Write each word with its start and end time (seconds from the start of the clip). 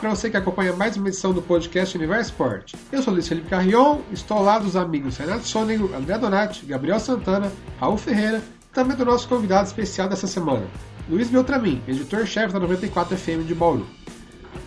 para 0.00 0.10
você 0.10 0.30
que 0.30 0.36
acompanha 0.36 0.72
mais 0.72 0.96
uma 0.96 1.08
edição 1.08 1.30
do 1.30 1.42
podcast 1.42 1.94
Universo 1.94 2.30
Sport. 2.30 2.72
Eu 2.90 3.02
sou 3.02 3.12
Luiz 3.12 3.28
Felipe 3.28 3.50
Carrion, 3.50 3.98
estou 4.10 4.40
lado 4.40 4.64
dos 4.64 4.74
amigos 4.74 5.18
Renato 5.18 5.46
Sônego, 5.46 5.94
André 5.94 6.16
Donati, 6.16 6.64
Gabriel 6.64 6.98
Santana, 6.98 7.52
Raul 7.78 7.98
Ferreira 7.98 8.38
e 8.38 8.74
também 8.74 8.96
do 8.96 9.04
nosso 9.04 9.28
convidado 9.28 9.66
especial 9.66 10.08
dessa 10.08 10.26
semana, 10.26 10.66
Luiz 11.06 11.28
Beltramin, 11.28 11.82
editor-chefe 11.86 12.50
da 12.50 12.58
94 12.58 13.14
FM 13.14 13.46
de 13.46 13.54
Bauru. 13.54 13.86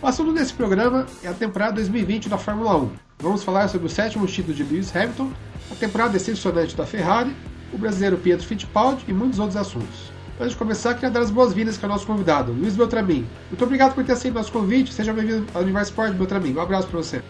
O 0.00 0.06
assunto 0.06 0.32
desse 0.32 0.54
programa 0.54 1.04
é 1.20 1.26
a 1.26 1.34
temporada 1.34 1.72
2020 1.72 2.28
da 2.28 2.38
Fórmula 2.38 2.76
1. 2.76 2.90
Vamos 3.18 3.42
falar 3.42 3.66
sobre 3.66 3.88
o 3.88 3.90
sétimo 3.90 4.28
título 4.28 4.54
de 4.54 4.62
Lewis 4.62 4.94
Hamilton, 4.94 5.32
a 5.72 5.74
temporada 5.74 6.12
decepcionante 6.12 6.76
da 6.76 6.86
Ferrari, 6.86 7.34
o 7.72 7.78
brasileiro 7.78 8.18
Pietro 8.18 8.46
Fittipaldi 8.46 9.04
e 9.08 9.12
muitos 9.12 9.40
outros 9.40 9.56
assuntos. 9.56 10.13
Antes 10.38 10.50
de 10.50 10.56
começar, 10.56 10.94
queria 10.94 11.10
dar 11.10 11.20
as 11.20 11.30
boas-vindas 11.30 11.76
para 11.76 11.86
o 11.86 11.92
nosso 11.92 12.06
convidado, 12.06 12.52
Luiz 12.52 12.74
Beltramin. 12.74 13.24
Muito 13.48 13.62
obrigado 13.62 13.94
por 13.94 14.04
ter 14.04 14.12
aceito 14.12 14.34
nosso 14.34 14.50
convite. 14.50 14.92
Seja 14.92 15.12
bem-vindo 15.12 15.46
ao 15.54 15.62
Universo 15.62 15.92
Sport, 15.92 16.14
Beltramin. 16.14 16.54
Um 16.54 16.60
abraço 16.60 16.88
para 16.88 16.98
você. 16.98 17.22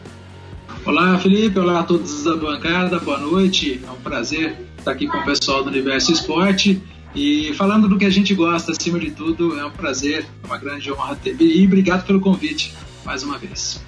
Olá, 0.86 1.18
Felipe. 1.18 1.58
Olá 1.58 1.80
a 1.80 1.82
todos 1.82 2.24
da 2.24 2.34
bancada. 2.34 2.98
Boa 2.98 3.18
noite. 3.18 3.82
É 3.86 3.90
um 3.90 3.96
prazer 3.96 4.56
estar 4.78 4.92
aqui 4.92 5.06
com 5.06 5.18
o 5.18 5.24
pessoal 5.24 5.62
do 5.62 5.68
Universo 5.68 6.12
Esporte. 6.12 6.82
E 7.14 7.52
falando 7.54 7.88
do 7.88 7.98
que 7.98 8.06
a 8.06 8.10
gente 8.10 8.34
gosta, 8.34 8.72
acima 8.72 8.98
de 8.98 9.10
tudo, 9.10 9.58
é 9.58 9.64
um 9.66 9.70
prazer, 9.70 10.26
é 10.42 10.46
uma 10.46 10.56
grande 10.56 10.90
honra 10.90 11.14
ter. 11.14 11.36
E 11.40 11.64
obrigado 11.66 12.06
pelo 12.06 12.20
convite, 12.20 12.74
mais 13.04 13.22
uma 13.22 13.36
vez. 13.36 13.84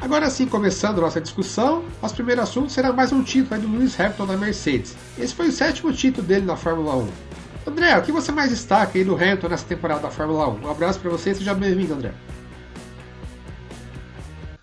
Agora 0.00 0.28
sim, 0.28 0.46
começando 0.46 1.00
nossa 1.00 1.20
discussão, 1.20 1.84
nosso 2.02 2.14
primeiro 2.14 2.42
assunto 2.42 2.70
será 2.70 2.92
mais 2.92 3.12
um 3.12 3.22
título 3.22 3.60
do 3.60 3.78
Lewis 3.78 3.98
Hamilton 3.98 4.26
da 4.26 4.36
Mercedes. 4.36 4.94
Esse 5.16 5.34
foi 5.34 5.48
o 5.48 5.52
sétimo 5.52 5.92
título 5.92 6.26
dele 6.26 6.44
na 6.44 6.56
Fórmula 6.56 6.96
1. 6.96 7.33
André, 7.66 7.96
o 7.96 8.02
que 8.02 8.12
você 8.12 8.30
mais 8.30 8.50
destaca 8.50 8.98
aí 8.98 9.04
do 9.04 9.14
Hamilton 9.14 9.48
nessa 9.48 9.64
temporada 9.64 10.02
da 10.02 10.10
Fórmula 10.10 10.48
1? 10.48 10.64
Um 10.64 10.70
abraço 10.70 11.00
para 11.00 11.10
você 11.10 11.30
e 11.30 11.34
seja 11.34 11.54
bem-vindo, 11.54 11.94
André. 11.94 12.12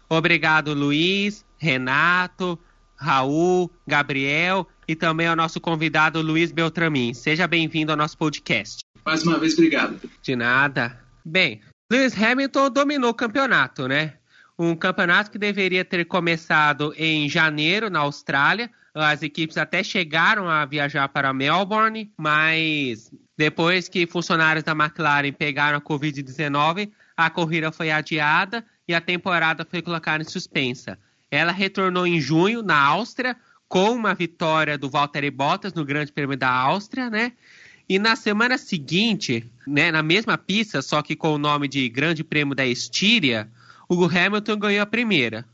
Obrigado, 0.08 0.74
Luiz, 0.74 1.44
Renato, 1.58 2.60
Raul, 2.96 3.72
Gabriel 3.88 4.68
e 4.88 4.96
também 4.96 5.26
ao 5.26 5.36
nosso 5.36 5.60
convidado 5.60 6.22
Luiz 6.22 6.52
Beltramin. 6.52 7.14
Seja 7.14 7.48
bem-vindo 7.48 7.92
ao 7.92 7.98
nosso 7.98 8.18
podcast. 8.18 8.82
Mais 9.04 9.24
uma 9.24 9.40
vez, 9.40 9.54
obrigado. 9.54 10.00
De 10.22 10.36
nada. 10.36 11.00
Bem, 11.26 11.62
Lewis 11.92 12.14
Hamilton 12.22 12.70
dominou 12.70 13.10
o 13.10 13.16
campeonato, 13.16 13.88
né? 13.88 14.14
Um 14.60 14.76
campeonato 14.76 15.32
que 15.32 15.40
deveria 15.40 15.84
ter 15.84 16.06
começado 16.06 16.94
em 16.96 17.28
janeiro 17.28 17.90
na 17.90 18.00
Austrália, 18.00 18.70
as 18.94 19.24
equipes 19.24 19.58
até 19.58 19.84
chegaram 19.84 20.50
a 20.50 20.66
viajar 20.66 21.08
para 21.10 21.34
Melbourne, 21.34 22.12
mas 22.18 23.12
depois 23.38 23.88
que 23.88 24.06
funcionários 24.06 24.64
da 24.64 24.74
McLaren 24.74 25.32
pegaram 25.32 25.78
a 25.78 25.82
Covid-19, 25.82 26.92
a 27.16 27.30
corrida 27.30 27.72
foi 27.72 27.92
adiada 27.92 28.66
e 28.88 28.94
a 28.94 29.02
temporada 29.02 29.66
foi 29.66 29.82
colocada 29.82 30.24
em 30.24 30.28
suspensa. 30.28 31.00
Ela 31.30 31.52
retornou 31.52 32.06
em 32.06 32.20
junho 32.20 32.62
na 32.62 32.78
Áustria 32.78 33.38
com 33.68 33.92
uma 33.92 34.14
vitória 34.14 34.78
do 34.78 34.90
Valtteri 34.90 35.32
Bottas 35.32 35.74
no 35.74 35.86
Grande 35.86 36.12
Prêmio 36.12 36.36
da 36.36 36.50
Áustria, 36.50 37.10
né? 37.10 37.32
E 37.88 37.98
na 37.98 38.16
semana 38.16 38.58
seguinte, 38.58 39.50
né, 39.66 39.92
na 39.92 40.04
mesma 40.04 40.38
pista, 40.38 40.82
só 40.82 41.02
que 41.02 41.16
com 41.16 41.34
o 41.34 41.38
nome 41.38 41.68
de 41.68 41.88
Grande 41.88 42.24
Prêmio 42.24 42.56
da 42.56 42.66
Estíria, 42.66 43.50
o 43.88 44.06
Hamilton 44.06 44.58
ganhou 44.58 44.84
a 44.84 44.86
primeira. 44.86 45.46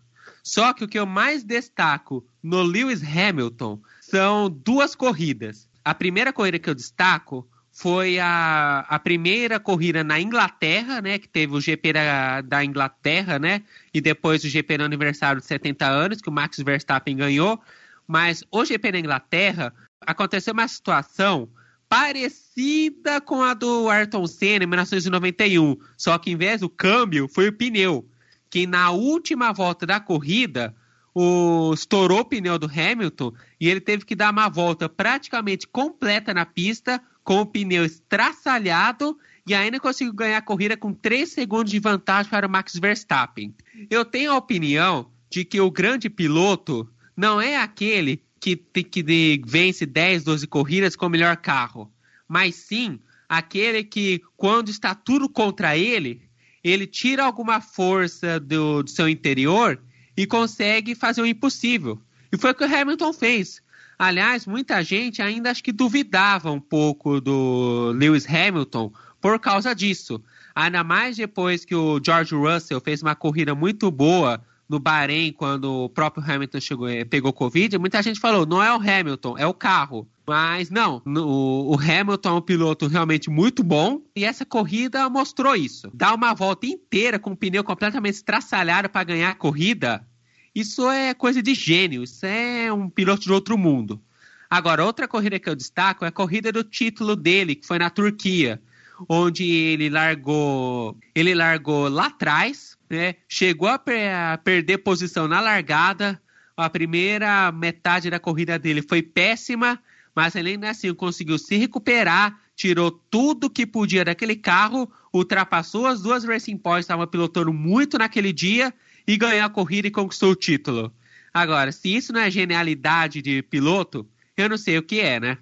Só 0.43 0.73
que 0.73 0.83
o 0.83 0.87
que 0.87 0.97
eu 0.97 1.05
mais 1.05 1.43
destaco 1.43 2.25
no 2.47 2.63
Lewis 2.63 3.03
Hamilton 3.03 3.81
são 3.99 4.49
duas 4.49 4.95
corridas. 4.95 5.67
A 5.83 5.93
primeira 5.93 6.31
corrida 6.31 6.57
que 6.57 6.69
eu 6.69 6.75
destaco 6.75 7.45
foi 7.71 8.17
a, 8.19 8.85
a 8.87 8.97
primeira 8.97 9.59
corrida 9.59 10.03
na 10.03 10.19
Inglaterra, 10.19 11.01
né? 11.01 11.19
Que 11.19 11.27
teve 11.27 11.53
o 11.53 11.61
GP 11.61 11.93
da, 11.93 12.41
da 12.41 12.63
Inglaterra, 12.63 13.37
né? 13.37 13.63
E 13.93 13.99
depois 13.99 14.43
o 14.43 14.49
GP 14.49 14.77
no 14.77 14.85
aniversário 14.85 15.41
de 15.41 15.47
70 15.47 15.85
anos, 15.85 16.21
que 16.21 16.29
o 16.29 16.31
Max 16.31 16.57
Verstappen 16.57 17.17
ganhou. 17.17 17.61
Mas 18.07 18.43
o 18.49 18.63
GP 18.63 18.93
na 18.93 18.99
Inglaterra 18.99 19.73
aconteceu 20.01 20.53
uma 20.53 20.67
situação 20.67 21.49
parecida 21.89 23.19
com 23.19 23.43
a 23.43 23.53
do 23.53 23.89
Ayrton 23.89 24.25
Senna 24.25 24.63
em 24.63 24.67
1991. 24.67 25.77
Só 25.97 26.17
que 26.17 26.31
em 26.31 26.37
vez 26.37 26.61
do 26.61 26.69
câmbio, 26.69 27.27
foi 27.27 27.49
o 27.49 27.53
pneu 27.53 28.07
que 28.49 28.65
na 28.65 28.91
última 28.91 29.51
volta 29.51 29.85
da 29.85 29.99
corrida 29.99 30.73
o, 31.19 31.73
estourou 31.73 32.19
o 32.19 32.25
pneu 32.25 32.59
do 32.59 32.67
Hamilton 32.67 33.33
e 33.59 33.67
ele 33.67 33.81
teve 33.81 34.05
que 34.05 34.13
dar 34.13 34.31
uma 34.31 34.47
volta 34.49 34.87
praticamente 34.87 35.65
completa 35.65 36.31
na 36.31 36.45
pista 36.45 37.01
com 37.23 37.41
o 37.41 37.45
pneu 37.45 37.83
estraçalhado 37.83 39.17
e 39.47 39.55
ainda 39.55 39.79
conseguiu 39.79 40.13
ganhar 40.13 40.37
a 40.37 40.43
corrida 40.43 40.77
com 40.77 40.93
3 40.93 41.27
segundos 41.27 41.71
de 41.71 41.79
vantagem 41.79 42.29
para 42.29 42.45
o 42.45 42.49
Max 42.49 42.75
Verstappen. 42.75 43.51
Eu 43.89 44.05
tenho 44.05 44.31
a 44.31 44.37
opinião 44.37 45.09
de 45.27 45.43
que 45.43 45.59
o 45.59 45.71
grande 45.71 46.07
piloto 46.07 46.87
não 47.15 47.41
é 47.41 47.57
aquele 47.57 48.21
que, 48.39 48.55
que 48.55 49.41
vence 49.43 49.87
10, 49.87 50.23
12 50.23 50.45
corridas 50.45 50.95
com 50.95 51.07
o 51.07 51.09
melhor 51.09 51.35
carro, 51.37 51.91
mas 52.27 52.53
sim 52.53 52.99
aquele 53.27 53.83
que, 53.83 54.21
quando 54.35 54.69
está 54.69 54.93
tudo 54.93 55.27
contra 55.27 55.75
ele, 55.75 56.29
ele 56.63 56.85
tira 56.85 57.25
alguma 57.25 57.59
força 57.59 58.39
do, 58.39 58.83
do 58.83 58.89
seu 58.91 59.09
interior 59.09 59.81
e 60.17 60.25
consegue 60.25 60.95
fazer 60.95 61.21
o 61.21 61.27
impossível. 61.27 62.01
E 62.31 62.37
foi 62.37 62.51
o 62.51 62.55
que 62.55 62.65
o 62.65 62.75
Hamilton 62.75 63.13
fez. 63.13 63.61
Aliás, 63.97 64.45
muita 64.45 64.83
gente 64.83 65.21
ainda 65.21 65.51
acho 65.51 65.63
que 65.63 65.71
duvidava 65.71 66.51
um 66.51 66.59
pouco 66.59 67.21
do 67.21 67.91
Lewis 67.95 68.27
Hamilton 68.27 68.91
por 69.21 69.39
causa 69.39 69.73
disso. 69.73 70.21
Ainda 70.55 70.83
mais 70.83 71.15
depois 71.17 71.63
que 71.63 71.75
o 71.75 72.01
George 72.03 72.35
Russell 72.35 72.81
fez 72.81 73.01
uma 73.01 73.15
corrida 73.15 73.53
muito 73.53 73.89
boa 73.91 74.43
no 74.69 74.79
Bahrein, 74.79 75.31
quando 75.31 75.85
o 75.85 75.89
próprio 75.89 76.23
Hamilton 76.23 76.59
chegou, 76.59 76.87
pegou 77.09 77.31
Covid, 77.31 77.77
muita 77.77 78.01
gente 78.01 78.19
falou: 78.19 78.45
não 78.45 78.61
é 78.61 78.71
o 78.71 78.79
Hamilton, 78.79 79.37
é 79.37 79.47
o 79.47 79.53
carro. 79.53 80.07
Mas 80.27 80.69
não, 80.69 81.01
o, 81.05 81.73
o 81.73 81.79
Hamilton 81.79 82.29
é 82.29 82.33
um 82.33 82.41
piloto 82.41 82.87
realmente 82.87 83.29
muito 83.29 83.63
bom 83.63 84.01
e 84.13 84.25
essa 84.25 84.45
corrida 84.45 85.09
mostrou 85.09 85.55
isso. 85.55 85.89
Dar 85.93 86.13
uma 86.13 86.33
volta 86.33 86.65
inteira 86.65 87.17
com 87.17 87.31
o 87.31 87.37
pneu 87.37 87.63
completamente 87.63 88.15
estraçalhado 88.15 88.89
para 88.89 89.05
ganhar 89.05 89.29
a 89.29 89.35
corrida, 89.35 90.05
isso 90.53 90.89
é 90.89 91.13
coisa 91.13 91.41
de 91.41 91.53
gênio, 91.53 92.03
isso 92.03 92.25
é 92.25 92.73
um 92.73 92.89
piloto 92.89 93.21
de 93.21 93.31
outro 93.31 93.57
mundo. 93.57 94.01
Agora, 94.49 94.83
outra 94.83 95.07
corrida 95.07 95.39
que 95.39 95.49
eu 95.49 95.55
destaco 95.55 96.03
é 96.03 96.09
a 96.09 96.11
corrida 96.11 96.51
do 96.51 96.63
título 96.63 97.15
dele, 97.15 97.55
que 97.55 97.65
foi 97.65 97.79
na 97.79 97.89
Turquia, 97.89 98.61
onde 99.07 99.49
ele 99.49 99.89
largou, 99.89 100.97
ele 101.13 101.33
largou 101.33 101.87
lá 101.89 102.07
atrás, 102.07 102.76
né? 102.89 103.15
Chegou 103.27 103.67
a, 103.67 103.79
per 103.79 104.13
a 104.13 104.37
perder 104.37 104.79
posição 104.79 105.27
na 105.27 105.39
largada. 105.39 106.21
A 106.55 106.69
primeira 106.69 107.51
metade 107.51 108.09
da 108.09 108.19
corrida 108.19 108.57
dele 108.57 108.81
foi 108.81 109.03
péssima 109.03 109.79
mas 110.17 110.35
ele 110.35 110.57
assim 110.65 110.91
conseguiu 110.95 111.37
se 111.37 111.55
recuperar, 111.57 112.41
tirou 112.55 112.89
tudo 112.89 113.51
que 113.51 113.67
podia 113.67 114.03
daquele 114.03 114.35
carro, 114.35 114.91
ultrapassou 115.13 115.85
as 115.85 116.01
duas 116.01 116.23
Racing 116.23 116.57
Points, 116.57 116.85
estava 116.85 117.05
pilotando 117.05 117.53
muito 117.53 117.99
naquele 117.99 118.33
dia 118.33 118.73
e 119.07 119.15
ganhou 119.15 119.45
a 119.45 119.49
corrida 119.49 119.87
e 119.87 119.91
conquistou 119.91 120.31
o 120.31 120.35
título. 120.35 120.91
Agora, 121.31 121.71
se 121.71 121.95
isso 121.95 122.11
não 122.11 122.19
é 122.19 122.31
genialidade 122.31 123.21
de 123.21 123.43
piloto, 123.43 124.07
eu 124.35 124.49
não 124.49 124.57
sei 124.57 124.79
o 124.79 124.81
que 124.81 124.99
é, 124.99 125.19
né? 125.19 125.37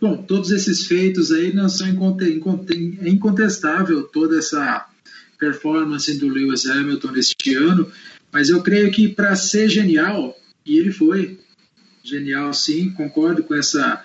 Bom, 0.00 0.22
todos 0.22 0.52
esses 0.52 0.86
feitos 0.86 1.32
aí 1.32 1.52
não 1.52 1.68
são 1.68 1.88
incontestável 1.88 4.04
toda 4.04 4.38
essa 4.38 4.88
performance 5.38 6.18
do 6.18 6.28
Lewis 6.28 6.66
Hamilton 6.66 7.12
neste 7.12 7.54
ano, 7.54 7.90
mas 8.32 8.48
eu 8.48 8.62
creio 8.62 8.90
que 8.90 9.08
para 9.08 9.34
ser 9.36 9.68
genial, 9.68 10.36
e 10.64 10.78
ele 10.78 10.90
foi, 10.90 11.38
Genial, 12.06 12.54
sim, 12.54 12.90
concordo 12.90 13.42
com 13.42 13.54
essa, 13.54 14.00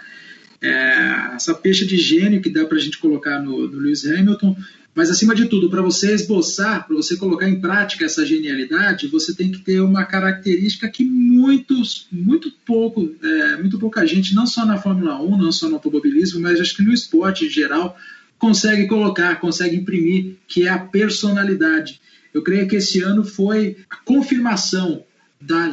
é, 0.59 1.35
essa 1.35 1.53
peixe 1.53 1.85
de 1.85 1.97
gênio 1.97 2.41
que 2.41 2.49
dá 2.49 2.65
para 2.65 2.77
a 2.77 2.81
gente 2.81 2.97
colocar 2.97 3.39
no, 3.39 3.67
no 3.67 3.79
Lewis 3.79 4.05
Hamilton. 4.05 4.57
Mas, 4.93 5.09
acima 5.09 5.35
de 5.35 5.45
tudo, 5.45 5.69
para 5.69 5.83
você 5.83 6.11
esboçar, 6.11 6.85
para 6.85 6.95
você 6.95 7.15
colocar 7.15 7.47
em 7.47 7.61
prática 7.61 8.03
essa 8.03 8.25
genialidade, 8.25 9.07
você 9.07 9.33
tem 9.33 9.51
que 9.51 9.59
ter 9.59 9.79
uma 9.81 10.03
característica 10.03 10.89
que 10.89 11.03
muitos, 11.03 12.07
muito 12.11 12.51
pouco, 12.65 13.15
é, 13.23 13.57
muito 13.57 13.77
pouca 13.77 14.05
gente, 14.05 14.33
não 14.33 14.47
só 14.47 14.65
na 14.65 14.79
Fórmula 14.79 15.21
1, 15.21 15.37
não 15.37 15.51
só 15.51 15.69
no 15.69 15.75
automobilismo, 15.75 16.41
mas 16.41 16.59
acho 16.59 16.75
que 16.75 16.83
no 16.83 16.91
esporte 16.91 17.45
em 17.45 17.49
geral, 17.49 17.95
consegue 18.41 18.87
colocar, 18.87 19.39
consegue 19.39 19.75
imprimir, 19.75 20.37
que 20.47 20.67
é 20.67 20.69
a 20.69 20.79
personalidade. 20.79 22.01
Eu 22.33 22.41
creio 22.41 22.67
que 22.67 22.77
esse 22.77 22.99
ano 23.03 23.23
foi 23.23 23.77
a 23.87 23.97
confirmação 23.97 25.03
da, 25.39 25.71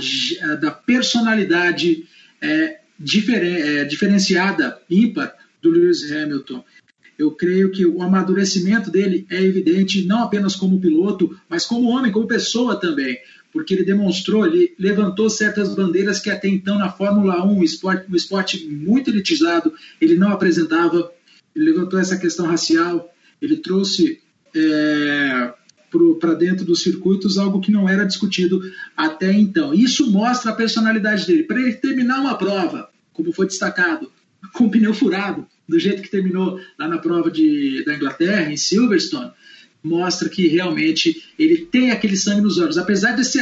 da 0.61 0.70
personalidade 0.70 2.05
é, 2.43 2.81
diferen, 3.00 3.56
é, 3.56 3.85
diferenciada, 3.85 4.79
ímpar, 4.91 5.35
do 5.62 5.70
Lewis 5.70 6.12
Hamilton. 6.12 6.62
Eu 7.19 7.31
creio 7.32 7.70
que 7.70 7.87
o 7.87 8.03
amadurecimento 8.03 8.91
dele 8.91 9.26
é 9.31 9.43
evidente, 9.43 10.06
não 10.06 10.23
apenas 10.23 10.55
como 10.55 10.79
piloto, 10.79 11.37
mas 11.49 11.65
como 11.65 11.88
homem, 11.88 12.12
como 12.12 12.29
pessoa 12.29 12.79
também, 12.79 13.19
porque 13.50 13.73
ele 13.73 13.82
demonstrou, 13.82 14.47
ele 14.47 14.75
levantou 14.79 15.31
certas 15.31 15.75
bandeiras 15.75 16.20
que 16.20 16.31
até 16.31 16.49
então 16.49 16.79
na 16.79 16.93
Fórmula 16.93 17.43
1, 17.44 17.59
um 17.59 17.65
esporte, 17.65 18.12
um 18.12 18.15
esporte 18.15 18.69
muito 18.69 19.09
elitizado, 19.11 19.73
ele 20.00 20.17
não 20.17 20.31
apresentava. 20.31 21.11
Ele 21.54 21.70
levantou 21.70 21.98
essa 21.98 22.16
questão 22.16 22.46
racial, 22.46 23.12
ele 23.40 23.56
trouxe 23.56 24.20
é, 24.54 25.52
para 26.20 26.34
dentro 26.34 26.64
dos 26.64 26.82
circuitos, 26.82 27.38
algo 27.38 27.60
que 27.60 27.72
não 27.72 27.88
era 27.88 28.04
discutido 28.04 28.60
até 28.96 29.32
então. 29.32 29.72
Isso 29.72 30.10
mostra 30.10 30.50
a 30.50 30.54
personalidade 30.54 31.26
dele. 31.26 31.44
Para 31.44 31.60
ele 31.60 31.74
terminar 31.74 32.20
uma 32.20 32.36
prova, 32.36 32.88
como 33.12 33.32
foi 33.32 33.46
destacado, 33.46 34.10
com 34.52 34.66
o 34.66 34.70
pneu 34.70 34.94
furado, 34.94 35.46
do 35.68 35.78
jeito 35.78 36.02
que 36.02 36.10
terminou 36.10 36.60
lá 36.78 36.88
na 36.88 36.98
prova 36.98 37.30
de, 37.30 37.84
da 37.84 37.94
Inglaterra, 37.94 38.50
em 38.50 38.56
Silverstone, 38.56 39.32
mostra 39.82 40.28
que 40.28 40.48
realmente 40.48 41.22
ele 41.38 41.58
tem 41.58 41.90
aquele 41.90 42.16
sangue 42.16 42.40
nos 42.40 42.58
olhos. 42.58 42.78
Apesar 42.78 43.12
desse, 43.12 43.38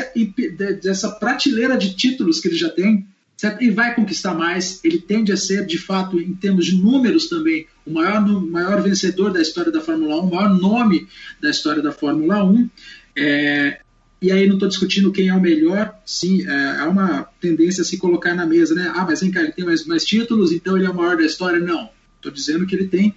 dessa 0.82 1.10
prateleira 1.10 1.76
de 1.76 1.94
títulos 1.94 2.40
que 2.40 2.48
ele 2.48 2.56
já 2.56 2.68
tem, 2.68 3.06
certo? 3.36 3.62
e 3.62 3.70
vai 3.70 3.94
conquistar 3.94 4.34
mais, 4.34 4.80
ele 4.82 4.98
tende 4.98 5.32
a 5.32 5.36
ser, 5.36 5.66
de 5.66 5.78
fato, 5.78 6.20
em 6.20 6.34
termos 6.34 6.66
de 6.66 6.76
números 6.76 7.28
também, 7.28 7.66
o 7.84 7.92
maior, 7.92 8.20
maior 8.46 8.82
vencedor 8.82 9.32
da 9.32 9.40
história 9.40 9.70
da 9.70 9.80
Fórmula 9.80 10.16
1, 10.16 10.18
o 10.20 10.34
maior 10.34 10.54
nome 10.58 11.06
da 11.40 11.50
história 11.50 11.82
da 11.82 11.92
Fórmula 11.92 12.44
1. 12.44 12.70
É, 13.16 13.80
e 14.20 14.32
aí 14.32 14.46
não 14.46 14.54
estou 14.54 14.68
discutindo 14.68 15.12
quem 15.12 15.28
é 15.28 15.34
o 15.34 15.40
melhor, 15.40 15.94
sim, 16.04 16.46
é, 16.46 16.78
há 16.78 16.88
uma 16.88 17.24
tendência 17.40 17.82
a 17.82 17.84
se 17.84 17.98
colocar 17.98 18.34
na 18.34 18.46
mesa, 18.46 18.74
né? 18.74 18.90
Ah, 18.94 19.04
mas 19.04 19.20
vem 19.20 19.30
cá, 19.30 19.42
ele 19.42 19.52
tem 19.52 19.64
mais, 19.64 19.84
mais 19.84 20.04
títulos, 20.04 20.52
então 20.52 20.76
ele 20.76 20.86
é 20.86 20.90
o 20.90 20.94
maior 20.94 21.16
da 21.16 21.24
história. 21.24 21.60
Não, 21.60 21.90
estou 22.16 22.32
dizendo 22.32 22.66
que 22.66 22.74
ele 22.74 22.88
tem 22.88 23.14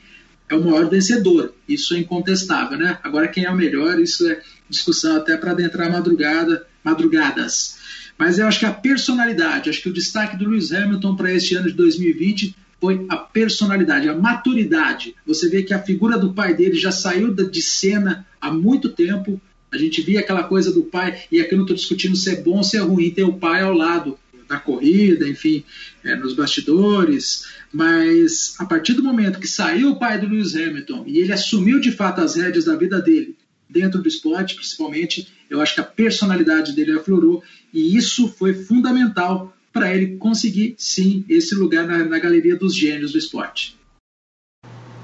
é 0.50 0.56
o 0.56 0.63
maior 0.63 0.89
vencedor, 0.89 1.54
isso 1.68 1.94
é 1.94 2.00
incontestável, 2.00 2.77
né? 2.77 2.98
Agora 3.04 3.27
quem 3.27 3.45
é 3.45 3.51
o 3.51 3.56
melhor, 3.56 4.00
isso 4.00 4.27
é 4.27 4.42
discussão 4.68 5.15
até 5.15 5.38
para 5.38 5.51
adentrar 5.51 5.92
madrugada, 5.92 6.65
madrugadas. 6.83 7.77
Mas 8.19 8.38
eu 8.38 8.45
acho 8.45 8.60
que 8.60 8.66
a 8.66 8.74
personalidade, 8.74 9.69
acho 9.69 9.81
que 9.81 9.88
o 9.88 9.94
destaque 9.94 10.36
do 10.36 10.50
Lewis 10.50 10.74
Hamilton 10.74 11.16
para 11.16 11.33
este 11.33 11.56
ano 11.56 11.69
de 11.69 11.74
2020 11.74 12.54
foi 12.81 13.06
a 13.07 13.16
personalidade, 13.16 14.10
a 14.10 14.16
maturidade. 14.16 15.16
Você 15.25 15.48
vê 15.50 15.63
que 15.63 15.74
a 15.74 15.81
figura 15.81 16.18
do 16.18 16.33
pai 16.33 16.54
dele 16.54 16.75
já 16.75 16.92
saiu 16.92 17.33
de 17.33 17.62
cena 17.62 18.27
há 18.42 18.51
muito 18.51 18.89
tempo. 18.89 19.39
A 19.71 19.77
gente 19.77 20.01
via 20.01 20.19
aquela 20.19 20.44
coisa 20.44 20.69
do 20.69 20.83
pai, 20.83 21.18
e 21.31 21.39
aqui 21.39 21.54
eu 21.54 21.57
não 21.57 21.63
estou 21.63 21.77
discutindo 21.77 22.18
se 22.18 22.30
é 22.30 22.42
bom 22.42 22.57
ou 22.57 22.63
se 22.63 22.75
é 22.75 22.81
ruim 22.81 23.10
ter 23.10 23.24
o 23.24 23.33
pai 23.33 23.62
ao 23.62 23.74
lado 23.74 24.19
na 24.50 24.60
corrida, 24.60 25.25
enfim, 25.25 25.63
é, 26.04 26.15
nos 26.15 26.33
bastidores, 26.33 27.45
mas 27.72 28.56
a 28.57 28.65
partir 28.65 28.94
do 28.94 29.04
momento 29.04 29.39
que 29.39 29.48
saiu 29.48 29.92
o 29.92 30.00
pai 30.00 30.19
do 30.19 30.27
Lewis 30.27 30.56
Hamilton 30.56 31.04
e 31.06 31.19
ele 31.19 31.31
assumiu 31.31 31.80
de 31.80 31.92
fato 31.92 32.19
as 32.19 32.36
rédeas 32.36 32.65
da 32.65 32.75
vida 32.75 33.00
dele, 33.00 33.38
dentro 33.69 34.01
do 34.01 34.07
esporte 34.07 34.56
principalmente, 34.56 35.27
eu 35.50 35.62
acho 35.62 35.75
que 35.75 35.81
a 35.81 35.83
personalidade 35.83 36.74
dele 36.74 36.94
aflorou 36.94 37.44
e 37.74 37.95
isso 37.98 38.27
foi 38.27 38.54
fundamental 38.54 39.54
para 39.71 39.94
ele 39.94 40.18
conseguir, 40.18 40.75
sim, 40.77 41.24
esse 41.30 41.56
lugar 41.56 41.86
na, 41.86 42.00
na 42.06 42.19
galeria 42.19 42.56
dos 42.56 42.75
gênios 42.75 43.12
do 43.12 43.18
esporte. 43.18 43.77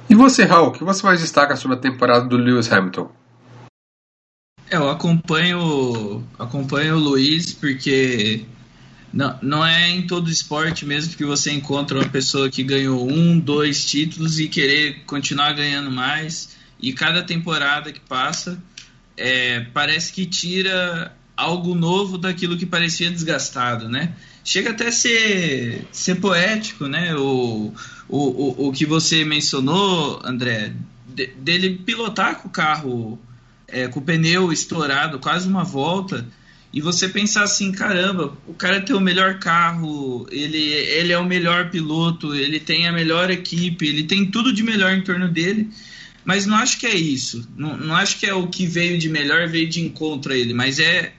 E 0.10 0.16
você, 0.16 0.44
Raul, 0.44 0.70
o 0.70 0.72
que 0.72 0.84
você 0.84 1.04
mais 1.04 1.20
destaca 1.20 1.56
sobre 1.56 1.78
a 1.78 1.80
temporada 1.80 2.28
do 2.28 2.38
Lewis 2.38 2.72
Hamilton? 2.72 3.12
É, 4.70 4.78
eu 4.78 4.90
acompanho, 4.90 6.24
acompanho 6.40 6.96
o 6.96 7.00
Luiz 7.00 7.54
porque 7.54 8.46
não, 9.14 9.38
não 9.42 9.66
é 9.66 9.90
em 9.90 10.08
todo 10.08 10.30
esporte 10.30 10.86
mesmo 10.86 11.16
que 11.16 11.26
você 11.26 11.52
encontra 11.52 11.98
uma 11.98 12.10
pessoa 12.10 12.50
que 12.50 12.64
ganhou 12.64 13.10
um, 13.10 13.40
dois 13.40 13.86
títulos 13.86 14.40
e 14.40 14.48
querer 14.48 15.04
continuar 15.06 15.54
ganhando 15.54 15.92
mais. 15.92 16.56
E 16.80 16.94
cada 16.94 17.24
temporada 17.24 17.92
que 17.92 18.00
passa 18.00 18.62
é, 19.16 19.62
parece 19.74 20.12
que 20.12 20.26
tira 20.26 21.16
algo 21.36 21.76
novo 21.76 22.18
daquilo 22.18 22.58
que 22.58 22.66
parecia 22.66 23.12
desgastado, 23.12 23.90
né? 23.90 24.14
Chega 24.44 24.72
até 24.72 24.88
a 24.88 24.92
ser, 24.92 25.86
ser 25.92 26.16
poético, 26.16 26.88
né? 26.88 27.16
O, 27.16 27.74
o, 28.08 28.18
o, 28.18 28.68
o 28.68 28.72
que 28.72 28.86
você 28.86 29.26
mencionou, 29.26 30.22
André, 30.24 30.74
de, 31.08 31.28
dele 31.28 31.82
pilotar 31.86 32.42
com 32.42 32.48
o 32.48 32.52
carro 32.52 33.20
é, 33.68 33.88
com 33.88 34.00
o 34.00 34.04
pneu 34.04 34.52
estourado 34.52 35.20
quase 35.20 35.48
uma 35.48 35.64
volta 35.64 36.26
e 36.76 36.82
você 36.82 37.08
pensar 37.08 37.44
assim, 37.44 37.72
caramba, 37.72 38.38
o 38.46 38.54
cara 38.54 38.82
tem 38.82 38.94
o 38.94 39.00
melhor 39.00 39.40
carro, 39.40 40.28
ele, 40.30 40.58
ele 40.58 41.14
é 41.14 41.18
o 41.18 41.24
melhor 41.24 41.70
piloto, 41.70 42.36
ele 42.36 42.60
tem 42.60 42.86
a 42.86 42.92
melhor 42.92 43.32
equipe, 43.32 43.88
ele 43.88 44.04
tem 44.04 44.26
tudo 44.26 44.52
de 44.52 44.62
melhor 44.62 44.92
em 44.92 45.02
torno 45.02 45.30
dele, 45.30 45.70
mas 46.26 46.46
não 46.46 46.58
acho 46.58 46.78
que 46.78 46.86
é 46.86 46.94
isso. 46.94 47.48
Não, 47.56 47.78
não 47.78 47.96
acho 47.96 48.20
que 48.20 48.26
é 48.26 48.34
o 48.34 48.48
que 48.48 48.68
veio 48.68 48.98
de 48.98 49.08
melhor, 49.08 49.48
veio 49.48 49.70
de 49.70 49.80
encontro 49.80 50.34
a 50.34 50.38
ele, 50.38 50.54
mas 50.54 50.78
é 50.78 51.14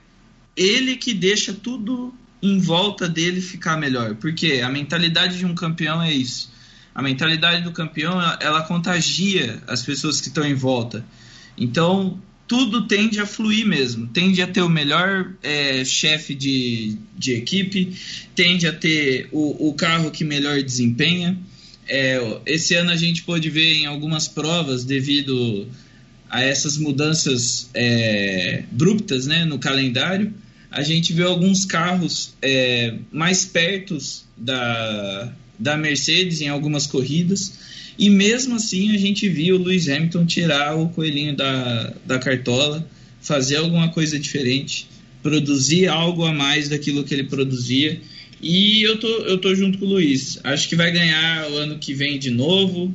ele 0.56 0.96
que 0.96 1.12
deixa 1.12 1.52
tudo 1.52 2.14
em 2.42 2.58
volta 2.58 3.08
dele 3.08 3.40
ficar 3.40 3.76
melhor. 3.76 4.14
Porque 4.16 4.60
a 4.64 4.68
mentalidade 4.68 5.38
de 5.38 5.46
um 5.46 5.54
campeão 5.54 6.02
é 6.02 6.12
isso. 6.12 6.50
A 6.94 7.02
mentalidade 7.02 7.62
do 7.62 7.72
campeão, 7.72 8.12
ela, 8.12 8.38
ela 8.40 8.62
contagia 8.62 9.62
as 9.66 9.82
pessoas 9.82 10.20
que 10.20 10.28
estão 10.28 10.44
em 10.44 10.54
volta. 10.54 11.04
Então, 11.58 12.20
tudo 12.48 12.86
tende 12.86 13.20
a 13.20 13.26
fluir 13.26 13.66
mesmo. 13.66 14.06
Tende 14.06 14.40
a 14.40 14.46
ter 14.46 14.62
o 14.62 14.68
melhor 14.68 15.32
é, 15.42 15.84
chefe 15.84 16.34
de, 16.34 16.96
de 17.16 17.32
equipe, 17.32 17.96
tende 18.34 18.66
a 18.66 18.72
ter 18.72 19.28
o, 19.32 19.68
o 19.68 19.74
carro 19.74 20.10
que 20.10 20.24
melhor 20.24 20.62
desempenha. 20.62 21.36
É, 21.88 22.40
esse 22.46 22.74
ano 22.74 22.90
a 22.90 22.96
gente 22.96 23.22
pôde 23.22 23.50
ver 23.50 23.74
em 23.74 23.86
algumas 23.86 24.26
provas, 24.26 24.84
devido 24.84 25.68
a 26.28 26.42
essas 26.42 26.76
mudanças 26.76 27.70
é, 27.74 28.64
abruptas 28.72 29.26
né, 29.26 29.44
no 29.44 29.58
calendário, 29.58 30.32
a 30.70 30.82
gente 30.82 31.12
viu 31.12 31.28
alguns 31.28 31.64
carros 31.64 32.34
é, 32.42 32.94
mais 33.12 33.44
perto 33.44 33.96
da, 34.36 35.32
da 35.58 35.76
Mercedes 35.76 36.40
em 36.40 36.48
algumas 36.48 36.86
corridas 36.86 37.52
e 37.98 38.10
mesmo 38.10 38.56
assim 38.56 38.94
a 38.94 38.98
gente 38.98 39.28
viu 39.28 39.56
o 39.56 39.62
Lewis 39.62 39.88
Hamilton 39.88 40.26
tirar 40.26 40.76
o 40.76 40.88
coelhinho 40.90 41.34
da, 41.34 41.94
da 42.04 42.18
cartola, 42.18 42.86
fazer 43.20 43.56
alguma 43.56 43.88
coisa 43.88 44.18
diferente, 44.18 44.86
produzir 45.22 45.88
algo 45.88 46.24
a 46.24 46.32
mais 46.32 46.68
daquilo 46.68 47.04
que 47.04 47.14
ele 47.14 47.24
produzia. 47.24 48.00
E 48.42 48.82
eu 48.82 48.98
tô, 48.98 49.08
eu 49.08 49.38
tô 49.38 49.54
junto 49.54 49.78
com 49.78 49.86
o 49.86 49.88
Luiz. 49.88 50.38
Acho 50.44 50.68
que 50.68 50.76
vai 50.76 50.92
ganhar 50.92 51.50
o 51.50 51.56
ano 51.56 51.78
que 51.78 51.94
vem 51.94 52.18
de 52.18 52.30
novo. 52.30 52.94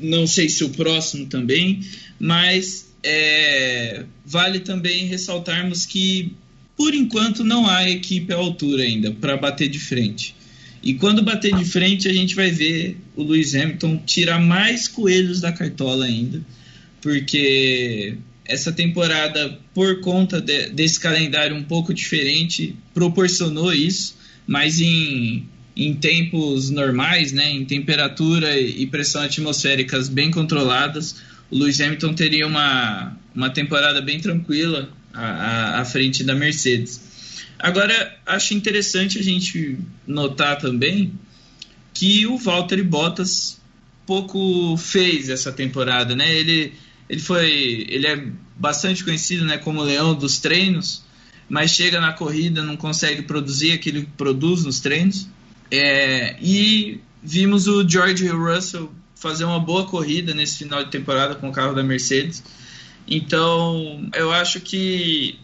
Não 0.00 0.26
sei 0.26 0.48
se 0.48 0.64
o 0.64 0.70
próximo 0.70 1.26
também, 1.26 1.80
mas 2.18 2.90
é, 3.02 4.04
vale 4.24 4.60
também 4.60 5.06
ressaltarmos 5.06 5.84
que 5.84 6.32
por 6.76 6.94
enquanto 6.94 7.44
não 7.44 7.68
há 7.68 7.88
equipe 7.88 8.32
à 8.32 8.36
altura 8.36 8.82
ainda 8.82 9.12
para 9.12 9.36
bater 9.36 9.68
de 9.68 9.78
frente. 9.78 10.34
E 10.82 10.94
quando 10.94 11.22
bater 11.22 11.54
de 11.54 11.64
frente, 11.64 12.08
a 12.08 12.12
gente 12.12 12.34
vai 12.34 12.50
ver 12.50 12.96
o 13.14 13.22
Lewis 13.22 13.54
Hamilton 13.54 14.02
tirar 14.04 14.40
mais 14.40 14.88
coelhos 14.88 15.40
da 15.40 15.52
cartola 15.52 16.06
ainda, 16.06 16.40
porque 17.00 18.16
essa 18.44 18.72
temporada, 18.72 19.58
por 19.72 20.00
conta 20.00 20.40
de, 20.40 20.70
desse 20.70 20.98
calendário 20.98 21.54
um 21.54 21.62
pouco 21.62 21.94
diferente, 21.94 22.74
proporcionou 22.92 23.72
isso, 23.72 24.16
mas 24.44 24.80
em, 24.80 25.46
em 25.76 25.94
tempos 25.94 26.68
normais, 26.68 27.30
né, 27.30 27.48
em 27.48 27.64
temperatura 27.64 28.58
e 28.58 28.84
pressão 28.86 29.22
atmosféricas 29.22 30.08
bem 30.08 30.32
controladas, 30.32 31.16
o 31.48 31.58
Lewis 31.58 31.80
Hamilton 31.80 32.14
teria 32.14 32.46
uma, 32.46 33.16
uma 33.32 33.50
temporada 33.50 34.00
bem 34.00 34.18
tranquila 34.18 34.90
à, 35.12 35.80
à, 35.80 35.84
frente 35.84 36.24
da 36.24 36.34
Mercedes. 36.34 37.00
Agora, 37.58 38.16
acho 38.26 38.54
interessante 38.54 39.18
a 39.18 39.22
gente 39.22 39.78
notar 40.06 40.58
também 40.58 41.12
que 41.94 42.26
o 42.26 42.36
Valtteri 42.36 42.82
Bottas 42.82 43.60
pouco 44.06 44.76
fez 44.76 45.28
essa 45.28 45.52
temporada, 45.52 46.16
né? 46.16 46.34
Ele, 46.34 46.72
ele 47.08 47.20
foi, 47.20 47.86
ele 47.88 48.06
é 48.06 48.26
bastante 48.56 49.04
conhecido, 49.04 49.44
né, 49.44 49.58
como 49.58 49.82
leão 49.82 50.14
dos 50.14 50.38
treinos, 50.38 51.02
mas 51.48 51.70
chega 51.70 52.00
na 52.00 52.12
corrida 52.12 52.62
não 52.62 52.76
consegue 52.76 53.22
produzir 53.22 53.72
aquilo 53.72 54.00
que 54.00 54.10
produz 54.16 54.64
nos 54.64 54.80
treinos. 54.80 55.28
É, 55.70 56.36
e 56.40 57.00
vimos 57.22 57.66
o 57.66 57.88
George 57.88 58.26
Russell 58.28 58.92
fazer 59.14 59.44
uma 59.44 59.60
boa 59.60 59.86
corrida 59.86 60.34
nesse 60.34 60.58
final 60.58 60.82
de 60.84 60.90
temporada 60.90 61.34
com 61.34 61.48
o 61.48 61.52
carro 61.52 61.74
da 61.74 61.82
Mercedes. 61.82 62.42
Então, 63.06 64.08
eu 64.14 64.32
acho 64.32 64.60
que 64.60 65.38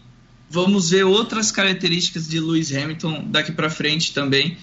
vamos 0.49 0.89
ver 0.89 1.03
outras 1.03 1.51
características 1.51 2.27
de 2.27 2.39
Lewis 2.39 2.73
Hamilton 2.73 3.25
daqui 3.27 3.51
para 3.51 3.69
frente 3.69 4.13
também, 4.13 4.57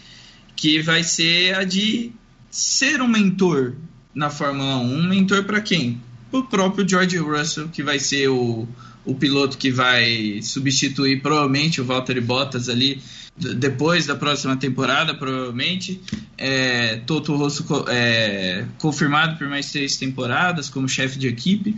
que 0.57 0.81
vai 0.81 1.03
ser 1.03 1.55
a 1.55 1.65
de 1.65 2.11
ser 2.51 3.01
um 3.01 3.09
mentor 3.09 3.75
na 4.15 4.31
Fórmula 4.31 4.79
1. 4.79 4.95
Um 4.95 5.09
mentor 5.09 5.45
para 5.45 5.61
quem? 5.61 6.01
O 6.33 6.43
próprio 6.43 6.89
George 6.89 7.19
Russell, 7.19 7.69
que 7.69 7.83
vai 7.83 7.99
ser 7.99 8.29
o, 8.29 8.67
o 9.05 9.15
piloto 9.15 9.57
que 9.59 9.71
vai 9.71 10.41
substituir 10.43 11.21
provavelmente 11.21 11.81
o 11.81 11.85
Valtteri 11.85 12.21
Bottas 12.21 12.69
ali 12.69 13.01
depois 13.39 14.07
da 14.07 14.17
próxima 14.17 14.57
temporada, 14.57 15.15
provavelmente. 15.15 16.01
É, 16.39 16.97
Toto 17.07 17.37
Rosso 17.37 17.65
é, 17.89 18.65
confirmado 18.79 19.37
por 19.37 19.47
mais 19.49 19.71
três 19.71 19.97
temporadas 19.97 20.69
como 20.69 20.89
chefe 20.89 21.19
de 21.19 21.29
equipe. 21.29 21.77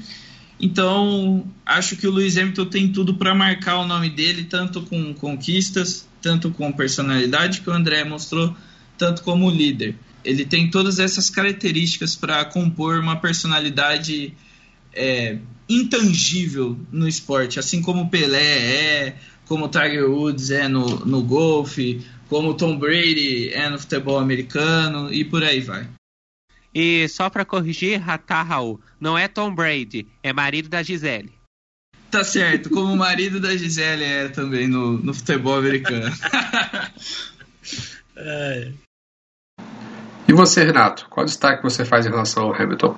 Então, 0.60 1.46
acho 1.64 1.96
que 1.96 2.06
o 2.06 2.10
Lewis 2.10 2.36
Hamilton 2.36 2.66
tem 2.66 2.92
tudo 2.92 3.14
para 3.14 3.34
marcar 3.34 3.78
o 3.78 3.86
nome 3.86 4.10
dele, 4.10 4.44
tanto 4.44 4.82
com 4.82 5.14
conquistas, 5.14 6.08
tanto 6.20 6.50
com 6.50 6.72
personalidade, 6.72 7.60
que 7.60 7.70
o 7.70 7.72
André 7.72 8.02
mostrou, 8.04 8.54
tanto 8.96 9.22
como 9.22 9.50
líder. 9.50 9.94
Ele 10.24 10.44
tem 10.44 10.68
todas 10.68 10.98
essas 10.98 11.30
características 11.30 12.16
para 12.16 12.44
compor 12.44 12.98
uma 12.98 13.16
personalidade 13.16 14.34
é, 14.92 15.38
intangível 15.68 16.76
no 16.90 17.06
esporte, 17.06 17.58
assim 17.60 17.80
como 17.80 18.02
o 18.02 18.08
Pelé 18.08 19.06
é, 19.06 19.16
como 19.46 19.66
o 19.66 19.68
Tiger 19.68 20.10
Woods 20.10 20.50
é 20.50 20.66
no, 20.66 21.04
no 21.06 21.22
golfe, 21.22 22.04
como 22.28 22.50
o 22.50 22.54
Tom 22.54 22.76
Brady 22.76 23.50
é 23.50 23.70
no 23.70 23.78
futebol 23.78 24.18
americano 24.18 25.12
e 25.12 25.24
por 25.24 25.42
aí 25.42 25.60
vai. 25.60 25.88
E 26.80 27.08
só 27.08 27.28
para 27.28 27.44
corrigir, 27.44 28.00
tá, 28.24 28.40
Raul, 28.40 28.80
não 29.00 29.18
é 29.18 29.26
Tom 29.26 29.52
Brady, 29.52 30.06
é 30.22 30.32
marido 30.32 30.68
da 30.68 30.80
Gisele. 30.80 31.32
Tá 32.08 32.22
certo, 32.22 32.70
como 32.70 32.92
o 32.92 32.96
marido 32.96 33.40
da 33.40 33.56
Gisele 33.56 34.04
é 34.04 34.28
também 34.28 34.68
no, 34.68 34.96
no 34.96 35.12
futebol 35.12 35.58
americano. 35.58 36.06
é. 38.14 38.72
E 40.28 40.32
você, 40.32 40.62
Renato, 40.62 41.08
qual 41.10 41.26
destaque 41.26 41.64
você 41.64 41.84
faz 41.84 42.06
em 42.06 42.10
relação 42.10 42.44
ao 42.44 42.54
Hamilton? 42.54 42.96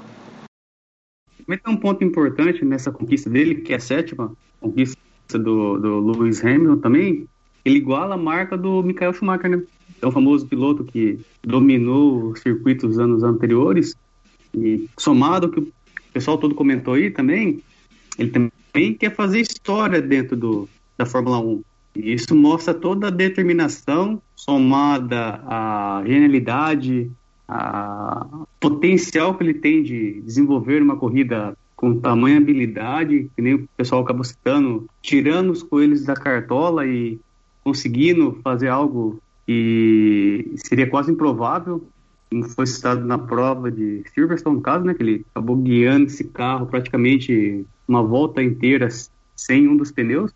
Também 1.39 1.59
tem 1.59 1.73
um 1.73 1.79
ponto 1.79 2.05
importante 2.05 2.63
nessa 2.63 2.93
conquista 2.93 3.31
dele, 3.31 3.63
que 3.63 3.73
é 3.73 3.77
a 3.77 3.81
sétima 3.81 4.37
conquista 4.61 4.99
do, 5.33 5.79
do 5.79 6.01
Lewis 6.01 6.45
Hamilton 6.45 6.83
também. 6.83 7.27
Ele 7.65 7.79
iguala 7.79 8.15
a 8.15 8.19
marca 8.19 8.59
do 8.59 8.83
Michael 8.83 9.15
Schumacher, 9.15 9.49
né? 9.49 9.63
É 10.01 10.07
um 10.07 10.11
famoso 10.11 10.47
piloto 10.47 10.85
que 10.85 11.19
dominou 11.43 12.31
os 12.31 12.41
circuitos 12.41 12.99
anos 12.99 13.23
anteriores. 13.23 13.95
E 14.55 14.89
somado 14.99 15.47
ao 15.47 15.53
que 15.53 15.61
o 15.61 15.73
pessoal 16.13 16.39
todo 16.39 16.55
comentou 16.55 16.95
aí 16.95 17.11
também, 17.11 17.63
ele 18.19 18.31
também 18.31 18.95
quer 18.95 19.15
fazer 19.15 19.41
história 19.41 20.03
dentro 20.03 20.37
do, 20.37 20.69
da 20.97 21.07
Fórmula 21.07 21.39
1. 21.39 21.63
E 21.97 22.13
isso 22.13 22.35
mostra 22.35 22.73
toda 22.73 23.09
a 23.09 23.11
determinação 23.11 24.21
somada 24.37 25.41
à 25.47 26.03
genialidade, 26.07 27.11
a 27.49 28.27
potencial 28.61 29.35
que 29.35 29.43
ele 29.43 29.55
tem 29.55 29.83
de 29.83 30.21
desenvolver 30.21 30.83
uma 30.83 30.97
corrida 30.97 31.57
com 31.75 31.99
tamanha 31.99 32.37
habilidade, 32.37 33.31
que 33.35 33.43
nem 33.43 33.55
o 33.55 33.69
pessoal 33.77 34.03
acabou 34.03 34.23
citando, 34.23 34.87
tirando 35.03 35.51
os 35.51 35.63
coelhos 35.63 36.05
da 36.05 36.15
cartola 36.15 36.87
e 36.87 37.19
conseguindo 37.65 38.39
fazer 38.45 38.69
algo 38.69 39.21
que 39.51 40.55
seria 40.59 40.89
quase 40.89 41.11
improvável, 41.11 41.85
como 42.31 42.49
foi 42.51 42.69
citado 42.69 43.05
na 43.05 43.19
prova 43.19 43.69
de 43.69 44.05
Silverstone, 44.15 44.55
no 44.55 44.63
caso, 44.63 44.85
né, 44.85 44.95
que 44.95 45.03
ele 45.03 45.27
acabou 45.33 45.57
guiando 45.57 46.07
esse 46.07 46.23
carro 46.23 46.67
praticamente 46.67 47.67
uma 47.89 48.01
volta 48.01 48.41
inteira 48.41 48.87
sem 49.35 49.67
um 49.67 49.77
dos 49.77 49.91
pneus. 49.91 50.33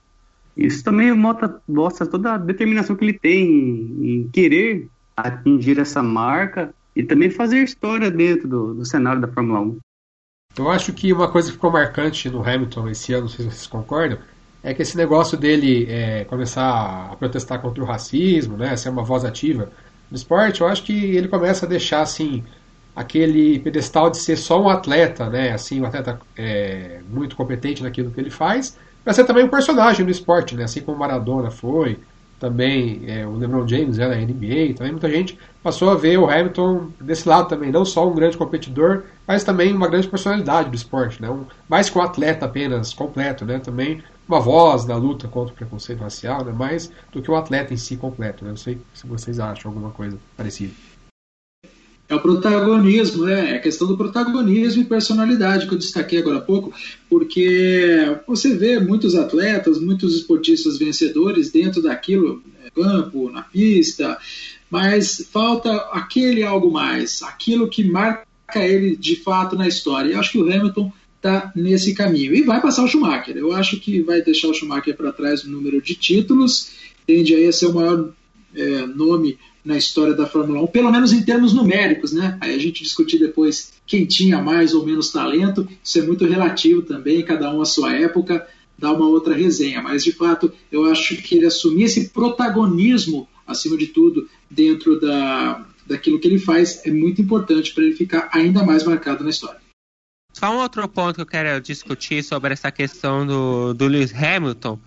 Isso 0.57 0.83
também 0.83 1.15
mostra, 1.15 1.63
mostra 1.69 2.05
toda 2.05 2.35
a 2.35 2.39
determinação 2.39 2.97
que 2.97 3.05
ele 3.05 3.17
tem 3.17 3.45
em, 3.45 4.17
em 4.17 4.29
querer 4.31 4.89
atingir 5.17 5.79
essa 5.79 6.03
marca 6.03 6.75
e 6.97 7.05
também 7.05 7.31
fazer 7.31 7.63
história 7.63 8.11
dentro 8.11 8.49
do, 8.49 8.75
do 8.75 8.85
cenário 8.85 9.21
da 9.21 9.29
Fórmula 9.29 9.61
1. 9.61 9.79
Eu 10.59 10.69
acho 10.69 10.93
que 10.93 11.13
uma 11.13 11.31
coisa 11.31 11.49
que 11.49 11.55
ficou 11.55 11.71
marcante 11.71 12.29
no 12.29 12.43
Hamilton 12.43 12.89
esse 12.89 13.13
ano, 13.13 13.23
não 13.23 13.29
sei 13.29 13.45
se 13.45 13.51
vocês 13.53 13.67
concordam, 13.69 14.19
é 14.65 14.73
que 14.73 14.81
esse 14.81 14.97
negócio 14.97 15.37
dele 15.37 15.87
é, 15.91 16.25
começar 16.25 17.11
a 17.13 17.17
protestar 17.17 17.61
contra 17.61 17.85
o 17.85 17.87
racismo, 17.87 18.57
né, 18.57 18.75
ser 18.77 18.89
uma 18.89 19.05
voz 19.05 19.23
ativa 19.23 19.71
no 20.11 20.17
esporte, 20.17 20.63
eu 20.63 20.67
acho 20.67 20.83
que 20.83 21.15
ele 21.15 21.29
começa 21.29 21.67
a 21.67 21.69
deixar 21.69 22.01
assim 22.01 22.43
aquele 22.97 23.59
pedestal 23.59 24.09
de 24.09 24.17
ser 24.17 24.37
só 24.37 24.61
um 24.63 24.71
atleta, 24.71 25.29
né, 25.29 25.53
assim, 25.53 25.83
um 25.83 25.85
atleta 25.85 26.19
é, 26.35 27.01
muito 27.11 27.37
competente 27.37 27.83
naquilo 27.83 28.11
que 28.11 28.19
ele 28.19 28.31
faz, 28.31 28.79
para 29.05 29.13
ser 29.13 29.25
também 29.25 29.45
um 29.45 29.49
personagem 29.49 30.03
no 30.03 30.11
esporte, 30.11 30.57
né, 30.57 30.65
assim 30.65 30.81
como 30.81 30.99
Maradona 30.99 31.51
foi, 31.51 32.01
também 32.45 33.05
é, 33.07 33.27
o 33.27 33.39
LeBron 33.39 33.67
James 33.67 33.99
é 33.99 34.07
na 34.07 34.17
NBA, 34.17 34.75
também 34.77 34.93
muita 34.93 35.09
gente 35.09 35.39
passou 35.63 35.89
a 35.89 35.95
ver 35.95 36.19
o 36.19 36.29
Hamilton 36.29 36.91
desse 37.01 37.27
lado 37.27 37.49
também, 37.49 37.73
não 37.73 37.87
só 37.87 38.07
um 38.07 38.15
grande 38.15 38.37
competidor, 38.37 39.05
mas 39.27 39.43
também 39.43 39.73
uma 39.73 39.89
grande 39.89 40.07
personalidade 40.09 40.69
do 40.69 40.77
esporte, 40.77 41.23
né? 41.23 41.31
Um, 41.31 41.47
mais 41.67 41.89
que 41.89 41.97
um 41.97 42.03
atleta 42.03 42.45
apenas 42.45 42.93
completo, 42.93 43.47
né? 43.47 43.59
Também 43.61 44.03
uma 44.29 44.41
voz 44.41 44.85
na 44.85 44.95
luta 44.95 45.27
contra 45.27 45.55
o 45.55 45.57
preconceito 45.57 46.01
racial, 46.01 46.45
né? 46.45 46.53
Mais 46.53 46.93
do 47.11 47.23
que 47.23 47.31
um 47.31 47.35
atleta 47.35 47.73
em 47.73 47.79
si 47.79 47.97
completo, 47.97 48.45
né? 48.45 48.51
Não 48.51 48.59
sei 48.59 48.79
se 48.93 49.07
vocês 49.07 49.41
acham 49.41 49.71
alguma 49.71 49.91
coisa 49.91 50.19
parecida. 50.37 50.75
É 52.07 52.15
o 52.15 52.21
protagonismo, 52.21 53.25
né? 53.25 53.53
É 53.53 53.57
a 53.57 53.61
questão 53.61 53.89
do 53.89 53.97
protagonismo 53.97 54.83
e 54.83 54.87
personalidade 54.87 55.67
que 55.67 55.75
eu 55.75 55.79
destaquei 55.79 56.19
agora 56.19 56.39
há 56.39 56.43
pouco, 56.43 56.73
porque 57.09 58.19
você 58.27 58.55
vê 58.55 58.79
muitos 58.79 59.15
atletas, 59.15 59.81
muitos 59.81 60.15
esportistas 60.15 60.79
vencedores 60.79 61.51
dentro 61.51 61.81
daquilo, 61.81 62.43
né, 62.47 62.71
campo, 62.75 63.31
na 63.31 63.43
pista, 63.43 64.19
mas 64.71 65.27
falta 65.33 65.75
aquele 65.93 66.43
algo 66.43 66.71
mais, 66.71 67.23
aquilo 67.23 67.69
que 67.69 67.83
marca 67.85 68.27
ele 68.57 68.97
de 68.97 69.17
fato 69.17 69.57
na 69.57 69.67
história. 69.67 70.11
E 70.11 70.15
acho 70.15 70.33
que 70.33 70.39
o 70.39 70.43
Hamilton 70.43 70.93
está 71.17 71.53
nesse 71.57 71.95
caminho. 71.95 72.35
E 72.35 72.43
vai 72.43 72.61
passar 72.61 72.85
o 72.85 72.89
Schumacher. 72.89 73.37
Eu 73.37 73.53
acho 73.53 73.81
que 73.81 74.03
vai 74.03 74.21
deixar 74.21 74.49
o 74.49 74.55
Schumacher 74.55 74.95
para 74.95 75.13
trás 75.13 75.43
no 75.45 75.53
número 75.53 75.81
de 75.81 75.95
títulos, 75.95 76.73
tende 77.07 77.35
aí 77.35 77.47
a 77.47 77.53
ser 77.53 77.67
o 77.67 77.75
maior 77.75 78.11
é, 78.55 78.87
nome 78.87 79.39
na 79.65 79.77
história 79.79 80.13
da 80.13 80.27
Fórmula 80.27 80.63
1, 80.63 80.67
pelo 80.67 80.93
menos 80.93 81.13
em 81.13 81.23
termos 81.23 81.55
numéricos, 81.55 82.13
né? 82.13 82.37
Aí 82.41 82.55
a 82.55 82.59
gente 82.59 82.83
discutir 82.83 83.19
depois 83.19 83.73
quem 83.87 84.05
tinha 84.05 84.41
mais 84.41 84.75
ou 84.75 84.85
menos 84.85 85.11
talento, 85.11 85.67
isso 85.83 85.99
é 85.99 86.03
muito 86.03 86.27
relativo 86.27 86.83
também, 86.83 87.23
cada 87.23 87.53
um 87.53 87.63
a 87.63 87.65
sua 87.65 87.95
época, 87.95 88.47
dá 88.79 88.93
uma 88.93 89.07
outra 89.07 89.35
resenha, 89.35 89.81
mas 89.81 90.05
de 90.05 90.13
fato 90.13 90.53
eu 90.71 90.85
acho 90.85 91.17
que 91.17 91.37
ele 91.37 91.47
assumir 91.47 91.85
esse 91.85 92.11
protagonismo, 92.11 93.27
acima 93.47 93.77
de 93.77 93.87
tudo, 93.87 94.29
dentro 94.51 95.01
da, 95.01 95.65
daquilo 95.87 96.21
que 96.21 96.29
ele 96.29 96.39
faz, 96.39 96.85
é 96.85 96.91
muito 96.91 97.23
importante 97.23 97.73
para 97.73 97.85
ele 97.85 97.95
ficar 97.95 98.29
ainda 98.33 98.63
mais 98.63 98.85
marcado 98.85 99.25
na 99.25 99.31
história. 99.31 99.65
Só 100.33 100.53
um 100.53 100.59
outro 100.59 100.87
ponto 100.89 101.15
que 101.15 101.23
eu 101.23 101.27
quero 101.27 101.61
discutir 101.61 102.23
sobre 102.23 102.53
essa 102.53 102.71
questão 102.71 103.27
do, 103.27 103.73
do 103.73 103.87
Lewis 103.87 104.13
Hamilton 104.13 104.79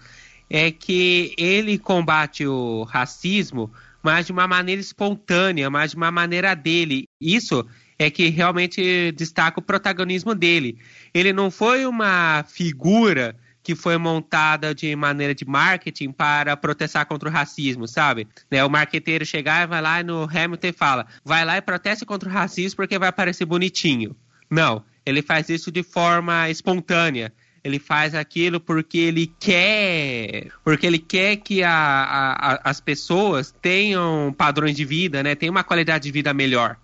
é 0.49 0.69
que 0.71 1.33
ele 1.37 1.77
combate 1.77 2.45
o 2.45 2.83
racismo 2.83 3.71
mas 4.01 4.25
de 4.25 4.31
uma 4.31 4.47
maneira 4.47 4.81
espontânea, 4.81 5.69
mas 5.69 5.91
de 5.91 5.97
uma 5.97 6.11
maneira 6.11 6.55
dele. 6.55 7.07
Isso 7.19 7.65
é 7.99 8.09
que 8.09 8.29
realmente 8.29 9.11
destaca 9.13 9.59
o 9.59 9.63
protagonismo 9.63 10.35
dele. 10.35 10.77
Ele 11.13 11.33
não 11.33 11.49
foi 11.49 11.85
uma 11.85 12.43
figura 12.47 13.35
que 13.63 13.75
foi 13.75 13.97
montada 13.97 14.73
de 14.73 14.95
maneira 14.95 15.35
de 15.35 15.45
marketing 15.45 16.11
para 16.11 16.55
protestar 16.55 17.05
contra 17.05 17.27
o 17.27 17.31
racismo, 17.31 17.85
sabe? 17.85 18.25
Né, 18.49 18.63
o 18.63 18.69
marqueteiro 18.69 19.25
chegar 19.25 19.63
e 19.63 19.67
vai 19.67 19.81
lá 19.81 20.01
no 20.03 20.23
Hamilton 20.23 20.67
e 20.67 20.71
fala: 20.71 21.05
vai 21.25 21.43
lá 21.43 21.57
e 21.57 21.61
proteste 21.61 22.05
contra 22.05 22.29
o 22.29 22.31
racismo 22.31 22.77
porque 22.77 22.97
vai 22.97 23.11
parecer 23.11 23.45
bonitinho. 23.45 24.15
Não, 24.49 24.85
ele 25.05 25.21
faz 25.21 25.49
isso 25.49 25.69
de 25.69 25.83
forma 25.83 26.49
espontânea 26.49 27.33
ele 27.67 27.79
faz 27.79 28.15
aquilo 28.15 28.59
porque 28.59 28.97
ele 28.97 29.31
quer, 29.39 30.47
porque 30.63 30.87
ele 30.87 30.99
quer 30.99 31.35
que 31.37 31.61
a, 31.61 31.71
a, 31.71 32.69
as 32.69 32.79
pessoas 32.79 33.53
tenham 33.61 34.33
padrões 34.35 34.75
de 34.75 34.85
vida, 34.85 35.21
né? 35.21 35.35
Tenham 35.35 35.51
uma 35.51 35.63
qualidade 35.63 36.05
de 36.05 36.11
vida 36.11 36.33
melhor. 36.33 36.77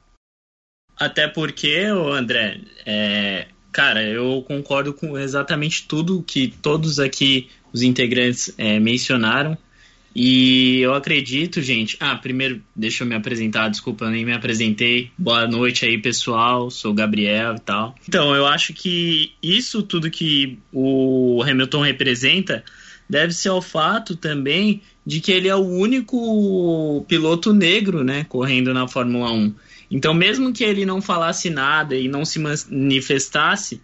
Até 0.99 1.27
porque, 1.27 1.85
André, 1.85 2.59
é, 2.85 3.47
cara, 3.71 4.03
eu 4.03 4.43
concordo 4.47 4.93
com 4.93 5.17
exatamente 5.17 5.87
tudo 5.87 6.21
que 6.21 6.53
todos 6.61 6.99
aqui 6.99 7.49
os 7.71 7.81
integrantes 7.81 8.53
é, 8.57 8.79
mencionaram. 8.79 9.57
E 10.15 10.79
eu 10.79 10.93
acredito, 10.93 11.61
gente. 11.61 11.97
Ah, 11.99 12.15
primeiro, 12.15 12.61
deixa 12.75 13.03
eu 13.03 13.07
me 13.07 13.15
apresentar, 13.15 13.69
desculpa, 13.69 14.05
eu 14.05 14.11
nem 14.11 14.23
me 14.23 14.33
apresentei. 14.33 15.11
Boa 15.17 15.47
noite 15.47 15.85
aí, 15.85 15.97
pessoal. 15.97 16.69
Sou 16.69 16.91
o 16.91 16.93
Gabriel 16.93 17.55
e 17.55 17.59
tal. 17.59 17.95
Então, 18.07 18.35
eu 18.35 18.45
acho 18.45 18.73
que 18.73 19.33
isso 19.41 19.81
tudo 19.81 20.11
que 20.11 20.59
o 20.71 21.41
Hamilton 21.41 21.81
representa 21.81 22.63
deve 23.09 23.33
ser 23.33 23.49
ao 23.49 23.61
fato 23.61 24.15
também 24.15 24.81
de 25.05 25.19
que 25.19 25.31
ele 25.31 25.47
é 25.47 25.55
o 25.55 25.65
único 25.65 27.03
piloto 27.07 27.51
negro, 27.51 28.03
né, 28.03 28.23
correndo 28.25 28.73
na 28.73 28.87
Fórmula 28.87 29.31
1. 29.31 29.53
Então, 29.91 30.13
mesmo 30.13 30.53
que 30.53 30.63
ele 30.63 30.85
não 30.85 31.01
falasse 31.01 31.49
nada 31.49 31.95
e 31.95 32.07
não 32.07 32.23
se 32.23 32.39
manifestasse, 32.39 33.81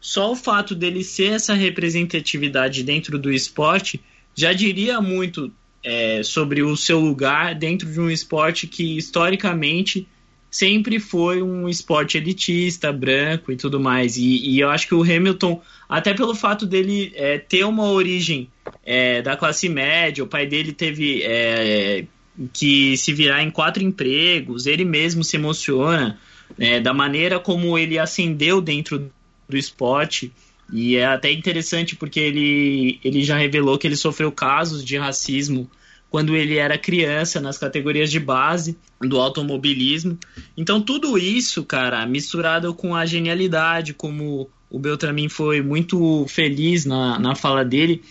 só 0.00 0.32
o 0.32 0.36
fato 0.36 0.74
dele 0.74 1.02
ser 1.04 1.32
essa 1.32 1.54
representatividade 1.54 2.82
dentro 2.82 3.18
do 3.18 3.32
esporte 3.32 4.00
já 4.34 4.52
diria 4.52 5.00
muito 5.00 5.52
é, 5.82 6.22
sobre 6.22 6.62
o 6.62 6.76
seu 6.76 7.00
lugar 7.00 7.54
dentro 7.54 7.90
de 7.90 8.00
um 8.00 8.10
esporte 8.10 8.66
que 8.66 8.96
historicamente 8.96 10.06
sempre 10.50 10.98
foi 10.98 11.42
um 11.42 11.68
esporte 11.68 12.18
elitista, 12.18 12.92
branco 12.92 13.52
e 13.52 13.56
tudo 13.56 13.78
mais. 13.78 14.16
E, 14.16 14.50
e 14.50 14.60
eu 14.60 14.68
acho 14.68 14.88
que 14.88 14.94
o 14.94 15.02
Hamilton, 15.02 15.62
até 15.88 16.12
pelo 16.12 16.34
fato 16.34 16.66
dele 16.66 17.12
é, 17.14 17.38
ter 17.38 17.64
uma 17.64 17.90
origem 17.90 18.48
é, 18.84 19.22
da 19.22 19.36
classe 19.36 19.68
média, 19.68 20.24
o 20.24 20.26
pai 20.26 20.46
dele 20.46 20.72
teve 20.72 21.22
é, 21.22 22.04
que 22.52 22.96
se 22.96 23.12
virar 23.12 23.42
em 23.42 23.50
quatro 23.50 23.82
empregos, 23.82 24.66
ele 24.66 24.84
mesmo 24.84 25.22
se 25.22 25.36
emociona 25.36 26.18
é, 26.58 26.80
da 26.80 26.92
maneira 26.92 27.38
como 27.38 27.78
ele 27.78 27.98
ascendeu 27.98 28.60
dentro 28.60 29.10
do 29.48 29.56
esporte. 29.56 30.32
E 30.72 30.96
é 30.96 31.06
até 31.06 31.32
interessante 31.32 31.96
porque 31.96 32.20
ele, 32.20 33.00
ele 33.02 33.24
já 33.24 33.36
revelou 33.36 33.78
que 33.78 33.86
ele 33.86 33.96
sofreu 33.96 34.30
casos 34.30 34.84
de 34.84 34.96
racismo 34.96 35.68
quando 36.10 36.36
ele 36.36 36.56
era 36.56 36.76
criança, 36.76 37.40
nas 37.40 37.56
categorias 37.56 38.10
de 38.10 38.18
base 38.18 38.76
do 39.00 39.18
automobilismo. 39.18 40.18
Então, 40.56 40.80
tudo 40.80 41.16
isso, 41.16 41.64
cara, 41.64 42.04
misturado 42.04 42.74
com 42.74 42.96
a 42.96 43.06
genialidade, 43.06 43.94
como 43.94 44.50
o 44.68 44.78
Beltramin 44.78 45.28
foi 45.28 45.62
muito 45.62 46.26
feliz 46.28 46.84
na, 46.84 47.18
na 47.18 47.36
fala 47.36 47.64
dele. 47.64 48.02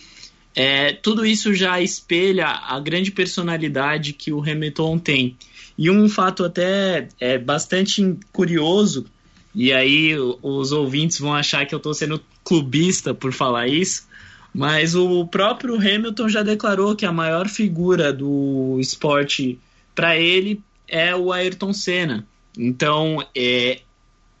É, 0.54 0.92
tudo 0.94 1.24
isso 1.24 1.54
já 1.54 1.80
espelha 1.80 2.46
a 2.46 2.80
grande 2.80 3.10
personalidade 3.10 4.14
que 4.14 4.32
o 4.32 4.40
Hamilton 4.40 4.98
tem. 4.98 5.36
E 5.76 5.90
um 5.90 6.08
fato 6.08 6.44
até 6.44 7.08
é, 7.20 7.38
bastante 7.38 8.16
curioso, 8.32 9.06
e 9.54 9.72
aí 9.72 10.14
os 10.42 10.72
ouvintes 10.72 11.18
vão 11.18 11.34
achar 11.34 11.66
que 11.66 11.74
eu 11.74 11.78
estou 11.78 11.94
sendo 11.94 12.20
clubista 12.50 13.14
por 13.14 13.32
falar 13.32 13.68
isso, 13.68 14.08
mas 14.52 14.96
o 14.96 15.24
próprio 15.24 15.76
Hamilton 15.76 16.28
já 16.28 16.42
declarou 16.42 16.96
que 16.96 17.06
a 17.06 17.12
maior 17.12 17.48
figura 17.48 18.12
do 18.12 18.76
esporte 18.80 19.56
para 19.94 20.16
ele 20.16 20.60
é 20.88 21.14
o 21.14 21.32
Ayrton 21.32 21.72
Senna. 21.72 22.26
Então, 22.58 23.24
é, 23.36 23.82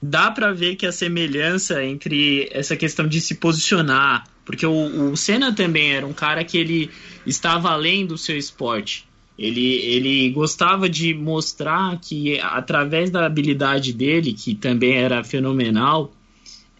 dá 0.02 0.28
para 0.28 0.52
ver 0.52 0.74
que 0.74 0.86
a 0.86 0.90
semelhança 0.90 1.84
entre 1.84 2.48
essa 2.50 2.76
questão 2.76 3.06
de 3.06 3.20
se 3.20 3.36
posicionar, 3.36 4.24
porque 4.44 4.66
o, 4.66 5.12
o 5.12 5.16
Senna 5.16 5.54
também 5.54 5.92
era 5.92 6.04
um 6.04 6.12
cara 6.12 6.42
que 6.42 6.58
ele 6.58 6.90
estava 7.24 7.70
além 7.70 8.04
do 8.04 8.18
seu 8.18 8.36
esporte. 8.36 9.06
Ele, 9.38 9.76
ele 9.76 10.30
gostava 10.30 10.88
de 10.88 11.14
mostrar 11.14 11.96
que, 12.00 12.40
através 12.40 13.08
da 13.08 13.24
habilidade 13.24 13.92
dele, 13.92 14.32
que 14.32 14.56
também 14.56 14.96
era 14.96 15.22
fenomenal, 15.22 16.12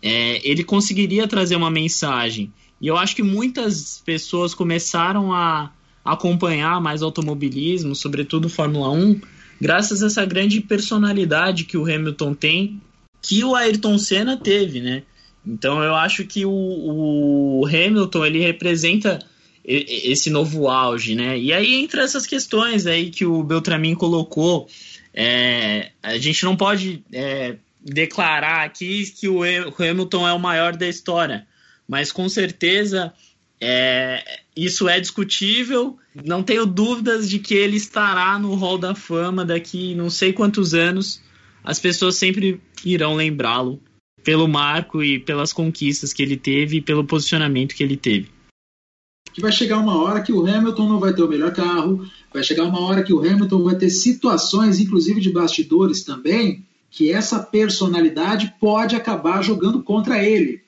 é, 0.03 0.41
ele 0.49 0.65
conseguiria 0.65 1.27
trazer 1.27 1.57
uma 1.57 1.71
mensagem. 1.71 2.53
E 2.81 2.87
eu 2.87 2.97
acho 2.97 3.15
que 3.15 3.23
muitas 3.23 4.03
pessoas 4.05 4.55
começaram 4.55 5.33
a 5.33 5.73
acompanhar 6.05 6.81
mais 6.81 7.03
automobilismo, 7.03 7.95
sobretudo 7.95 8.49
Fórmula 8.49 8.91
1, 8.91 9.21
graças 9.61 10.03
a 10.03 10.07
essa 10.07 10.25
grande 10.25 10.61
personalidade 10.61 11.65
que 11.65 11.77
o 11.77 11.85
Hamilton 11.85 12.35
tem, 12.35 12.81
que 13.21 13.45
o 13.45 13.55
Ayrton 13.55 13.99
Senna 13.99 14.37
teve, 14.37 14.81
né? 14.81 15.03
Então 15.47 15.83
eu 15.83 15.95
acho 15.95 16.25
que 16.25 16.45
o, 16.45 16.51
o 16.51 17.67
Hamilton 17.67 18.25
ele 18.25 18.41
representa 18.41 19.19
esse 19.65 20.31
novo 20.31 20.69
auge, 20.69 21.15
né? 21.15 21.39
E 21.39 21.53
aí 21.53 21.75
entra 21.75 22.03
essas 22.03 22.27
questões 22.27 22.87
aí 22.87 23.11
que 23.11 23.27
o 23.27 23.43
Beltramin 23.43 23.95
colocou. 23.95 24.67
É, 25.13 25.91
a 26.03 26.17
gente 26.19 26.45
não 26.45 26.57
pode 26.57 27.05
é, 27.13 27.57
declarar 27.83 28.65
aqui 28.65 29.11
que 29.11 29.29
o 29.29 29.43
Hamilton 29.43 30.29
é 30.29 30.33
o 30.33 30.39
maior 30.39 30.77
da 30.77 30.89
história, 30.89 31.47
mas 31.89 32.13
com 32.13 32.29
certeza 32.29 33.13
é, 33.61 34.25
isso 34.57 34.89
é 34.89 34.99
discutível. 34.99 35.99
Não 36.25 36.43
tenho 36.43 36.65
dúvidas 36.65 37.29
de 37.29 37.39
que 37.39 37.55
ele 37.55 37.77
estará 37.77 38.39
no 38.39 38.55
Hall 38.55 38.79
da 38.79 38.95
Fama 38.95 39.45
daqui 39.45 39.95
não 39.95 40.09
sei 40.09 40.33
quantos 40.33 40.75
anos. 40.75 41.21
As 41.63 41.79
pessoas 41.79 42.17
sempre 42.17 42.61
irão 42.85 43.15
lembrá-lo 43.15 43.81
pelo 44.25 44.49
marco 44.49 45.03
e 45.03 45.19
pelas 45.19 45.53
conquistas 45.53 46.13
que 46.13 46.23
ele 46.23 46.37
teve 46.37 46.79
e 46.79 46.81
pelo 46.81 47.05
posicionamento 47.05 47.75
que 47.75 47.83
ele 47.83 47.97
teve. 47.97 48.29
Que 49.33 49.41
vai 49.41 49.53
chegar 49.53 49.79
uma 49.79 50.03
hora 50.03 50.23
que 50.23 50.33
o 50.33 50.47
Hamilton 50.47 50.89
não 50.89 50.99
vai 50.99 51.15
ter 51.15 51.23
o 51.23 51.29
melhor 51.29 51.53
carro, 51.53 52.05
vai 52.33 52.43
chegar 52.43 52.65
uma 52.65 52.81
hora 52.81 53.03
que 53.03 53.13
o 53.13 53.21
Hamilton 53.21 53.63
vai 53.63 53.77
ter 53.77 53.91
situações, 53.91 54.81
inclusive 54.81 55.21
de 55.21 55.31
bastidores 55.31 56.03
também, 56.03 56.67
que 56.91 57.11
essa 57.11 57.39
personalidade 57.39 58.55
pode 58.61 58.97
acabar 58.97 59.43
jogando 59.43 59.83
contra 59.83 60.23
ele. 60.23 60.61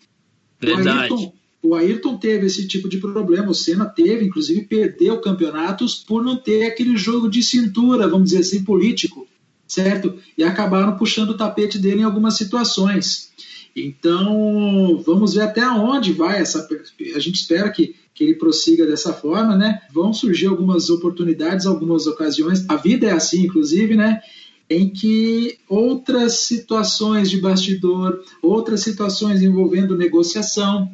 Verdade. 0.60 1.12
O 1.12 1.16
Ayrton, 1.16 1.32
o 1.62 1.74
Ayrton 1.74 2.16
teve 2.16 2.46
esse 2.46 2.66
tipo 2.66 2.88
de 2.88 2.98
problema, 2.98 3.50
o 3.50 3.54
Senna 3.54 3.86
teve, 3.86 4.24
inclusive 4.24 4.62
perdeu 4.62 5.20
campeonatos 5.20 5.96
por 5.96 6.24
não 6.24 6.36
ter 6.36 6.64
aquele 6.64 6.96
jogo 6.96 7.28
de 7.28 7.42
cintura, 7.42 8.08
vamos 8.08 8.30
dizer 8.30 8.40
assim, 8.40 8.64
político, 8.64 9.26
certo? 9.66 10.16
E 10.38 10.44
acabaram 10.44 10.96
puxando 10.96 11.30
o 11.30 11.36
tapete 11.36 11.78
dele 11.78 12.00
em 12.00 12.04
algumas 12.04 12.36
situações. 12.36 13.32
Então, 13.74 15.02
vamos 15.04 15.34
ver 15.34 15.42
até 15.42 15.66
onde 15.68 16.12
vai 16.12 16.40
essa. 16.40 16.68
A 17.14 17.18
gente 17.18 17.36
espera 17.36 17.70
que, 17.70 17.96
que 18.14 18.22
ele 18.22 18.34
prossiga 18.34 18.86
dessa 18.86 19.12
forma, 19.12 19.56
né? 19.56 19.80
Vão 19.92 20.12
surgir 20.12 20.46
algumas 20.46 20.90
oportunidades, 20.90 21.64
algumas 21.64 22.06
ocasiões. 22.06 22.68
A 22.68 22.76
vida 22.76 23.06
é 23.06 23.12
assim, 23.12 23.44
inclusive, 23.44 23.96
né? 23.96 24.20
Em 24.72 24.88
que 24.88 25.58
outras 25.68 26.40
situações 26.40 27.28
de 27.28 27.38
bastidor, 27.38 28.24
outras 28.40 28.80
situações 28.80 29.42
envolvendo 29.42 29.98
negociação, 29.98 30.90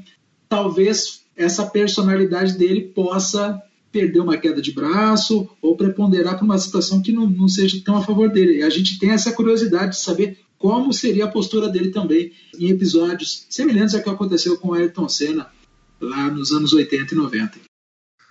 talvez 0.49 1.21
essa 1.37 1.65
personalidade 1.65 2.59
dele 2.59 2.81
possa 2.81 3.63
perder 3.93 4.19
uma 4.19 4.37
queda 4.37 4.61
de 4.61 4.73
braço 4.73 5.49
ou 5.63 5.77
preponderar 5.77 6.35
para 6.35 6.45
uma 6.45 6.59
situação 6.59 7.01
que 7.01 7.13
não, 7.13 7.31
não 7.31 7.47
seja 7.47 7.81
tão 7.85 7.97
a 7.97 8.05
favor 8.05 8.29
dele. 8.29 8.59
E 8.59 8.63
a 8.65 8.71
gente 8.71 8.99
tem 8.99 9.11
essa 9.11 9.33
curiosidade 9.33 9.93
de 9.93 10.01
saber 10.01 10.41
como 10.59 10.93
seria 10.93 11.27
a 11.27 11.31
postura 11.31 11.69
dele 11.69 11.93
também 11.93 12.33
em 12.59 12.71
episódios 12.71 13.47
semelhantes 13.49 13.95
ao 13.95 14.03
que 14.03 14.11
aconteceu 14.11 14.59
com 14.59 14.75
Ayrton 14.75 15.09
Senna 15.09 15.47
lá 16.01 16.29
nos 16.33 16.51
anos 16.51 16.73
80 16.73 17.15
e 17.15 17.17
90. 17.17 17.59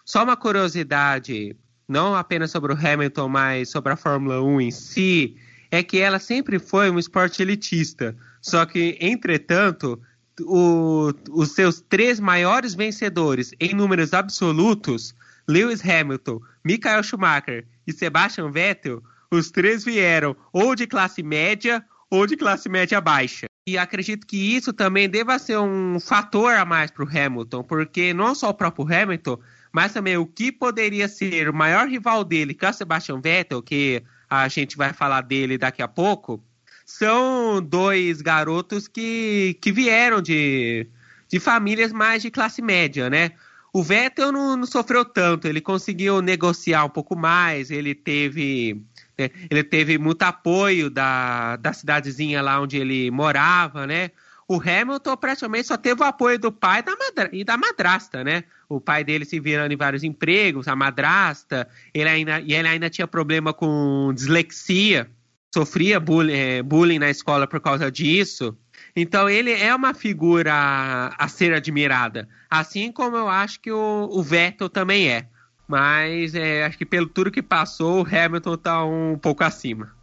Só 0.06 0.26
uma 0.26 0.36
curiosidade, 0.36 1.56
não 1.88 2.16
apenas 2.16 2.52
sobre 2.52 2.74
o 2.74 2.78
Hamilton, 2.78 3.30
mas 3.30 3.70
sobre 3.70 3.94
a 3.94 3.96
Fórmula 3.96 4.42
1 4.42 4.62
em 4.62 4.72
si, 4.72 5.38
é 5.72 5.82
que 5.82 6.00
ela 6.00 6.20
sempre 6.20 6.60
foi 6.60 6.90
um 6.90 7.00
esporte 7.00 7.42
elitista. 7.42 8.16
Só 8.42 8.66
que, 8.66 8.98
entretanto, 9.00 10.00
o, 10.42 11.12
os 11.30 11.52
seus 11.54 11.82
três 11.82 12.20
maiores 12.20 12.74
vencedores 12.74 13.52
em 13.60 13.74
números 13.74 14.14
absolutos, 14.14 15.16
Lewis 15.48 15.82
Hamilton, 15.82 16.42
Michael 16.64 17.04
Schumacher 17.04 17.66
e 17.86 17.94
Sebastian 17.94 18.52
Vettel, 18.52 19.02
os 19.32 19.52
três 19.52 19.84
vieram 19.84 20.36
ou 20.54 20.76
de 20.76 20.88
classe 20.88 21.24
média 21.24 21.84
ou 22.10 22.26
de 22.26 22.38
classe 22.38 22.70
média 22.70 23.02
baixa. 23.02 23.48
E 23.68 23.78
acredito 23.78 24.26
que 24.26 24.38
isso 24.56 24.72
também 24.72 25.10
deva 25.10 25.38
ser 25.38 25.58
um 25.58 26.00
fator 26.00 26.54
a 26.54 26.64
mais 26.64 26.90
para 26.90 27.04
o 27.04 27.08
Hamilton, 27.10 27.64
porque 27.64 28.14
não 28.14 28.34
só 28.34 28.50
o 28.50 28.54
próprio 28.54 28.86
Hamilton, 28.86 29.38
mas 29.72 29.94
também 29.94 30.18
o 30.18 30.26
que 30.26 30.52
poderia 30.52 31.08
ser 31.08 31.50
o 31.50 31.54
maior 31.54 31.88
rival 31.88 32.24
dele, 32.24 32.54
que 32.54 32.66
é 32.66 32.70
o 32.70 32.74
Sebastian 32.74 33.20
Vettel, 33.22 33.62
que 33.62 34.04
a 34.30 34.48
gente 34.48 34.78
vai 34.78 34.94
falar 34.94 35.22
dele 35.22 35.58
daqui 35.58 35.82
a 35.82 35.88
pouco, 35.88 36.44
são 36.86 37.62
dois 37.62 38.22
garotos 38.22 38.88
que, 38.88 39.58
que 39.62 39.72
vieram 39.72 40.22
de, 40.22 40.88
de 41.30 41.40
famílias 41.40 41.92
mais 41.92 42.22
de 42.22 42.32
classe 42.32 42.62
média, 42.62 43.10
né? 43.10 43.32
O 43.74 43.84
Vettel 43.84 44.32
não, 44.32 44.58
não 44.58 44.66
sofreu 44.66 45.06
tanto, 45.06 45.48
ele 45.48 45.62
conseguiu 45.62 46.22
negociar 46.22 46.86
um 46.86 46.90
pouco 46.90 47.16
mais, 47.16 47.70
ele 47.70 47.94
teve 47.94 48.82
né? 49.18 49.32
Ele 49.50 49.64
teve 49.64 49.98
muito 49.98 50.22
apoio 50.24 50.90
da, 50.90 51.56
da 51.56 51.74
cidadezinha 51.74 52.42
lá 52.42 52.62
onde 52.62 52.78
ele 52.78 53.10
morava, 53.10 53.88
né? 53.88 54.12
O 54.50 54.62
Hamilton 54.62 55.18
praticamente 55.18 55.68
só 55.68 55.76
teve 55.76 56.02
o 56.02 56.06
apoio 56.06 56.40
do 56.40 56.52
pai 56.52 56.82
da 56.82 56.94
e 57.34 57.44
da 57.44 57.58
madrasta, 57.58 58.24
né? 58.24 58.46
O 58.70 58.80
pai 58.80 59.04
dele 59.04 59.26
se 59.26 59.40
virando 59.42 59.74
em 59.74 59.78
vários 59.78 60.04
empregos, 60.04 60.70
a 60.70 60.76
madrasta, 60.76 61.68
ele 61.94 62.08
ainda, 62.08 62.40
e 62.40 62.54
ele 62.54 62.68
ainda 62.68 62.90
tinha 62.90 63.06
problema 63.06 63.54
com 63.54 64.14
dislexia, 64.16 65.10
sofria 65.54 66.00
bullying, 66.00 66.34
é, 66.34 66.64
bullying 66.64 67.00
na 67.00 67.10
escola 67.10 67.46
por 67.46 67.60
causa 67.60 67.92
disso. 67.92 68.58
Então 68.96 69.30
ele 69.30 69.52
é 69.52 69.76
uma 69.76 69.94
figura 69.94 70.54
a, 70.54 71.26
a 71.26 71.28
ser 71.28 71.54
admirada, 71.54 72.30
assim 72.50 72.90
como 72.90 73.18
eu 73.18 73.28
acho 73.28 73.60
que 73.60 73.72
o, 73.72 74.10
o 74.10 74.24
Vettel 74.24 74.70
também 74.70 75.10
é. 75.10 75.28
Mas 75.68 76.34
é, 76.34 76.64
acho 76.64 76.78
que 76.78 76.86
pelo 76.86 77.08
tudo 77.08 77.30
que 77.30 77.42
passou, 77.42 78.02
o 78.02 78.08
Hamilton 78.08 78.54
está 78.54 78.86
um 78.86 79.18
pouco 79.18 79.44
acima. 79.44 79.97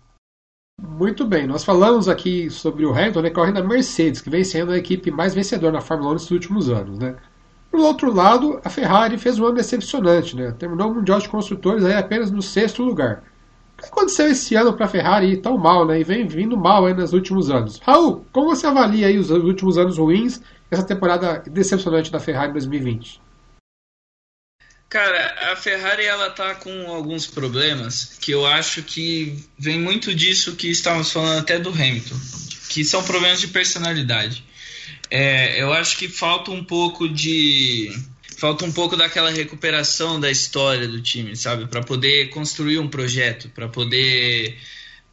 Muito 0.96 1.24
bem, 1.24 1.46
nós 1.46 1.64
falamos 1.64 2.08
aqui 2.08 2.48
sobre 2.50 2.86
o 2.86 2.92
Hamilton 2.92 3.22
né, 3.22 3.30
correndo 3.30 3.58
a 3.58 3.62
Mercedes, 3.62 4.20
que 4.20 4.30
vem 4.30 4.42
sendo 4.42 4.72
a 4.72 4.78
equipe 4.78 5.10
mais 5.10 5.34
vencedora 5.34 5.72
na 5.72 5.80
Fórmula 5.80 6.10
1 6.10 6.12
nos 6.14 6.30
últimos 6.30 6.68
anos. 6.68 6.98
Né? 6.98 7.16
Por 7.70 7.80
outro 7.80 8.14
lado, 8.14 8.60
a 8.64 8.68
Ferrari 8.68 9.18
fez 9.18 9.38
um 9.38 9.46
ano 9.46 9.56
decepcionante, 9.56 10.36
né? 10.36 10.52
terminou 10.52 10.90
o 10.90 10.94
Mundial 10.94 11.18
de 11.18 11.28
Construtores 11.28 11.84
aí 11.84 11.94
apenas 11.94 12.30
no 12.30 12.40
sexto 12.40 12.82
lugar. 12.82 13.24
O 13.76 13.82
que 13.82 13.88
aconteceu 13.88 14.28
esse 14.28 14.54
ano 14.54 14.72
para 14.72 14.86
a 14.86 14.88
Ferrari 14.88 15.32
ir 15.32 15.38
tão 15.38 15.58
mal, 15.58 15.84
né? 15.84 15.98
E 15.98 16.04
vem 16.04 16.28
vindo 16.28 16.56
mal 16.56 16.86
aí 16.86 16.94
nos 16.94 17.12
últimos 17.12 17.50
anos. 17.50 17.80
Raul, 17.80 18.24
como 18.32 18.54
você 18.54 18.68
avalia 18.68 19.08
aí 19.08 19.18
os 19.18 19.30
últimos 19.30 19.76
anos 19.76 19.98
ruins 19.98 20.40
essa 20.70 20.84
temporada 20.84 21.42
decepcionante 21.50 22.10
da 22.10 22.20
Ferrari 22.20 22.52
2020? 22.52 23.20
Cara, 24.94 25.50
a 25.50 25.56
Ferrari 25.56 26.04
ela 26.04 26.30
tá 26.30 26.54
com 26.54 26.86
alguns 26.86 27.26
problemas 27.26 28.16
que 28.20 28.30
eu 28.30 28.46
acho 28.46 28.80
que 28.80 29.36
vem 29.58 29.76
muito 29.76 30.14
disso 30.14 30.54
que 30.54 30.68
estávamos 30.68 31.10
falando 31.10 31.40
até 31.40 31.58
do 31.58 31.70
Hamilton, 31.70 32.14
que 32.68 32.84
são 32.84 33.02
problemas 33.02 33.40
de 33.40 33.48
personalidade. 33.48 34.44
É, 35.10 35.60
eu 35.60 35.72
acho 35.72 35.98
que 35.98 36.06
falta 36.06 36.52
um 36.52 36.62
pouco 36.62 37.08
de 37.08 37.90
falta 38.38 38.64
um 38.64 38.70
pouco 38.70 38.96
daquela 38.96 39.32
recuperação 39.32 40.20
da 40.20 40.30
história 40.30 40.86
do 40.86 41.02
time, 41.02 41.34
sabe, 41.34 41.66
para 41.66 41.82
poder 41.82 42.30
construir 42.30 42.78
um 42.78 42.86
projeto, 42.86 43.48
para 43.48 43.66
poder 43.66 44.56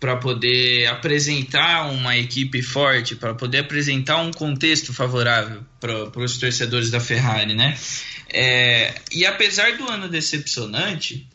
para 0.02 0.18
poder 0.18 0.88
apresentar 0.88 1.92
uma 1.92 2.18
equipe 2.18 2.64
forte, 2.64 3.16
para 3.16 3.36
poder 3.36 3.60
apresentar 3.60 4.18
um 4.18 4.32
contexto 4.32 4.92
favorável 4.92 5.64
para 5.80 6.20
os 6.20 6.38
torcedores 6.38 6.90
da 6.90 7.00
Ferrari, 7.00 7.54
né? 7.54 7.78
É, 8.28 8.96
e 9.12 9.24
apesar 9.28 9.78
do 9.78 9.88
ano 9.88 10.10
decepcionante, 10.10 11.30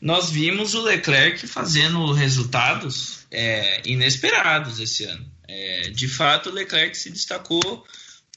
nós 0.00 0.30
vimos 0.30 0.74
o 0.74 0.80
Leclerc 0.84 1.46
fazendo 1.46 2.10
resultados 2.12 3.26
é, 3.30 3.82
inesperados 3.84 4.80
esse 4.80 5.04
ano. 5.04 5.30
É, 5.46 5.90
de 5.90 6.08
fato, 6.08 6.48
o 6.48 6.52
Leclerc 6.52 6.96
se 6.96 7.10
destacou 7.10 7.86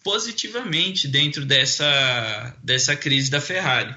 positivamente 0.04 1.08
dentro 1.08 1.46
dessa, 1.46 2.58
dessa 2.62 2.94
crise 2.94 3.32
da 3.32 3.40
Ferrari. 3.40 3.96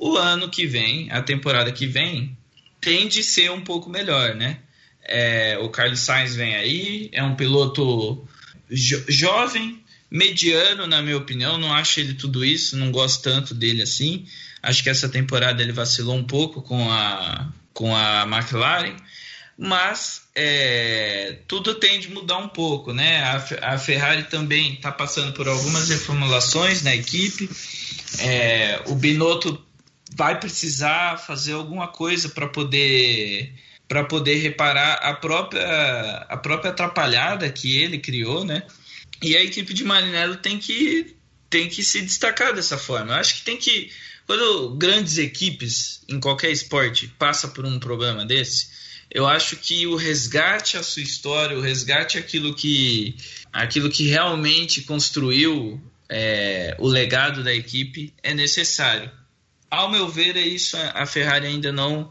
O 0.00 0.16
ano 0.16 0.50
que 0.50 0.66
vem, 0.66 1.12
a 1.12 1.22
temporada 1.22 1.70
que 1.70 1.86
vem, 1.86 2.36
tende 2.80 3.20
a 3.20 3.24
ser 3.24 3.52
um 3.52 3.60
pouco 3.60 3.88
melhor, 3.88 4.34
né? 4.34 4.62
É, 5.08 5.58
o 5.58 5.68
Carlos 5.68 6.00
Sainz 6.00 6.34
vem 6.34 6.56
aí, 6.56 7.08
é 7.12 7.22
um 7.22 7.36
piloto 7.36 8.26
jo 8.70 9.04
jovem, 9.08 9.82
mediano, 10.10 10.86
na 10.86 11.00
minha 11.02 11.16
opinião. 11.16 11.58
Não 11.58 11.72
acho 11.72 12.00
ele 12.00 12.14
tudo 12.14 12.44
isso, 12.44 12.76
não 12.76 12.90
gosto 12.90 13.22
tanto 13.22 13.54
dele 13.54 13.82
assim. 13.82 14.26
Acho 14.62 14.82
que 14.82 14.90
essa 14.90 15.08
temporada 15.08 15.62
ele 15.62 15.72
vacilou 15.72 16.16
um 16.16 16.24
pouco 16.24 16.60
com 16.60 16.90
a, 16.90 17.48
com 17.72 17.94
a 17.94 18.22
McLaren, 18.22 18.96
mas 19.56 20.22
é, 20.34 21.38
tudo 21.46 21.74
tende 21.74 22.08
a 22.08 22.10
mudar 22.10 22.38
um 22.38 22.48
pouco, 22.48 22.92
né? 22.92 23.22
A, 23.22 23.74
a 23.74 23.78
Ferrari 23.78 24.24
também 24.24 24.74
está 24.74 24.90
passando 24.90 25.32
por 25.32 25.46
algumas 25.46 25.88
reformulações 25.88 26.82
na 26.82 26.94
equipe. 26.94 27.48
É, 28.18 28.82
o 28.86 28.94
Binotto 28.94 29.64
vai 30.14 30.38
precisar 30.38 31.18
fazer 31.18 31.52
alguma 31.52 31.88
coisa 31.88 32.28
para 32.28 32.48
poder 32.48 33.52
para 33.88 34.04
poder 34.04 34.36
reparar 34.36 34.94
a 34.94 35.14
própria 35.14 36.26
a 36.28 36.36
própria 36.36 36.70
atrapalhada 36.70 37.50
que 37.50 37.78
ele 37.78 37.98
criou, 37.98 38.44
né? 38.44 38.62
E 39.22 39.36
a 39.36 39.42
equipe 39.42 39.72
de 39.72 39.84
Marinello 39.84 40.36
tem 40.36 40.58
que 40.58 41.16
tem 41.48 41.68
que 41.68 41.82
se 41.82 42.02
destacar 42.02 42.54
dessa 42.54 42.76
forma. 42.76 43.12
Eu 43.12 43.16
acho 43.16 43.36
que 43.36 43.42
tem 43.42 43.56
que 43.56 43.90
quando 44.26 44.70
grandes 44.70 45.18
equipes 45.18 46.02
em 46.08 46.18
qualquer 46.18 46.50
esporte 46.50 47.06
passa 47.16 47.46
por 47.46 47.64
um 47.64 47.78
problema 47.78 48.26
desse, 48.26 48.68
eu 49.10 49.26
acho 49.26 49.56
que 49.56 49.86
o 49.86 49.94
resgate 49.94 50.76
à 50.76 50.82
sua 50.82 51.02
história, 51.02 51.56
o 51.56 51.60
resgate 51.60 52.18
àquilo 52.18 52.54
que 52.54 53.16
aquilo 53.52 53.88
que 53.88 54.08
realmente 54.08 54.82
construiu 54.82 55.80
é, 56.08 56.76
o 56.78 56.88
legado 56.88 57.44
da 57.44 57.54
equipe 57.54 58.12
é 58.22 58.34
necessário. 58.34 59.10
Ao 59.70 59.90
meu 59.90 60.08
ver, 60.08 60.36
é 60.36 60.46
isso 60.46 60.76
a 60.76 61.06
Ferrari 61.06 61.46
ainda 61.46 61.72
não 61.72 62.10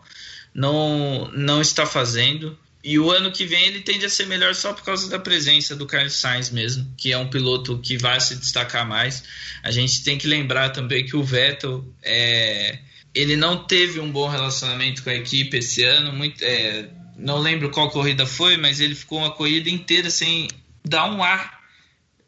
não 0.56 1.30
não 1.34 1.62
está 1.62 1.86
fazendo. 1.86 2.58
E 2.82 3.00
o 3.00 3.12
ano 3.12 3.32
que 3.32 3.46
vem 3.46 3.66
ele 3.66 3.82
tende 3.82 4.06
a 4.06 4.10
ser 4.10 4.28
melhor 4.28 4.54
só 4.54 4.72
por 4.72 4.84
causa 4.84 5.10
da 5.10 5.18
presença 5.18 5.76
do 5.76 5.88
Carlos 5.88 6.14
Sainz 6.14 6.52
mesmo, 6.52 6.88
que 6.96 7.12
é 7.12 7.18
um 7.18 7.28
piloto 7.28 7.80
que 7.80 7.98
vai 7.98 8.22
se 8.22 8.36
destacar 8.36 8.88
mais. 8.88 9.24
A 9.64 9.72
gente 9.72 10.04
tem 10.04 10.18
que 10.18 10.28
lembrar 10.28 10.70
também 10.70 11.04
que 11.04 11.16
o 11.16 11.24
Vettel 11.24 11.84
é, 12.04 12.78
ele 13.14 13.36
não 13.36 13.66
teve 13.66 14.00
um 14.00 14.12
bom 14.12 14.28
relacionamento 14.28 15.04
com 15.04 15.10
a 15.10 15.16
equipe 15.16 15.58
esse 15.58 15.84
ano. 15.84 16.14
Muito, 16.14 16.44
é, 16.44 16.88
não 17.18 17.40
lembro 17.40 17.72
qual 17.72 17.90
corrida 17.90 18.26
foi, 18.28 18.56
mas 18.56 18.80
ele 18.80 18.94
ficou 18.94 19.18
uma 19.18 19.32
corrida 19.32 19.70
inteira 19.70 20.12
sem 20.12 20.48
dar 20.84 21.10
um 21.10 21.24
ar, 21.24 21.60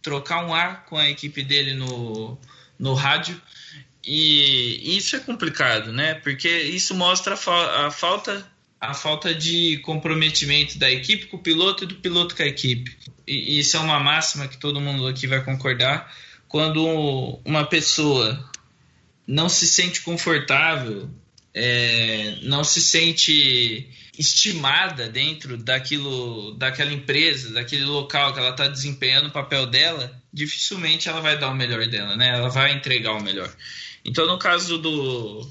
trocar 0.01 0.43
um 0.43 0.55
ar 0.55 0.85
com 0.85 0.97
a 0.97 1.07
equipe 1.07 1.43
dele 1.43 1.75
no, 1.75 2.35
no 2.79 2.95
rádio. 2.95 3.39
E 4.07 4.97
isso 4.97 5.17
é 5.17 5.19
complicado, 5.19 5.91
né? 5.91 6.13
Porque 6.15 6.47
isso 6.47 6.95
mostra 6.95 7.33
a, 7.33 7.37
fa 7.37 7.87
a 7.87 7.91
falta 7.91 8.49
a 8.79 8.93
falta 8.93 9.33
de 9.33 9.77
comprometimento 9.79 10.77
da 10.77 10.89
equipe 10.89 11.25
com 11.25 11.37
o 11.37 11.41
piloto 11.41 11.83
e 11.83 11.87
do 11.87 11.95
piloto 11.95 12.35
com 12.35 12.43
a 12.43 12.47
equipe. 12.47 12.95
E 13.27 13.59
isso 13.59 13.75
é 13.75 13.79
uma 13.79 13.99
máxima 13.99 14.47
que 14.47 14.55
todo 14.55 14.79
mundo 14.79 15.07
aqui 15.07 15.27
vai 15.27 15.43
concordar. 15.43 16.15
Quando 16.47 17.41
uma 17.43 17.65
pessoa 17.65 18.49
não 19.25 19.49
se 19.49 19.67
sente 19.67 20.01
confortável, 20.01 21.09
é, 21.53 22.37
não 22.43 22.63
se 22.63 22.79
sente 22.79 23.89
estimada 24.17 25.09
dentro 25.09 25.57
daquilo, 25.57 26.53
daquela 26.53 26.93
empresa, 26.93 27.53
daquele 27.53 27.83
local 27.83 28.31
que 28.33 28.39
ela 28.39 28.51
está 28.51 28.67
desempenhando 28.67 29.27
o 29.27 29.31
papel 29.31 29.65
dela, 29.65 30.15
dificilmente 30.31 31.09
ela 31.09 31.19
vai 31.19 31.37
dar 31.37 31.49
o 31.49 31.55
melhor 31.55 31.85
dela, 31.87 32.15
né? 32.15 32.29
Ela 32.29 32.49
vai 32.49 32.73
entregar 32.73 33.13
o 33.13 33.21
melhor. 33.21 33.51
Então, 34.07 34.25
no 34.25 34.39
caso 34.39 34.77
do, 34.77 35.47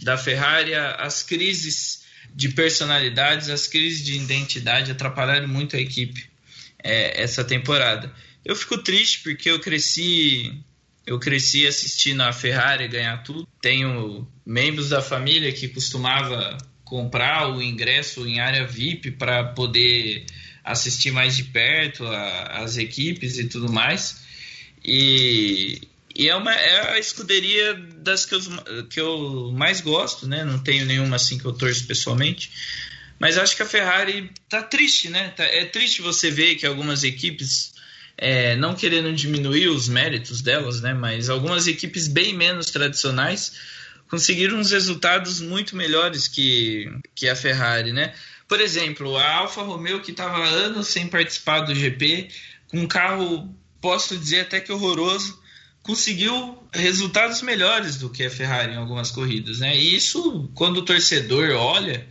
da 0.00 0.16
Ferrari, 0.16 0.74
as 0.74 1.22
crises 1.22 2.04
de 2.34 2.48
personalidades, 2.48 3.50
as 3.50 3.66
crises 3.66 4.04
de 4.04 4.16
identidade 4.16 4.90
atrapalharam 4.90 5.46
muito 5.46 5.76
a 5.76 5.80
equipe 5.80 6.28
é, 6.82 7.22
essa 7.22 7.44
temporada. 7.44 8.12
Eu 8.44 8.56
fico 8.56 8.78
triste 8.78 9.20
porque 9.20 9.50
eu 9.50 9.60
cresci 9.60 10.64
eu 11.06 11.18
cresci 11.18 11.66
assistindo 11.66 12.20
a 12.20 12.32
Ferrari 12.34 12.86
ganhar 12.86 13.22
tudo. 13.22 13.48
Tenho 13.62 14.28
membros 14.44 14.90
da 14.90 15.00
família 15.00 15.50
que 15.52 15.66
costumava 15.66 16.58
comprar 16.84 17.50
o 17.50 17.62
ingresso 17.62 18.26
em 18.26 18.40
área 18.40 18.66
VIP 18.66 19.12
para 19.12 19.42
poder 19.42 20.26
assistir 20.62 21.10
mais 21.10 21.34
de 21.34 21.44
perto 21.44 22.06
a, 22.06 22.62
as 22.62 22.76
equipes 22.76 23.38
e 23.38 23.48
tudo 23.48 23.72
mais. 23.72 24.22
E, 24.84 25.80
e 26.18 26.28
é, 26.28 26.34
uma, 26.34 26.52
é 26.52 26.94
a 26.94 26.98
escuderia 26.98 27.74
das 27.74 28.26
que 28.26 28.34
eu, 28.34 28.40
que 28.90 29.00
eu 29.00 29.52
mais 29.56 29.80
gosto, 29.80 30.26
né? 30.26 30.44
Não 30.44 30.58
tenho 30.58 30.84
nenhuma 30.84 31.14
assim 31.14 31.38
que 31.38 31.44
eu 31.44 31.52
torço 31.52 31.86
pessoalmente. 31.86 32.50
Mas 33.20 33.38
acho 33.38 33.54
que 33.54 33.62
a 33.62 33.66
Ferrari 33.66 34.28
tá 34.48 34.60
triste, 34.60 35.08
né? 35.08 35.28
Tá, 35.28 35.44
é 35.44 35.64
triste 35.64 36.02
você 36.02 36.28
ver 36.28 36.56
que 36.56 36.66
algumas 36.66 37.04
equipes, 37.04 37.72
é, 38.16 38.56
não 38.56 38.74
querendo 38.74 39.12
diminuir 39.12 39.68
os 39.68 39.88
méritos 39.88 40.42
delas, 40.42 40.80
né? 40.80 40.92
Mas 40.92 41.30
algumas 41.30 41.68
equipes 41.68 42.08
bem 42.08 42.34
menos 42.34 42.66
tradicionais 42.72 43.52
conseguiram 44.08 44.58
uns 44.58 44.72
resultados 44.72 45.40
muito 45.40 45.76
melhores 45.76 46.26
que, 46.26 46.90
que 47.14 47.28
a 47.28 47.36
Ferrari, 47.36 47.92
né? 47.92 48.12
Por 48.48 48.60
exemplo, 48.60 49.16
a 49.16 49.34
Alfa 49.36 49.62
Romeo, 49.62 50.00
que 50.00 50.10
estava 50.10 50.44
anos 50.44 50.88
sem 50.88 51.06
participar 51.06 51.60
do 51.60 51.74
GP, 51.74 52.28
com 52.66 52.80
um 52.80 52.88
carro, 52.88 53.54
posso 53.80 54.16
dizer 54.16 54.40
até 54.40 54.60
que 54.60 54.72
horroroso, 54.72 55.38
conseguiu 55.82 56.58
resultados 56.72 57.40
melhores 57.42 57.96
do 57.96 58.10
que 58.10 58.24
a 58.24 58.30
Ferrari 58.30 58.72
em 58.72 58.76
algumas 58.76 59.10
corridas, 59.10 59.60
né? 59.60 59.76
E 59.76 59.94
isso, 59.94 60.50
quando 60.54 60.78
o 60.78 60.84
torcedor 60.84 61.50
olha, 61.50 62.06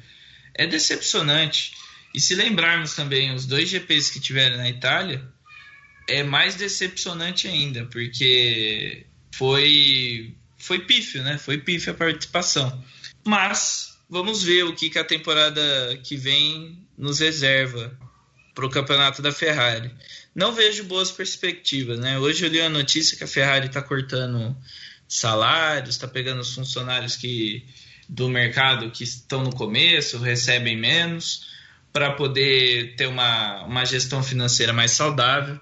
é 0.53 0.65
decepcionante. 0.65 1.73
E 2.13 2.19
se 2.19 2.35
lembrarmos 2.35 2.95
também 2.95 3.33
os 3.33 3.45
dois 3.45 3.69
GPs 3.69 4.11
que 4.11 4.19
tiveram 4.19 4.57
na 4.57 4.69
Itália, 4.69 5.23
é 6.07 6.23
mais 6.23 6.55
decepcionante 6.55 7.47
ainda, 7.47 7.85
porque 7.85 9.05
foi 9.31 10.35
foi 10.57 10.79
pífio, 10.79 11.21
né? 11.23 11.37
Foi 11.37 11.59
pífio 11.59 11.93
a 11.93 11.95
participação. 11.95 12.83
Mas 13.23 13.99
vamos 14.09 14.41
ver 14.41 14.63
o 14.63 14.73
que, 14.73 14.89
que 14.89 14.97
a 14.97 15.03
temporada 15.03 15.61
que 16.03 16.17
vem 16.17 16.83
nos 16.97 17.19
reserva 17.19 17.95
para 18.55 18.65
o 18.65 18.69
campeonato 18.69 19.21
da 19.21 19.31
Ferrari 19.31 19.91
não 20.37 20.53
vejo 20.53 20.83
boas 20.83 21.11
perspectivas, 21.11 21.99
né? 21.99 22.19
Hoje 22.19 22.45
eu 22.45 22.49
li 22.49 22.61
a 22.61 22.69
notícia 22.69 23.17
que 23.17 23.23
a 23.23 23.27
Ferrari 23.27 23.65
está 23.65 23.81
cortando 23.81 24.55
salários, 25.07 25.95
está 25.95 26.07
pegando 26.07 26.41
os 26.41 26.53
funcionários 26.53 27.15
que 27.15 27.65
do 28.07 28.29
mercado 28.29 28.91
que 28.91 29.03
estão 29.03 29.43
no 29.43 29.49
começo, 29.49 30.19
recebem 30.19 30.77
menos, 30.77 31.47
para 31.91 32.11
poder 32.13 32.95
ter 32.95 33.07
uma, 33.07 33.63
uma 33.63 33.83
gestão 33.83 34.21
financeira 34.21 34.71
mais 34.71 34.91
saudável. 34.91 35.59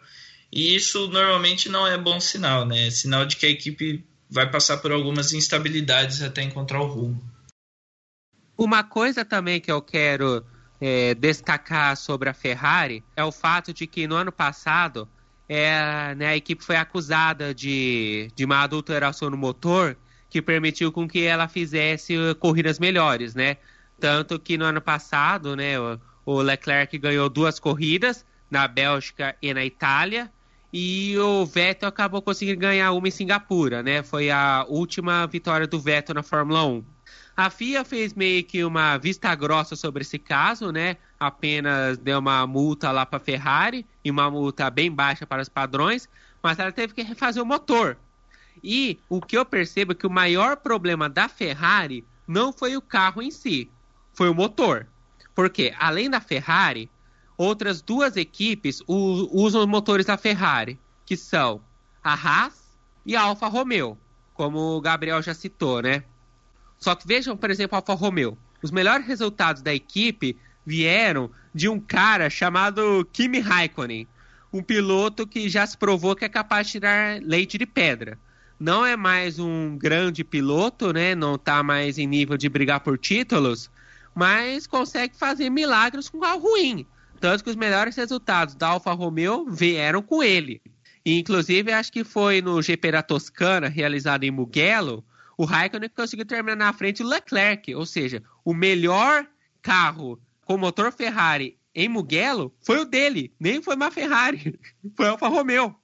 E 0.51 0.75
isso 0.75 1.07
normalmente 1.07 1.69
não 1.69 1.88
é 1.88 1.97
bom 1.97 2.19
sinal, 2.19 2.65
né? 2.65 2.88
É 2.88 2.91
sinal 2.91 3.25
de 3.25 3.38
que 3.38 3.45
a 3.45 3.49
equipe 3.49 4.05
vai 4.29 4.51
passar 4.51 4.77
por 4.77 4.91
algumas 4.91 5.31
instabilidades 5.31 6.21
até 6.21 6.43
encontrar 6.43 6.81
o 6.81 6.88
rumo. 6.88 7.23
Uma 8.57 8.83
coisa 8.83 9.23
também 9.23 9.61
que 9.61 9.71
eu 9.71 9.81
quero 9.81 10.45
é, 10.79 11.13
destacar 11.15 11.95
sobre 11.95 12.29
a 12.29 12.33
Ferrari 12.33 13.03
é 13.15 13.23
o 13.23 13.31
fato 13.31 13.73
de 13.73 13.88
que 13.88 14.07
no 14.07 14.15
ano 14.15 14.31
passado 14.31 15.07
é, 15.47 16.15
né, 16.15 16.27
a 16.27 16.35
equipe 16.35 16.63
foi 16.63 16.75
acusada 16.75 17.53
de, 17.53 18.31
de 18.35 18.45
uma 18.45 18.63
adulteração 18.63 19.29
no 19.29 19.38
motor 19.38 19.95
que 20.29 20.41
permitiu 20.41 20.91
com 20.91 21.07
que 21.07 21.23
ela 21.23 21.47
fizesse 21.47 22.15
corridas 22.39 22.79
melhores, 22.79 23.35
né? 23.35 23.57
Tanto 23.99 24.39
que 24.39 24.57
no 24.57 24.65
ano 24.65 24.81
passado, 24.81 25.55
né, 25.55 25.79
o, 25.79 25.99
o 26.25 26.41
Leclerc 26.41 26.97
ganhou 26.97 27.29
duas 27.29 27.59
corridas 27.59 28.25
na 28.49 28.67
Bélgica 28.67 29.35
e 29.41 29.53
na 29.53 29.63
Itália 29.63 30.29
e 30.73 31.17
o 31.17 31.45
Vettel 31.45 31.88
acabou 31.88 32.21
conseguindo 32.21 32.59
ganhar 32.59 32.91
uma 32.91 33.07
em 33.07 33.11
Singapura, 33.11 33.81
né? 33.81 34.03
Foi 34.03 34.29
a 34.29 34.65
última 34.67 35.25
vitória 35.25 35.65
do 35.65 35.79
Vettel 35.79 36.15
na 36.15 36.23
Fórmula 36.23 36.65
1. 36.65 36.83
A 37.38 37.50
FIA 37.50 37.84
fez 37.84 38.13
meio 38.13 38.43
que 38.45 38.63
uma 38.63 38.98
vista 38.98 39.36
grossa 39.36 39.76
sobre 39.76 40.04
esse 40.04 40.17
caso, 40.17 40.71
né? 40.71 40.95
Apenas 41.19 41.98
deu 41.98 42.19
uma 42.19 42.48
multa 42.48 42.91
lá 42.91 43.06
para 43.06 43.17
a 43.17 43.19
Ferrari 43.19 43.86
e 44.04 44.10
uma 44.10 44.32
multa 44.32 44.69
bem 44.69 44.89
baixa 44.89 45.28
para 45.28 45.41
os 45.41 45.50
padrões, 45.50 46.08
mas 46.41 46.58
ela 46.60 46.71
teve 46.71 46.93
que 46.93 47.02
refazer 47.02 47.43
o 47.43 47.45
motor. 47.45 47.98
E 48.63 48.98
o 49.10 49.19
que 49.19 49.38
eu 49.38 49.45
percebo 49.45 49.91
é 49.91 49.95
que 49.95 50.08
o 50.08 50.10
maior 50.10 50.56
problema 50.56 51.10
da 51.10 51.28
Ferrari 51.28 52.06
não 52.26 52.54
foi 52.54 52.78
o 52.78 52.82
carro 52.82 53.21
em 53.21 53.32
si, 53.32 53.69
foi 54.13 54.30
o 54.30 54.34
motor. 54.34 54.88
Porque 55.34 55.74
além 55.78 56.10
da 56.10 56.21
Ferrari, 56.21 56.89
outras 57.38 57.82
duas 57.82 58.15
equipes 58.15 58.82
usam 58.88 59.62
os 59.62 59.67
motores 59.67 60.06
da 60.06 60.17
Ferrari, 60.17 60.80
que 61.06 61.17
são 61.17 61.62
a 62.02 62.13
Haas 62.13 62.78
e 63.06 63.13
a 63.13 63.24
Alfa 63.24 63.48
Romeo, 63.48 63.98
como 64.34 64.78
o 64.78 64.82
Gabriel 64.82 65.21
já 65.21 65.34
citou, 65.34 65.82
né? 65.82 66.06
Só 66.77 66.95
que 66.95 67.07
vejam, 67.07 67.35
por 67.35 67.49
exemplo, 67.49 67.75
a 67.75 67.79
Alfa 67.79 67.93
Romeo. 67.93 68.38
Os 68.61 68.71
melhores 68.71 69.05
resultados 69.05 69.61
da 69.61 69.73
equipe 69.73 70.38
vieram 70.65 71.29
de 71.53 71.69
um 71.69 71.79
cara 71.79 72.29
chamado 72.29 73.07
Kimi 73.13 73.39
Raikkonen. 73.39 74.07
um 74.51 74.63
piloto 74.63 75.27
que 75.27 75.49
já 75.49 75.67
se 75.67 75.77
provou 75.77 76.15
que 76.15 76.23
é 76.23 76.29
capaz 76.29 76.67
de 76.67 76.73
tirar 76.73 77.21
leite 77.21 77.57
de 77.57 77.65
pedra. 77.65 78.17
Não 78.57 78.85
é 78.85 78.95
mais 78.95 79.38
um 79.38 79.77
grande 79.77 80.23
piloto, 80.23 80.93
né? 80.93 81.13
Não 81.13 81.35
está 81.35 81.61
mais 81.61 81.97
em 81.97 82.07
nível 82.07 82.38
de 82.38 82.47
brigar 82.47 82.79
por 82.79 82.97
títulos, 82.97 83.69
mas 84.13 84.65
consegue 84.65 85.17
fazer 85.17 85.49
milagres 85.49 86.07
com 86.07 86.21
carro 86.21 86.39
ruim. 86.39 86.85
Tanto 87.19 87.43
que 87.43 87.49
os 87.49 87.55
melhores 87.55 87.95
resultados 87.97 88.55
da 88.55 88.67
Alfa 88.69 88.93
Romeo 88.93 89.45
vieram 89.49 90.01
com 90.01 90.23
ele. 90.23 90.61
E, 91.05 91.19
inclusive, 91.19 91.71
acho 91.71 91.91
que 91.91 92.03
foi 92.03 92.41
no 92.41 92.61
GP 92.61 92.93
da 92.93 93.03
Toscana, 93.03 93.67
realizado 93.67 94.23
em 94.23 94.31
Mugello, 94.31 95.03
o 95.38 95.45
Raikkonen 95.45 95.89
conseguiu 95.89 96.26
terminar 96.26 96.56
na 96.56 96.74
frente 96.74 97.04
do 97.04 97.10
Leclerc. 97.10 97.74
Ou 97.76 97.86
seja, 97.86 98.24
o 98.43 98.54
melhor 98.54 99.28
carro 99.62 100.19
com 100.45 100.58
motor 100.58 100.91
Ferrari 100.91 101.58
em 101.74 101.89
Mugello 101.89 102.56
foi 102.62 102.80
o 102.80 102.86
dele, 102.86 103.34
nem 103.39 103.62
foi 103.62 103.76
uma 103.76 103.91
Ferrari, 103.91 104.58
foi 104.95 105.08
Alfa 105.08 105.28
Romeo. 105.28 105.76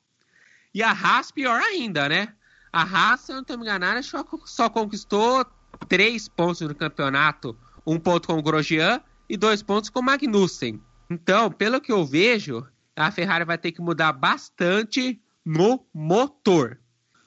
E 0.74 0.82
a 0.82 0.92
Haas 0.92 1.32
pior 1.32 1.60
ainda, 1.60 2.08
né? 2.08 2.34
A 2.72 2.84
Haas, 2.84 3.22
se 3.22 3.32
eu 3.32 3.36
não 3.36 3.42
estou 3.42 3.58
me 3.58 3.64
enganando, 3.64 4.02
só, 4.02 4.26
só 4.46 4.70
conquistou 4.70 5.46
três 5.90 6.30
pontos 6.30 6.62
no 6.62 6.74
campeonato, 6.74 7.58
um 7.86 8.00
ponto 8.00 8.28
com 8.28 8.38
o 8.38 8.42
Grosjean 8.42 9.02
e 9.28 9.36
dois 9.36 9.62
pontos 9.62 9.90
com 9.90 10.00
o 10.00 10.04
Magnussen. 10.04 10.82
Então, 11.10 11.52
pelo 11.52 11.82
que 11.82 11.92
eu 11.92 12.06
vejo, 12.06 12.66
a 12.96 13.12
Ferrari 13.12 13.44
vai 13.44 13.58
ter 13.58 13.74
que 13.74 13.82
mudar 13.82 14.14
bastante 14.14 15.22
no 15.44 15.86
motor, 15.94 16.80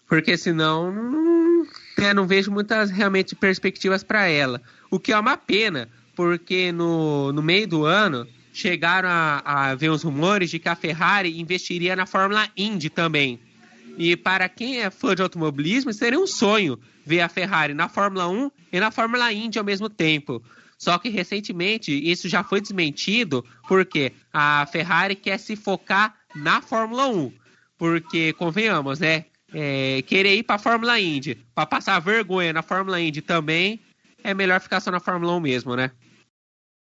porque 0.06 0.38
senão 0.38 0.90
né, 1.98 2.14
não 2.14 2.26
vejo 2.26 2.50
muitas 2.50 2.90
realmente 2.90 3.34
perspectivas 3.34 4.02
para 4.02 4.26
ela. 4.26 4.60
O 4.90 4.98
que 4.98 5.12
é 5.12 5.18
uma 5.18 5.36
pena, 5.36 5.88
porque 6.14 6.72
no, 6.72 7.32
no 7.32 7.42
meio 7.42 7.66
do 7.66 7.84
ano 7.84 8.26
chegaram 8.52 9.08
a, 9.08 9.42
a 9.44 9.74
ver 9.74 9.90
os 9.90 10.02
rumores 10.02 10.50
de 10.50 10.58
que 10.58 10.68
a 10.68 10.76
Ferrari 10.76 11.40
investiria 11.40 11.96
na 11.96 12.06
Fórmula 12.06 12.48
Indy 12.56 12.88
também. 12.88 13.40
E 13.96 14.16
para 14.16 14.48
quem 14.48 14.80
é 14.80 14.90
fã 14.90 15.14
de 15.14 15.22
automobilismo, 15.22 15.92
seria 15.92 16.18
um 16.18 16.26
sonho 16.26 16.78
ver 17.04 17.20
a 17.20 17.28
Ferrari 17.28 17.74
na 17.74 17.88
Fórmula 17.88 18.28
1 18.28 18.50
e 18.72 18.80
na 18.80 18.90
Fórmula 18.90 19.32
Indy 19.32 19.58
ao 19.58 19.64
mesmo 19.64 19.88
tempo. 19.88 20.42
Só 20.78 20.98
que 20.98 21.08
recentemente 21.08 21.92
isso 21.92 22.28
já 22.28 22.42
foi 22.42 22.60
desmentido 22.60 23.44
porque 23.68 24.12
a 24.32 24.66
Ferrari 24.70 25.14
quer 25.14 25.38
se 25.38 25.56
focar 25.56 26.14
na 26.34 26.60
Fórmula 26.60 27.08
1. 27.08 27.32
Porque, 27.78 28.32
convenhamos, 28.34 29.00
né? 29.00 29.26
É, 29.54 30.02
querer 30.02 30.34
ir 30.36 30.42
para 30.42 30.56
a 30.56 30.58
Fórmula 30.58 31.00
Indy, 31.00 31.38
para 31.54 31.64
passar 31.64 32.00
vergonha 32.00 32.52
na 32.52 32.62
Fórmula 32.62 33.00
Indy 33.00 33.22
também, 33.22 33.80
é 34.22 34.34
melhor 34.34 34.60
ficar 34.60 34.80
só 34.80 34.90
na 34.90 34.98
Fórmula 34.98 35.32
1 35.36 35.40
mesmo, 35.40 35.76
né? 35.76 35.92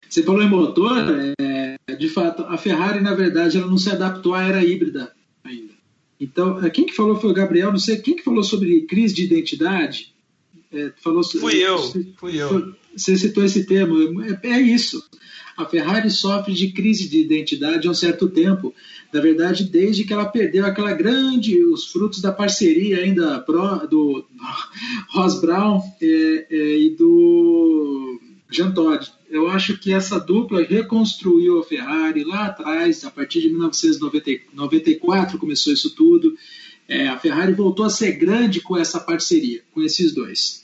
Você 0.09 0.23
falou 0.23 0.41
em 0.41 0.49
motor, 0.49 0.97
é, 1.39 1.95
de 1.95 2.09
fato, 2.09 2.43
a 2.43 2.57
Ferrari, 2.57 3.01
na 3.01 3.13
verdade, 3.13 3.57
ela 3.57 3.67
não 3.67 3.77
se 3.77 3.89
adaptou 3.89 4.33
à 4.33 4.43
era 4.43 4.63
híbrida 4.63 5.11
ainda. 5.43 5.73
Então, 6.19 6.63
é, 6.63 6.69
quem 6.69 6.85
que 6.85 6.95
falou 6.95 7.19
foi 7.19 7.31
o 7.31 7.33
Gabriel, 7.33 7.71
não 7.71 7.79
sei, 7.79 7.97
quem 7.97 8.15
que 8.15 8.23
falou 8.23 8.43
sobre 8.43 8.81
crise 8.81 9.13
de 9.13 9.23
identidade? 9.23 10.13
É, 10.71 10.91
falou, 11.01 11.23
fui 11.23 11.57
eu, 11.57 11.79
fui 12.17 12.41
eu. 12.41 12.73
Você 12.95 13.17
citou 13.17 13.43
esse 13.43 13.65
termo, 13.65 14.21
é, 14.23 14.39
é, 14.43 14.61
isso. 14.61 15.03
A 15.57 15.65
Ferrari 15.65 16.09
sofre 16.09 16.53
de 16.53 16.71
crise 16.71 17.07
de 17.07 17.19
identidade 17.19 17.87
há 17.87 17.91
um 17.91 17.95
certo 17.95 18.27
tempo. 18.27 18.73
Na 19.13 19.21
verdade, 19.21 19.65
desde 19.65 20.03
que 20.03 20.13
ela 20.13 20.25
perdeu 20.25 20.65
aquela 20.65 20.93
grande, 20.93 21.63
os 21.63 21.85
frutos 21.85 22.21
da 22.21 22.31
parceria 22.31 22.99
ainda 22.99 23.39
pro, 23.39 23.87
do 23.87 24.25
Ross 25.13 25.39
Brown 25.39 25.81
é, 26.01 26.47
é, 26.49 26.79
e 26.79 26.89
do 26.91 28.19
Jean 28.49 28.71
Todt 28.71 29.11
eu 29.33 29.49
acho 29.49 29.77
que 29.79 29.91
essa 29.91 30.19
dupla 30.19 30.61
reconstruiu 30.61 31.59
a 31.59 31.63
Ferrari 31.63 32.23
lá 32.23 32.45
atrás, 32.45 33.03
a 33.03 33.09
partir 33.09 33.41
de 33.41 33.49
1994 33.49 35.39
começou 35.39 35.73
isso 35.73 35.95
tudo. 35.95 36.37
É, 36.87 37.07
a 37.07 37.17
Ferrari 37.17 37.51
voltou 37.53 37.83
a 37.83 37.89
ser 37.89 38.11
grande 38.11 38.61
com 38.61 38.77
essa 38.77 38.99
parceria, 38.99 39.63
com 39.73 39.81
esses 39.81 40.13
dois. 40.13 40.61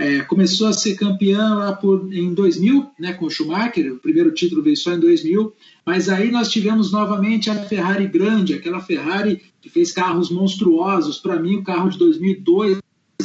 É, 0.00 0.22
começou 0.22 0.68
a 0.68 0.72
ser 0.72 0.94
campeã 0.94 1.56
lá 1.56 1.74
por, 1.74 2.10
em 2.10 2.32
2000, 2.32 2.90
né, 2.98 3.12
com 3.12 3.28
Schumacher, 3.28 3.92
o 3.92 3.98
primeiro 3.98 4.32
título 4.32 4.62
veio 4.62 4.74
só 4.74 4.94
em 4.94 4.98
2000, 4.98 5.52
mas 5.84 6.08
aí 6.08 6.30
nós 6.30 6.50
tivemos 6.50 6.90
novamente 6.90 7.50
a 7.50 7.54
Ferrari 7.54 8.06
grande, 8.06 8.54
aquela 8.54 8.80
Ferrari 8.80 9.42
que 9.60 9.68
fez 9.68 9.92
carros 9.92 10.30
monstruosos. 10.30 11.18
Para 11.18 11.38
mim, 11.38 11.56
o 11.56 11.62
carro 11.62 11.90
de 11.90 11.98
2002 11.98 12.78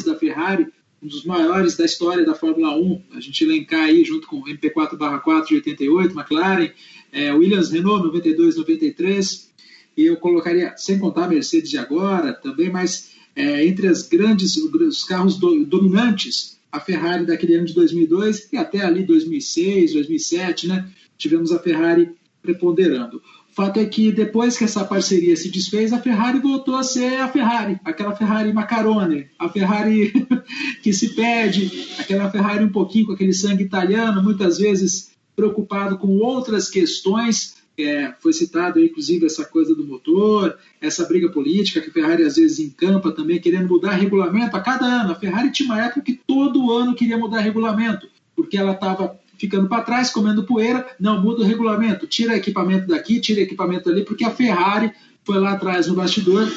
da 0.05 0.15
Ferrari 0.15 0.67
um 1.01 1.07
dos 1.07 1.23
maiores 1.23 1.77
da 1.77 1.85
história 1.85 2.25
da 2.25 2.33
Fórmula 2.33 2.75
1, 2.75 3.03
a 3.13 3.19
gente 3.21 3.43
elencar 3.43 3.85
aí 3.85 4.03
junto 4.03 4.27
com 4.27 4.39
o 4.39 4.45
MP4-4 4.45 5.47
de 5.47 5.55
88, 5.55 6.13
McLaren, 6.17 6.71
é, 7.11 7.31
Williams 7.31 7.69
Renault 7.69 8.03
92, 8.03 8.57
93, 8.57 9.53
e 9.95 10.03
eu 10.03 10.17
colocaria, 10.17 10.75
sem 10.75 10.99
contar 10.99 11.25
a 11.25 11.29
Mercedes 11.29 11.69
de 11.69 11.77
agora 11.77 12.33
também, 12.33 12.69
mas 12.69 13.11
é, 13.35 13.65
entre 13.65 13.87
as 13.87 14.07
grandes, 14.07 14.57
os 14.57 15.03
carros 15.03 15.37
do, 15.37 15.65
dominantes, 15.65 16.54
a 16.75 16.79
Ferrari 16.79 17.25
daquele 17.25 17.55
ano 17.55 17.65
de 17.65 17.73
2002 17.73 18.49
e 18.51 18.57
até 18.57 18.81
ali 18.83 19.03
2006, 19.03 19.93
2007, 19.93 20.67
né, 20.67 20.87
tivemos 21.17 21.51
a 21.51 21.59
Ferrari 21.59 22.11
preponderando 22.41 23.21
fato 23.55 23.79
é 23.79 23.85
que 23.85 24.11
depois 24.11 24.57
que 24.57 24.65
essa 24.65 24.83
parceria 24.83 25.35
se 25.37 25.49
desfez, 25.49 25.93
a 25.93 26.01
Ferrari 26.01 26.39
voltou 26.39 26.75
a 26.75 26.83
ser 26.83 27.21
a 27.21 27.29
Ferrari, 27.29 27.79
aquela 27.85 28.13
Ferrari 28.13 28.51
macarone, 28.51 29.27
a 29.39 29.47
Ferrari 29.47 30.11
que 30.83 30.91
se 30.91 31.15
perde, 31.15 31.71
aquela 31.97 32.29
Ferrari 32.29 32.65
um 32.65 32.71
pouquinho 32.71 33.05
com 33.05 33.13
aquele 33.13 33.31
sangue 33.31 33.63
italiano, 33.63 34.21
muitas 34.21 34.57
vezes 34.57 35.11
preocupado 35.37 35.97
com 35.97 36.17
outras 36.17 36.69
questões. 36.69 37.55
É, 37.77 38.13
foi 38.21 38.31
citado 38.31 38.79
inclusive 38.81 39.25
essa 39.25 39.43
coisa 39.43 39.75
do 39.75 39.85
motor, 39.85 40.57
essa 40.79 41.05
briga 41.05 41.29
política 41.29 41.81
que 41.81 41.89
a 41.89 41.93
Ferrari 41.93 42.23
às 42.23 42.37
vezes 42.37 42.59
encampa 42.59 43.11
também, 43.11 43.39
querendo 43.39 43.67
mudar 43.67 43.91
regulamento 43.91 44.55
a 44.55 44.61
cada 44.61 44.85
ano. 44.85 45.11
A 45.11 45.15
Ferrari 45.15 45.51
tinha 45.51 45.67
uma 45.67 45.83
época 45.83 46.01
que 46.01 46.13
todo 46.25 46.71
ano 46.71 46.95
queria 46.95 47.17
mudar 47.17 47.41
regulamento, 47.41 48.07
porque 48.35 48.57
ela 48.57 48.71
estava 48.71 49.19
ficando 49.37 49.67
para 49.67 49.83
trás, 49.83 50.09
comendo 50.09 50.45
poeira. 50.45 50.85
Não, 50.99 51.21
muda 51.21 51.41
o 51.41 51.45
regulamento, 51.45 52.07
tira 52.07 52.35
equipamento 52.35 52.87
daqui, 52.87 53.19
tira 53.19 53.41
equipamento 53.41 53.89
ali, 53.89 54.03
porque 54.03 54.23
a 54.23 54.31
Ferrari 54.31 54.91
foi 55.23 55.39
lá 55.39 55.53
atrás 55.53 55.87
no 55.87 55.95
bastidor 55.95 56.49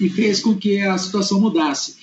e 0.00 0.08
fez 0.08 0.40
com 0.40 0.56
que 0.56 0.80
a 0.80 0.96
situação 0.98 1.40
mudasse. 1.40 1.96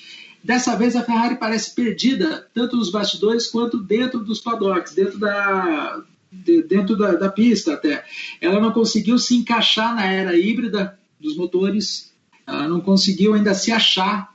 Dessa 0.43 0.75
vez 0.75 0.95
a 0.95 1.03
Ferrari 1.03 1.35
parece 1.35 1.75
perdida, 1.75 2.47
tanto 2.53 2.77
nos 2.77 2.89
bastidores 2.89 3.47
quanto 3.47 3.77
dentro 3.77 4.21
dos 4.21 4.39
paddocks, 4.39 4.93
dentro 4.93 5.19
da, 5.19 6.01
dentro 6.31 6.95
da, 6.95 7.13
da, 7.13 7.29
pista 7.29 7.73
até. 7.73 8.03
Ela 8.39 8.59
não 8.59 8.71
conseguiu 8.71 9.17
se 9.17 9.35
encaixar 9.35 9.95
na 9.95 10.05
era 10.05 10.37
híbrida 10.37 10.97
dos 11.19 11.35
motores, 11.35 12.13
ela 12.45 12.67
não 12.67 12.79
conseguiu 12.79 13.33
ainda 13.33 13.53
se 13.53 13.71
achar. 13.71 14.29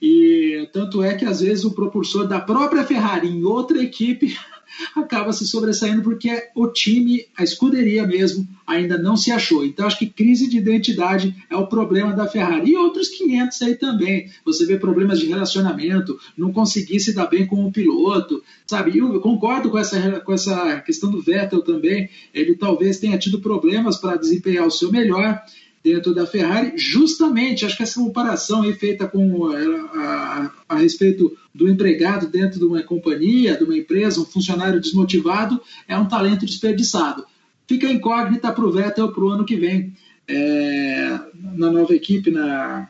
E 0.00 0.68
tanto 0.72 1.02
é 1.02 1.14
que 1.14 1.24
às 1.24 1.40
vezes 1.40 1.64
o 1.64 1.74
propulsor 1.74 2.28
da 2.28 2.40
própria 2.40 2.84
Ferrari 2.84 3.28
em 3.28 3.44
outra 3.44 3.82
equipe 3.82 4.36
acaba 4.94 5.32
se 5.32 5.46
sobressaindo 5.46 6.02
porque 6.02 6.48
o 6.54 6.68
time, 6.68 7.26
a 7.36 7.42
escuderia 7.42 8.06
mesmo, 8.06 8.46
ainda 8.66 8.96
não 8.96 9.16
se 9.16 9.30
achou. 9.30 9.64
Então, 9.64 9.86
acho 9.86 9.98
que 9.98 10.06
crise 10.06 10.48
de 10.48 10.58
identidade 10.58 11.34
é 11.50 11.56
o 11.56 11.66
problema 11.66 12.12
da 12.12 12.26
Ferrari. 12.26 12.70
E 12.70 12.76
outros 12.76 13.08
500 13.08 13.62
aí 13.62 13.74
também. 13.76 14.30
Você 14.44 14.64
vê 14.66 14.78
problemas 14.78 15.20
de 15.20 15.26
relacionamento, 15.26 16.18
não 16.36 16.52
conseguir 16.52 17.00
se 17.00 17.14
dar 17.14 17.26
bem 17.26 17.46
com 17.46 17.64
o 17.64 17.72
piloto, 17.72 18.42
sabe? 18.66 18.98
Eu 18.98 19.20
concordo 19.20 19.70
com 19.70 19.78
essa, 19.78 20.20
com 20.20 20.32
essa 20.32 20.80
questão 20.80 21.10
do 21.10 21.22
Vettel 21.22 21.62
também. 21.62 22.08
Ele 22.32 22.54
talvez 22.54 22.98
tenha 22.98 23.18
tido 23.18 23.40
problemas 23.40 23.96
para 23.98 24.16
desempenhar 24.16 24.66
o 24.66 24.70
seu 24.70 24.90
melhor 24.90 25.42
dentro 25.84 26.14
da 26.14 26.26
Ferrari, 26.26 26.72
justamente, 26.78 27.66
acho 27.66 27.76
que 27.76 27.82
essa 27.82 28.00
comparação 28.00 28.62
aí 28.62 28.72
feita 28.72 29.06
com 29.06 29.48
a, 29.48 29.58
a, 29.58 30.52
a, 30.70 30.76
respeito 30.76 31.36
do 31.54 31.68
empregado 31.68 32.26
dentro 32.26 32.58
de 32.58 32.64
uma 32.64 32.82
companhia, 32.82 33.54
de 33.54 33.64
uma 33.64 33.76
empresa, 33.76 34.18
um 34.18 34.24
funcionário 34.24 34.80
desmotivado, 34.80 35.60
é 35.86 35.96
um 35.98 36.08
talento 36.08 36.46
desperdiçado. 36.46 37.26
Fica 37.68 37.92
incógnita 37.92 38.50
para 38.50 38.64
o 38.64 38.72
Vettel 38.72 39.12
para 39.12 39.24
o 39.24 39.28
ano 39.28 39.44
que 39.44 39.56
vem, 39.56 39.94
é, 40.26 41.20
na 41.54 41.70
nova 41.70 41.94
equipe, 41.94 42.30
na, 42.30 42.88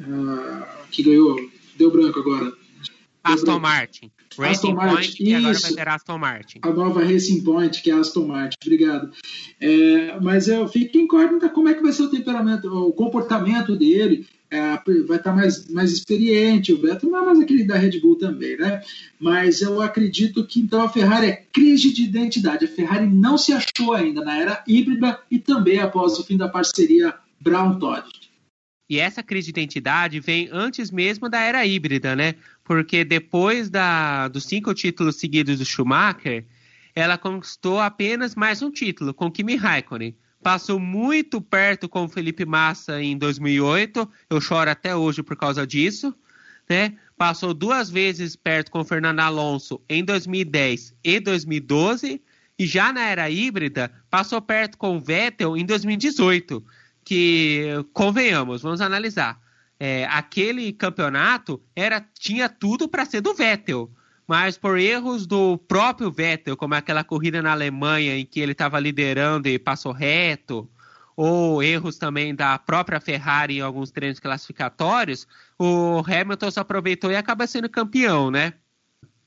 uh, 0.00 0.86
que 0.90 1.04
ganhou, 1.04 1.38
deu 1.76 1.92
branco 1.92 2.18
agora. 2.18 2.52
Aston 3.22 3.60
Martin. 3.60 4.10
Racing 4.38 4.72
Aston 4.72 4.76
Point, 4.76 5.22
e 5.22 5.34
agora 5.34 5.58
vai 5.58 5.72
ter 5.72 5.88
Aston 5.88 6.18
Martin. 6.18 6.58
A 6.62 6.70
nova 6.70 7.04
Racing 7.04 7.42
Point, 7.42 7.82
que 7.82 7.90
é 7.90 7.94
a 7.94 7.98
Aston 7.98 8.26
Martin. 8.26 8.56
Obrigado. 8.64 9.10
É, 9.60 10.20
mas 10.20 10.48
eu 10.48 10.68
fico 10.68 10.98
incógnita 10.98 11.48
como 11.48 11.68
é 11.68 11.74
que 11.74 11.82
vai 11.82 11.92
ser 11.92 12.02
o 12.02 12.10
temperamento, 12.10 12.66
o 12.66 12.92
comportamento 12.92 13.76
dele. 13.76 14.26
É, 14.50 14.78
vai 15.08 15.16
estar 15.16 15.32
mais, 15.32 15.68
mais 15.68 15.90
experiente, 15.90 16.72
o 16.72 16.80
Vettel 16.80 17.10
não 17.10 17.18
é 17.18 17.24
mais 17.24 17.40
aquele 17.40 17.64
da 17.64 17.76
Red 17.76 17.98
Bull 17.98 18.16
também, 18.16 18.56
né? 18.56 18.82
Mas 19.18 19.60
eu 19.60 19.82
acredito 19.82 20.46
que 20.46 20.60
então 20.60 20.82
a 20.82 20.88
Ferrari 20.88 21.26
é 21.26 21.42
crise 21.52 21.92
de 21.92 22.04
identidade. 22.04 22.64
A 22.64 22.68
Ferrari 22.68 23.06
não 23.06 23.36
se 23.36 23.52
achou 23.52 23.94
ainda 23.94 24.22
na 24.24 24.38
era 24.38 24.62
híbrida 24.68 25.18
e 25.28 25.40
também 25.40 25.80
após 25.80 26.18
o 26.20 26.24
fim 26.24 26.36
da 26.36 26.48
parceria 26.48 27.14
Brown-Todd. 27.40 28.04
E 28.88 28.98
essa 28.98 29.22
crise 29.22 29.46
de 29.46 29.60
identidade 29.60 30.20
vem 30.20 30.48
antes 30.52 30.90
mesmo 30.90 31.28
da 31.28 31.40
era 31.40 31.64
híbrida, 31.64 32.14
né? 32.14 32.34
Porque 32.62 33.04
depois 33.04 33.70
da, 33.70 34.28
dos 34.28 34.44
cinco 34.44 34.74
títulos 34.74 35.16
seguidos 35.16 35.58
do 35.58 35.64
Schumacher, 35.64 36.44
ela 36.94 37.16
conquistou 37.16 37.80
apenas 37.80 38.34
mais 38.34 38.62
um 38.62 38.70
título, 38.70 39.14
com 39.14 39.30
Kimi 39.30 39.56
Raikkonen. 39.56 40.14
passou 40.42 40.78
muito 40.78 41.40
perto 41.40 41.88
com 41.88 42.04
o 42.04 42.08
Felipe 42.08 42.44
Massa 42.44 43.02
em 43.02 43.16
2008. 43.16 44.08
Eu 44.28 44.40
choro 44.40 44.70
até 44.70 44.94
hoje 44.94 45.22
por 45.22 45.36
causa 45.36 45.66
disso. 45.66 46.14
Né? 46.68 46.94
Passou 47.16 47.54
duas 47.54 47.90
vezes 47.90 48.36
perto 48.36 48.70
com 48.70 48.80
o 48.80 48.84
Fernando 48.84 49.20
Alonso 49.20 49.80
em 49.88 50.04
2010 50.04 50.94
e 51.02 51.20
2012. 51.20 52.22
E 52.58 52.66
já 52.66 52.92
na 52.92 53.02
era 53.02 53.28
híbrida, 53.28 53.90
passou 54.08 54.40
perto 54.40 54.78
com 54.78 54.96
o 54.96 55.00
Vettel 55.00 55.56
em 55.56 55.64
2018. 55.64 56.64
Que, 57.04 57.84
convenhamos, 57.92 58.62
vamos 58.62 58.80
analisar. 58.80 59.40
É, 59.78 60.06
aquele 60.06 60.72
campeonato 60.72 61.62
era 61.74 62.00
tinha 62.18 62.48
tudo 62.48 62.88
para 62.88 63.04
ser 63.04 63.20
do 63.20 63.34
Vettel 63.34 63.90
mas 64.26 64.56
por 64.56 64.78
erros 64.78 65.26
do 65.26 65.58
próprio 65.58 66.10
Vettel, 66.10 66.56
como 66.56 66.74
aquela 66.74 67.04
corrida 67.04 67.42
na 67.42 67.52
Alemanha 67.52 68.16
em 68.16 68.24
que 68.24 68.40
ele 68.40 68.52
estava 68.52 68.80
liderando 68.80 69.48
e 69.48 69.58
passou 69.58 69.92
reto, 69.92 70.68
ou 71.16 71.62
erros 71.62 71.96
também 71.98 72.34
da 72.34 72.58
própria 72.58 73.00
Ferrari 73.00 73.58
em 73.58 73.60
alguns 73.60 73.90
treinos 73.90 74.18
classificatórios, 74.18 75.26
o 75.58 76.02
Hamilton 76.06 76.50
se 76.50 76.60
aproveitou 76.60 77.10
e 77.10 77.16
acaba 77.16 77.46
sendo 77.46 77.68
campeão, 77.68 78.30
né? 78.30 78.54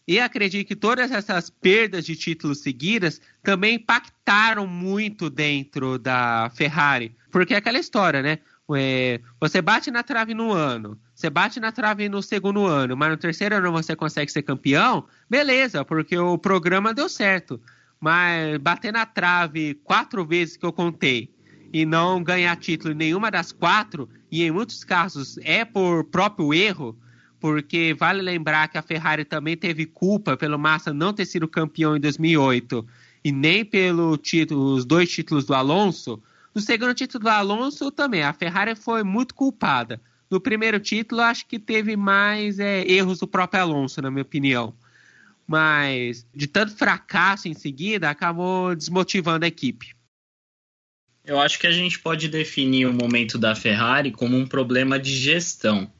E 0.07 0.19
acredito 0.21 0.67
que 0.67 0.75
todas 0.75 1.11
essas 1.11 1.49
perdas 1.49 2.05
de 2.05 2.15
títulos 2.15 2.59
seguidas 2.59 3.19
também 3.43 3.75
impactaram 3.75 4.65
muito 4.65 5.29
dentro 5.29 5.99
da 5.99 6.49
Ferrari. 6.55 7.13
Porque 7.29 7.53
é 7.53 7.57
aquela 7.57 7.77
história, 7.77 8.21
né? 8.21 8.39
É, 8.75 9.19
você 9.39 9.61
bate 9.61 9.89
na 9.91 10.03
trave 10.03 10.33
no 10.33 10.51
ano, 10.51 10.99
você 11.15 11.29
bate 11.29 11.59
na 11.59 11.71
trave 11.71 12.09
no 12.09 12.21
segundo 12.21 12.65
ano, 12.65 12.97
mas 12.97 13.09
no 13.11 13.17
terceiro 13.17 13.55
ano 13.55 13.71
você 13.71 13.95
consegue 13.95 14.29
ser 14.29 14.43
campeão, 14.43 15.05
beleza, 15.29 15.85
porque 15.85 16.17
o 16.17 16.37
programa 16.37 16.93
deu 16.93 17.07
certo. 17.07 17.61
Mas 17.99 18.57
bater 18.57 18.91
na 18.91 19.05
trave 19.05 19.73
quatro 19.85 20.25
vezes 20.25 20.57
que 20.57 20.65
eu 20.65 20.73
contei 20.73 21.33
e 21.71 21.85
não 21.85 22.21
ganhar 22.21 22.55
título 22.57 22.93
em 22.93 22.97
nenhuma 22.97 23.31
das 23.31 23.51
quatro, 23.51 24.09
e 24.29 24.43
em 24.43 24.51
muitos 24.51 24.83
casos 24.83 25.37
é 25.43 25.63
por 25.63 26.03
próprio 26.05 26.53
erro, 26.53 26.97
porque 27.39 27.95
vale 27.97 28.21
lembrar 28.21 28.67
que 28.67 28.77
a 28.77 28.81
Ferrari 28.81 29.23
também 29.23 29.55
teve 29.55 29.85
culpa 29.85 30.35
pelo 30.35 30.57
Massa 30.57 30.93
não 30.93 31.13
ter 31.13 31.25
sido 31.25 31.47
campeão 31.47 31.95
em 31.95 31.99
2008 31.99 32.85
e 33.23 33.31
nem 33.31 33.63
pelo 33.63 34.17
título, 34.17 34.73
os 34.73 34.85
dois 34.85 35.09
títulos 35.09 35.45
do 35.45 35.53
Alonso. 35.53 36.21
No 36.53 36.61
segundo 36.61 36.93
título 36.93 37.25
do 37.25 37.29
Alonso 37.29 37.91
também, 37.91 38.23
a 38.23 38.33
Ferrari 38.33 38.75
foi 38.75 39.03
muito 39.03 39.35
culpada. 39.35 40.01
No 40.29 40.41
primeiro 40.41 40.79
título, 40.79 41.21
acho 41.21 41.45
que 41.45 41.59
teve 41.59 41.95
mais 41.95 42.59
é, 42.59 42.85
erros 42.89 43.19
do 43.19 43.27
próprio 43.27 43.61
Alonso, 43.61 44.01
na 44.01 44.11
minha 44.11 44.23
opinião. 44.23 44.73
Mas 45.45 46.25
de 46.35 46.47
tanto 46.47 46.75
fracasso 46.75 47.47
em 47.47 47.53
seguida, 47.53 48.09
acabou 48.09 48.75
desmotivando 48.75 49.45
a 49.45 49.47
equipe. 49.47 49.95
Eu 51.23 51.39
acho 51.39 51.59
que 51.59 51.67
a 51.67 51.71
gente 51.71 51.99
pode 51.99 52.29
definir 52.29 52.85
o 52.85 52.93
momento 52.93 53.37
da 53.37 53.53
Ferrari 53.53 54.11
como 54.11 54.37
um 54.37 54.47
problema 54.47 54.97
de 54.97 55.13
gestão. 55.13 55.91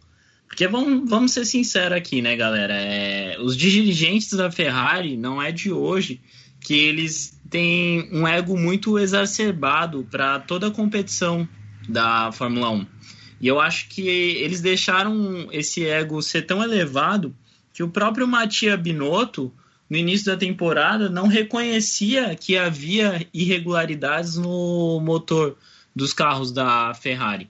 Porque 0.48 0.68
vamos, 0.68 1.10
vamos 1.10 1.32
ser 1.34 1.46
sinceros 1.46 1.98
aqui, 1.98 2.22
né, 2.22 2.36
galera? 2.36 2.74
É, 2.74 3.38
os 3.40 3.56
dirigentes 3.56 4.34
da 4.34 4.52
Ferrari 4.52 5.18
não 5.18 5.42
é 5.42 5.52
de 5.52 5.72
hoje 5.72 6.22
que 6.60 6.74
eles 6.74 7.40
têm 7.50 8.10
um 8.12 8.28
ego 8.28 8.58
muito 8.58 8.98
exacerbado 8.98 10.08
para 10.10 10.40
toda 10.40 10.68
a 10.68 10.72
competição 10.72 11.48
da 11.88 12.32
Fórmula 12.32 12.72
1. 12.72 12.86
E 13.40 13.48
eu 13.48 13.60
acho 13.60 13.88
que 13.90 14.02
eles 14.08 14.62
deixaram 14.62 15.48
esse 15.52 15.86
ego 15.86 16.22
ser 16.22 16.44
tão 16.44 16.64
elevado 16.64 17.36
que 17.74 17.84
o 17.84 17.90
próprio 17.90 18.28
Mattia 18.28 18.76
Binotto, 18.76 19.54
no 19.90 19.96
início 19.96 20.26
da 20.26 20.36
temporada, 20.36 21.08
não 21.08 21.28
reconhecia 21.28 22.36
que 22.36 22.58
havia 22.58 23.26
irregularidades 23.34 24.36
no 24.36 25.00
motor 25.00 25.56
dos 25.96 26.14
carros 26.14 26.52
da 26.52 26.94
Ferrari. 26.96 27.50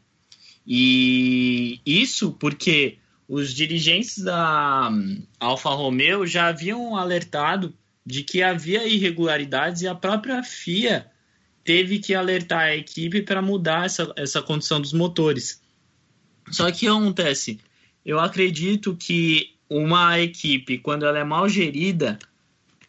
E 0.67 1.79
isso 1.85 2.33
porque 2.33 2.97
os 3.27 3.53
dirigentes 3.53 4.17
da 4.19 4.91
Alfa 5.39 5.69
Romeo 5.69 6.27
já 6.27 6.47
haviam 6.47 6.97
alertado 6.97 7.73
de 8.05 8.23
que 8.23 8.41
havia 8.41 8.85
irregularidades 8.85 9.81
e 9.81 9.87
a 9.87 9.95
própria 9.95 10.43
FIA 10.43 11.09
teve 11.63 11.99
que 11.99 12.13
alertar 12.13 12.63
a 12.63 12.75
equipe 12.75 13.21
para 13.21 13.41
mudar 13.41 13.85
essa, 13.85 14.13
essa 14.15 14.41
condição 14.41 14.81
dos 14.81 14.93
motores. 14.93 15.61
Só 16.49 16.71
que 16.71 16.87
acontece, 16.87 17.59
eu 18.05 18.19
acredito 18.19 18.95
que 18.95 19.53
uma 19.69 20.19
equipe, 20.19 20.77
quando 20.77 21.05
ela 21.05 21.19
é 21.19 21.23
mal 21.23 21.47
gerida, 21.49 22.17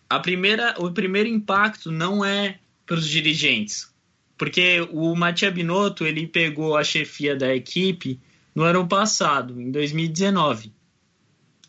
a 0.09 0.21
primeira, 0.21 0.75
o 0.79 0.93
primeiro 0.93 1.29
impacto 1.29 1.91
não 1.91 2.25
é 2.25 2.59
para 2.87 2.97
os 2.97 3.09
dirigentes, 3.09 3.93
porque 4.39 4.89
o 4.93 5.15
Mattia 5.17 5.51
Binotto 5.51 6.07
ele 6.07 6.27
pegou 6.27 6.77
a 6.77 6.85
chefia 6.85 7.35
da 7.35 7.55
equipe 7.55 8.21
no 8.55 8.63
ano 8.63 8.87
passado, 8.87 9.61
em 9.61 9.71
2019, 9.71 10.73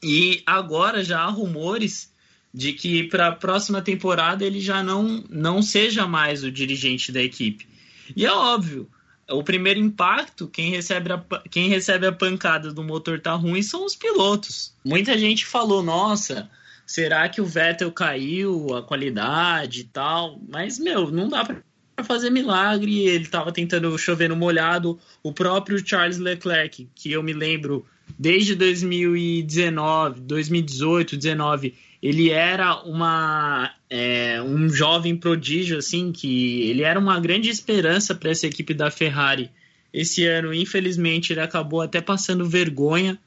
e 0.02 0.42
agora 0.46 1.04
já 1.04 1.22
há 1.22 1.28
rumores 1.28 2.14
de 2.54 2.74
que 2.74 3.04
para 3.04 3.28
a 3.28 3.32
próxima 3.32 3.82
temporada 3.82 4.46
ele 4.46 4.62
já 4.62 4.82
não, 4.82 5.24
não 5.30 5.62
seja 5.62 6.08
mais 6.08 6.44
o 6.44 6.52
dirigente 6.52 7.12
da 7.12 7.22
equipe. 7.22 7.68
E 8.16 8.26
é 8.26 8.32
óbvio, 8.32 8.90
o 9.30 9.44
primeiro 9.44 9.80
impacto, 9.80 10.48
quem 10.48 10.72
recebe, 10.72 11.12
a, 11.12 11.24
quem 11.50 11.70
recebe 11.70 12.08
a 12.08 12.12
pancada 12.12 12.74
do 12.74 12.84
motor 12.84 13.20
tá 13.20 13.34
ruim 13.34 13.62
são 13.62 13.86
os 13.86 13.96
pilotos. 13.96 14.74
Muita 14.84 15.18
gente 15.18 15.46
falou, 15.46 15.84
nossa, 15.84 16.50
será 16.86 17.30
que 17.30 17.42
o 17.42 17.46
Vettel 17.46 17.92
caiu, 17.92 18.76
a 18.76 18.82
qualidade 18.82 19.82
e 19.82 19.84
tal? 19.84 20.42
Mas, 20.50 20.80
meu, 20.80 21.12
não 21.12 21.30
dá 21.30 21.46
para 21.46 21.62
fazer 22.04 22.30
milagre. 22.30 23.08
Ele 23.08 23.24
estava 23.24 23.52
tentando 23.52 23.98
chover 23.98 24.30
no 24.30 24.36
molhado. 24.36 25.00
O 25.22 25.34
próprio 25.34 25.86
Charles 25.86 26.18
Leclerc, 26.18 26.88
que 26.96 27.12
eu 27.12 27.22
me 27.22 27.34
lembro 27.34 27.86
desde 28.18 28.56
2019, 28.56 30.22
2018, 30.22 31.18
2019 31.18 31.74
ele 32.02 32.30
era 32.30 32.82
uma 32.84 33.74
é, 33.90 34.42
um 34.42 34.70
jovem 34.70 35.16
prodígio 35.18 35.78
assim 35.78 36.12
que 36.12 36.70
ele 36.70 36.84
era 36.84 36.98
uma 37.00 37.20
grande 37.20 37.50
esperança 37.50 38.16
para 38.16 38.32
essa 38.32 38.48
equipe 38.48 38.74
da 38.74 38.90
Ferrari 38.90 39.52
esse 39.94 40.26
ano 40.26 40.54
infelizmente 40.54 41.34
ele 41.34 41.42
acabou 41.42 41.82
até 41.82 42.00
passando 42.00 42.48
vergonha 42.48 43.20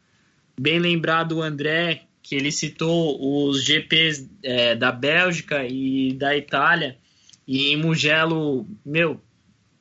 bem 0.59 0.79
lembrado 0.79 1.37
o 1.37 1.43
André 1.43 2.03
que 2.23 2.35
ele 2.35 2.51
citou 2.51 3.19
os 3.21 3.63
GPs 3.63 4.29
é, 4.43 4.75
da 4.75 4.91
Bélgica 4.91 5.67
e 5.67 6.15
da 6.15 6.37
Itália 6.37 6.97
e 7.47 7.73
em 7.73 7.77
Mugello 7.77 8.67
meu 8.85 9.21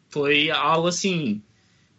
foi 0.10 0.50
algo 0.50 0.88
assim 0.88 1.42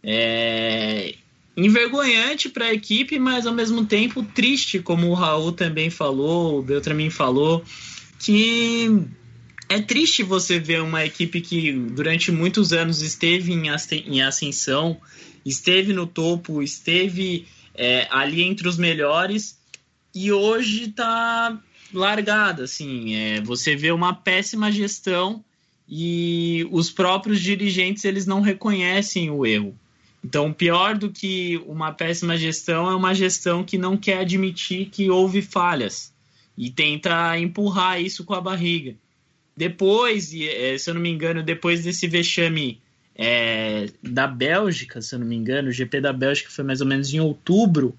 é, 0.03 1.15
envergonhante 1.57 2.49
para 2.49 2.67
a 2.67 2.75
equipe, 2.75 3.19
mas 3.19 3.47
ao 3.47 3.55
mesmo 3.55 3.85
tempo 3.87 4.23
triste, 4.23 4.79
como 4.81 5.09
o 5.09 5.15
Raul 5.15 5.53
também 5.53 5.91
falou, 5.91 6.59
o 6.59 6.63
Beltramin 6.63 7.11
falou, 7.11 7.65
que 8.19 9.07
é 9.69 9.81
triste 9.81 10.23
você 10.23 10.59
ver 10.59 10.83
uma 10.83 11.05
equipe 11.05 11.41
que 11.41 11.73
durante 11.73 12.31
muitos 12.31 12.73
anos 12.73 13.03
esteve 13.03 13.53
em 13.53 14.21
ascensão, 14.23 15.01
esteve 15.45 15.93
no 15.93 16.07
topo, 16.07 16.63
esteve 16.63 17.47
é, 17.75 18.07
ali 18.11 18.43
entre 18.43 18.69
os 18.69 18.77
melhores 18.77 19.59
e 20.15 20.31
hoje 20.33 20.85
está 20.85 21.59
largada. 21.93 22.65
Assim, 22.65 23.15
é, 23.15 23.41
você 23.41 23.75
vê 23.77 23.93
uma 23.93 24.15
péssima 24.15 24.71
gestão 24.71 25.45
e 25.89 26.67
os 26.71 26.91
próprios 26.91 27.41
dirigentes 27.41 28.05
eles 28.05 28.27
não 28.27 28.41
reconhecem 28.41 29.31
o 29.31 29.45
erro. 29.45 29.75
Então, 30.25 30.53
pior 30.53 30.97
do 30.97 31.11
que 31.11 31.61
uma 31.67 31.93
péssima 31.93 32.37
gestão 32.37 32.89
é 32.89 32.95
uma 32.95 33.15
gestão 33.15 33.65
que 33.65 33.77
não 33.77 33.97
quer 33.97 34.21
admitir 34.21 34.89
que 34.89 35.11
houve 35.11 35.43
falhas 35.43 36.13
e 36.57 36.71
tenta 36.71 37.37
empurrar 37.39 38.01
isso 38.01 38.25
com 38.25 38.35
a 38.35 38.41
barriga. 38.41 38.95
Depois, 39.57 40.33
é, 40.35 40.79
se 40.79 40.89
eu 40.89 40.95
não 40.95 41.01
me 41.01 41.11
engano, 41.11 41.43
depois 41.43 41.83
desse 41.83 42.07
vexame 42.07 42.81
é, 43.15 43.87
da 44.03 44.27
Bélgica, 44.27 45.03
se 45.03 45.15
eu 45.15 45.19
não 45.19 45.27
me 45.27 45.37
engano, 45.37 45.69
o 45.69 45.73
GP 45.73 46.01
da 46.01 46.13
Bélgica 46.13 46.51
foi 46.51 46.65
mais 46.65 46.81
ou 46.81 46.87
menos 46.87 47.13
em 47.13 47.21
outubro, 47.21 47.95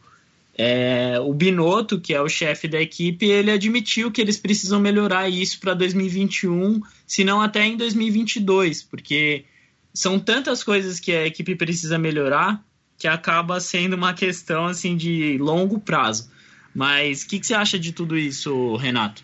é, 0.56 1.20
o 1.20 1.34
Binotto, 1.34 2.00
que 2.00 2.14
é 2.14 2.22
o 2.22 2.30
chefe 2.30 2.68
da 2.68 2.80
equipe, 2.80 3.26
ele 3.26 3.52
admitiu 3.52 4.12
que 4.12 4.22
eles 4.22 4.38
precisam 4.38 4.80
melhorar 4.80 5.28
isso 5.28 5.60
para 5.60 5.74
2021, 5.74 6.82
se 7.08 7.24
não 7.24 7.42
até 7.42 7.66
em 7.66 7.76
2022, 7.76 8.84
porque 8.84 9.46
são 9.94 10.20
tantas 10.20 10.64
coisas 10.64 11.00
que 11.00 11.12
a 11.12 11.26
equipe 11.26 11.56
precisa 11.56 11.98
melhorar 11.98 12.64
que 12.98 13.08
acaba 13.08 13.60
sendo 13.60 13.96
uma 13.96 14.14
questão 14.14 14.66
assim 14.66 14.96
de 14.96 15.38
longo 15.40 15.80
prazo. 15.80 16.32
Mas 16.74 17.24
o 17.24 17.28
que, 17.28 17.40
que, 17.40 17.48
você 17.48 17.54
acha 17.54 17.78
de 17.78 17.92
tudo 17.92 18.18
isso, 18.18 18.76
Renato? 18.76 19.24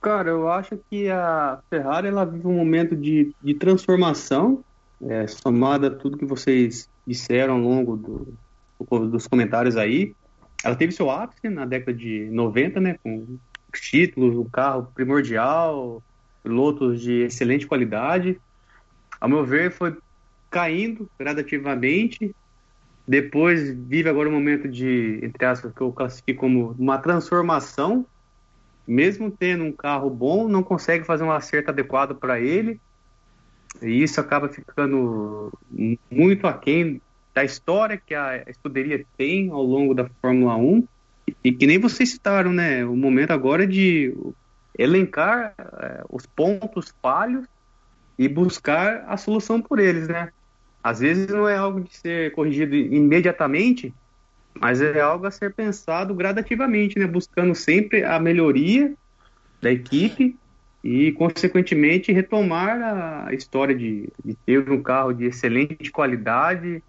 Cara, 0.00 0.30
eu 0.30 0.48
acho 0.48 0.78
que 0.90 1.08
a 1.08 1.60
Ferrari 1.68 2.08
ela 2.08 2.24
vive 2.24 2.46
um 2.46 2.54
momento 2.54 2.94
de, 2.96 3.32
de 3.42 3.54
transformação, 3.54 4.64
é, 5.02 5.26
somada 5.26 5.88
a 5.88 5.90
tudo 5.90 6.18
que 6.18 6.24
vocês 6.24 6.88
disseram 7.06 7.54
ao 7.54 7.60
longo 7.60 7.96
do, 7.96 8.38
dos 8.80 9.26
comentários 9.26 9.76
aí. 9.76 10.14
Ela 10.62 10.76
teve 10.76 10.92
seu 10.92 11.10
ápice 11.10 11.48
na 11.48 11.64
década 11.64 11.92
de 11.92 12.28
90, 12.30 12.80
né, 12.80 12.98
com 13.02 13.38
os 13.72 13.80
títulos, 13.80 14.36
o 14.36 14.44
carro 14.44 14.90
primordial, 14.94 16.02
pilotos 16.42 17.00
de 17.00 17.22
excelente 17.22 17.66
qualidade 17.66 18.40
ao 19.24 19.28
meu 19.30 19.42
ver, 19.42 19.70
foi 19.70 19.96
caindo 20.50 21.08
gradativamente. 21.18 22.36
Depois 23.08 23.74
vive 23.74 24.06
agora 24.06 24.28
um 24.28 24.32
momento 24.32 24.68
de, 24.68 25.18
entre 25.22 25.46
aspas, 25.46 25.72
que 25.72 25.80
eu 25.80 25.90
classifico 25.92 26.40
como 26.40 26.74
uma 26.78 26.98
transformação. 26.98 28.06
Mesmo 28.86 29.30
tendo 29.30 29.64
um 29.64 29.72
carro 29.72 30.10
bom, 30.10 30.46
não 30.46 30.62
consegue 30.62 31.04
fazer 31.06 31.24
um 31.24 31.32
acerto 31.32 31.70
adequado 31.70 32.14
para 32.16 32.38
ele. 32.38 32.78
E 33.80 34.02
isso 34.02 34.20
acaba 34.20 34.46
ficando 34.50 35.50
muito 36.10 36.46
aquém 36.46 37.00
da 37.34 37.42
história 37.44 38.00
que 38.00 38.14
a 38.14 38.44
escuderia 38.46 39.04
tem 39.18 39.50
ao 39.50 39.62
longo 39.62 39.92
da 39.92 40.08
Fórmula 40.22 40.56
1. 40.56 40.86
E 41.42 41.52
que 41.52 41.66
nem 41.66 41.78
vocês 41.78 42.10
citaram, 42.10 42.52
né? 42.52 42.84
O 42.84 42.94
momento 42.94 43.32
agora 43.32 43.66
de 43.66 44.14
elencar 44.78 45.54
é, 45.58 46.04
os 46.08 46.26
pontos 46.26 46.94
falhos 47.02 47.46
e 48.18 48.28
buscar 48.28 49.04
a 49.08 49.16
solução 49.16 49.60
por 49.60 49.78
eles, 49.78 50.06
né? 50.06 50.30
Às 50.82 51.00
vezes 51.00 51.26
não 51.26 51.48
é 51.48 51.56
algo 51.56 51.80
de 51.80 51.96
ser 51.96 52.32
corrigido 52.32 52.76
imediatamente, 52.76 53.92
mas 54.60 54.80
é 54.80 55.00
algo 55.00 55.26
a 55.26 55.30
ser 55.30 55.52
pensado 55.54 56.14
gradativamente, 56.14 56.98
né? 56.98 57.06
Buscando 57.06 57.54
sempre 57.54 58.04
a 58.04 58.20
melhoria 58.20 58.94
da 59.60 59.72
equipe 59.72 60.36
e, 60.84 61.10
consequentemente, 61.12 62.12
retomar 62.12 63.26
a 63.26 63.32
história 63.32 63.74
de, 63.74 64.12
de 64.22 64.34
ter 64.46 64.70
um 64.70 64.82
carro 64.82 65.14
de 65.14 65.24
excelente 65.24 65.90
qualidade, 65.90 66.82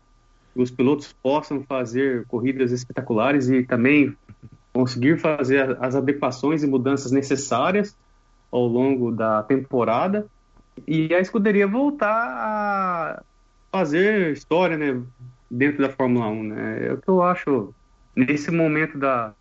os 0.56 0.72
pilotos 0.72 1.14
possam 1.14 1.64
fazer 1.64 2.26
corridas 2.28 2.72
espetaculares 2.72 3.50
e 3.50 3.64
também 3.64 4.16
conseguir 4.72 5.18
fazer 5.20 5.78
as 5.82 5.96
adequações 5.96 6.64
e 6.64 6.68
mudanças 6.68 7.12
necessárias 7.12 7.96
ao 8.52 8.66
longo 8.66 9.12
da 9.12 9.44
temporada 9.44 10.26
e 10.88 11.14
a 11.14 11.20
escuderia 11.20 11.68
voltar 11.68 12.12
a 12.12 13.24
fazer 13.72 14.32
história 14.32 14.78
né, 14.78 15.02
dentro 15.50 15.82
da 15.82 15.90
Fórmula 15.90 16.28
1. 16.28 16.44
Né? 16.44 16.88
É 16.88 16.94
o 16.94 16.98
que 16.98 17.08
eu 17.08 17.22
acho 17.22 17.74
nesse 18.16 18.52
momento 18.52 18.98
da, 18.98 19.34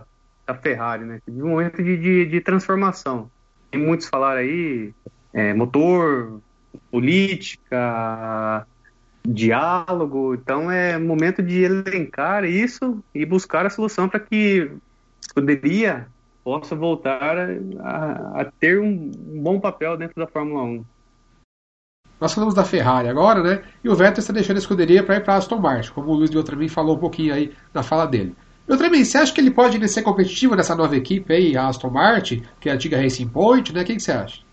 da 0.46 0.54
Ferrari, 0.54 1.04
né? 1.04 1.20
de 1.26 1.42
um 1.42 1.50
momento 1.50 1.82
de, 1.82 1.96
de, 1.96 2.26
de 2.26 2.40
transformação. 2.40 3.30
Tem 3.70 3.80
muitos 3.80 4.08
falaram 4.08 4.40
aí, 4.40 4.92
é, 5.32 5.52
motor, 5.54 6.40
política, 6.90 8.66
diálogo. 9.26 10.34
Então 10.34 10.70
é 10.70 10.98
momento 10.98 11.42
de 11.42 11.62
elencar 11.62 12.44
isso 12.44 13.02
e 13.14 13.24
buscar 13.24 13.66
a 13.66 13.70
solução 13.70 14.08
para 14.08 14.20
que 14.20 14.70
a 14.70 15.26
escuderia 15.26 16.06
possa 16.44 16.76
voltar 16.76 17.38
a, 17.80 18.40
a 18.40 18.44
ter 18.60 18.78
um, 18.78 19.10
bom 19.42 19.58
papel 19.58 19.96
dentro 19.96 20.16
da 20.16 20.26
Fórmula 20.26 20.62
1. 20.62 20.84
Nós 22.20 22.32
falamos 22.32 22.54
da 22.54 22.64
Ferrari 22.64 23.08
agora, 23.08 23.42
né? 23.42 23.62
E 23.82 23.88
o 23.88 23.94
Vettel 23.94 24.20
está 24.20 24.32
deixando 24.32 24.56
a 24.56 24.60
escuderia 24.60 25.02
para 25.02 25.16
ir 25.16 25.24
para 25.24 25.36
Aston 25.36 25.58
Martin, 25.58 25.92
como 25.92 26.10
o 26.10 26.14
Luiz 26.14 26.30
de 26.30 26.36
Outremim 26.36 26.68
falou 26.68 26.96
um 26.96 27.00
pouquinho 27.00 27.34
aí 27.34 27.52
na 27.72 27.82
fala 27.82 28.06
dele. 28.06 28.36
Outremim, 28.68 29.04
você 29.04 29.18
acha 29.18 29.32
que 29.32 29.40
ele 29.40 29.50
pode 29.50 29.86
ser 29.88 30.02
competitivo 30.02 30.54
nessa 30.54 30.74
nova 30.74 30.96
equipe 30.96 31.32
aí, 31.32 31.56
a 31.56 31.66
Aston 31.66 31.90
Martin, 31.90 32.42
que 32.60 32.68
é 32.68 32.72
a 32.72 32.74
antiga 32.76 33.00
Racing 33.00 33.28
Point, 33.28 33.72
né? 33.74 33.82
O 33.82 33.84
que, 33.84 33.96
que 33.96 34.00
você 34.00 34.12
acha? 34.12 34.43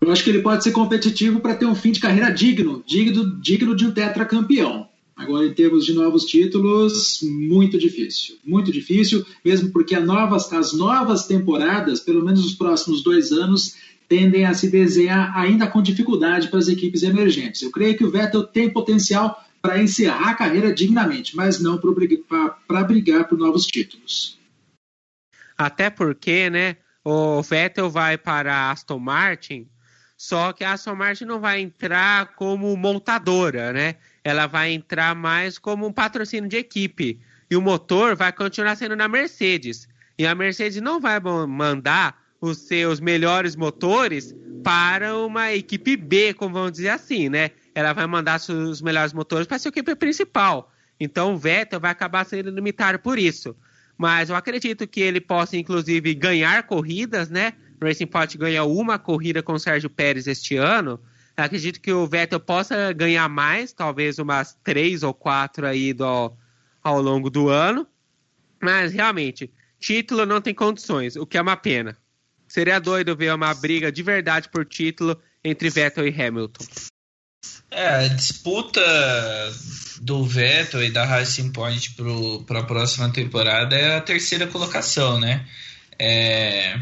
Eu 0.00 0.12
acho 0.12 0.22
que 0.22 0.30
ele 0.30 0.42
pode 0.42 0.62
ser 0.62 0.72
competitivo 0.72 1.40
para 1.40 1.54
ter 1.54 1.66
um 1.66 1.74
fim 1.74 1.92
de 1.92 2.00
carreira 2.00 2.30
digno, 2.30 2.82
digno, 2.86 3.40
digno 3.40 3.74
de 3.74 3.86
um 3.86 3.90
tetracampeão. 3.90 4.88
Agora, 5.16 5.44
em 5.44 5.52
termos 5.52 5.84
de 5.84 5.92
novos 5.92 6.24
títulos, 6.24 7.20
muito 7.22 7.76
difícil. 7.76 8.36
Muito 8.44 8.70
difícil, 8.70 9.26
mesmo 9.44 9.70
porque 9.70 9.98
novas, 9.98 10.52
as 10.52 10.72
novas 10.72 11.26
temporadas, 11.26 11.98
pelo 11.98 12.24
menos 12.24 12.46
os 12.46 12.54
próximos 12.54 13.02
dois 13.02 13.32
anos, 13.32 13.74
tendem 14.08 14.44
a 14.44 14.54
se 14.54 14.70
desenhar 14.70 15.36
ainda 15.36 15.66
com 15.66 15.82
dificuldade 15.82 16.48
para 16.48 16.60
as 16.60 16.68
equipes 16.68 17.02
emergentes. 17.02 17.62
Eu 17.62 17.72
creio 17.72 17.96
que 17.96 18.04
o 18.04 18.10
Vettel 18.10 18.44
tem 18.44 18.70
potencial 18.70 19.44
para 19.60 19.82
encerrar 19.82 20.30
a 20.30 20.34
carreira 20.34 20.72
dignamente, 20.72 21.34
mas 21.34 21.60
não 21.60 21.78
para 21.78 22.84
brigar 22.84 23.28
por 23.28 23.36
novos 23.36 23.66
títulos. 23.66 24.38
Até 25.56 25.90
porque, 25.90 26.48
né, 26.48 26.76
o 27.04 27.42
Vettel 27.42 27.90
vai 27.90 28.16
para 28.16 28.70
Aston 28.70 29.00
Martin, 29.00 29.66
só 30.18 30.52
que 30.52 30.64
a 30.64 30.72
Aston 30.72 30.94
Martin 30.94 31.24
não 31.24 31.40
vai 31.40 31.60
entrar 31.60 32.34
como 32.34 32.76
montadora, 32.76 33.72
né? 33.72 33.94
ela 34.28 34.46
vai 34.46 34.72
entrar 34.72 35.14
mais 35.14 35.58
como 35.58 35.86
um 35.86 35.92
patrocínio 35.92 36.48
de 36.48 36.56
equipe. 36.56 37.18
E 37.50 37.56
o 37.56 37.62
motor 37.62 38.14
vai 38.14 38.30
continuar 38.30 38.76
sendo 38.76 38.94
na 38.94 39.08
Mercedes. 39.08 39.88
E 40.18 40.26
a 40.26 40.34
Mercedes 40.34 40.82
não 40.82 41.00
vai 41.00 41.18
mandar 41.18 42.20
os 42.40 42.58
seus 42.58 43.00
melhores 43.00 43.56
motores 43.56 44.34
para 44.62 45.16
uma 45.16 45.52
equipe 45.52 45.96
B, 45.96 46.34
como 46.34 46.54
vamos 46.54 46.72
dizer 46.72 46.90
assim, 46.90 47.28
né? 47.28 47.52
Ela 47.74 47.92
vai 47.92 48.06
mandar 48.06 48.38
os 48.38 48.82
melhores 48.82 49.12
motores 49.12 49.46
para 49.46 49.56
a 49.56 49.58
sua 49.58 49.70
equipe 49.70 49.94
principal. 49.94 50.70
Então 51.00 51.34
o 51.34 51.38
Vettel 51.38 51.80
vai 51.80 51.90
acabar 51.90 52.26
sendo 52.26 52.50
limitado 52.50 52.98
por 52.98 53.18
isso. 53.18 53.56
Mas 53.96 54.28
eu 54.28 54.36
acredito 54.36 54.86
que 54.86 55.00
ele 55.00 55.20
possa, 55.20 55.56
inclusive, 55.56 56.14
ganhar 56.14 56.64
corridas, 56.64 57.30
né? 57.30 57.54
Racing 57.80 58.06
Point 58.06 58.36
ganhou 58.36 58.76
uma 58.76 58.98
corrida 58.98 59.42
com 59.42 59.52
o 59.52 59.58
Sérgio 59.58 59.88
Pérez 59.90 60.26
este 60.26 60.56
ano. 60.56 61.00
Acredito 61.36 61.80
que 61.80 61.92
o 61.92 62.06
Vettel 62.06 62.40
possa 62.40 62.92
ganhar 62.92 63.28
mais, 63.28 63.72
talvez 63.72 64.18
umas 64.18 64.58
três 64.64 65.02
ou 65.02 65.14
quatro 65.14 65.66
aí 65.66 65.92
do, 65.92 66.32
ao 66.82 67.00
longo 67.00 67.30
do 67.30 67.48
ano. 67.48 67.86
Mas 68.60 68.92
realmente, 68.92 69.52
título 69.78 70.26
não 70.26 70.40
tem 70.40 70.52
condições, 70.52 71.14
o 71.14 71.24
que 71.26 71.38
é 71.38 71.42
uma 71.42 71.56
pena. 71.56 71.96
Seria 72.48 72.80
doido 72.80 73.14
ver 73.14 73.32
uma 73.32 73.54
briga 73.54 73.92
de 73.92 74.02
verdade 74.02 74.48
por 74.48 74.64
título 74.64 75.20
entre 75.44 75.70
Vettel 75.70 76.08
e 76.08 76.22
Hamilton. 76.22 76.64
É, 77.70 78.06
a 78.06 78.08
disputa 78.08 78.80
do 80.00 80.24
Vettel 80.24 80.84
e 80.84 80.90
da 80.90 81.04
Racing 81.04 81.52
Point 81.52 81.94
para 82.46 82.60
a 82.60 82.64
próxima 82.64 83.12
temporada 83.12 83.76
é 83.76 83.96
a 83.96 84.00
terceira 84.00 84.46
colocação, 84.46 85.20
né? 85.20 85.46
É, 85.98 86.80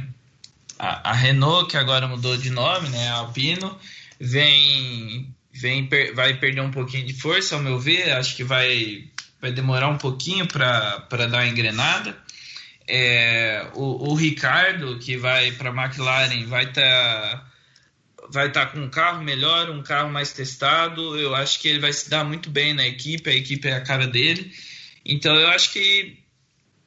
a, 0.78 1.10
a, 1.10 1.12
Renault, 1.12 1.70
que 1.70 1.76
agora 1.76 2.06
mudou 2.06 2.36
de 2.36 2.50
nome, 2.50 2.88
né? 2.90 3.08
A 3.08 3.14
Alpino, 3.14 3.78
vem, 4.20 5.34
vem 5.52 5.88
vai 6.14 6.34
perder 6.34 6.60
um 6.60 6.70
pouquinho 6.70 7.06
de 7.06 7.14
força, 7.14 7.54
ao 7.54 7.62
meu 7.62 7.78
ver. 7.78 8.12
Acho 8.12 8.36
que 8.36 8.44
vai, 8.44 9.04
vai 9.40 9.52
demorar 9.52 9.88
um 9.88 9.98
pouquinho 9.98 10.46
para 10.46 11.06
dar 11.10 11.28
uma 11.28 11.46
engrenada. 11.46 12.16
É, 12.88 13.68
o, 13.74 14.10
o, 14.10 14.14
Ricardo, 14.14 14.98
que 14.98 15.16
vai 15.16 15.50
para 15.52 15.70
a 15.70 15.84
McLaren, 15.84 16.46
vai 16.46 16.64
estar. 16.64 16.82
Tá, 16.82 17.46
vai 18.30 18.48
estar 18.48 18.66
tá 18.66 18.72
com 18.72 18.80
um 18.80 18.90
carro 18.90 19.22
melhor, 19.22 19.70
um 19.70 19.82
carro 19.82 20.10
mais 20.10 20.32
testado. 20.32 21.18
Eu 21.18 21.34
acho 21.34 21.60
que 21.60 21.68
ele 21.68 21.80
vai 21.80 21.92
se 21.92 22.08
dar 22.08 22.24
muito 22.24 22.50
bem 22.50 22.74
na 22.74 22.86
equipe, 22.86 23.30
a 23.30 23.34
equipe 23.34 23.68
é 23.68 23.74
a 23.74 23.80
cara 23.80 24.06
dele. 24.06 24.52
Então 25.04 25.34
eu 25.34 25.48
acho 25.48 25.72
que 25.72 26.18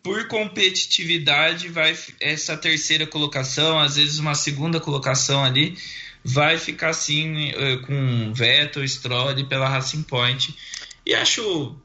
por 0.01 0.27
competitividade 0.27 1.67
vai 1.69 1.97
essa 2.19 2.55
terceira 2.55 3.05
colocação, 3.05 3.79
às 3.79 3.95
vezes 3.95 4.19
uma 4.19 4.35
segunda 4.35 4.79
colocação 4.79 5.43
ali, 5.43 5.77
vai 6.23 6.57
ficar 6.57 6.89
assim 6.89 7.51
com 7.85 8.33
Vettel, 8.33 8.87
Stroll 8.87 9.45
pela 9.45 9.67
Racing 9.67 10.03
Point. 10.03 10.55
E 11.05 11.13
acho 11.13 11.75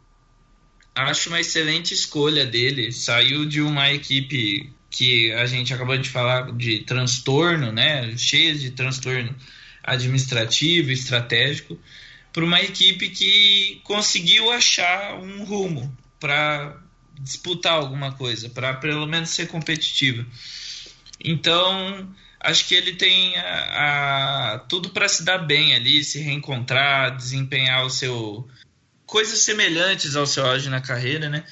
acho 0.95 1.29
uma 1.29 1.41
excelente 1.41 1.93
escolha 1.93 2.47
dele. 2.47 2.93
Saiu 2.93 3.45
de 3.45 3.61
uma 3.61 3.93
equipe 3.93 4.73
que 4.91 5.33
a 5.33 5.45
gente 5.47 5.75
acabou 5.75 5.99
de 5.99 6.09
falar 6.09 6.53
de 6.53 6.81
transtorno, 6.81 7.73
né, 7.73 8.17
cheia 8.17 8.55
de 8.55 8.71
transtorno 8.71 9.35
administrativo, 9.83 10.93
estratégico, 10.93 11.79
para 12.33 12.45
uma 12.45 12.61
equipe 12.61 13.11
que 13.11 13.81
conseguiu 13.83 14.51
achar 14.53 15.19
um 15.21 15.45
rumo 15.45 15.95
para 16.21 16.81
disputar 17.21 17.73
alguma 17.73 18.13
coisa, 18.13 18.49
para 18.49 18.75
pelo 18.75 19.07
menos 19.07 19.31
ser 19.31 19.49
competitiva. 19.49 20.27
Então, 21.25 22.15
acho 22.41 22.67
que 22.67 22.75
ele 22.75 22.95
tem 22.95 23.37
a, 23.37 24.55
a 24.55 24.59
tudo 24.61 24.91
para 24.91 25.09
se 25.09 25.25
dar 25.25 25.39
bem 25.39 25.75
ali, 25.75 26.05
se 26.05 26.21
reencontrar, 26.21 27.17
desempenhar 27.17 27.85
o 27.85 27.91
seu 27.91 28.49
coisas 29.07 29.41
semelhantes 29.41 30.17
ao 30.17 30.27
seu 30.27 30.45
auge 30.45 30.69
na 30.69 30.81
carreira, 30.81 31.29
né? 31.29 31.45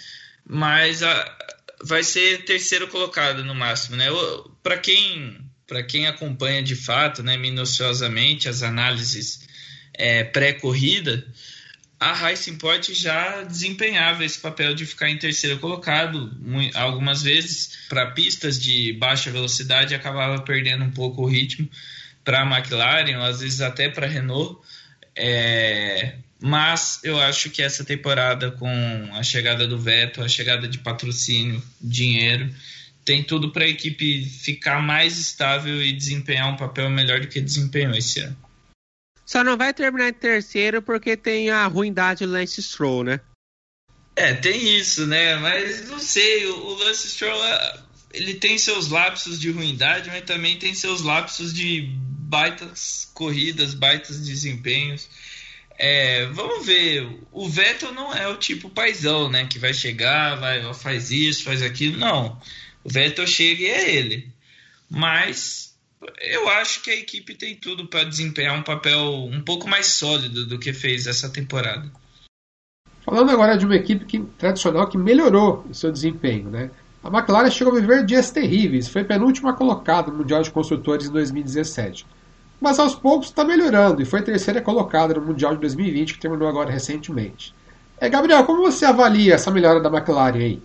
Mas 0.44 1.02
a, 1.02 1.38
vai 1.84 2.02
ser 2.02 2.44
terceiro 2.44 2.88
colocado 2.88 3.44
no 3.44 3.54
máximo, 3.54 3.96
né? 3.96 4.06
Para 4.62 4.78
quem 4.78 5.40
para 5.66 5.82
quem 5.82 6.06
acompanha 6.06 6.62
de 6.62 6.76
fato, 6.76 7.22
né, 7.22 7.38
minuciosamente 7.38 8.46
as 8.46 8.62
análises 8.62 9.48
é, 9.94 10.22
pré-corrida, 10.22 11.26
a 12.02 12.12
Racing 12.12 12.56
Point 12.56 12.92
já 12.94 13.44
desempenhava 13.44 14.24
esse 14.24 14.36
papel 14.40 14.74
de 14.74 14.84
ficar 14.84 15.08
em 15.08 15.16
terceiro 15.16 15.60
colocado, 15.60 16.32
algumas 16.74 17.22
vezes 17.22 17.78
para 17.88 18.10
pistas 18.10 18.60
de 18.60 18.92
baixa 18.94 19.30
velocidade 19.30 19.94
acabava 19.94 20.42
perdendo 20.42 20.84
um 20.84 20.90
pouco 20.90 21.22
o 21.22 21.26
ritmo 21.26 21.68
para 22.24 22.42
a 22.42 22.44
McLaren, 22.44 23.16
ou 23.18 23.22
às 23.22 23.40
vezes 23.40 23.60
até 23.60 23.88
para 23.88 24.06
a 24.06 24.10
Renault. 24.10 24.58
É, 25.14 26.16
mas 26.40 26.98
eu 27.04 27.20
acho 27.20 27.50
que 27.50 27.62
essa 27.62 27.84
temporada, 27.84 28.50
com 28.50 29.08
a 29.12 29.22
chegada 29.22 29.68
do 29.68 29.78
Vettel, 29.78 30.24
a 30.24 30.28
chegada 30.28 30.66
de 30.66 30.78
patrocínio, 30.78 31.62
dinheiro, 31.80 32.52
tem 33.04 33.22
tudo 33.22 33.52
para 33.52 33.64
a 33.64 33.68
equipe 33.68 34.24
ficar 34.24 34.82
mais 34.82 35.20
estável 35.20 35.80
e 35.80 35.92
desempenhar 35.92 36.52
um 36.52 36.56
papel 36.56 36.90
melhor 36.90 37.20
do 37.20 37.28
que 37.28 37.40
desempenhou 37.40 37.94
esse 37.94 38.18
ano. 38.18 38.36
Só 39.32 39.42
não 39.42 39.56
vai 39.56 39.72
terminar 39.72 40.10
em 40.10 40.12
terceiro 40.12 40.82
porque 40.82 41.16
tem 41.16 41.48
a 41.48 41.66
ruindade 41.66 42.26
do 42.26 42.32
Lance 42.32 42.62
Stroll, 42.62 43.02
né? 43.02 43.20
É, 44.14 44.34
tem 44.34 44.76
isso, 44.76 45.06
né? 45.06 45.36
Mas 45.36 45.88
não 45.88 45.98
sei, 45.98 46.44
o, 46.44 46.74
Lance 46.74 47.08
Stroll, 47.08 47.42
é, 47.42 47.78
ele 48.12 48.34
tem 48.34 48.58
seus 48.58 48.88
lapsos 48.88 49.40
de 49.40 49.50
ruindade, 49.50 50.10
mas 50.10 50.24
também 50.24 50.58
tem 50.58 50.74
seus 50.74 51.00
lapsos 51.00 51.54
de 51.54 51.88
baitas 51.96 53.10
corridas, 53.14 53.72
baitas 53.72 54.20
desempenhos. 54.22 55.08
É, 55.78 56.26
vamos 56.26 56.66
ver, 56.66 57.08
o 57.32 57.48
Vettel 57.48 57.94
não 57.94 58.12
é 58.12 58.28
o 58.28 58.36
tipo 58.36 58.68
paizão, 58.68 59.30
né? 59.30 59.46
Que 59.46 59.58
vai 59.58 59.72
chegar, 59.72 60.34
vai, 60.34 60.74
faz 60.74 61.10
isso, 61.10 61.44
faz 61.44 61.62
aquilo. 61.62 61.96
Não. 61.96 62.38
O 62.84 62.90
Vettel 62.90 63.26
chega 63.26 63.62
e 63.62 63.66
é 63.66 63.94
ele. 63.94 64.30
Mas 64.90 65.71
eu 66.20 66.48
acho 66.48 66.82
que 66.82 66.90
a 66.90 66.96
equipe 66.96 67.34
tem 67.34 67.56
tudo 67.56 67.86
para 67.86 68.04
desempenhar 68.04 68.58
um 68.58 68.62
papel 68.62 69.28
um 69.30 69.40
pouco 69.40 69.68
mais 69.68 69.86
sólido 69.86 70.46
do 70.46 70.58
que 70.58 70.72
fez 70.72 71.06
essa 71.06 71.28
temporada. 71.28 71.90
Falando 73.04 73.30
agora 73.30 73.56
de 73.56 73.66
uma 73.66 73.76
equipe 73.76 74.04
que, 74.04 74.20
tradicional 74.38 74.88
que 74.88 74.96
melhorou 74.96 75.64
o 75.68 75.74
seu 75.74 75.90
desempenho, 75.90 76.48
né? 76.48 76.70
A 77.02 77.08
McLaren 77.08 77.50
chegou 77.50 77.76
a 77.76 77.80
viver 77.80 78.04
dias 78.04 78.30
terríveis, 78.30 78.88
foi 78.88 79.02
penúltima 79.02 79.52
colocada 79.54 80.10
no 80.10 80.18
Mundial 80.18 80.42
de 80.42 80.52
Construtores 80.52 81.06
em 81.06 81.12
2017. 81.12 82.06
Mas 82.60 82.78
aos 82.78 82.94
poucos 82.94 83.26
está 83.26 83.44
melhorando 83.44 84.00
e 84.00 84.04
foi 84.04 84.22
terceira 84.22 84.60
colocada 84.60 85.14
no 85.14 85.20
Mundial 85.20 85.54
de 85.54 85.60
2020, 85.62 86.14
que 86.14 86.20
terminou 86.20 86.46
agora 86.46 86.70
recentemente. 86.70 87.52
É, 87.98 88.08
Gabriel, 88.08 88.44
como 88.44 88.62
você 88.62 88.84
avalia 88.84 89.34
essa 89.34 89.50
melhora 89.50 89.80
da 89.80 89.88
McLaren 89.88 90.38
aí? 90.38 90.62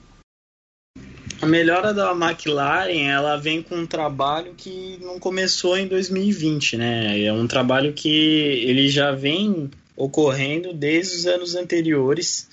A 1.39 1.45
melhora 1.45 1.93
da 1.93 2.11
McLaren, 2.13 3.07
ela 3.07 3.37
vem 3.37 3.61
com 3.61 3.75
um 3.75 3.85
trabalho 3.85 4.55
que 4.55 4.97
não 5.01 5.19
começou 5.19 5.77
em 5.77 5.87
2020, 5.87 6.77
né? 6.77 7.21
É 7.21 7.31
um 7.31 7.47
trabalho 7.47 7.93
que 7.93 8.09
ele 8.09 8.89
já 8.89 9.11
vem 9.11 9.69
ocorrendo 9.95 10.73
desde 10.73 11.15
os 11.15 11.25
anos 11.27 11.55
anteriores 11.55 12.49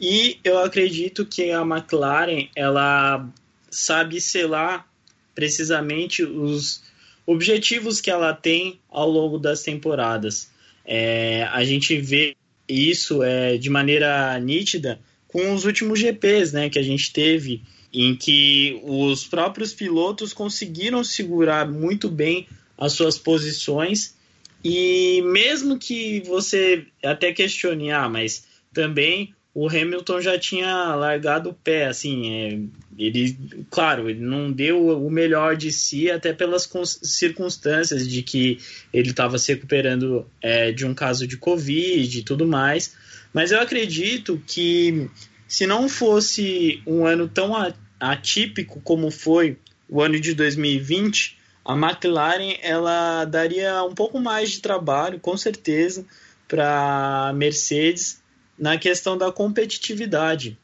e 0.00 0.38
eu 0.42 0.58
acredito 0.58 1.24
que 1.24 1.52
a 1.52 1.62
McLaren 1.62 2.48
ela 2.56 3.24
sabe 3.70 4.20
selar 4.20 4.86
precisamente 5.34 6.24
os 6.24 6.82
objetivos 7.24 8.00
que 8.00 8.10
ela 8.10 8.32
tem 8.32 8.80
ao 8.90 9.08
longo 9.08 9.38
das 9.38 9.62
temporadas. 9.62 10.50
É, 10.84 11.44
a 11.52 11.64
gente 11.64 11.96
vê 11.98 12.36
isso 12.68 13.22
é, 13.22 13.56
de 13.56 13.70
maneira 13.70 14.38
nítida 14.40 15.00
com 15.28 15.54
os 15.54 15.64
últimos 15.64 15.98
GPs 16.00 16.52
né, 16.52 16.68
que 16.68 16.78
a 16.78 16.82
gente 16.82 17.12
teve 17.12 17.62
em 17.94 18.16
que 18.16 18.80
os 18.82 19.24
próprios 19.24 19.72
pilotos 19.72 20.32
conseguiram 20.32 21.04
segurar 21.04 21.70
muito 21.70 22.08
bem 22.08 22.48
as 22.76 22.92
suas 22.92 23.16
posições. 23.16 24.16
E 24.64 25.22
mesmo 25.22 25.78
que 25.78 26.20
você 26.22 26.86
até 27.04 27.32
questione, 27.32 27.92
ah, 27.92 28.08
mas 28.08 28.44
também 28.72 29.32
o 29.54 29.68
Hamilton 29.68 30.20
já 30.20 30.36
tinha 30.36 30.96
largado 30.96 31.50
o 31.50 31.54
pé, 31.54 31.86
assim, 31.86 32.28
é, 32.32 32.58
ele, 32.98 33.38
claro, 33.70 34.10
ele 34.10 34.18
não 34.18 34.50
deu 34.50 34.88
o 34.88 35.08
melhor 35.08 35.56
de 35.56 35.70
si, 35.70 36.10
até 36.10 36.32
pelas 36.32 36.68
circunstâncias 37.02 38.08
de 38.08 38.20
que 38.22 38.58
ele 38.92 39.10
estava 39.10 39.38
se 39.38 39.52
recuperando 39.52 40.26
é, 40.42 40.72
de 40.72 40.84
um 40.84 40.92
caso 40.92 41.24
de 41.24 41.36
Covid 41.36 42.18
e 42.18 42.24
tudo 42.24 42.44
mais, 42.44 42.96
mas 43.32 43.52
eu 43.52 43.60
acredito 43.60 44.42
que 44.44 45.08
se 45.46 45.68
não 45.68 45.88
fosse 45.88 46.82
um 46.84 47.06
ano 47.06 47.28
tão 47.28 47.54
atípico 47.98 48.80
como 48.80 49.10
foi 49.10 49.58
o 49.88 50.00
ano 50.00 50.18
de 50.20 50.34
2020, 50.34 51.38
a 51.64 51.74
McLaren 51.74 52.56
ela 52.62 53.24
daria 53.24 53.82
um 53.84 53.94
pouco 53.94 54.20
mais 54.20 54.50
de 54.50 54.60
trabalho, 54.60 55.20
com 55.20 55.36
certeza, 55.36 56.04
para 56.48 57.32
Mercedes 57.34 58.22
na 58.58 58.76
questão 58.78 59.16
da 59.16 59.32
competitividade. 59.32 60.58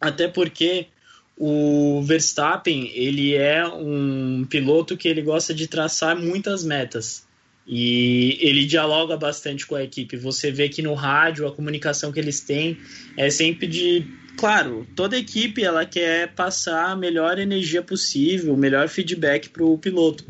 Até 0.00 0.28
porque 0.28 0.88
o 1.36 2.02
Verstappen 2.02 2.90
ele 2.94 3.34
é 3.34 3.66
um 3.66 4.46
piloto 4.48 4.96
que 4.96 5.08
ele 5.08 5.22
gosta 5.22 5.52
de 5.52 5.66
traçar 5.66 6.16
muitas 6.16 6.64
metas 6.64 7.23
e 7.66 8.38
ele 8.40 8.66
dialoga 8.66 9.16
bastante 9.16 9.66
com 9.66 9.74
a 9.74 9.82
equipe. 9.82 10.16
Você 10.16 10.50
vê 10.50 10.68
que 10.68 10.82
no 10.82 10.94
rádio 10.94 11.46
a 11.46 11.52
comunicação 11.52 12.12
que 12.12 12.20
eles 12.20 12.40
têm 12.40 12.78
é 13.16 13.30
sempre 13.30 13.66
de 13.66 14.06
claro, 14.36 14.86
toda 14.94 15.16
equipe 15.16 15.62
ela 15.62 15.86
quer 15.86 16.34
passar 16.34 16.90
a 16.90 16.96
melhor 16.96 17.38
energia 17.38 17.82
possível, 17.82 18.54
o 18.54 18.56
melhor 18.56 18.88
feedback 18.88 19.48
para 19.48 19.64
o 19.64 19.78
piloto. 19.78 20.24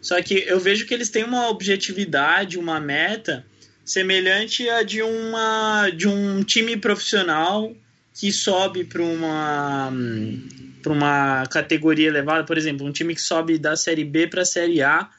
Só 0.00 0.22
que 0.22 0.34
eu 0.46 0.58
vejo 0.58 0.86
que 0.86 0.94
eles 0.94 1.10
têm 1.10 1.24
uma 1.24 1.48
objetividade, 1.48 2.58
uma 2.58 2.80
meta 2.80 3.44
semelhante 3.84 4.68
a 4.68 4.82
de 4.82 5.02
uma 5.02 5.90
de 5.90 6.08
um 6.08 6.42
time 6.42 6.76
profissional 6.76 7.74
que 8.14 8.32
sobe 8.32 8.84
para 8.84 9.02
uma 9.02 9.92
para 10.82 10.92
uma 10.92 11.44
categoria 11.50 12.08
elevada, 12.08 12.44
por 12.44 12.56
exemplo, 12.56 12.86
um 12.86 12.92
time 12.92 13.14
que 13.14 13.20
sobe 13.20 13.58
da 13.58 13.76
série 13.76 14.04
B 14.04 14.26
para 14.26 14.42
a 14.42 14.46
série 14.46 14.80
A 14.80 15.10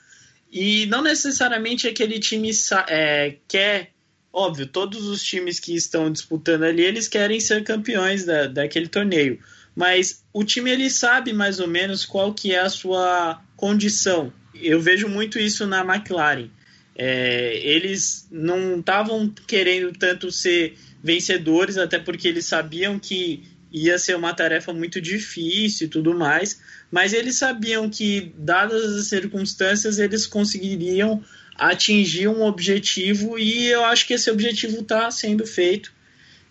e 0.51 0.85
não 0.87 1.01
necessariamente 1.01 1.87
aquele 1.87 2.19
time 2.19 2.51
é, 2.87 3.35
quer 3.47 3.91
óbvio, 4.33 4.65
todos 4.65 5.05
os 5.05 5.21
times 5.21 5.59
que 5.59 5.75
estão 5.75 6.11
disputando 6.11 6.63
ali, 6.63 6.83
eles 6.83 7.07
querem 7.07 7.39
ser 7.39 7.63
campeões 7.63 8.23
da, 8.23 8.47
daquele 8.47 8.87
torneio. 8.87 9.39
Mas 9.75 10.23
o 10.33 10.43
time 10.43 10.71
ele 10.71 10.89
sabe 10.89 11.33
mais 11.33 11.59
ou 11.59 11.67
menos 11.67 12.05
qual 12.05 12.33
que 12.33 12.53
é 12.53 12.59
a 12.59 12.69
sua 12.69 13.41
condição. 13.55 14.31
Eu 14.53 14.79
vejo 14.79 15.07
muito 15.07 15.39
isso 15.39 15.65
na 15.65 15.81
McLaren. 15.81 16.49
É, 16.95 17.57
eles 17.63 18.27
não 18.29 18.79
estavam 18.79 19.33
querendo 19.47 19.91
tanto 19.93 20.31
ser 20.31 20.77
vencedores, 21.03 21.77
até 21.77 21.97
porque 21.97 22.27
eles 22.27 22.45
sabiam 22.45 22.99
que 22.99 23.43
ia 23.71 23.97
ser 23.97 24.15
uma 24.15 24.33
tarefa 24.33 24.73
muito 24.73 24.99
difícil 24.99 25.87
e 25.87 25.89
tudo 25.89 26.13
mais, 26.13 26.61
mas 26.91 27.13
eles 27.13 27.37
sabiam 27.37 27.89
que, 27.89 28.33
dadas 28.37 28.83
as 28.83 29.07
circunstâncias, 29.07 29.97
eles 29.97 30.27
conseguiriam 30.27 31.23
atingir 31.57 32.27
um 32.27 32.41
objetivo 32.41 33.39
e 33.39 33.67
eu 33.67 33.85
acho 33.85 34.05
que 34.05 34.13
esse 34.13 34.29
objetivo 34.29 34.81
está 34.81 35.09
sendo 35.09 35.45
feito. 35.47 35.93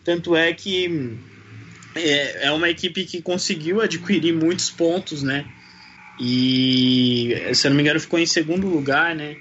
Tanto 0.02 0.34
é 0.34 0.52
que 0.52 1.18
é, 1.94 2.46
é 2.46 2.52
uma 2.52 2.70
equipe 2.70 3.04
que 3.04 3.20
conseguiu 3.20 3.80
adquirir 3.80 4.32
muitos 4.32 4.70
pontos, 4.70 5.22
né? 5.22 5.44
E 6.18 7.34
se 7.52 7.66
eu 7.66 7.70
não 7.70 7.76
me 7.76 7.82
engano 7.82 8.00
ficou 8.00 8.18
em 8.18 8.26
segundo 8.26 8.66
lugar, 8.66 9.14
né? 9.14 9.36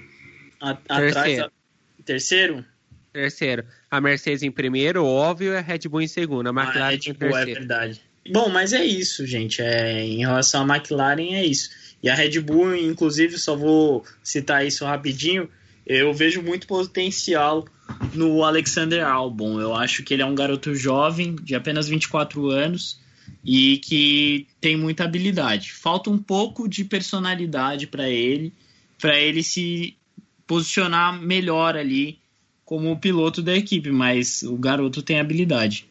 A, 0.60 0.74
terceiro. 0.74 1.46
A... 1.46 2.04
Terceiro? 2.04 2.66
Terceiro. 3.14 3.66
A 3.90 4.02
Mercedes 4.02 4.44
em 4.44 4.52
primeiro, 4.52 5.06
óbvio, 5.06 5.54
e 5.54 5.58
a 5.58 5.62
Red 5.62 5.80
Bull 5.90 6.02
em 6.02 6.08
segundo. 6.08 6.48
A 6.48 6.50
McLaren 6.50 6.84
a 6.84 6.90
Red 6.90 6.98
Bull, 6.98 7.08
em 7.08 7.12
é 7.12 7.14
terceiro. 7.14 7.52
É 7.52 7.54
verdade. 7.54 8.09
Bom, 8.32 8.50
mas 8.50 8.74
é 8.74 8.86
isso, 8.86 9.26
gente. 9.26 9.62
É, 9.62 10.04
em 10.04 10.20
relação 10.20 10.64
à 10.64 10.76
McLaren, 10.76 11.34
é 11.34 11.46
isso. 11.46 11.70
E 12.02 12.10
a 12.10 12.16
Red 12.16 12.40
Bull, 12.40 12.76
inclusive, 12.76 13.38
só 13.38 13.56
vou 13.56 14.06
citar 14.24 14.66
isso 14.66 14.86
rapidinho. 14.86 15.50
Eu 15.86 16.14
vejo 16.14 16.42
muito 16.42 16.68
potencial 16.68 17.66
no 18.14 18.44
Alexander 18.44 19.06
Albon. 19.06 19.60
Eu 19.60 19.76
acho 19.76 20.04
que 20.04 20.14
ele 20.14 20.22
é 20.22 20.26
um 20.26 20.36
garoto 20.36 20.76
jovem, 20.76 21.36
de 21.36 21.56
apenas 21.56 21.88
24 21.88 22.50
anos, 22.50 23.00
e 23.44 23.78
que 23.80 24.48
tem 24.62 24.78
muita 24.78 25.04
habilidade. 25.04 25.74
Falta 25.74 26.10
um 26.10 26.18
pouco 26.18 26.70
de 26.70 26.84
personalidade 26.84 27.88
para 27.88 28.08
ele, 28.08 28.54
para 29.00 29.20
ele 29.20 29.42
se 29.42 29.98
posicionar 30.46 31.20
melhor 31.20 31.76
ali 31.76 32.20
como 32.64 33.00
piloto 33.00 33.42
da 33.42 33.56
equipe, 33.56 33.90
mas 33.92 34.44
o 34.44 34.56
garoto 34.56 35.02
tem 35.02 35.20
habilidade. 35.20 35.89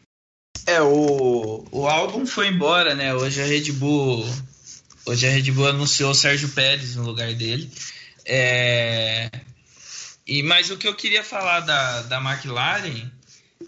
É, 0.65 0.81
o, 0.81 1.65
o 1.71 1.87
álbum 1.87 2.25
foi 2.25 2.47
embora, 2.47 2.93
né? 2.95 3.13
Hoje 3.13 3.41
a 3.41 3.45
Red 3.45 3.71
Bull. 3.73 4.27
Hoje 5.05 5.27
a 5.27 5.31
Red 5.31 5.51
Bull 5.51 5.67
anunciou 5.67 6.11
o 6.11 6.15
Sérgio 6.15 6.49
Pérez 6.49 6.95
no 6.95 7.03
lugar 7.03 7.33
dele. 7.33 7.71
É, 8.25 9.29
e, 10.27 10.43
mas 10.43 10.69
o 10.69 10.77
que 10.77 10.87
eu 10.87 10.93
queria 10.93 11.23
falar 11.23 11.61
da, 11.61 12.03
da 12.03 12.17
McLaren 12.17 13.09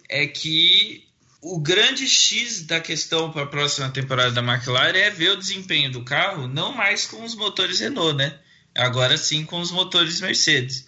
é 0.08 0.28
que 0.28 1.04
o 1.42 1.60
grande 1.60 2.08
X 2.08 2.64
da 2.64 2.80
questão 2.80 3.32
para 3.32 3.44
a 3.44 3.48
próxima 3.48 3.90
temporada 3.90 4.32
da 4.32 4.44
McLaren 4.44 4.96
é 4.96 5.10
ver 5.10 5.32
o 5.32 5.38
desempenho 5.38 5.92
do 5.92 6.04
carro, 6.04 6.48
não 6.48 6.72
mais 6.72 7.08
com 7.08 7.24
os 7.24 7.34
motores 7.34 7.80
Renault, 7.80 8.16
né? 8.16 8.38
Agora 8.76 9.18
sim 9.18 9.44
com 9.44 9.60
os 9.60 9.72
motores 9.72 10.22
Mercedes. 10.22 10.86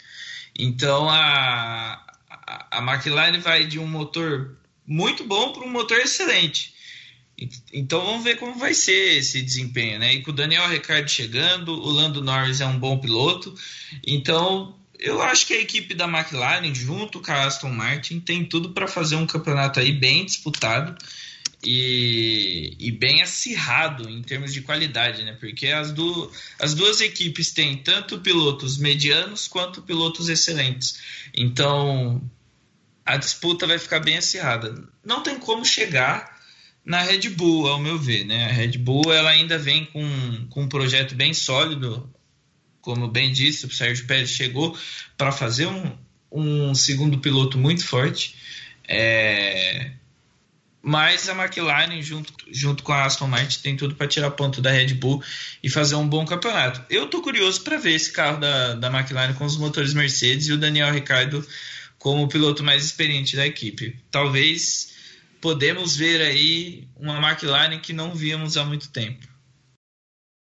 Então 0.57 1.09
a, 1.09 2.05
a, 2.29 2.77
a 2.77 2.93
McLaren 2.93 3.39
vai 3.39 3.65
de 3.65 3.79
um 3.79 3.87
motor 3.87 4.55
muito 4.85 5.23
bom 5.23 5.53
para 5.53 5.63
um 5.63 5.69
motor 5.69 5.97
excelente. 5.97 6.73
Então 7.73 8.05
vamos 8.05 8.23
ver 8.23 8.37
como 8.37 8.55
vai 8.55 8.73
ser 8.73 9.17
esse 9.17 9.41
desempenho, 9.41 9.99
né? 9.99 10.13
E 10.13 10.21
com 10.21 10.31
o 10.31 10.33
Daniel 10.33 10.69
Ricciardo 10.69 11.09
chegando, 11.09 11.73
o 11.73 11.89
Lando 11.89 12.21
Norris 12.21 12.61
é 12.61 12.65
um 12.65 12.77
bom 12.77 12.97
piloto, 12.99 13.53
então 14.05 14.77
eu 14.99 15.21
acho 15.21 15.47
que 15.47 15.53
a 15.53 15.59
equipe 15.59 15.93
da 15.93 16.07
McLaren, 16.07 16.73
junto 16.73 17.19
com 17.19 17.31
a 17.31 17.45
Aston 17.45 17.69
Martin, 17.69 18.19
tem 18.19 18.45
tudo 18.45 18.69
para 18.69 18.87
fazer 18.87 19.15
um 19.15 19.25
campeonato 19.25 19.79
aí 19.79 19.91
bem 19.91 20.25
disputado. 20.25 20.95
e, 21.65 22.75
e, 22.77 22.91
bem 22.91 23.21
acirrado 23.21 24.09
em 24.09 24.21
termos 24.21 24.53
de 24.53 24.61
qualidade, 24.61 25.23
né? 25.23 25.31
Porque 25.39 25.67
as, 25.67 25.93
du 25.93 26.29
as 26.59 26.73
duas 26.73 26.99
equipes 26.99 27.51
têm 27.51 27.77
tanto 27.77 28.19
pilotos 28.19 28.77
medianos 28.77 29.47
quanto 29.47 29.81
pilotos 29.81 30.27
excelentes. 30.27 30.99
Então 31.33 32.21
a 33.05 33.17
disputa 33.17 33.67
vai 33.67 33.77
ficar 33.77 33.99
bem 33.99 34.17
acirrada. 34.17 34.87
Não 35.03 35.23
tem 35.23 35.37
como 35.37 35.65
chegar 35.65 36.39
na 36.85 37.01
Red 37.01 37.29
Bull, 37.29 37.67
ao 37.67 37.79
meu 37.79 37.97
ver, 37.97 38.25
né? 38.25 38.45
A 38.45 38.53
Red 38.53 38.77
Bull 38.77 39.13
ela 39.13 39.29
ainda 39.29 39.57
vem 39.57 39.85
com, 39.85 40.47
com 40.49 40.63
um 40.63 40.69
projeto 40.69 41.15
bem 41.15 41.33
sólido, 41.33 42.09
como 42.81 43.07
bem 43.07 43.31
disse, 43.31 43.65
o 43.65 43.71
Sérgio 43.71 44.05
Pérez 44.05 44.29
chegou 44.29 44.77
para 45.17 45.31
fazer 45.31 45.67
um, 45.67 45.97
um 46.31 46.75
segundo 46.75 47.19
piloto 47.19 47.57
muito 47.57 47.85
forte. 47.85 48.35
É, 48.85 49.91
mas 50.81 51.29
a 51.29 51.33
McLaren, 51.33 52.01
junto, 52.01 52.33
junto 52.51 52.83
com 52.83 52.91
a 52.91 53.05
Aston 53.05 53.27
Martin, 53.27 53.61
tem 53.61 53.77
tudo 53.77 53.95
para 53.95 54.05
tirar 54.05 54.31
ponto 54.31 54.61
da 54.61 54.69
Red 54.69 54.95
Bull 54.95 55.23
e 55.63 55.69
fazer 55.69 55.95
um 55.95 56.05
bom 56.05 56.25
campeonato. 56.25 56.83
Eu 56.89 57.07
tô 57.07 57.21
curioso 57.21 57.61
para 57.61 57.77
ver 57.77 57.93
esse 57.93 58.11
carro 58.11 58.37
da, 58.37 58.75
da 58.75 58.87
McLaren 58.89 59.33
com 59.33 59.45
os 59.45 59.55
motores 59.55 59.93
Mercedes 59.93 60.49
e 60.49 60.51
o 60.51 60.57
Daniel 60.57 60.91
Ricciardo 60.91 61.47
como 62.03 62.23
o 62.23 62.27
piloto 62.27 62.65
mais 62.65 62.83
experiente 62.83 63.37
da 63.37 63.47
equipe. 63.47 63.95
Talvez 64.11 64.93
podemos 65.39 65.95
ver 65.95 66.21
aí 66.21 66.85
uma 66.97 67.17
McLaren 67.17 67.79
que 67.79 67.93
não 67.93 68.13
víamos 68.13 68.57
há 68.57 68.65
muito 68.65 68.91
tempo. 68.91 69.25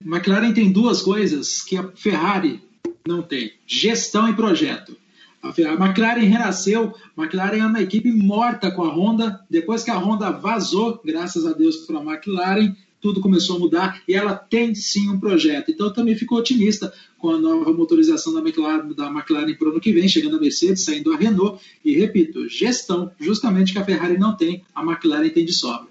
McLaren 0.04 0.52
tem 0.52 0.70
duas 0.70 1.02
coisas 1.02 1.64
que 1.64 1.78
a 1.78 1.88
Ferrari 1.96 2.62
não 3.08 3.24
tem: 3.24 3.54
gestão 3.66 4.30
e 4.30 4.36
projeto. 4.36 4.98
A 5.42 5.86
McLaren 5.86 6.26
renasceu, 6.26 6.94
a 7.16 7.22
McLaren 7.22 7.60
é 7.60 7.66
uma 7.66 7.82
equipe 7.82 8.12
morta 8.12 8.70
com 8.70 8.84
a 8.84 8.94
Honda. 8.94 9.40
Depois 9.50 9.86
que 9.86 9.92
a 9.92 9.98
Honda 9.98 10.30
vazou, 10.30 11.02
graças 11.06 11.46
a 11.46 11.54
Deus 11.54 11.78
para 11.78 12.00
a 12.00 12.04
McLaren, 12.04 12.76
tudo 13.00 13.22
começou 13.22 13.56
a 13.56 13.60
mudar 13.60 14.02
e 14.08 14.14
ela 14.14 14.36
tem 14.36 14.74
sim 14.76 15.10
um 15.10 15.20
projeto. 15.20 15.72
Então 15.72 15.92
também 15.92 16.16
fico 16.16 16.36
otimista 16.36 16.94
com 17.18 17.30
a 17.30 17.40
nova 17.40 17.72
motorização 17.72 18.34
da 18.34 18.40
McLaren, 18.40 18.94
da 18.94 19.08
McLaren 19.08 19.56
para 19.56 19.68
o 19.68 19.72
ano 19.72 19.80
que 19.80 19.92
vem, 19.92 20.08
chegando 20.08 20.38
a 20.38 20.40
Mercedes, 20.40 20.84
saindo 20.84 21.14
a 21.14 21.18
Renault. 21.18 21.62
E 21.84 21.96
repito, 21.96 22.48
gestão, 22.48 23.12
justamente 23.20 23.74
que 23.74 23.80
a 23.80 23.86
Ferrari 23.86 24.18
não 24.18 24.36
tem, 24.36 24.64
a 24.74 24.84
McLaren 24.84 25.30
tem 25.30 25.46
de 25.46 25.54
sobra. 25.54 25.88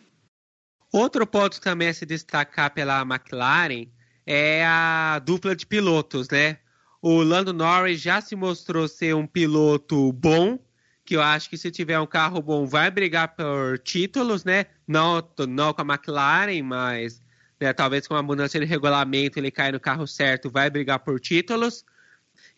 Outro 0.92 1.26
ponto 1.26 1.60
também 1.60 1.88
a 1.88 1.94
se 1.94 2.06
destacar 2.06 2.72
pela 2.72 3.02
McLaren 3.02 3.86
é 4.24 4.64
a 4.64 5.18
dupla 5.18 5.54
de 5.54 5.66
pilotos, 5.66 6.28
né? 6.28 6.58
O 7.02 7.22
Lando 7.22 7.52
Norris 7.52 8.00
já 8.00 8.20
se 8.20 8.34
mostrou 8.34 8.88
ser 8.88 9.14
um 9.14 9.26
piloto 9.26 10.12
bom, 10.12 10.58
que 11.06 11.16
eu 11.16 11.22
acho 11.22 11.48
que 11.48 11.56
se 11.56 11.70
tiver 11.70 11.98
um 12.00 12.06
carro 12.06 12.42
bom 12.42 12.66
vai 12.66 12.90
brigar 12.90 13.28
por 13.36 13.78
títulos, 13.78 14.44
né? 14.44 14.66
Não, 14.86 15.22
não 15.48 15.72
com 15.72 15.82
a 15.82 15.94
McLaren, 15.94 16.62
mas 16.62 17.22
né, 17.60 17.72
talvez 17.72 18.06
com 18.06 18.14
a 18.14 18.22
mudança 18.22 18.58
de 18.58 18.64
regulamento 18.66 19.38
ele 19.38 19.50
cair 19.50 19.72
no 19.72 19.80
carro 19.80 20.06
certo, 20.06 20.50
vai 20.50 20.68
brigar 20.68 20.98
por 20.98 21.20
títulos. 21.20 21.84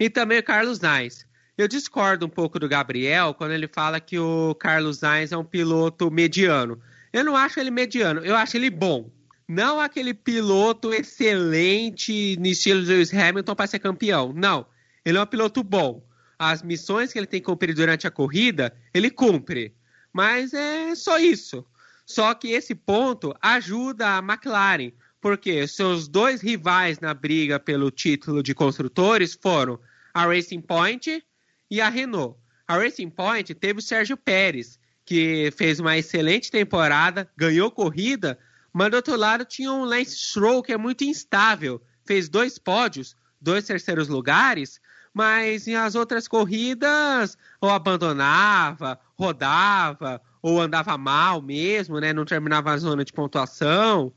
E 0.00 0.08
também 0.08 0.38
o 0.38 0.42
Carlos 0.42 0.78
Sainz. 0.78 1.26
Eu 1.56 1.68
discordo 1.68 2.24
um 2.24 2.28
pouco 2.28 2.58
do 2.58 2.68
Gabriel 2.68 3.34
quando 3.34 3.52
ele 3.52 3.68
fala 3.68 4.00
que 4.00 4.18
o 4.18 4.54
Carlos 4.54 4.98
Sainz 4.98 5.30
é 5.30 5.36
um 5.36 5.44
piloto 5.44 6.10
mediano. 6.10 6.80
Eu 7.12 7.24
não 7.24 7.36
acho 7.36 7.60
ele 7.60 7.70
mediano, 7.70 8.24
eu 8.24 8.34
acho 8.34 8.56
ele 8.56 8.70
bom. 8.70 9.10
Não 9.46 9.80
aquele 9.80 10.14
piloto 10.14 10.92
excelente 10.92 12.36
no 12.38 12.46
estilo 12.46 12.82
de 12.82 12.88
Lewis 12.88 13.12
Hamilton 13.12 13.54
para 13.54 13.66
ser 13.66 13.78
campeão. 13.78 14.32
Não. 14.32 14.66
Ele 15.04 15.18
é 15.18 15.22
um 15.22 15.26
piloto 15.26 15.62
bom. 15.62 16.02
As 16.38 16.62
missões 16.62 17.12
que 17.12 17.18
ele 17.18 17.26
tem 17.26 17.40
que 17.40 17.46
cumprir 17.46 17.74
durante 17.74 18.06
a 18.06 18.10
corrida, 18.10 18.74
ele 18.94 19.10
cumpre. 19.10 19.74
Mas 20.12 20.54
é 20.54 20.94
só 20.94 21.18
isso. 21.18 21.66
Só 22.06 22.32
que 22.32 22.52
esse 22.52 22.74
ponto 22.74 23.34
ajuda 23.42 24.16
a 24.16 24.18
McLaren, 24.18 24.92
porque 25.20 25.66
seus 25.66 26.08
dois 26.08 26.40
rivais 26.40 27.00
na 27.00 27.12
briga 27.12 27.58
pelo 27.58 27.90
título 27.90 28.42
de 28.42 28.54
construtores 28.54 29.36
foram 29.40 29.78
a 30.14 30.24
Racing 30.26 30.60
Point 30.60 31.22
e 31.70 31.80
a 31.80 31.88
Renault. 31.88 32.38
A 32.66 32.76
Racing 32.76 33.10
Point 33.10 33.54
teve 33.54 33.80
o 33.80 33.82
Sérgio 33.82 34.16
Pérez, 34.16 34.78
que 35.04 35.50
fez 35.56 35.80
uma 35.80 35.96
excelente 35.98 36.50
temporada, 36.50 37.30
ganhou 37.36 37.70
corrida, 37.70 38.38
mas 38.72 38.90
do 38.90 38.96
outro 38.96 39.16
lado 39.16 39.44
tinha 39.44 39.72
um 39.72 39.84
Lance 39.84 40.16
Stroll 40.16 40.62
que 40.62 40.72
é 40.72 40.76
muito 40.76 41.02
instável. 41.02 41.82
Fez 42.06 42.28
dois 42.28 42.58
pódios, 42.58 43.16
dois 43.40 43.64
terceiros 43.64 44.08
lugares, 44.08 44.80
mas 45.12 45.66
em 45.66 45.74
as 45.74 45.94
outras 45.94 46.28
corridas 46.28 47.36
ou 47.60 47.70
abandonava, 47.70 48.98
rodava, 49.16 50.20
ou 50.40 50.60
andava 50.60 50.96
mal 50.96 51.42
mesmo, 51.42 51.98
né? 52.00 52.12
Não 52.12 52.24
terminava 52.24 52.72
a 52.72 52.76
zona 52.76 53.04
de 53.04 53.12
pontuação. 53.12 54.12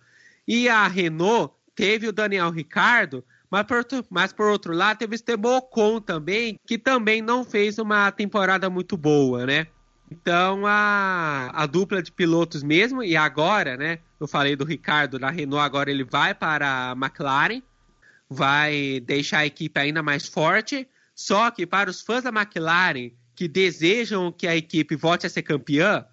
E 0.48 0.70
a 0.70 0.88
Renault 0.88 1.54
teve 1.76 2.08
o 2.08 2.14
Daniel 2.14 2.50
Ricardo, 2.50 3.24
mas 3.50 3.64
por, 3.64 3.78
outro, 3.78 4.06
mas 4.10 4.32
por 4.32 4.48
outro 4.48 4.74
lado 4.74 4.98
teve 4.98 5.14
o 5.14 5.16
Esteban 5.16 5.58
Ocon 5.58 6.00
também, 6.00 6.60
que 6.66 6.78
também 6.78 7.22
não 7.22 7.44
fez 7.44 7.78
uma 7.78 8.12
temporada 8.12 8.70
muito 8.70 8.96
boa, 8.96 9.46
né? 9.46 9.68
Então 10.10 10.64
a, 10.66 11.50
a 11.54 11.66
dupla 11.66 12.04
de 12.04 12.12
pilotos 12.12 12.64
mesmo, 12.64 13.02
e 13.02 13.16
agora, 13.16 13.78
né? 13.78 14.00
Eu 14.20 14.28
falei 14.28 14.56
do 14.56 14.66
Ricardo 14.66 15.18
da 15.18 15.30
Renault, 15.30 15.66
agora 15.66 15.90
ele 15.90 16.04
vai 16.04 16.34
para 16.34 16.92
a 16.92 16.92
McLaren, 16.92 17.62
vai 18.32 19.02
deixar 19.02 19.40
a 19.40 19.46
equipe 19.46 19.78
ainda 19.78 20.02
mais 20.02 20.26
forte. 20.26 20.88
Só 21.14 21.52
que 21.52 21.68
para 21.68 21.90
os 21.90 22.02
fãs 22.02 22.24
da 22.24 22.30
McLaren 22.30 23.12
que 23.36 23.48
desejam 23.48 24.32
que 24.32 24.48
a 24.48 24.56
equipe 24.56 24.96
volte 24.96 25.28
a 25.28 25.30
ser 25.30 25.42
campeã, 25.42 26.06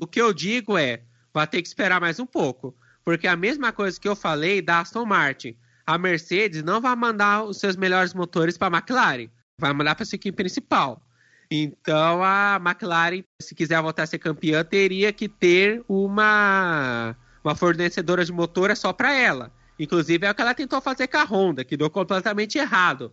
o 0.00 0.06
que 0.06 0.20
eu 0.20 0.32
digo 0.32 0.78
é, 0.78 1.02
vai 1.34 1.46
ter 1.46 1.60
que 1.60 1.68
esperar 1.68 2.00
mais 2.00 2.18
um 2.18 2.24
pouco. 2.24 2.74
Porque 3.04 3.26
a 3.26 3.36
mesma 3.36 3.72
coisa 3.72 4.00
que 4.00 4.08
eu 4.08 4.16
falei 4.16 4.62
da 4.62 4.80
Aston 4.80 5.04
Martin, 5.04 5.54
a 5.86 5.98
Mercedes 5.98 6.62
não 6.62 6.80
vai 6.80 6.96
mandar 6.96 7.44
os 7.44 7.58
seus 7.58 7.76
melhores 7.76 8.14
motores 8.14 8.56
para 8.56 8.74
a 8.74 8.78
McLaren, 8.78 9.28
vai 9.60 9.72
mandar 9.72 9.94
para 9.94 10.02
a 10.02 10.06
sua 10.06 10.16
equipe 10.16 10.36
principal. 10.36 11.02
Então 11.50 12.24
a 12.24 12.58
McLaren, 12.64 13.22
se 13.40 13.54
quiser 13.54 13.80
voltar 13.82 14.04
a 14.04 14.06
ser 14.06 14.18
campeã, 14.18 14.64
teria 14.64 15.12
que 15.12 15.28
ter 15.28 15.84
uma, 15.86 17.14
uma 17.44 17.54
fornecedora 17.54 18.24
de 18.24 18.32
motor 18.32 18.74
só 18.76 18.92
para 18.92 19.12
ela. 19.12 19.52
Inclusive 19.78 20.26
é 20.26 20.30
o 20.30 20.34
que 20.34 20.42
ela 20.42 20.54
tentou 20.54 20.80
fazer 20.80 21.06
com 21.06 21.18
a 21.18 21.24
Honda, 21.24 21.64
que 21.64 21.76
deu 21.76 21.90
completamente 21.90 22.58
errado. 22.58 23.12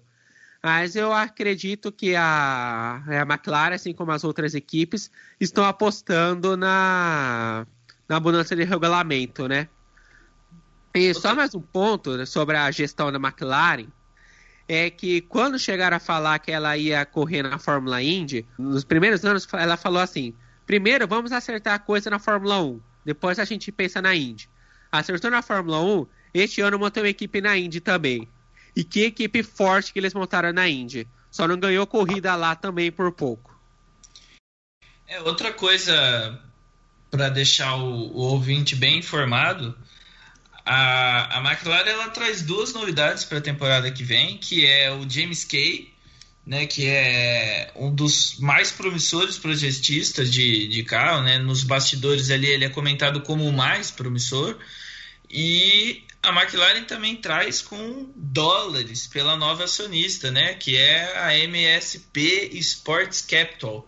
Mas 0.64 0.96
eu 0.96 1.12
acredito 1.12 1.92
que 1.92 2.16
a, 2.16 3.04
a 3.06 3.22
McLaren, 3.24 3.76
assim 3.76 3.94
como 3.94 4.12
as 4.12 4.24
outras 4.24 4.56
equipes, 4.56 5.12
estão 5.38 5.66
apostando 5.66 6.56
na, 6.56 7.68
na 8.08 8.20
mudança 8.20 8.56
de 8.56 8.64
regulamento, 8.64 9.48
né? 9.48 9.68
E 10.96 11.14
só 11.14 11.36
mais 11.36 11.54
um 11.54 11.62
ponto 11.62 12.26
sobre 12.26 12.56
a 12.56 12.72
gestão 12.72 13.12
da 13.12 13.18
McLaren 13.18 13.88
é 14.68 14.90
que 14.90 15.22
quando 15.22 15.60
chegaram 15.60 15.98
a 15.98 16.00
falar 16.00 16.40
que 16.40 16.52
ela 16.52 16.78
ia 16.78 17.06
correr 17.06 17.44
na 17.44 17.60
Fórmula 17.60 18.02
Indy, 18.02 18.48
nos 18.58 18.84
primeiros 18.84 19.26
anos 19.26 19.48
ela 19.54 19.76
falou 19.76 20.02
assim: 20.02 20.34
primeiro 20.66 21.08
vamos 21.08 21.32
acertar 21.32 21.74
a 21.74 21.80
coisa 21.80 22.10
na 22.10 22.20
Fórmula 22.20 22.62
1, 22.62 22.80
depois 23.04 23.40
a 23.40 23.44
gente 23.44 23.72
pensa 23.72 24.02
na 24.02 24.16
Indy. 24.16 24.50
Acertou 24.92 25.32
na 25.32 25.42
Fórmula 25.42 25.82
1, 25.82 26.06
este 26.34 26.62
ano 26.62 26.80
montou 26.80 27.04
uma 27.04 27.10
equipe 27.10 27.42
na 27.42 27.58
Indy 27.58 27.80
também. 27.80 28.28
E 28.76 28.84
que 28.84 29.02
equipe 29.02 29.44
forte 29.44 29.94
que 29.94 30.00
eles 30.00 30.14
montaram 30.14 30.52
na 30.52 30.68
Indy. 30.68 31.08
Só 31.30 31.48
não 31.48 31.60
ganhou 31.60 31.86
corrida 31.86 32.36
lá 32.36 32.56
também 32.56 32.92
por 32.92 33.12
pouco. 33.12 33.54
É 35.08 35.22
outra 35.22 35.54
coisa 35.54 36.40
para 37.12 37.30
deixar 37.30 37.76
o, 37.76 38.12
o 38.12 38.22
ouvinte 38.22 38.76
bem 38.76 38.98
informado 38.98 39.78
a, 40.66 41.40
a 41.40 41.52
McLaren 41.52 41.90
ela 41.90 42.10
traz 42.10 42.42
duas 42.42 42.74
novidades 42.74 43.26
para 43.26 43.40
a 43.40 43.42
temporada 43.42 43.92
que 43.92 44.04
vem, 44.04 44.38
que 44.38 44.66
é 44.66 44.92
o 44.92 45.10
James 45.10 45.44
Kay, 45.44 45.94
né, 46.46 46.66
que 46.66 46.88
é 46.88 47.72
um 47.76 47.94
dos 47.94 48.38
mais 48.40 48.72
promissores 48.72 49.38
projetistas 49.38 50.32
de, 50.32 50.68
de 50.68 50.84
carro, 50.84 51.22
né, 51.24 51.38
nos 51.38 51.64
bastidores 51.64 52.30
ali 52.30 52.48
ele 52.48 52.66
é 52.66 52.70
comentado 52.70 53.22
como 53.22 53.46
o 53.46 53.54
mais 53.54 53.92
promissor, 53.92 54.58
e 55.30 56.04
a 56.24 56.30
McLaren 56.30 56.86
também 56.86 57.18
traz 57.18 57.62
com 57.62 58.10
dólares 58.16 59.06
pela 59.06 59.36
nova 59.36 59.66
acionista, 59.66 60.32
né, 60.32 60.54
que 60.54 60.78
é 60.78 61.18
a 61.18 61.38
MSP 61.38 62.50
Sports 62.54 63.22
Capital. 63.22 63.88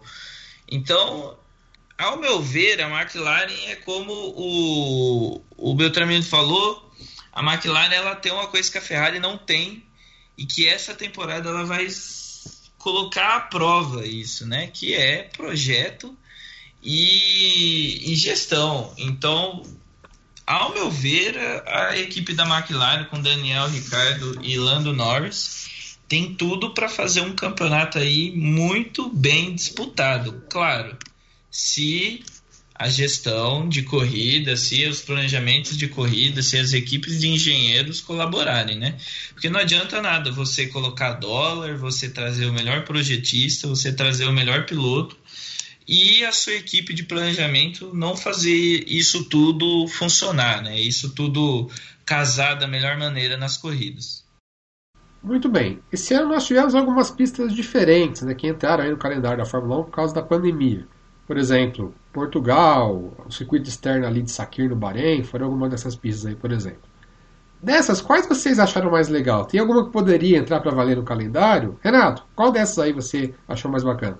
Então, 0.69 1.37
ao 1.97 2.17
meu 2.17 2.41
ver, 2.41 2.81
a 2.81 2.89
McLaren 2.89 3.53
é 3.67 3.75
como 3.77 4.11
o, 4.11 5.41
o 5.55 5.73
Beltramino 5.75 6.23
falou, 6.23 6.91
a 7.31 7.41
McLaren 7.41 7.93
ela 7.93 8.15
tem 8.15 8.33
uma 8.33 8.47
coisa 8.47 8.69
que 8.69 8.77
a 8.77 8.81
Ferrari 8.81 9.19
não 9.19 9.37
tem 9.37 9.85
e 10.37 10.45
que 10.45 10.67
essa 10.67 10.93
temporada 10.93 11.49
ela 11.49 11.63
vai 11.63 11.87
colocar 12.77 13.37
à 13.37 13.39
prova 13.39 14.05
isso, 14.05 14.45
né? 14.45 14.67
Que 14.67 14.93
é 14.93 15.23
projeto 15.23 16.15
e, 16.83 18.11
e 18.11 18.15
gestão. 18.15 18.93
Então, 18.97 19.63
ao 20.45 20.73
meu 20.73 20.91
ver, 20.91 21.37
a, 21.65 21.97
equipe 21.97 22.33
da 22.33 22.45
McLaren 22.45 23.05
com 23.05 23.21
Daniel 23.21 23.67
Ricardo 23.67 24.39
e 24.43 24.57
Lando 24.57 24.93
Norris 24.93 25.97
tem 26.07 26.35
tudo 26.35 26.71
para 26.71 26.87
fazer 26.87 27.21
um 27.21 27.33
campeonato 27.33 27.97
aí 27.97 28.31
muito 28.35 29.09
bem 29.09 29.55
disputado. 29.55 30.43
Claro, 30.49 30.95
se 31.49 32.23
a 32.75 32.89
gestão 32.89 33.67
de 33.67 33.83
corrida, 33.83 34.55
se 34.57 34.85
os 34.85 35.01
planejamentos 35.01 35.77
de 35.77 35.87
corrida, 35.87 36.43
se 36.43 36.57
as 36.59 36.73
equipes 36.73 37.21
de 37.21 37.29
engenheiros 37.29 38.01
colaborarem, 38.01 38.77
né? 38.77 38.97
Porque 39.33 39.49
não 39.49 39.59
adianta 39.59 40.01
nada 40.01 40.29
você 40.29 40.67
colocar 40.67 41.13
dólar, 41.13 41.77
você 41.77 42.09
trazer 42.09 42.45
o 42.45 42.53
melhor 42.53 42.83
projetista, 42.83 43.67
você 43.67 43.93
trazer 43.93 44.25
o 44.25 44.33
melhor 44.33 44.65
piloto 44.65 45.17
e 45.87 46.25
a 46.25 46.31
sua 46.31 46.53
equipe 46.53 46.93
de 46.93 47.03
planejamento 47.03 47.91
não 47.93 48.15
fazer 48.15 48.83
isso 48.87 49.25
tudo 49.29 49.87
funcionar, 49.87 50.61
né? 50.61 50.79
Isso 50.79 51.13
tudo 51.13 51.69
casar 52.05 52.55
da 52.55 52.67
melhor 52.67 52.97
maneira 52.97 53.37
nas 53.37 53.57
corridas. 53.57 54.25
Muito 55.21 55.49
bem. 55.49 55.79
Esse 55.91 56.13
ano 56.13 56.29
nós 56.29 56.45
tivemos 56.45 56.75
algumas 56.75 57.09
pistas 57.09 57.53
diferentes, 57.53 58.21
né, 58.21 58.35
que 58.35 58.47
entraram 58.47 58.87
no 58.89 58.97
calendário 58.97 59.39
da 59.39 59.45
Fórmula 59.45 59.81
1 59.81 59.83
por 59.85 59.91
causa 59.91 60.13
da 60.13 60.21
pandemia. 60.21 60.87
Por 61.25 61.37
exemplo, 61.37 61.95
Portugal, 62.13 63.15
o 63.25 63.31
circuito 63.31 63.67
externo 63.67 64.05
ali 64.05 64.21
de 64.21 64.29
Sakir 64.29 64.69
no 64.69 64.75
Bahrein, 64.75 65.23
foram 65.23 65.47
algumas 65.47 65.71
dessas 65.71 65.95
pistas 65.95 66.27
aí, 66.27 66.35
por 66.35 66.51
exemplo. 66.51 66.87
Dessas, 67.61 67.99
quais 67.99 68.27
vocês 68.27 68.59
acharam 68.59 68.91
mais 68.91 69.09
legal? 69.09 69.45
Tem 69.45 69.59
alguma 69.59 69.85
que 69.85 69.91
poderia 69.91 70.37
entrar 70.37 70.59
para 70.59 70.75
valer 70.75 70.97
no 70.97 71.03
calendário? 71.03 71.79
Renato, 71.81 72.23
qual 72.35 72.51
dessas 72.51 72.77
aí 72.77 72.93
você 72.93 73.33
achou 73.47 73.71
mais 73.71 73.83
bacana? 73.83 74.19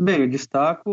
Bem, 0.00 0.20
eu 0.20 0.28
destaco 0.28 0.88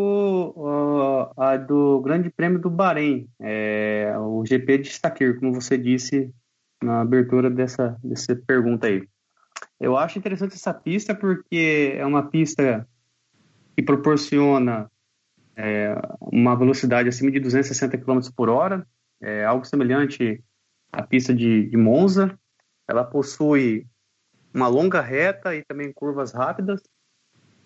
uh, 0.58 1.40
a 1.40 1.58
do 1.58 2.02
Grande 2.02 2.28
Prêmio 2.32 2.58
do 2.58 2.72
Bahrein, 2.72 3.30
é, 3.40 4.12
o 4.18 4.44
GP 4.44 4.80
de 4.80 4.90
Sakir, 4.90 5.40
como 5.40 5.54
você 5.54 5.78
disse 5.78 6.34
na 6.84 7.02
abertura 7.02 7.48
dessa, 7.48 7.96
dessa 8.04 8.36
pergunta 8.36 8.88
aí. 8.88 9.08
Eu 9.80 9.96
acho 9.96 10.18
interessante 10.18 10.56
essa 10.56 10.74
pista 10.74 11.14
porque 11.14 11.94
é 11.96 12.04
uma 12.04 12.24
pista 12.32 12.90
que 13.76 13.84
proporciona 13.84 14.90
é, 15.56 15.96
uma 16.20 16.56
velocidade 16.56 17.08
acima 17.08 17.30
de 17.30 17.40
260 17.40 18.00
km 18.00 18.22
por 18.36 18.50
hora, 18.50 18.88
é 19.22 19.46
algo 19.46 19.66
semelhante 19.66 20.44
à 20.92 21.04
pista 21.04 21.32
de, 21.32 21.70
de 21.70 21.78
Monza. 21.78 22.36
Ela 22.88 23.04
possui 23.04 23.86
uma 24.52 24.68
longa 24.68 25.00
reta 25.00 25.56
e 25.56 25.64
também 25.64 25.94
curvas 25.94 26.34
rápidas. 26.34 26.82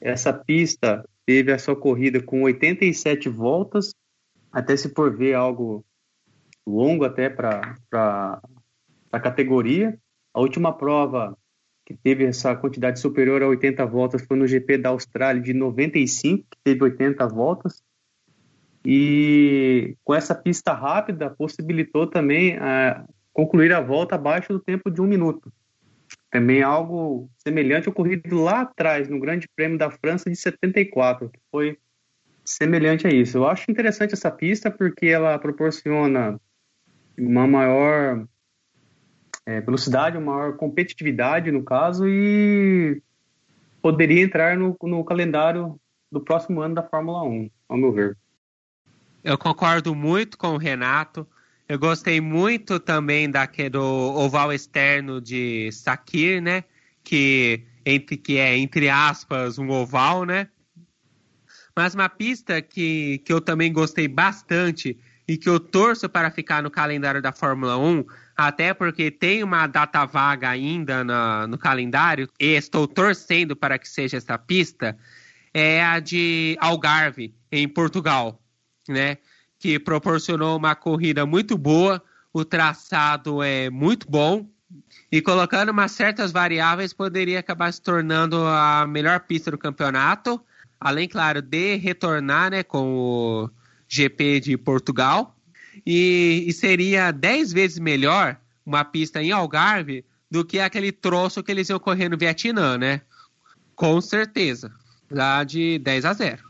Essa 0.01 0.33
pista 0.33 1.07
teve 1.25 1.51
a 1.51 1.59
sua 1.59 1.75
corrida 1.75 2.21
com 2.21 2.43
87 2.43 3.29
voltas, 3.29 3.93
até 4.51 4.75
se 4.75 4.89
por 4.89 5.15
ver 5.15 5.33
algo 5.33 5.85
longo 6.65 7.03
até 7.03 7.29
para 7.29 8.41
a 9.11 9.19
categoria. 9.19 9.97
A 10.33 10.39
última 10.39 10.75
prova 10.75 11.37
que 11.85 11.95
teve 11.95 12.23
essa 12.25 12.55
quantidade 12.55 12.99
superior 12.99 13.41
a 13.41 13.47
80 13.47 13.85
voltas 13.85 14.23
foi 14.25 14.37
no 14.37 14.47
GP 14.47 14.77
da 14.77 14.89
Austrália 14.89 15.41
de 15.41 15.53
95, 15.53 16.45
que 16.49 16.57
teve 16.63 16.83
80 16.83 17.27
voltas. 17.27 17.81
E 18.85 19.97
com 20.03 20.13
essa 20.13 20.33
pista 20.35 20.71
rápida, 20.71 21.31
possibilitou 21.31 22.07
também 22.07 22.57
uh, 22.57 23.07
concluir 23.33 23.73
a 23.73 23.81
volta 23.81 24.15
abaixo 24.15 24.53
do 24.53 24.59
tempo 24.59 24.89
de 24.89 25.01
um 25.01 25.07
minuto. 25.07 25.51
Também 26.31 26.61
algo 26.61 27.29
semelhante 27.37 27.89
ocorrido 27.89 28.41
lá 28.41 28.61
atrás, 28.61 29.09
no 29.09 29.19
Grande 29.19 29.47
Prêmio 29.55 29.77
da 29.77 29.89
França 29.89 30.29
de 30.29 30.35
74, 30.35 31.29
que 31.29 31.39
foi 31.51 31.77
semelhante 32.45 33.07
a 33.07 33.09
isso. 33.09 33.37
Eu 33.37 33.47
acho 33.47 33.69
interessante 33.69 34.13
essa 34.13 34.29
pista 34.29 34.69
porque 34.69 35.07
ela 35.07 35.37
proporciona 35.39 36.39
uma 37.17 37.47
maior 37.47 38.25
é, 39.45 39.59
velocidade, 39.61 40.17
uma 40.17 40.35
maior 40.35 40.55
competitividade 40.55 41.51
no 41.51 41.63
caso 41.63 42.07
e 42.07 43.01
poderia 43.81 44.23
entrar 44.23 44.57
no, 44.57 44.77
no 44.83 45.03
calendário 45.03 45.79
do 46.11 46.19
próximo 46.19 46.61
ano 46.61 46.75
da 46.75 46.83
Fórmula 46.83 47.23
1, 47.23 47.49
ao 47.67 47.77
meu 47.77 47.91
ver. 47.91 48.17
Eu 49.23 49.37
concordo 49.37 49.93
muito 49.93 50.37
com 50.37 50.49
o 50.49 50.57
Renato. 50.57 51.27
Eu 51.69 51.77
gostei 51.77 52.19
muito 52.19 52.79
também 52.79 53.29
daquele 53.29 53.69
do 53.69 53.83
oval 53.83 54.51
externo 54.51 55.21
de 55.21 55.71
Sakir, 55.71 56.41
né? 56.41 56.63
Que, 57.03 57.63
entre, 57.85 58.17
que 58.17 58.39
é, 58.39 58.57
entre 58.57 58.89
aspas, 58.89 59.59
um 59.59 59.69
oval, 59.69 60.25
né? 60.25 60.47
Mas 61.75 61.93
uma 61.93 62.09
pista 62.09 62.59
que, 62.59 63.19
que 63.19 63.31
eu 63.31 63.39
também 63.39 63.71
gostei 63.71 64.07
bastante 64.07 64.97
e 65.27 65.37
que 65.37 65.47
eu 65.47 65.59
torço 65.59 66.09
para 66.09 66.31
ficar 66.31 66.63
no 66.63 66.71
calendário 66.71 67.21
da 67.21 67.31
Fórmula 67.31 67.77
1, 67.77 68.03
até 68.35 68.73
porque 68.73 69.11
tem 69.11 69.43
uma 69.43 69.67
data 69.67 70.03
vaga 70.07 70.49
ainda 70.49 71.03
na, 71.03 71.45
no 71.45 71.55
calendário, 71.55 72.27
e 72.39 72.55
estou 72.55 72.87
torcendo 72.87 73.55
para 73.55 73.77
que 73.77 73.87
seja 73.87 74.17
essa 74.17 74.39
pista, 74.39 74.97
é 75.53 75.83
a 75.83 75.99
de 75.99 76.57
Algarve, 76.59 77.35
em 77.51 77.67
Portugal, 77.67 78.41
né? 78.87 79.19
Que 79.59 79.77
proporcionou 79.77 80.57
uma 80.57 80.73
corrida 80.73 81.25
muito 81.25 81.57
boa, 81.57 82.01
o 82.31 82.45
traçado 82.45 83.43
é 83.43 83.69
muito 83.69 84.09
bom, 84.09 84.49
e 85.11 85.21
colocando 85.21 85.69
umas 85.69 85.91
certas 85.91 86.31
variáveis 86.31 86.93
poderia 86.93 87.39
acabar 87.39 87.71
se 87.73 87.81
tornando 87.81 88.45
a 88.45 88.85
melhor 88.87 89.19
pista 89.21 89.49
do 89.49 89.57
campeonato, 89.57 90.39
além, 90.79 91.07
claro, 91.07 91.41
de 91.41 91.75
retornar 91.75 92.51
né, 92.51 92.63
com 92.63 92.93
o 92.93 93.49
GP 93.87 94.39
de 94.39 94.57
Portugal. 94.57 95.35
E, 95.85 96.45
e 96.47 96.53
seria 96.53 97.11
10 97.11 97.51
vezes 97.51 97.79
melhor 97.79 98.37
uma 98.65 98.85
pista 98.85 99.21
em 99.21 99.31
Algarve 99.31 100.05
do 100.29 100.45
que 100.45 100.59
aquele 100.59 100.91
troço 100.91 101.41
que 101.41 101.51
eles 101.51 101.69
iam 101.69 101.79
correr 101.79 102.07
no 102.07 102.17
Vietnã, 102.17 102.77
né? 102.77 103.01
Com 103.75 103.99
certeza. 103.99 104.71
Lá 105.09 105.43
de 105.43 105.79
10 105.79 106.05
a 106.05 106.13
0. 106.13 106.43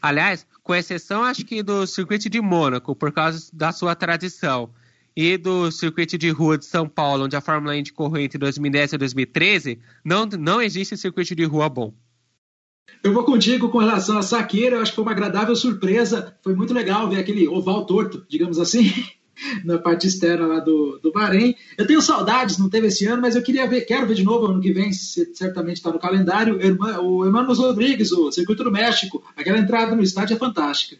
Aliás, 0.00 0.46
com 0.70 0.74
exceção 0.76 1.24
acho 1.24 1.44
que 1.44 1.64
do 1.64 1.84
circuito 1.84 2.30
de 2.30 2.40
Mônaco, 2.40 2.94
por 2.94 3.10
causa 3.10 3.50
da 3.52 3.72
sua 3.72 3.96
tradição, 3.96 4.70
e 5.16 5.36
do 5.36 5.68
circuito 5.72 6.16
de 6.16 6.30
rua 6.30 6.56
de 6.56 6.64
São 6.64 6.88
Paulo, 6.88 7.24
onde 7.24 7.34
a 7.34 7.40
Fórmula 7.40 7.74
1 7.74 7.92
correu 7.92 8.22
entre 8.22 8.38
2010 8.38 8.92
e 8.92 8.98
2013, 8.98 9.80
não, 10.04 10.26
não 10.26 10.62
existe 10.62 10.96
circuito 10.96 11.34
de 11.34 11.44
rua 11.44 11.68
bom. 11.68 11.92
Eu 13.02 13.12
vou 13.12 13.24
contigo 13.24 13.68
com 13.68 13.78
relação 13.78 14.16
a 14.16 14.22
Saqueira, 14.22 14.76
eu 14.76 14.82
acho 14.82 14.92
que 14.92 14.94
foi 14.94 15.02
uma 15.02 15.10
agradável 15.10 15.56
surpresa. 15.56 16.38
Foi 16.40 16.54
muito 16.54 16.72
legal 16.72 17.10
ver 17.10 17.18
aquele 17.18 17.48
oval 17.48 17.84
torto, 17.84 18.24
digamos 18.28 18.60
assim, 18.60 18.92
na 19.64 19.78
parte 19.78 20.06
externa 20.06 20.46
lá 20.46 20.60
do, 20.60 20.98
do 21.02 21.12
Bahrein. 21.12 21.54
Eu 21.76 21.86
tenho 21.86 22.00
saudades, 22.00 22.58
não 22.58 22.68
teve 22.68 22.88
esse 22.88 23.06
ano, 23.06 23.22
mas 23.22 23.36
eu 23.36 23.42
queria 23.42 23.66
ver, 23.66 23.82
quero 23.82 24.06
ver 24.06 24.14
de 24.14 24.24
novo 24.24 24.46
ano 24.46 24.60
que 24.60 24.72
vem, 24.72 24.92
certamente 24.92 25.76
está 25.76 25.90
no 25.90 25.98
calendário, 25.98 26.58
o 27.02 27.24
Hermanos 27.24 27.58
Rodrigues, 27.58 28.12
o 28.12 28.30
Circuito 28.30 28.64
do 28.64 28.70
México. 28.70 29.22
Aquela 29.36 29.58
entrada 29.58 29.94
no 29.94 30.02
estádio 30.02 30.34
é 30.34 30.38
fantástica. 30.38 30.96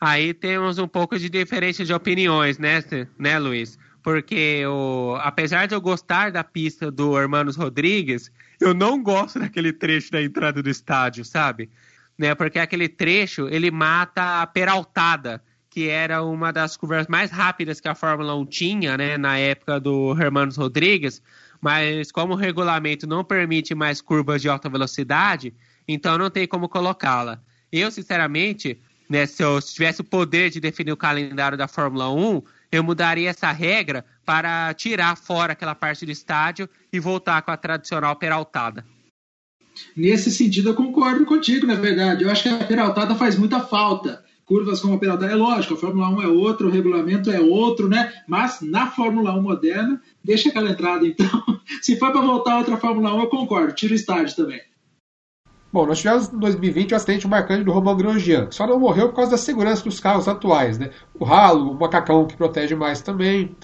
Aí 0.00 0.34
temos 0.34 0.78
um 0.78 0.86
pouco 0.86 1.18
de 1.18 1.30
diferença 1.30 1.84
de 1.84 1.92
opiniões, 1.92 2.58
né, 2.58 2.82
né 3.18 3.38
Luiz? 3.38 3.78
Porque 4.02 4.64
o, 4.66 5.16
apesar 5.20 5.66
de 5.66 5.74
eu 5.74 5.80
gostar 5.80 6.30
da 6.30 6.44
pista 6.44 6.90
do 6.90 7.18
Hermanos 7.18 7.56
Rodrigues, 7.56 8.30
eu 8.60 8.72
não 8.72 9.02
gosto 9.02 9.38
daquele 9.38 9.72
trecho 9.72 10.12
da 10.12 10.22
entrada 10.22 10.62
do 10.62 10.70
estádio, 10.70 11.24
sabe? 11.24 11.70
Né, 12.16 12.34
porque 12.34 12.58
aquele 12.58 12.88
trecho 12.88 13.48
ele 13.48 13.70
mata 13.70 14.42
a 14.42 14.46
peraltada, 14.46 15.42
que 15.76 15.90
era 15.90 16.22
uma 16.22 16.54
das 16.54 16.74
curvas 16.74 17.06
mais 17.06 17.30
rápidas 17.30 17.80
que 17.80 17.86
a 17.86 17.94
Fórmula 17.94 18.34
1 18.34 18.46
tinha, 18.46 18.96
né, 18.96 19.18
na 19.18 19.36
época 19.36 19.78
do 19.78 20.18
Hermanos 20.18 20.56
Rodrigues, 20.56 21.20
mas 21.60 22.10
como 22.10 22.32
o 22.32 22.36
regulamento 22.36 23.06
não 23.06 23.22
permite 23.22 23.74
mais 23.74 24.00
curvas 24.00 24.40
de 24.40 24.48
alta 24.48 24.70
velocidade, 24.70 25.52
então 25.86 26.16
não 26.16 26.30
tem 26.30 26.48
como 26.48 26.66
colocá-la. 26.66 27.42
Eu, 27.70 27.90
sinceramente, 27.90 28.80
né, 29.06 29.26
se 29.26 29.42
eu 29.42 29.60
tivesse 29.60 30.00
o 30.00 30.04
poder 30.04 30.48
de 30.48 30.60
definir 30.60 30.92
o 30.92 30.96
calendário 30.96 31.58
da 31.58 31.68
Fórmula 31.68 32.10
1, 32.10 32.42
eu 32.72 32.82
mudaria 32.82 33.28
essa 33.28 33.52
regra 33.52 34.02
para 34.24 34.72
tirar 34.72 35.14
fora 35.14 35.52
aquela 35.52 35.74
parte 35.74 36.06
do 36.06 36.10
estádio 36.10 36.70
e 36.90 36.98
voltar 36.98 37.42
com 37.42 37.50
a 37.50 37.56
tradicional 37.58 38.16
peraltada. 38.16 38.82
Nesse 39.94 40.30
sentido, 40.30 40.70
eu 40.70 40.74
concordo 40.74 41.26
contigo, 41.26 41.66
na 41.66 41.74
verdade. 41.74 42.24
Eu 42.24 42.30
acho 42.30 42.44
que 42.44 42.48
a 42.48 42.64
peraltada 42.64 43.14
faz 43.14 43.36
muita 43.36 43.60
falta. 43.60 44.24
Curvas 44.46 44.80
como 44.80 44.94
a 44.94 44.98
peraltada, 44.98 45.32
é 45.32 45.34
lógico, 45.34 45.74
a 45.74 45.76
Fórmula 45.76 46.08
1 46.08 46.22
é 46.22 46.28
outro, 46.28 46.68
o 46.68 46.70
regulamento 46.70 47.32
é 47.32 47.40
outro, 47.40 47.88
né? 47.88 48.12
Mas 48.28 48.60
na 48.62 48.86
Fórmula 48.86 49.34
1 49.34 49.42
moderna, 49.42 50.00
deixa 50.22 50.48
aquela 50.50 50.70
entrada. 50.70 51.04
Então, 51.04 51.42
se 51.82 51.98
for 51.98 52.12
para 52.12 52.20
voltar 52.20 52.52
a 52.52 52.58
outra 52.58 52.76
Fórmula 52.76 53.12
1, 53.12 53.20
eu 53.22 53.26
concordo, 53.26 53.74
tira 53.74 53.92
o 53.92 53.96
estádio 53.96 54.36
também. 54.36 54.60
Bom, 55.72 55.84
nós 55.84 55.98
tivemos 55.98 56.32
em 56.32 56.38
2020 56.38 56.92
o 56.92 56.96
acidente 56.96 57.26
marcante 57.26 57.64
do 57.64 57.72
Romain 57.72 57.96
Grosjean, 57.96 58.46
que 58.46 58.54
só 58.54 58.68
não 58.68 58.78
morreu 58.78 59.08
por 59.08 59.16
causa 59.16 59.32
da 59.32 59.36
segurança 59.36 59.82
dos 59.82 59.98
carros 59.98 60.28
atuais, 60.28 60.78
né? 60.78 60.90
O 61.18 61.24
ralo, 61.24 61.72
o 61.72 61.74
macacão 61.74 62.24
que 62.24 62.36
protege 62.36 62.76
mais 62.76 63.02
também. 63.02 63.54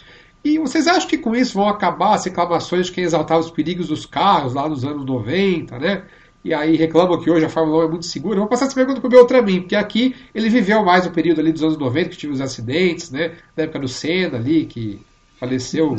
E 0.45 0.59
vocês 0.59 0.89
acham 0.89 1.09
que 1.09 1.17
com 1.17 1.35
isso 1.37 1.55
vão 1.55 1.69
acabar 1.69 2.15
as 2.15 2.25
reclamações 2.25 2.87
de 2.87 2.93
quem 2.93 3.05
exaltava 3.05 3.41
os 3.41 3.53
perigos 3.53 3.87
dos 3.87 4.05
carros 4.05 4.55
lá 4.55 4.69
nos 4.69 4.85
anos 4.85 5.07
90, 5.07 5.79
né? 5.79 6.05
E 6.45 6.53
aí 6.53 6.77
reclamam 6.77 7.21
que 7.21 7.31
hoje 7.31 7.45
a 7.45 7.49
Fórmula 7.49 7.85
1 7.85 7.87
é 7.87 7.91
muito 7.91 8.07
segura. 8.07 8.39
Vou 8.39 8.49
passar 8.49 8.67
essa 8.67 8.75
pergunta 8.75 9.01
para 9.01 9.07
o 9.07 9.11
Beltramin, 9.11 9.61
porque 9.61 9.77
aqui 9.77 10.15
ele 10.35 10.49
viveu 10.49 10.85
mais 10.85 11.07
o 11.07 11.11
período 11.11 11.41
ali 11.41 11.53
dos 11.53 11.63
anos 11.63 11.79
90, 11.79 12.11
que 12.11 12.17
tive 12.17 12.33
os 12.33 12.41
acidentes, 12.41 13.11
né? 13.11 13.37
Na 13.57 13.65
época 13.65 13.79
do 13.79 13.89
Senna 13.89 14.39
ali, 14.39 14.67
que 14.67 15.01
faleceu 15.39 15.97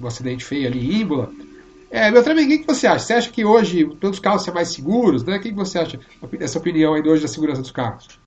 um 0.00 0.06
acidente 0.06 0.44
feio 0.44 0.66
ali 0.66 0.80
em 0.80 1.00
Imola. 1.00 1.30
É, 1.88 2.10
Beltrame, 2.10 2.42
o 2.42 2.48
que, 2.48 2.66
você 2.66 2.86
acha? 2.86 3.06
Você 3.06 3.12
acha 3.12 3.30
que 3.30 3.44
hoje 3.44 3.86
todos 4.00 4.18
os 4.18 4.20
carros 4.20 4.42
são 4.42 4.52
mais 4.52 4.68
seguros? 4.68 5.22
Né? 5.22 5.36
O 5.36 5.40
que, 5.40 5.52
você 5.52 5.78
acha 5.78 6.00
dessa 6.32 6.58
opinião 6.58 6.94
aí 6.94 7.02
hoje 7.02 7.22
da 7.22 7.28
segurança 7.28 7.62
dos 7.62 7.70
carros? 7.70 8.18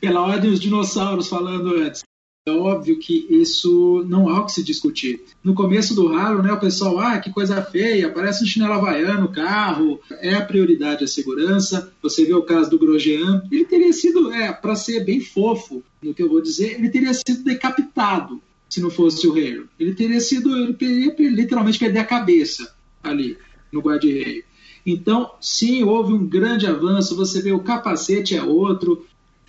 pela 0.00 0.22
ordem 0.22 0.50
dos 0.50 0.60
dinossauros 0.60 1.28
falando 1.28 1.76
antes. 1.76 2.02
É 2.48 2.52
óbvio 2.52 2.96
que 2.96 3.26
isso 3.28 4.04
não 4.06 4.28
há 4.28 4.40
o 4.40 4.46
que 4.46 4.52
se 4.52 4.62
discutir. 4.62 5.24
No 5.42 5.52
começo 5.52 5.96
do 5.96 6.06
ralo, 6.06 6.40
né, 6.44 6.52
o 6.52 6.60
pessoal, 6.60 7.00
ah, 7.00 7.18
que 7.18 7.32
coisa 7.32 7.60
feia, 7.60 8.08
parece 8.08 8.44
um 8.44 8.46
chinelo 8.46 8.74
havaiano, 8.74 9.32
carro, 9.32 9.98
é 10.20 10.32
a 10.34 10.44
prioridade 10.44 11.02
a 11.02 11.08
segurança. 11.08 11.92
Você 12.00 12.24
vê 12.24 12.34
o 12.34 12.44
caso 12.44 12.70
do 12.70 12.78
Grosjean, 12.78 13.42
ele 13.50 13.64
teria 13.64 13.92
sido, 13.92 14.32
é, 14.32 14.52
para 14.52 14.76
ser 14.76 15.04
bem 15.04 15.20
fofo 15.20 15.82
no 16.00 16.14
que 16.14 16.22
eu 16.22 16.28
vou 16.28 16.40
dizer, 16.40 16.74
ele 16.78 16.88
teria 16.88 17.12
sido 17.12 17.42
decapitado 17.42 18.40
se 18.68 18.80
não 18.80 18.90
fosse 18.90 19.26
o 19.26 19.32
rei. 19.32 19.64
Ele 19.76 19.92
teria 19.92 20.20
sido, 20.20 20.56
ele 20.56 20.74
teria 20.74 21.12
literalmente 21.18 21.80
perder 21.80 21.98
a 21.98 22.04
cabeça 22.04 22.72
ali 23.02 23.36
no 23.72 23.80
guarda-reio. 23.80 24.44
Então, 24.86 25.32
sim, 25.40 25.82
houve 25.82 26.12
um 26.12 26.24
grande 26.24 26.64
avanço. 26.64 27.16
Você 27.16 27.42
vê 27.42 27.50
o 27.50 27.58
capacete 27.58 28.36
é 28.36 28.42
outro, 28.44 29.04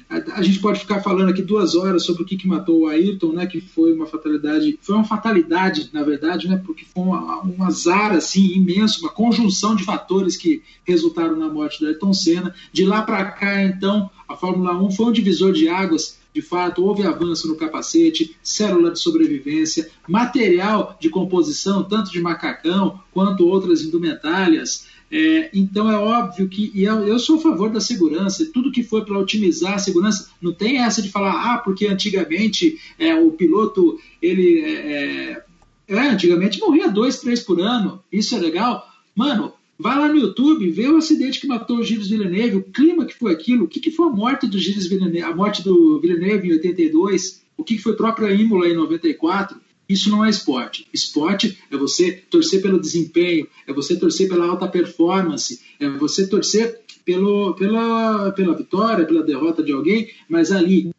a, 0.09 0.41
gente 0.41 0.59
pode 0.59 0.79
ficar 0.79 1.01
falando 1.01 1.29
aqui 1.29 1.41
duas 1.41 1.75
horas 1.75 2.05
sobre 2.05 2.23
o 2.23 2.25
que, 2.25 2.37
que 2.37 2.47
matou 2.47 2.81
o 2.81 2.87
Ayrton, 2.87 3.33
né? 3.33 3.45
Que 3.45 3.59
foi 3.59 3.93
uma 3.93 4.05
fatalidade, 4.05 4.79
foi 4.81 4.95
uma 4.95 5.03
fatalidade, 5.03 5.89
na 5.91 6.01
verdade, 6.01 6.47
né? 6.47 6.61
Porque 6.65 6.85
foi 6.85 7.03
uma, 7.03 7.43
um 7.43 7.61
azar 7.63 8.13
assim 8.13 8.53
imenso, 8.53 9.01
uma 9.01 9.09
conjunção 9.09 9.75
de 9.75 9.83
fatores 9.83 10.37
que 10.37 10.63
resultaram 10.85 11.35
na 11.35 11.49
morte 11.49 11.79
do 11.81 11.87
Ayrton 11.87 12.13
Senna. 12.13 12.55
De 12.71 12.85
lá 12.85 13.01
para 13.01 13.25
cá, 13.25 13.61
então, 13.63 14.09
a 14.27 14.35
Fórmula 14.35 14.81
1 14.81 14.91
foi 14.91 15.07
um 15.07 15.11
divisor 15.11 15.51
de 15.51 15.67
águas. 15.67 16.17
De 16.33 16.41
fato, 16.41 16.85
houve 16.85 17.03
avanço 17.03 17.47
no 17.47 17.55
capacete, 17.55 18.37
célula 18.43 18.91
de 18.91 18.99
sobrevivência, 18.99 19.89
material 20.07 20.95
de 21.01 21.09
composição, 21.09 21.83
tanto 21.83 22.11
de 22.11 22.21
macacão 22.21 23.01
quanto 23.11 23.47
outras 23.47 23.81
indumentárias. 23.81 24.87
É, 25.09 25.49
então 25.53 25.89
é 25.89 25.97
óbvio 25.97 26.49
que 26.49 26.69
e 26.73 26.83
eu, 26.83 27.07
eu, 27.07 27.17
sou 27.17 27.37
a 27.37 27.41
favor 27.41 27.69
da 27.69 27.79
segurança, 27.79 28.49
tudo 28.53 28.71
que 28.71 28.83
foi 28.83 29.05
para 29.05 29.17
otimizar 29.17 29.75
a 29.75 29.79
segurança, 29.79 30.29
não 30.41 30.51
tem 30.51 30.79
essa 30.79 31.01
de 31.01 31.09
falar, 31.09 31.53
ah, 31.53 31.57
porque 31.59 31.87
antigamente 31.87 32.77
é, 32.99 33.15
o 33.15 33.31
piloto, 33.31 33.97
ele 34.21 34.59
é, 34.59 34.73
é, 34.73 35.43
é 35.87 36.09
antigamente 36.09 36.59
morria 36.59 36.89
dois, 36.89 37.21
três 37.21 37.41
por 37.41 37.61
ano, 37.61 38.03
isso 38.11 38.35
é 38.35 38.39
legal. 38.39 38.85
Mano, 39.15 39.53
vai 39.79 39.97
lá 39.97 40.09
no 40.09 40.19
YouTube, 40.19 40.69
vê 40.71 40.89
o 40.89 40.97
acidente 40.97 41.39
que 41.39 41.47
matou 41.47 41.77
o 41.77 41.83
Gilles 41.83 42.09
Villeneuve, 42.09 42.57
o 42.57 42.63
clima 42.63 43.05
que 43.05 43.15
foi 43.15 43.31
aquilo, 43.31 43.63
o 43.63 43.67
que, 43.67 43.79
que 43.79 43.91
foi 43.91 44.07
a 44.07 44.11
morte 44.11 44.45
do 44.45 44.59
Gilles 44.59 44.87
Villeneuve, 44.87 45.21
a 45.21 45.35
morte 45.35 45.63
do 45.63 46.01
Villeneuve 46.01 46.49
em 46.49 46.51
82, 46.53 47.43
o 47.55 47.63
que, 47.63 47.77
que 47.77 47.81
foi 47.81 47.95
própria 47.95 48.33
Imola 48.33 48.67
em 48.67 48.75
94. 48.75 49.57
Isso 49.87 50.09
não 50.09 50.23
é 50.23 50.29
esporte. 50.29 50.87
Esporte 50.93 51.57
é 51.71 51.77
você 51.77 52.11
torcer 52.11 52.61
pelo 52.61 52.79
desempenho, 52.79 53.47
é 53.65 53.73
você 53.73 53.97
torcer 53.97 54.27
pela 54.27 54.45
alta 54.45 54.67
performance, 54.67 55.61
é 55.79 55.89
você 55.89 56.27
torcer 56.27 56.81
pelo, 57.05 57.53
pela, 57.53 58.31
pela 58.31 58.55
vitória, 58.55 59.05
pela 59.05 59.23
derrota 59.23 59.63
de 59.63 59.71
alguém, 59.71 60.09
mas 60.27 60.51
ali, 60.51 60.91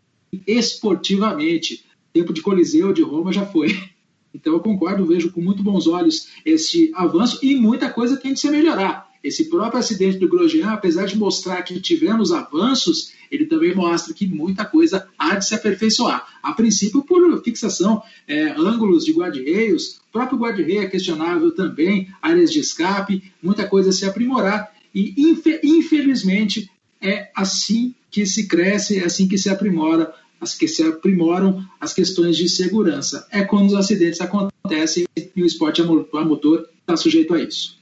esportivamente. 0.47 1.85
Tempo 2.13 2.33
de 2.33 2.41
Coliseu, 2.41 2.93
de 2.93 3.03
Roma 3.03 3.33
já 3.33 3.45
foi. 3.45 3.69
Então 4.35 4.53
eu 4.53 4.61
concordo, 4.61 5.07
vejo 5.07 5.33
com 5.33 5.41
muito 5.41 5.63
bons 5.63 5.87
olhos 5.87 6.29
esse 6.45 6.93
avanço 6.95 7.39
e 7.43 7.57
muita 7.57 7.91
coisa 7.91 8.19
tem 8.19 8.35
de 8.35 8.39
se 8.39 8.51
melhorar. 8.51 9.08
Esse 9.23 9.49
próprio 9.49 9.81
acidente 9.81 10.19
do 10.19 10.29
Grosjean, 10.29 10.71
apesar 10.71 11.07
de 11.07 11.17
mostrar 11.17 11.63
que 11.63 11.81
tivemos 11.81 12.33
avanços, 12.33 13.13
ele 13.31 13.47
também 13.47 13.75
mostra 13.75 14.15
que 14.15 14.27
muita 14.27 14.65
coisa 14.65 15.09
há 15.19 15.35
de 15.35 15.47
se 15.47 15.55
aperfeiçoar. 15.55 16.27
A 16.43 16.53
princípio, 16.53 17.03
por 17.03 17.43
fixação, 17.43 18.03
é, 18.27 18.53
ângulos 18.59 19.05
de 19.05 19.13
guarda-reios, 19.13 20.01
o 20.09 20.13
próprio 20.13 20.39
guarda-reio 20.39 20.83
é 20.83 20.87
questionável 20.87 21.51
também, 21.53 22.09
áreas 22.23 22.53
de 22.53 22.61
escape, 22.61 23.33
muita 23.43 23.67
coisa 23.67 23.91
a 23.91 23.93
se 23.93 24.05
aprimorar. 24.05 24.73
E, 24.95 25.15
infelizmente, 25.63 26.71
é 27.01 27.31
assim 27.37 27.95
que 28.11 28.25
se 28.27 28.49
cresce, 28.49 28.99
é 28.99 29.05
assim 29.05 29.29
que 29.29 29.39
se 29.39 29.51
aprimora 29.51 30.13
as 30.41 30.55
que 30.55 30.69
se 30.69 30.83
aprimoram 30.83 31.65
as 31.81 31.93
questões 31.93 32.37
de 32.37 32.49
segurança. 32.49 33.27
É 33.31 33.43
quando 33.43 33.69
os 33.69 33.75
acidentes 33.75 34.21
acontecem 34.21 35.07
e 35.17 35.43
o 35.43 35.47
esporte 35.47 35.83
a 35.83 35.85
motor 36.25 36.69
está 36.81 36.97
sujeito 36.97 37.35
a 37.35 37.43
isso. 37.43 37.78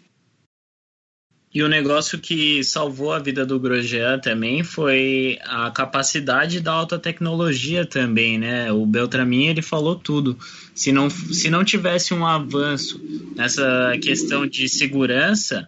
E 1.57 1.63
o 1.63 1.69
negócio 1.69 2.19
que 2.19 2.63
salvou 2.63 3.15
a 3.15 3.19
vida 3.19 3.47
do 3.47 3.59
Grosjean 3.59 4.19
também 4.19 4.63
foi 4.63 5.39
a 5.43 5.71
capacidade 5.71 6.61
da 6.61 6.71
alta 6.71 6.99
tecnologia 6.99 7.87
também, 7.87 8.37
né? 8.37 8.71
O 8.71 8.85
Beltramin, 8.85 9.47
ele 9.47 9.63
falou 9.63 9.97
tudo. 9.97 10.39
Se 10.75 10.93
não, 10.93 11.09
se 11.09 11.49
não 11.49 11.65
tivesse 11.65 12.13
um 12.13 12.27
avanço 12.27 13.01
nessa 13.35 13.97
questão 14.03 14.47
de 14.47 14.69
segurança, 14.69 15.67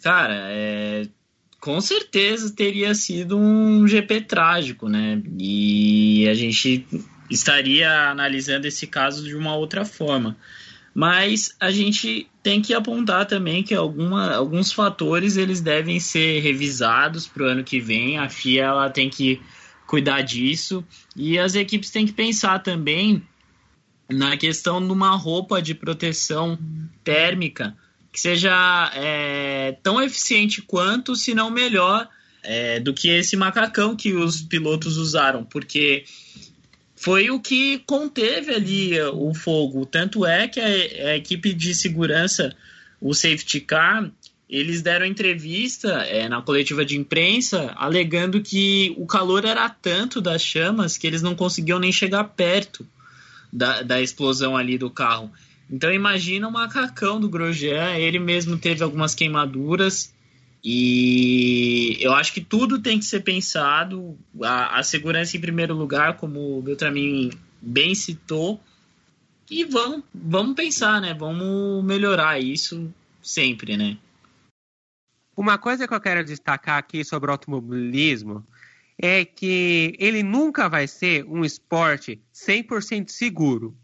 cara, 0.00 0.46
é, 0.48 1.08
com 1.58 1.80
certeza 1.80 2.54
teria 2.54 2.94
sido 2.94 3.36
um 3.36 3.88
GP 3.88 4.20
trágico, 4.20 4.88
né? 4.88 5.20
E 5.36 6.28
a 6.28 6.34
gente 6.34 6.86
estaria 7.28 8.10
analisando 8.12 8.68
esse 8.68 8.86
caso 8.86 9.24
de 9.24 9.34
uma 9.34 9.56
outra 9.56 9.84
forma. 9.84 10.36
Mas 10.94 11.54
a 11.60 11.70
gente 11.70 12.28
tem 12.42 12.60
que 12.60 12.74
apontar 12.74 13.26
também 13.26 13.62
que 13.62 13.74
alguma, 13.74 14.34
alguns 14.34 14.72
fatores 14.72 15.36
eles 15.36 15.60
devem 15.60 16.00
ser 16.00 16.40
revisados 16.40 17.26
para 17.26 17.44
o 17.44 17.46
ano 17.46 17.64
que 17.64 17.80
vem. 17.80 18.18
A 18.18 18.28
FIA 18.28 18.64
ela 18.64 18.90
tem 18.90 19.08
que 19.08 19.40
cuidar 19.86 20.22
disso 20.22 20.84
e 21.16 21.38
as 21.38 21.54
equipes 21.54 21.90
têm 21.90 22.06
que 22.06 22.12
pensar 22.12 22.60
também 22.60 23.22
na 24.08 24.36
questão 24.36 24.84
de 24.84 24.92
uma 24.92 25.16
roupa 25.16 25.62
de 25.62 25.74
proteção 25.74 26.58
térmica 27.04 27.76
que 28.12 28.20
seja 28.20 28.90
é, 28.94 29.76
tão 29.82 30.02
eficiente 30.02 30.62
quanto, 30.62 31.14
se 31.14 31.34
não 31.34 31.50
melhor, 31.50 32.08
é, 32.42 32.80
do 32.80 32.92
que 32.92 33.08
esse 33.08 33.36
macacão 33.36 33.94
que 33.94 34.12
os 34.14 34.42
pilotos 34.42 34.96
usaram, 34.96 35.44
porque 35.44 36.04
foi 37.00 37.30
o 37.30 37.40
que 37.40 37.78
conteve 37.86 38.54
ali 38.54 39.00
o 39.00 39.32
fogo. 39.32 39.86
Tanto 39.86 40.26
é 40.26 40.46
que 40.46 40.60
a, 40.60 40.66
a 41.12 41.16
equipe 41.16 41.54
de 41.54 41.74
segurança, 41.74 42.54
o 43.00 43.14
safety 43.14 43.60
car, 43.60 44.10
eles 44.46 44.82
deram 44.82 45.06
entrevista 45.06 45.88
é, 46.02 46.28
na 46.28 46.42
coletiva 46.42 46.84
de 46.84 46.98
imprensa 46.98 47.72
alegando 47.76 48.42
que 48.42 48.94
o 48.98 49.06
calor 49.06 49.46
era 49.46 49.66
tanto 49.70 50.20
das 50.20 50.42
chamas 50.42 50.98
que 50.98 51.06
eles 51.06 51.22
não 51.22 51.34
conseguiam 51.34 51.78
nem 51.78 51.90
chegar 51.90 52.24
perto 52.24 52.86
da, 53.50 53.80
da 53.80 54.02
explosão 54.02 54.54
ali 54.54 54.76
do 54.76 54.90
carro. 54.90 55.32
Então 55.70 55.90
imagina 55.90 56.48
o 56.48 56.52
macacão 56.52 57.18
do 57.18 57.30
Grosjean, 57.30 57.96
ele 57.96 58.18
mesmo 58.18 58.58
teve 58.58 58.84
algumas 58.84 59.14
queimaduras 59.14 60.12
e 60.62 61.96
eu 62.00 62.12
acho 62.12 62.32
que 62.32 62.40
tudo 62.40 62.78
tem 62.78 62.98
que 62.98 63.04
ser 63.04 63.20
pensado, 63.20 64.18
a, 64.42 64.78
a 64.78 64.82
segurança 64.82 65.36
em 65.36 65.40
primeiro 65.40 65.74
lugar, 65.74 66.16
como 66.18 66.58
o 66.58 66.62
Beltramin 66.62 67.30
bem 67.60 67.94
citou, 67.94 68.60
e 69.50 69.64
vamos, 69.64 70.04
vamos 70.14 70.54
pensar, 70.54 71.00
né? 71.00 71.14
Vamos 71.14 71.84
melhorar 71.84 72.38
isso 72.38 72.92
sempre, 73.22 73.76
né? 73.76 73.98
Uma 75.36 75.56
coisa 75.56 75.88
que 75.88 75.94
eu 75.94 76.00
quero 76.00 76.24
destacar 76.24 76.78
aqui 76.78 77.02
sobre 77.04 77.30
o 77.30 77.32
automobilismo 77.32 78.46
é 78.98 79.24
que 79.24 79.96
ele 79.98 80.22
nunca 80.22 80.68
vai 80.68 80.86
ser 80.86 81.24
um 81.24 81.42
esporte 81.42 82.20
100% 82.34 83.08
seguro. 83.08 83.74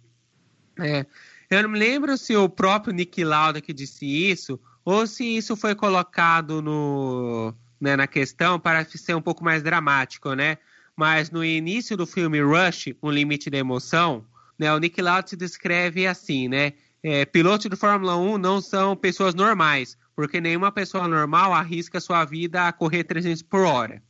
É, 0.79 1.07
eu 1.51 1.63
não 1.63 1.71
me 1.71 1.79
lembro 1.79 2.17
se 2.19 2.37
o 2.37 2.49
próprio 2.49 2.93
Nick 2.93 3.25
Lauda 3.25 3.63
que 3.63 3.73
disse 3.73 4.05
isso 4.05 4.61
ou 4.87 5.05
se 5.05 5.25
isso 5.25 5.57
foi 5.57 5.75
colocado 5.75 6.63
no, 6.63 7.53
né, 7.81 7.97
na 7.97 8.07
questão 8.07 8.59
para 8.59 8.85
ser 8.85 9.17
um 9.17 9.21
pouco 9.21 9.43
mais 9.43 9.61
dramático, 9.61 10.33
né? 10.33 10.59
Mas 10.95 11.29
no 11.29 11.45
início 11.45 11.97
do 11.97 12.07
filme 12.07 12.41
Rush, 12.41 12.95
Um 13.03 13.11
Limite 13.11 13.51
da 13.51 13.59
Emoção, 13.59 14.25
né, 14.57 14.73
o 14.73 14.79
Nick 14.79 15.03
Lauda 15.03 15.27
se 15.27 15.37
descreve 15.37 16.07
assim, 16.07 16.47
né? 16.47 16.73
É, 17.03 17.25
pilotos 17.25 17.69
de 17.69 17.75
Fórmula 17.75 18.17
1 18.17 18.39
não 18.39 18.61
são 18.61 18.95
pessoas 18.95 19.35
normais, 19.35 19.99
porque 20.15 20.41
nenhuma 20.41 20.71
pessoa 20.71 21.09
normal 21.09 21.53
arrisca 21.53 22.01
sua 22.01 22.25
vida 22.25 22.69
a 22.69 22.73
correr 22.73 23.03
300 23.03 23.43
por 23.43 23.67
hora. 23.67 24.01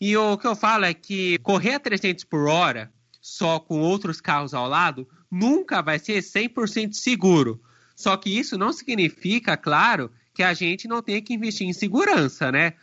E 0.00 0.16
o 0.16 0.38
que 0.38 0.46
eu 0.46 0.54
falo 0.54 0.84
é 0.84 0.94
que 0.94 1.38
correr 1.38 1.74
a 1.74 1.80
300 1.80 2.22
por 2.22 2.46
hora, 2.46 2.92
só 3.20 3.58
com 3.58 3.80
outros 3.80 4.20
carros 4.20 4.54
ao 4.54 4.68
lado, 4.68 5.08
nunca 5.28 5.82
vai 5.82 5.98
ser 5.98 6.22
100% 6.22 6.92
seguro. 6.92 7.60
Só 7.94 8.16
que 8.16 8.36
isso 8.36 8.58
não 8.58 8.72
significa, 8.72 9.56
claro, 9.56 10.10
que 10.32 10.42
a 10.42 10.52
gente 10.52 10.88
não 10.88 11.02
tenha 11.02 11.22
que 11.22 11.32
investir 11.32 11.66
em 11.66 11.72
segurança, 11.72 12.50
né? 12.50 12.74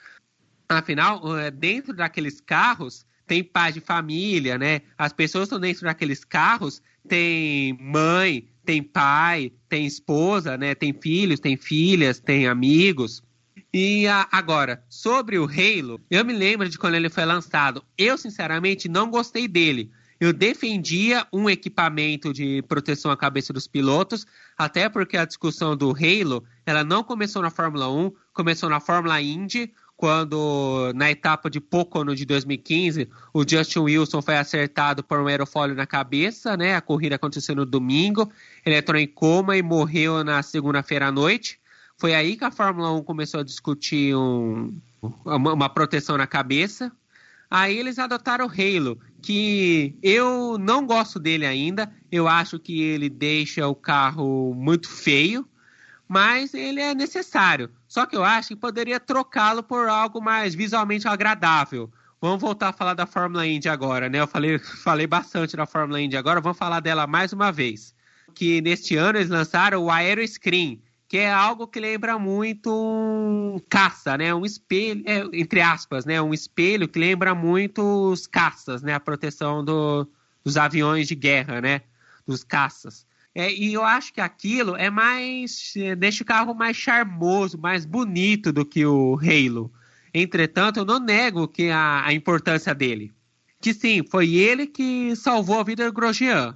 Afinal, 0.70 1.38
eh, 1.38 1.52
dentro 1.52 1.94
daqueles 1.94 2.40
carros 2.40 3.06
tem 3.28 3.44
pai 3.44 3.72
de 3.72 3.80
família, 3.80 4.58
né? 4.58 4.82
As 4.98 5.14
pessoas 5.14 5.44
estão 5.44 5.60
dentro 5.60 5.84
daqueles 5.84 6.24
carros, 6.24 6.82
tem 7.08 7.78
mãe, 7.80 8.48
tem 8.66 8.82
pai, 8.82 9.52
tem 9.68 9.86
esposa, 9.86 10.58
né? 10.58 10.76
Tem 10.76 10.94
filhos, 10.94 11.40
tem 11.40 11.58
filhas, 11.58 12.20
tem 12.20 12.48
amigos. 12.48 13.24
E 13.74 14.08
a, 14.08 14.28
agora, 14.32 14.84
sobre 14.90 15.40
o 15.40 15.46
Halo, 15.46 16.00
eu 16.10 16.26
me 16.26 16.34
lembro 16.34 16.68
de 16.68 16.78
quando 16.78 16.96
ele 16.96 17.10
foi 17.10 17.26
lançado. 17.26 17.84
Eu, 17.98 18.18
sinceramente, 18.18 18.90
não 18.90 19.10
gostei 19.10 19.48
dele 19.48 19.92
eu 20.22 20.32
defendia 20.32 21.26
um 21.34 21.50
equipamento 21.50 22.32
de 22.32 22.62
proteção 22.68 23.10
à 23.10 23.18
cabeça 23.18 23.52
dos 23.52 23.66
pilotos, 23.66 24.28
até 24.56 24.88
porque 24.88 25.18
a 25.18 25.26
discussão 25.26 25.76
do 25.76 25.90
Halo, 25.90 26.44
ela 26.64 26.84
não 26.84 27.04
começou 27.04 27.42
na 27.42 27.50
Fórmula 27.50 27.92
1, 27.92 28.12
começou 28.32 28.70
na 28.70 28.80
Fórmula 28.80 29.20
Indy, 29.20 29.74
quando 29.98 30.92
na 30.94 31.10
etapa 31.10 31.50
de 31.50 31.60
Pocono 31.60 32.16
de 32.16 32.24
2015, 32.24 33.10
o 33.34 33.44
Justin 33.48 33.80
Wilson 33.80 34.22
foi 34.22 34.38
acertado 34.38 35.04
por 35.04 35.20
um 35.20 35.26
aerofólio 35.26 35.76
na 35.76 35.88
cabeça, 35.88 36.56
né? 36.56 36.76
A 36.76 36.82
corrida 36.82 37.16
aconteceu 37.16 37.56
no 37.56 37.66
domingo, 37.66 38.32
ele 38.64 38.76
entrou 38.76 39.00
em 39.00 39.08
coma 39.08 39.58
e 39.58 39.64
morreu 39.64 40.24
na 40.24 40.44
segunda-feira 40.44 41.08
à 41.08 41.12
noite. 41.12 41.60
Foi 41.98 42.14
aí 42.14 42.36
que 42.36 42.44
a 42.44 42.52
Fórmula 42.52 42.92
1 42.92 43.04
começou 43.04 43.40
a 43.40 43.44
discutir 43.44 44.16
um, 44.16 44.80
uma, 45.26 45.54
uma 45.54 45.70
proteção 45.70 46.16
na 46.16 46.28
cabeça. 46.28 46.92
Aí 47.52 47.78
eles 47.78 48.00
adotaram 48.00 48.46
o 48.46 48.50
Halo, 48.50 48.98
que 49.22 49.94
eu 50.02 50.58
não 50.58 50.88
gosto 50.88 51.20
dele 51.20 51.46
ainda. 51.46 51.92
Eu 52.10 52.26
acho 52.26 52.58
que 52.58 52.82
ele 52.82 53.10
deixa 53.10 53.68
o 53.68 53.76
carro 53.76 54.54
muito 54.56 54.90
feio, 54.90 55.46
mas 56.08 56.54
ele 56.54 56.80
é 56.80 56.96
necessário. 56.96 57.70
Só 57.90 58.06
que 58.06 58.16
eu 58.16 58.24
acho 58.24 58.48
que 58.50 58.56
poderia 58.56 59.02
trocá-lo 59.02 59.62
por 59.62 59.90
algo 59.90 60.22
mais 60.22 60.56
visualmente 60.56 61.10
agradável. 61.10 61.92
Vamos 62.22 62.40
voltar 62.40 62.70
a 62.70 62.74
falar 62.74 62.94
da 62.94 63.06
Fórmula 63.06 63.46
Indy 63.46 63.68
agora, 63.68 64.08
né? 64.08 64.22
Eu 64.22 64.28
falei, 64.28 64.58
falei 64.84 65.06
bastante 65.06 65.58
da 65.58 65.66
Fórmula 65.66 66.00
Indy 66.00 66.16
agora, 66.16 66.40
vamos 66.40 66.58
falar 66.58 66.80
dela 66.80 67.06
mais 67.06 67.34
uma 67.34 67.52
vez. 67.52 67.94
Que 68.34 68.62
neste 68.62 68.96
ano 68.96 69.18
eles 69.18 69.30
lançaram 69.30 69.84
o 69.84 69.92
Aero 69.92 70.26
Screen, 70.26 70.82
que 71.12 71.18
é 71.18 71.30
algo 71.30 71.68
que 71.68 71.78
lembra 71.78 72.18
muito 72.18 72.72
um 72.74 73.60
caça, 73.68 74.18
né? 74.18 74.34
Um 74.34 74.46
espelho, 74.46 75.04
é, 75.06 75.28
entre 75.34 75.60
aspas, 75.60 76.06
né? 76.06 76.22
Um 76.22 76.34
espelho 76.34 76.88
que 76.88 76.98
lembra 76.98 77.36
muito 77.36 77.82
os 77.82 78.26
caças, 78.26 78.82
né? 78.82 78.94
A 78.94 79.00
proteção 79.00 79.62
do, 79.62 80.08
dos 80.42 80.56
aviões 80.56 81.10
de 81.10 81.16
guerra, 81.16 81.60
né? 81.60 81.82
Dos 82.26 82.46
caças. 82.46 83.06
É, 83.36 83.52
e 83.52 83.74
eu 83.74 83.84
acho 83.84 84.14
que 84.14 84.22
aquilo 84.22 84.78
é 84.78 84.90
mais. 84.90 85.74
É, 85.76 85.98
deixa 85.98 86.24
o 86.24 86.26
carro 86.26 86.54
mais 86.54 86.78
charmoso, 86.78 87.58
mais 87.58 87.86
bonito 87.86 88.54
do 88.54 88.66
que 88.66 88.86
o 88.86 89.20
Halo. 89.22 89.70
Entretanto, 90.14 90.80
eu 90.80 90.86
não 90.86 90.98
nego 90.98 91.46
que 91.46 91.70
a, 91.70 92.06
a 92.06 92.14
importância 92.14 92.74
dele. 92.74 93.12
Que 93.60 93.74
sim, 93.74 94.02
foi 94.10 94.36
ele 94.36 94.66
que 94.66 95.14
salvou 95.18 95.60
a 95.60 95.64
vida 95.66 95.86
do 95.86 95.92
Grosjean 95.92 96.56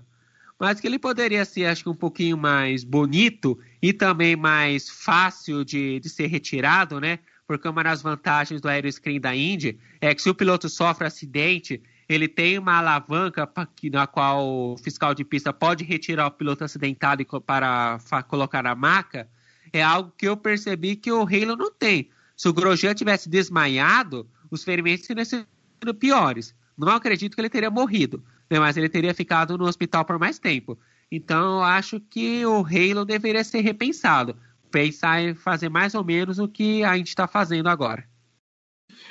mas 0.60 0.80
que 0.80 0.88
ele 0.88 0.98
poderia 0.98 1.44
ser, 1.44 1.66
acho 1.66 1.84
que, 1.84 1.90
um 1.90 1.96
pouquinho 1.96 2.38
mais 2.38 2.84
bonito 2.84 3.60
e 3.82 3.92
também 3.92 4.36
mais 4.36 4.90
fácil 4.90 5.66
de, 5.66 6.00
de 6.00 6.10
ser 6.10 6.28
retirado, 6.28 7.00
né? 7.00 7.20
Porque 7.46 7.68
uma 7.68 7.84
das 7.84 8.02
vantagens 8.02 8.62
do 8.62 8.68
aeroscreen 8.68 9.20
da 9.20 9.36
Indy 9.36 9.78
é 10.02 10.16
que 10.16 10.22
se 10.22 10.30
o 10.30 10.36
piloto 10.36 10.68
sofre 10.70 11.06
acidente, 11.06 11.84
ele 12.08 12.28
tem 12.28 12.58
uma 12.58 12.78
alavanca 12.78 13.48
na 13.92 14.08
qual 14.08 14.48
o 14.48 14.78
fiscal 14.78 15.14
de 15.14 15.24
pista 15.24 15.52
pode 15.52 15.84
retirar 15.84 16.28
o 16.28 16.32
piloto 16.32 16.64
acidentado 16.64 17.24
para 17.46 18.00
colocar 18.28 18.64
na 18.64 18.74
maca. 18.74 19.30
É 19.72 19.84
algo 19.84 20.14
que 20.18 20.28
eu 20.28 20.38
percebi 20.38 20.96
que 20.96 21.12
o 21.12 21.22
Halo 21.22 21.56
não 21.56 21.72
tem. 21.72 22.10
Se 22.36 22.48
o 22.48 22.54
Grosjean 22.54 22.94
tivesse 22.94 23.30
desmaiado, 23.30 24.28
os 24.50 24.64
ferimentos 24.64 25.06
seriam 25.06 25.26
sido 25.26 25.94
piores. 26.00 26.56
Não 26.78 26.90
acredito 26.90 27.36
que 27.36 27.42
ele 27.42 27.50
teria 27.50 27.70
morrido 27.70 28.24
mas 28.60 28.78
ele 28.78 28.90
teria 28.90 29.14
ficado 29.14 29.58
no 29.58 29.66
hospital 29.66 30.06
por 30.06 30.20
mais 30.20 30.40
tempo. 30.40 30.78
Então 31.12 31.58
eu 31.58 31.64
acho 31.64 32.00
que 32.00 32.46
o 32.46 32.66
Halo 32.66 33.06
deveria 33.06 33.44
ser 33.44 33.62
repensado. 33.62 34.36
Pensar 34.72 35.22
em 35.22 35.36
fazer 35.36 35.70
mais 35.70 35.96
ou 35.96 36.04
menos 36.04 36.40
o 36.40 36.48
que 36.48 36.84
a 36.84 36.98
gente 36.98 37.08
está 37.10 37.28
fazendo 37.28 37.70
agora. 37.70 38.06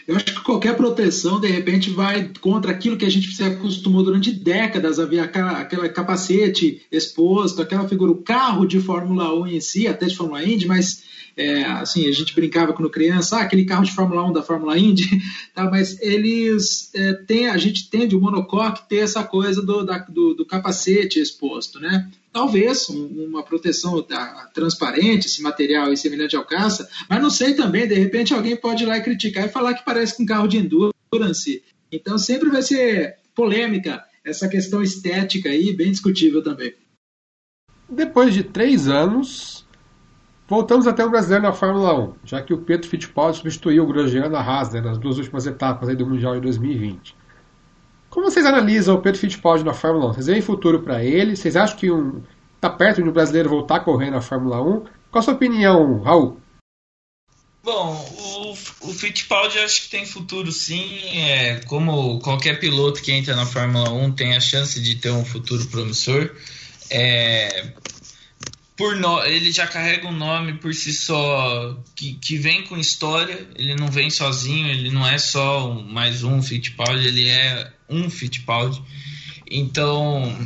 Eu 0.06 0.16
acho 0.16 0.26
que 0.26 0.42
qualquer 0.42 0.76
proteção, 0.76 1.40
de 1.40 1.48
repente, 1.48 1.90
vai 1.90 2.30
contra 2.40 2.72
aquilo 2.72 2.96
que 2.96 3.06
a 3.06 3.10
gente 3.10 3.34
se 3.34 3.42
acostumou 3.42 4.02
durante 4.02 4.30
décadas 4.30 4.98
a 4.98 5.06
ver 5.06 5.20
aquela 5.20 5.88
capacete 5.88 6.82
exposto, 6.92 7.62
aquela 7.62 7.88
figura, 7.88 8.12
o 8.12 8.22
carro 8.22 8.66
de 8.66 8.80
Fórmula 8.80 9.34
1 9.34 9.46
em 9.46 9.60
si, 9.60 9.86
até 9.86 10.06
de 10.06 10.16
Fórmula 10.16 10.44
Indy, 10.44 10.66
mas 10.66 11.02
é, 11.36 11.64
assim, 11.64 12.06
a 12.06 12.12
gente 12.12 12.34
brincava 12.34 12.72
quando 12.72 12.90
criança, 12.90 13.38
ah, 13.38 13.42
aquele 13.42 13.64
carro 13.64 13.84
de 13.84 13.92
Fórmula 13.92 14.24
1 14.28 14.32
da 14.32 14.42
Fórmula 14.42 14.78
Indy, 14.78 15.20
tá, 15.54 15.68
mas 15.68 16.00
eles 16.00 16.90
é, 16.94 17.12
têm, 17.12 17.48
a 17.48 17.56
gente 17.56 17.90
tende 17.90 18.14
o 18.14 18.20
monocoque 18.20 18.88
ter 18.88 18.98
essa 18.98 19.24
coisa 19.24 19.60
do, 19.60 19.84
da, 19.84 19.98
do, 19.98 20.34
do, 20.34 20.46
capacete 20.46 21.18
exposto, 21.18 21.80
né? 21.80 22.08
Talvez 22.34 22.90
um, 22.90 23.26
uma 23.28 23.44
proteção 23.44 24.02
tá, 24.02 24.50
transparente, 24.52 25.28
esse 25.28 25.40
material 25.40 25.92
e 25.92 25.96
semelhante 25.96 26.34
ao 26.34 26.44
caça, 26.44 26.90
mas 27.08 27.22
não 27.22 27.30
sei 27.30 27.54
também, 27.54 27.86
de 27.86 27.94
repente 27.94 28.34
alguém 28.34 28.56
pode 28.56 28.82
ir 28.82 28.86
lá 28.86 28.98
e 28.98 29.04
criticar 29.04 29.44
e 29.44 29.48
falar 29.48 29.72
que 29.74 29.84
parece 29.84 30.16
com 30.16 30.24
um 30.24 30.26
carro 30.26 30.48
de 30.48 30.56
endurance. 30.56 31.62
Então 31.92 32.18
sempre 32.18 32.50
vai 32.50 32.60
ser 32.60 33.18
polêmica 33.36 34.02
essa 34.24 34.48
questão 34.48 34.82
estética 34.82 35.48
aí, 35.48 35.72
bem 35.76 35.92
discutível 35.92 36.42
também. 36.42 36.74
Depois 37.88 38.34
de 38.34 38.42
três 38.42 38.88
anos, 38.88 39.64
Voltamos 40.46 40.86
até 40.86 41.02
o 41.02 41.10
brasileiro 41.10 41.44
na 41.44 41.54
Fórmula 41.54 41.98
1, 41.98 42.14
já 42.22 42.42
que 42.42 42.52
o 42.52 42.58
Pedro 42.58 42.86
Fittipaldi 42.86 43.38
substituiu 43.38 43.84
o 43.84 43.86
Grosjean 43.86 44.28
na 44.28 44.40
Haas 44.40 44.74
né, 44.74 44.80
nas 44.80 44.98
duas 44.98 45.16
últimas 45.16 45.46
etapas 45.46 45.96
do 45.96 46.06
Mundial 46.06 46.34
de 46.34 46.42
2020. 46.42 47.16
Como 48.14 48.30
vocês 48.30 48.46
analisam 48.46 48.94
o 48.94 49.02
Pedro 49.02 49.18
Fittipaldi 49.18 49.64
na 49.64 49.74
Fórmula 49.74 50.10
1? 50.10 50.12
Vocês 50.12 50.26
veem 50.28 50.40
futuro 50.40 50.80
para 50.84 51.02
ele? 51.02 51.34
Vocês 51.34 51.56
acham 51.56 51.76
que 51.76 51.90
um, 51.90 52.22
tá 52.60 52.70
perto 52.70 53.02
de 53.02 53.08
um 53.08 53.12
brasileiro 53.12 53.48
voltar 53.48 53.76
a 53.76 53.80
correr 53.80 54.08
na 54.08 54.20
Fórmula 54.20 54.62
1? 54.62 54.84
Qual 55.10 55.20
a 55.20 55.22
sua 55.22 55.34
opinião, 55.34 56.00
Raul? 56.00 56.40
Bom, 57.64 57.92
o, 58.16 58.52
o 58.88 58.94
Fittipaldi 58.94 59.58
acho 59.58 59.82
que 59.82 59.88
tem 59.88 60.06
futuro 60.06 60.52
sim. 60.52 61.00
É, 61.12 61.56
como 61.66 62.20
qualquer 62.20 62.60
piloto 62.60 63.02
que 63.02 63.10
entra 63.10 63.34
na 63.34 63.46
Fórmula 63.46 63.90
1 63.90 64.12
tem 64.12 64.36
a 64.36 64.40
chance 64.40 64.80
de 64.80 64.94
ter 64.94 65.10
um 65.10 65.24
futuro 65.24 65.66
promissor. 65.66 66.30
É, 66.88 67.72
por 68.76 68.96
no, 68.96 69.24
ele 69.24 69.52
já 69.52 69.66
carrega 69.66 70.08
um 70.08 70.16
nome 70.16 70.54
por 70.54 70.74
si 70.74 70.92
só 70.92 71.78
que, 71.94 72.14
que 72.14 72.36
vem 72.36 72.64
com 72.64 72.76
história, 72.76 73.48
ele 73.54 73.74
não 73.76 73.88
vem 73.88 74.10
sozinho, 74.10 74.68
ele 74.68 74.90
não 74.90 75.06
é 75.06 75.16
só 75.16 75.70
um, 75.70 75.82
mais 75.82 76.24
um 76.24 76.42
Fittipaldi, 76.42 77.06
ele 77.06 77.28
é 77.28 77.72
um 77.88 78.10
Fittipaldi. 78.10 78.82
Então, 79.48 80.36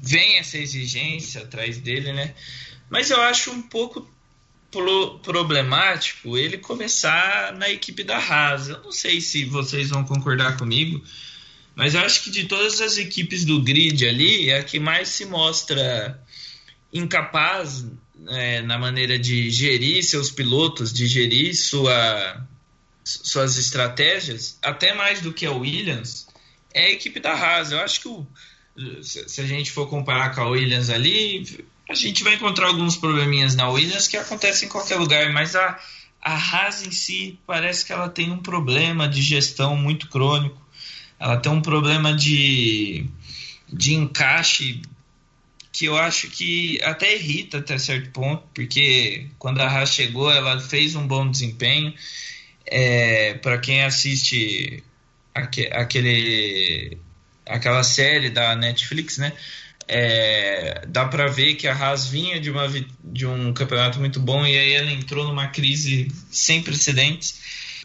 vem 0.00 0.38
essa 0.38 0.56
exigência 0.56 1.42
atrás 1.42 1.78
dele, 1.78 2.12
né? 2.12 2.34
Mas 2.88 3.10
eu 3.10 3.20
acho 3.20 3.50
um 3.50 3.62
pouco 3.62 4.08
pro, 4.70 5.18
problemático 5.18 6.38
ele 6.38 6.58
começar 6.58 7.52
na 7.54 7.68
equipe 7.68 8.04
da 8.04 8.18
Haas. 8.18 8.68
Eu 8.68 8.82
não 8.82 8.92
sei 8.92 9.20
se 9.20 9.44
vocês 9.44 9.88
vão 9.88 10.04
concordar 10.04 10.56
comigo, 10.56 11.02
mas 11.74 11.94
eu 11.94 12.00
acho 12.02 12.22
que 12.22 12.30
de 12.30 12.44
todas 12.44 12.80
as 12.80 12.98
equipes 12.98 13.44
do 13.44 13.60
grid 13.60 14.06
ali, 14.06 14.50
é 14.50 14.58
a 14.58 14.64
que 14.64 14.78
mais 14.78 15.08
se 15.08 15.24
mostra 15.24 16.22
incapaz 16.94 17.84
é, 18.28 18.62
na 18.62 18.78
maneira 18.78 19.18
de 19.18 19.50
gerir 19.50 20.02
seus 20.04 20.30
pilotos, 20.30 20.92
de 20.92 21.06
gerir 21.08 21.54
sua, 21.54 22.46
suas 23.04 23.58
estratégias, 23.58 24.56
até 24.62 24.94
mais 24.94 25.20
do 25.20 25.32
que 25.32 25.44
a 25.44 25.52
Williams, 25.52 26.28
é 26.72 26.86
a 26.86 26.90
equipe 26.92 27.18
da 27.18 27.32
Haas. 27.32 27.72
Eu 27.72 27.80
acho 27.80 28.00
que 28.00 28.08
o, 28.08 28.26
se 29.02 29.40
a 29.40 29.46
gente 29.46 29.72
for 29.72 29.88
comparar 29.88 30.34
com 30.34 30.40
a 30.40 30.48
Williams 30.48 30.88
ali, 30.88 31.66
a 31.90 31.94
gente 31.94 32.22
vai 32.22 32.34
encontrar 32.34 32.68
alguns 32.68 32.96
probleminhas 32.96 33.54
na 33.54 33.68
Williams 33.68 34.08
que 34.08 34.16
acontecem 34.16 34.68
em 34.68 34.70
qualquer 34.70 34.96
lugar, 34.96 35.32
mas 35.32 35.54
a, 35.56 35.78
a 36.22 36.34
Haas 36.34 36.86
em 36.86 36.92
si 36.92 37.38
parece 37.46 37.84
que 37.84 37.92
ela 37.92 38.08
tem 38.08 38.30
um 38.30 38.38
problema 38.38 39.08
de 39.08 39.20
gestão 39.20 39.76
muito 39.76 40.08
crônico. 40.08 40.62
Ela 41.18 41.36
tem 41.36 41.50
um 41.50 41.60
problema 41.60 42.14
de, 42.14 43.06
de 43.72 43.94
encaixe 43.94 44.82
que 45.74 45.86
eu 45.86 45.96
acho 45.98 46.30
que 46.30 46.80
até 46.84 47.16
irrita 47.16 47.58
até 47.58 47.76
certo 47.78 48.10
ponto, 48.10 48.44
porque 48.54 49.26
quando 49.40 49.60
a 49.60 49.66
Haas 49.66 49.90
chegou, 49.92 50.30
ela 50.30 50.60
fez 50.60 50.94
um 50.94 51.04
bom 51.04 51.28
desempenho. 51.28 51.92
É, 52.64 53.34
para 53.34 53.58
quem 53.58 53.82
assiste 53.82 54.84
aquele, 55.34 56.96
aquela 57.44 57.82
série 57.82 58.30
da 58.30 58.54
Netflix, 58.54 59.18
né? 59.18 59.32
É, 59.88 60.84
dá 60.86 61.06
para 61.06 61.26
ver 61.26 61.56
que 61.56 61.66
a 61.66 61.74
Haas 61.74 62.06
vinha 62.06 62.38
de, 62.38 62.52
uma, 62.52 62.68
de 63.02 63.26
um 63.26 63.52
campeonato 63.52 63.98
muito 63.98 64.20
bom 64.20 64.46
e 64.46 64.56
aí 64.56 64.72
ela 64.74 64.92
entrou 64.92 65.26
numa 65.26 65.48
crise 65.48 66.06
sem 66.30 66.62
precedentes. 66.62 67.40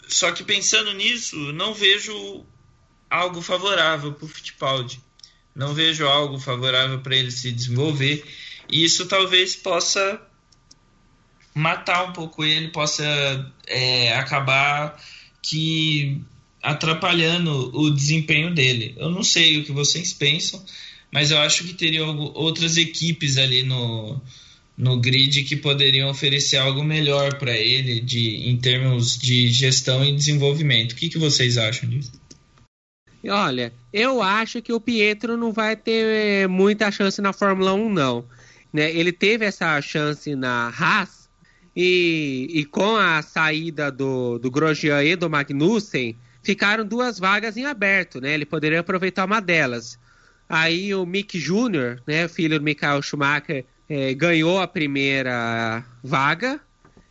Só 0.07 0.31
que 0.31 0.43
pensando 0.43 0.93
nisso, 0.93 1.35
não 1.53 1.73
vejo 1.73 2.45
algo 3.09 3.41
favorável 3.41 4.13
para 4.13 4.25
o 4.25 4.29
Fittipaldi 4.29 5.01
não 5.55 5.73
vejo 5.73 6.05
algo 6.05 6.39
favorável 6.39 6.99
para 6.99 7.15
ele 7.15 7.31
se 7.31 7.51
desenvolver. 7.51 8.23
E 8.69 8.83
isso 8.83 9.07
talvez 9.07 9.55
possa 9.55 10.21
matar 11.53 12.09
um 12.09 12.13
pouco 12.13 12.43
ele, 12.43 12.69
possa 12.69 13.03
é, 13.67 14.13
acabar 14.13 15.01
que 15.41 16.21
atrapalhando 16.61 17.75
o 17.75 17.89
desempenho 17.89 18.53
dele. 18.53 18.95
Eu 18.97 19.09
não 19.09 19.23
sei 19.23 19.57
o 19.57 19.65
que 19.65 19.71
vocês 19.71 20.13
pensam, 20.13 20.63
mas 21.11 21.31
eu 21.31 21.39
acho 21.39 21.63
que 21.63 21.73
teria 21.73 22.05
outras 22.05 22.77
equipes 22.77 23.37
ali 23.37 23.63
no, 23.63 24.21
no 24.77 24.99
grid 24.99 25.43
que 25.43 25.55
poderiam 25.55 26.09
oferecer 26.09 26.57
algo 26.57 26.83
melhor 26.83 27.37
para 27.37 27.57
ele 27.57 27.99
de, 27.99 28.49
em 28.49 28.57
termos 28.57 29.17
de 29.17 29.51
gestão 29.51 30.03
e 30.05 30.13
desenvolvimento. 30.13 30.93
O 30.93 30.95
que, 30.95 31.09
que 31.09 31.17
vocês 31.17 31.57
acham 31.57 31.89
disso? 31.89 32.11
Olha, 33.27 33.73
eu 33.91 34.21
acho 34.21 34.61
que 34.61 34.71
o 34.71 34.79
Pietro 34.79 35.35
não 35.35 35.51
vai 35.51 35.75
ter 35.75 36.43
eh, 36.43 36.47
muita 36.47 36.89
chance 36.91 37.21
na 37.21 37.33
Fórmula 37.33 37.73
1, 37.73 37.89
não. 37.89 38.25
Né? 38.71 38.91
Ele 38.91 39.11
teve 39.11 39.45
essa 39.45 39.81
chance 39.81 40.35
na 40.35 40.69
Haas, 40.69 41.27
E, 41.75 42.47
e 42.51 42.65
com 42.65 42.95
a 42.95 43.21
saída 43.21 43.91
do, 43.91 44.39
do 44.39 44.49
Grosjean 44.49 45.03
e 45.03 45.15
do 45.15 45.29
Magnussen, 45.29 46.15
ficaram 46.41 46.85
duas 46.85 47.19
vagas 47.19 47.57
em 47.57 47.65
aberto, 47.65 48.19
né? 48.19 48.33
Ele 48.33 48.45
poderia 48.45 48.79
aproveitar 48.79 49.25
uma 49.25 49.39
delas. 49.39 49.99
Aí 50.47 50.93
o 50.95 51.05
Mick 51.05 51.37
Jr., 51.37 52.01
né, 52.07 52.27
filho 52.27 52.57
do 52.57 52.65
Michael 52.65 53.01
Schumacher, 53.01 53.65
é, 53.87 54.13
ganhou 54.13 54.59
a 54.59 54.67
primeira 54.67 55.83
vaga 56.03 56.59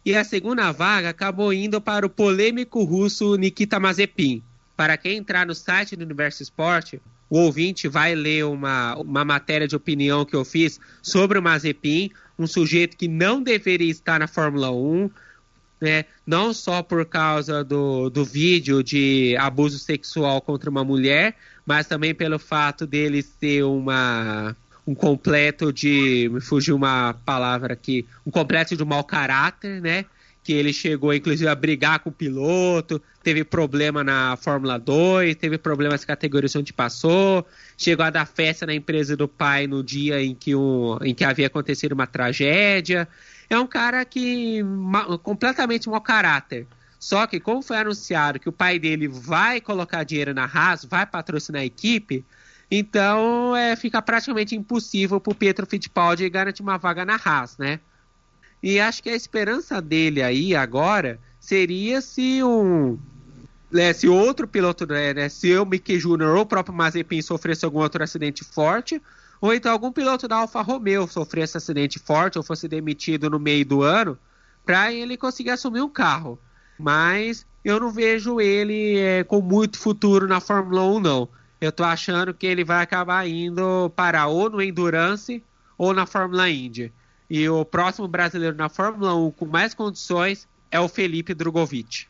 e 0.05 0.15
a 0.15 0.25
segunda 0.25 0.73
vaga 0.73 1.11
acabou 1.11 1.53
indo 1.53 1.81
para 1.81 2.05
o 2.05 2.11
polêmico 2.11 2.83
russo 2.83 3.37
Nikita 3.37 3.79
Mazepin. 3.79 4.43
Para 4.79 4.97
quem 4.97 5.17
entrar 5.17 5.45
no 5.45 5.57
site 5.57 5.97
do 5.97 6.05
Universo 6.05 6.41
Esporte, 6.41 7.03
o 7.29 7.41
ouvinte 7.41 7.89
vai 7.89 8.15
ler 8.15 8.45
uma, 8.45 8.95
uma 8.95 9.25
matéria 9.25 9.67
de 9.67 9.75
opinião 9.75 10.25
que 10.25 10.37
eu 10.37 10.45
fiz 10.45 10.79
sobre 11.03 11.37
o 11.37 11.43
Mazepin, 11.43 12.13
um 12.39 12.47
sujeito 12.47 12.97
que 12.97 13.09
não 13.09 13.43
deveria 13.43 13.91
estar 13.91 14.21
na 14.21 14.29
Fórmula 14.29 14.71
1, 14.71 15.11
né? 15.81 16.05
não 16.25 16.55
só 16.55 16.81
por 16.81 17.05
causa 17.05 17.65
do, 17.65 18.09
do 18.09 18.25
vídeo 18.25 18.81
de 18.81 19.37
abuso 19.37 19.81
sexual 19.81 20.41
contra 20.41 20.71
uma 20.71 20.85
mulher, 20.85 21.35
mas 21.67 21.89
também 21.89 22.15
pelo 22.15 22.39
fato 22.39 22.87
dele 22.87 23.21
ser 23.21 23.65
uma 23.65 24.55
um 24.87 24.95
completo 24.95 25.73
de. 25.73 26.31
Me 26.33 26.41
fugiu 26.41 26.77
uma 26.77 27.15
palavra 27.25 27.73
aqui. 27.73 28.07
Um 28.25 28.31
completo 28.31 28.77
de 28.77 28.85
mau 28.85 29.03
caráter, 29.03 29.83
né? 29.83 30.05
Que 30.49 30.55
ele 30.55 30.73
chegou, 30.73 31.13
inclusive, 31.13 31.47
a 31.47 31.55
brigar 31.55 31.99
com 31.99 32.09
o 32.09 32.13
piloto, 32.13 33.03
teve 33.23 33.45
problema 33.45 34.03
na 34.03 34.35
Fórmula 34.35 34.79
2, 34.79 35.37
teve 35.37 35.59
problema 35.59 35.93
nas 35.93 36.07
categorias 36.07 36.57
onde 36.57 36.73
passou, 36.73 37.47
chegou 37.77 38.07
a 38.07 38.09
dar 38.09 38.27
festa 38.27 38.65
na 38.65 38.73
empresa 38.73 39.15
do 39.15 39.29
pai 39.29 39.67
no 39.67 39.85
dia 39.85 40.23
em 40.23 40.35
que, 40.35 40.55
um, 40.55 40.97
em 41.03 41.15
que 41.15 41.23
havia 41.23 41.49
acontecido 41.49 41.93
uma 41.93 42.07
tragédia. 42.07 43.07
É 43.51 43.59
um 43.59 43.67
cara 43.67 44.03
que. 44.07 44.63
completamente 45.23 45.87
mau 45.87 46.01
caráter. 46.01 46.67
Só 46.99 47.27
que, 47.27 47.39
como 47.39 47.61
foi 47.61 47.77
anunciado 47.77 48.41
que 48.41 48.49
o 48.49 48.53
pai 48.53 48.79
dele 48.79 49.07
vai 49.07 49.61
colocar 49.61 50.03
dinheiro 50.03 50.33
na 50.33 50.47
Haas, 50.47 50.83
vai 50.83 51.05
patrocinar 51.05 51.61
a 51.61 51.67
equipe, 51.67 52.25
então 52.71 53.55
é, 53.55 53.77
fica 53.77 54.01
praticamente 54.01 54.57
impossível 54.57 55.21
para 55.21 55.31
o 55.31 55.35
Pietro 55.35 55.67
Fittipaldi 55.67 56.27
garantir 56.31 56.63
uma 56.63 56.79
vaga 56.79 57.05
na 57.05 57.21
Haas, 57.23 57.59
né? 57.59 57.81
E 58.63 58.81
acho 58.81 59.03
que 59.03 59.11
a 59.11 59.17
esperança 59.17 59.81
dele 59.81 60.23
aí 60.23 60.55
agora 60.55 61.19
seria 61.39 62.01
se 62.01 62.43
um 62.43 62.99
né, 63.71 63.93
se 63.93 64.09
outro 64.09 64.49
piloto, 64.49 64.87
né, 64.87 65.13
né 65.13 65.29
se 65.29 65.57
o 65.57 65.65
Mickey 65.65 65.99
Jr. 65.99 66.35
ou 66.35 66.41
o 66.41 66.47
próprio 66.47 66.75
Mazepin 66.75 67.21
sofresse 67.21 67.65
algum 67.65 67.81
outro 67.81 68.03
acidente 68.03 68.43
forte, 68.43 69.01
ou 69.41 69.53
então 69.53 69.71
algum 69.71 69.93
piloto 69.93 70.27
da 70.27 70.37
Alfa 70.37 70.63
Romeo 70.63 71.07
sofresse 71.07 71.57
acidente 71.57 71.99
forte 71.99 72.39
ou 72.39 72.45
fosse 72.45 72.67
demitido 72.67 73.29
no 73.29 73.39
meio 73.39 73.65
do 73.65 73.83
ano, 73.83 74.19
para 74.65 74.93
ele 74.93 75.17
conseguir 75.17 75.51
assumir 75.51 75.83
um 75.83 75.89
carro. 75.89 76.39
Mas 76.79 77.47
eu 77.65 77.79
não 77.79 77.91
vejo 77.91 78.41
ele 78.41 78.99
é, 78.99 79.23
com 79.23 79.41
muito 79.41 79.79
futuro 79.79 80.27
na 80.27 80.41
Fórmula 80.41 80.83
1, 80.85 81.01
não 81.01 81.29
eu 81.61 81.73
tô 81.73 81.83
achando 81.83 82.33
que 82.33 82.47
ele 82.47 82.65
vai 82.65 82.83
acabar 82.83 83.29
indo 83.29 83.91
parar 83.91 84.29
ou 84.29 84.49
no 84.49 84.63
Endurance 84.63 85.43
ou 85.77 85.93
na 85.93 86.07
Fórmula 86.07 86.49
Indy. 86.49 86.93
E 87.31 87.49
o 87.49 87.65
próximo 87.65 88.09
brasileiro 88.09 88.57
na 88.57 88.69
Fórmula 88.69 89.15
1 89.15 89.31
com 89.33 89.47
mais 89.47 89.75
condições 89.75 90.49
é 90.71 90.81
o 90.81 90.89
Felipe 90.89 91.35
Drogovic. 91.35 92.07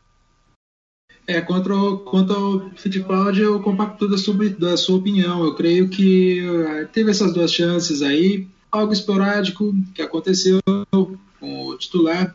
É, 1.27 1.41
contra 1.41 1.77
o, 1.77 1.99
quanto 1.99 2.33
ao 2.33 2.71
Fittipaldi, 2.71 3.43
eu 3.43 3.61
compacto 3.61 4.09
da 4.09 4.17
sua, 4.17 4.49
da 4.51 4.77
sua 4.77 4.97
opinião. 4.97 5.45
Eu 5.45 5.55
creio 5.55 5.89
que 5.89 6.41
uh, 6.41 6.89
teve 6.89 7.11
essas 7.11 7.35
duas 7.35 7.53
chances 7.53 8.01
aí, 8.01 8.47
algo 8.73 8.93
esporádico 8.93 9.75
que 9.95 10.01
aconteceu 10.01 10.61
com 11.39 11.67
o 11.67 11.77
titular 11.77 12.35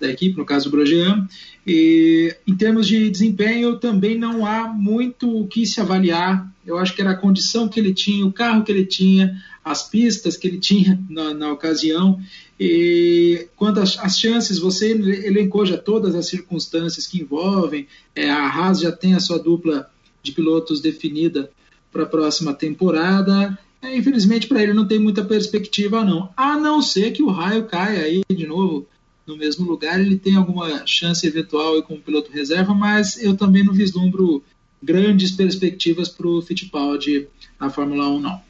da 0.00 0.10
equipe, 0.10 0.36
no 0.36 0.44
caso 0.44 0.68
o 0.68 0.72
Grosjean. 0.72 1.26
E, 1.66 2.34
em 2.46 2.54
termos 2.54 2.86
de 2.86 3.10
desempenho, 3.10 3.78
também 3.78 4.18
não 4.18 4.46
há 4.46 4.68
muito 4.68 5.40
o 5.40 5.46
que 5.46 5.66
se 5.66 5.80
avaliar. 5.80 6.50
Eu 6.64 6.78
acho 6.78 6.94
que 6.94 7.00
era 7.00 7.12
a 7.12 7.16
condição 7.16 7.68
que 7.68 7.80
ele 7.80 7.94
tinha, 7.94 8.26
o 8.26 8.32
carro 8.32 8.64
que 8.64 8.70
ele 8.70 8.84
tinha, 8.84 9.40
as 9.64 9.88
pistas 9.88 10.36
que 10.36 10.46
ele 10.46 10.58
tinha 10.58 11.00
na, 11.08 11.34
na 11.34 11.52
ocasião. 11.52 12.20
E 12.58 13.48
quanto 13.56 13.80
às, 13.80 13.98
às, 13.98 14.18
chances, 14.18 14.58
você 14.58 14.92
elencou 14.92 15.66
já 15.66 15.76
todas 15.76 16.14
as 16.14 16.26
circunstâncias 16.28 17.06
que 17.06 17.20
envolvem. 17.20 17.86
É, 18.14 18.30
a 18.30 18.46
Haas 18.46 18.80
já 18.80 18.92
tem 18.92 19.14
a 19.14 19.20
sua 19.20 19.38
dupla 19.38 19.90
de 20.22 20.32
pilotos 20.32 20.80
definida 20.80 21.50
para 21.92 22.04
a 22.04 22.06
próxima 22.06 22.54
temporada. 22.54 23.58
É, 23.82 23.96
infelizmente, 23.96 24.46
para 24.46 24.62
ele 24.62 24.72
não 24.72 24.86
tem 24.86 24.98
muita 24.98 25.24
perspectiva, 25.24 26.04
não. 26.04 26.30
A 26.36 26.58
não 26.58 26.80
ser 26.80 27.12
que 27.12 27.22
o 27.22 27.28
raio 27.28 27.64
caia 27.64 28.02
aí 28.02 28.22
de 28.30 28.46
novo 28.46 28.86
no 29.26 29.36
mesmo 29.36 29.66
lugar, 29.66 30.00
ele 30.00 30.16
tem 30.16 30.36
alguma 30.36 30.86
chance 30.86 31.26
eventual 31.26 31.82
com 31.82 31.94
o 31.94 32.00
piloto 32.00 32.30
reserva, 32.30 32.72
mas 32.72 33.20
eu 33.22 33.36
também 33.36 33.64
não 33.64 33.72
vislumbro 33.72 34.42
grandes 34.82 35.32
perspectivas 35.32 36.08
para 36.08 36.28
o 36.28 36.40
Fittipaldi 36.40 37.28
na 37.58 37.68
Fórmula 37.68 38.08
1, 38.08 38.20
não. 38.20 38.40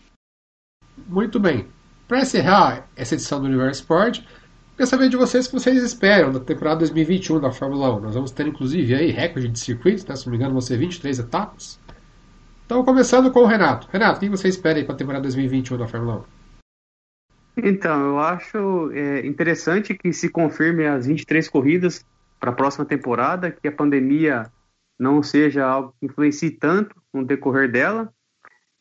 Muito 1.09 1.41
bem. 1.41 1.67
Para 2.07 2.21
encerrar 2.21 2.89
essa 2.95 3.15
edição 3.15 3.41
do 3.41 3.47
Universo 3.47 3.81
Sport, 3.81 4.21
quero 4.77 4.89
saber 4.89 5.09
de 5.09 5.17
vocês 5.17 5.47
o 5.47 5.51
que 5.51 5.59
vocês 5.59 5.83
esperam 5.83 6.33
da 6.33 6.41
temporada 6.41 6.81
2021 6.81 7.41
da 7.41 7.51
Fórmula 7.51 7.97
1. 7.97 8.01
Nós 8.01 8.15
vamos 8.15 8.31
ter, 8.31 8.47
inclusive, 8.47 8.95
aí 8.95 9.11
recorde 9.11 9.49
de 9.49 9.59
circuitos, 9.59 10.05
né? 10.05 10.15
se 10.15 10.27
não 10.27 10.33
me 10.33 10.37
engano, 10.37 10.53
vão 10.53 10.61
ser 10.61 10.77
23 10.77 11.19
etapas. 11.19 11.81
Então, 12.65 12.85
começando 12.85 13.31
com 13.31 13.41
o 13.41 13.47
Renato. 13.47 13.89
Renato, 13.93 14.19
o 14.19 14.21
que 14.21 14.29
você 14.29 14.49
espera 14.49 14.83
para 14.85 14.95
a 14.95 14.99
temporada 14.99 15.23
2021 15.23 15.79
da 15.79 15.87
Fórmula 15.87 16.19
1? 16.19 16.36
Então, 17.57 18.07
eu 18.07 18.19
acho 18.19 18.91
é, 18.93 19.27
interessante 19.27 19.95
que 19.95 20.13
se 20.13 20.29
confirme 20.29 20.87
as 20.87 21.07
23 21.07 21.49
corridas 21.49 22.05
para 22.39 22.51
a 22.51 22.55
próxima 22.55 22.85
temporada, 22.85 23.51
que 23.51 23.67
a 23.67 23.73
pandemia 23.73 24.51
não 24.99 25.23
seja 25.23 25.65
algo 25.65 25.95
que 25.99 26.07
influencie 26.07 26.51
tanto 26.51 26.95
no 27.13 27.25
decorrer 27.25 27.71
dela. 27.71 28.13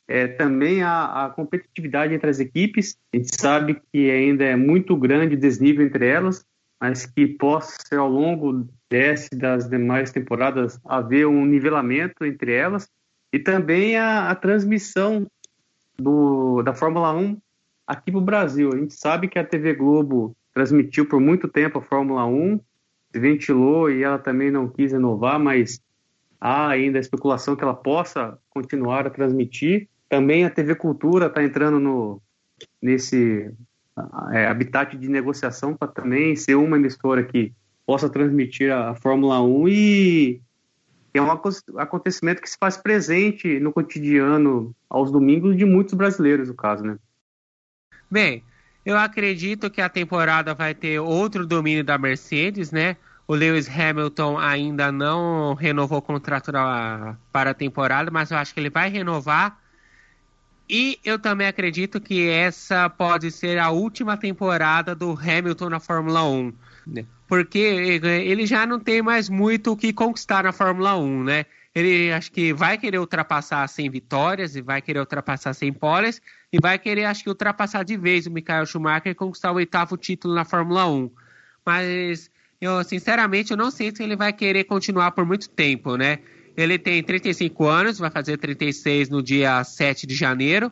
É, 0.08 0.28
também 0.28 0.84
a, 0.84 1.26
a, 1.26 1.30
competitividade 1.30 2.14
entre 2.14 2.30
as 2.30 2.40
equipes, 2.40 2.98
a 3.12 3.18
gente 3.18 3.36
sabe 3.40 3.82
que 3.92 4.12
ainda 4.12 4.44
é 4.44 4.56
muito 4.56 4.96
grande 4.96 5.36
o 5.36 5.40
desnível 5.40 5.86
entre 5.86 6.08
elas, 6.08 6.46
mas 6.80 7.06
que 7.06 7.26
possa 7.26 7.78
ser 7.88 7.98
ao 7.98 8.10
longo 8.10 8.68
desse 8.90 9.30
das 9.36 9.68
demais 9.68 10.12
temporadas 10.12 10.80
haver 10.86 11.26
um 11.26 11.46
nivelamento 11.46 12.24
entre 12.24 12.54
elas 12.54 12.88
e 13.34 13.40
também 13.40 13.98
a, 13.98 14.30
a 14.30 14.36
transmissão 14.36 15.26
do, 15.98 16.62
da 16.62 16.74
Fórmula 16.74 17.12
1 17.14 17.38
aqui 17.86 18.12
para 18.12 18.20
o 18.20 18.24
Brasil. 18.24 18.72
A 18.74 18.78
gente 18.78 18.94
sabe 18.94 19.28
que 19.28 19.40
a 19.40 19.44
TV 19.44 19.74
Globo 19.74 20.36
transmitiu 20.54 21.06
por 21.06 21.20
muito 21.20 21.48
tempo 21.48 21.80
a 21.80 21.82
Fórmula 21.82 22.26
1, 22.26 22.60
se 23.12 23.20
ventilou 23.20 23.90
e 23.90 24.04
ela 24.04 24.18
também 24.18 24.52
não 24.52 24.68
quis 24.68 24.92
renovar, 24.92 25.40
mas 25.40 25.82
há 26.40 26.70
ainda 26.70 26.98
a 26.98 27.02
especulação 27.02 27.55
que 27.55 27.64
ela 27.64 27.74
possa 27.74 28.38
continuar 28.50 29.05
a 29.05 29.09
transmitir. 29.09 29.88
Também 30.09 30.46
a 30.46 30.50
TV 30.50 30.76
Cultura 30.76 31.28
está 31.28 31.43
entrando 31.43 31.80
no, 31.80 32.22
nesse 32.82 33.51
é, 34.32 34.47
habitat 34.47 34.97
de 34.97 35.09
negociação 35.09 35.76
para 35.76 35.88
também 35.88 36.36
ser 36.36 36.55
uma 36.55 36.78
emissora 36.78 37.24
que 37.24 37.54
possa 37.86 38.09
transmitir 38.09 38.72
a 38.72 38.96
Fórmula 38.96 39.42
1 39.42 39.68
e 39.68 40.42
é 41.14 41.22
um 41.22 41.32
acontecimento 41.32 42.42
que 42.42 42.50
se 42.50 42.58
faz 42.59 42.76
presente 42.76 43.59
no 43.59 43.72
cotidiano 43.72 44.76
aos 44.89 45.12
domingos 45.12 45.55
de 45.55 45.64
muitos 45.64 45.93
brasileiros, 45.93 46.50
no 46.50 46.55
caso, 46.55 46.84
né? 46.84 46.97
Bem, 48.10 48.44
eu 48.86 48.98
acredito 48.98 49.70
que 49.70 49.82
a 49.82 49.90
temporada 49.90 50.54
vai 50.54 50.74
ter 50.76 51.00
outro 51.00 51.46
domínio 51.46 51.84
da 51.84 51.98
Mercedes, 51.98 52.72
né? 52.72 52.98
O 53.28 53.34
Lewis 53.34 53.68
Hamilton 53.68 54.38
ainda 54.38 54.92
não 54.92 55.56
renovou 55.56 55.98
o 55.98 56.02
contrato 56.02 56.52
para 57.32 57.50
a 57.50 57.54
temporada, 57.54 58.12
mas 58.12 58.30
eu 58.30 58.38
acho 58.38 58.54
que 58.54 58.60
ele 58.60 58.70
vai 58.70 58.90
renovar. 58.90 59.60
E 60.70 61.00
eu 61.04 61.18
também 61.18 61.48
acredito 61.48 62.00
que 62.00 62.28
essa 62.30 62.88
pode 62.90 63.32
ser 63.32 63.58
a 63.58 63.72
última 63.72 64.16
temporada 64.18 64.94
do 64.94 65.12
Hamilton 65.12 65.70
na 65.70 65.80
Fórmula 65.80 66.24
1. 66.24 66.54
Né? 66.86 67.06
Porque 67.28 67.58
ele 67.58 68.46
já 68.46 68.68
não 68.68 68.80
tem 68.80 69.02
mais 69.02 69.28
muito 69.28 69.72
o 69.72 69.78
que 69.78 69.92
conquistar 69.92 70.44
na 70.44 70.52
Fórmula 70.52 70.96
1, 70.96 71.24
né? 71.24 71.46
Ele 71.74 72.12
acho 72.12 72.32
que 72.32 72.54
vai 72.54 72.78
querer 72.78 73.00
ultrapassar 73.00 73.68
sem 73.68 73.90
vitórias 73.90 74.56
e 74.56 74.62
vai 74.62 74.82
querer 74.82 75.00
ultrapassar 75.00 75.54
sem 75.54 75.74
poles 75.74 76.22
e 76.56 76.58
vai 76.62 76.80
querer, 76.80 77.04
acho 77.04 77.22
que, 77.22 77.28
ultrapassar 77.28 77.84
de 77.84 77.98
vez 77.98 78.26
o 78.26 78.32
Michael 78.32 78.66
Schumacher 78.66 79.12
e 79.12 79.16
conquistar 79.16 79.52
o 79.52 79.56
oitavo 79.56 79.98
título 79.98 80.34
na 80.34 80.46
Fórmula 80.46 80.88
1. 80.88 81.12
Mas 81.66 82.32
eu, 82.62 82.82
sinceramente, 82.82 83.52
eu 83.52 83.58
não 83.58 83.70
sei 83.70 83.94
se 83.94 84.02
ele 84.02 84.16
vai 84.16 84.32
querer 84.32 84.64
continuar 84.64 85.12
por 85.12 85.26
muito 85.26 85.50
tempo, 85.50 85.98
né? 85.98 86.20
Ele 86.56 86.80
tem 86.80 87.04
35 87.04 87.66
anos, 87.66 88.00
vai 88.00 88.10
fazer 88.10 88.38
36 88.38 89.10
no 89.10 89.22
dia 89.22 89.62
7 89.66 90.08
de 90.08 90.16
janeiro, 90.16 90.72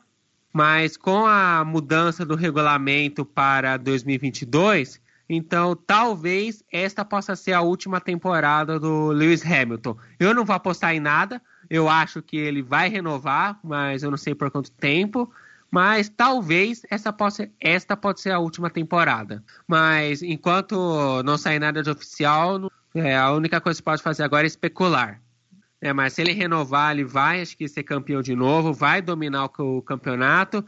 mas 0.53 0.95
com 0.95 1.25
a 1.25 1.65
mudança 1.65 2.25
do 2.25 2.35
regulamento 2.35 3.25
para 3.25 3.75
2022, 3.75 5.01
então 5.27 5.75
talvez 5.75 6.63
esta 6.71 7.03
possa 7.03 7.35
ser 7.35 7.51
a 7.51 7.61
última 7.61 7.99
temporada 7.99 8.79
do 8.79 9.07
Lewis 9.07 9.45
Hamilton. 9.45 9.97
Eu 10.17 10.33
não 10.33 10.45
vou 10.45 10.55
apostar 10.55 10.95
em 10.95 11.01
nada, 11.01 11.41
eu 11.69 11.89
acho 11.89 12.21
que 12.21 12.37
ele 12.37 12.61
vai 12.61 12.87
renovar, 12.87 13.59
mas 13.61 14.01
eu 14.01 14.09
não 14.09 14.17
sei 14.17 14.33
por 14.33 14.49
quanto 14.49 14.71
tempo. 14.71 15.29
Mas 15.73 16.07
talvez 16.07 16.83
essa 16.87 17.11
possa, 17.11 17.49
esta 17.59 17.97
pode 17.97 18.21
ser 18.21 18.29
a 18.29 18.37
última 18.37 18.69
temporada. 18.69 19.43
Mas 19.67 20.21
enquanto 20.21 21.23
não 21.23 21.35
sair 21.35 21.57
nada 21.57 21.81
de 21.81 21.89
oficial, 21.89 22.71
é, 22.93 23.17
a 23.17 23.31
única 23.31 23.59
coisa 23.59 23.79
que 23.79 23.83
pode 23.83 24.03
fazer 24.03 24.21
agora 24.21 24.45
é 24.45 24.45
especular. 24.45 25.19
É, 25.81 25.91
mas 25.91 26.13
se 26.13 26.21
ele 26.21 26.31
renovar, 26.31 26.91
ele 26.91 27.03
vai, 27.03 27.41
acho 27.41 27.57
que 27.57 27.67
ser 27.67 27.81
campeão 27.81 28.21
de 28.21 28.35
novo, 28.35 28.71
vai 28.71 29.01
dominar 29.01 29.49
o, 29.57 29.81
campeonato. 29.81 30.63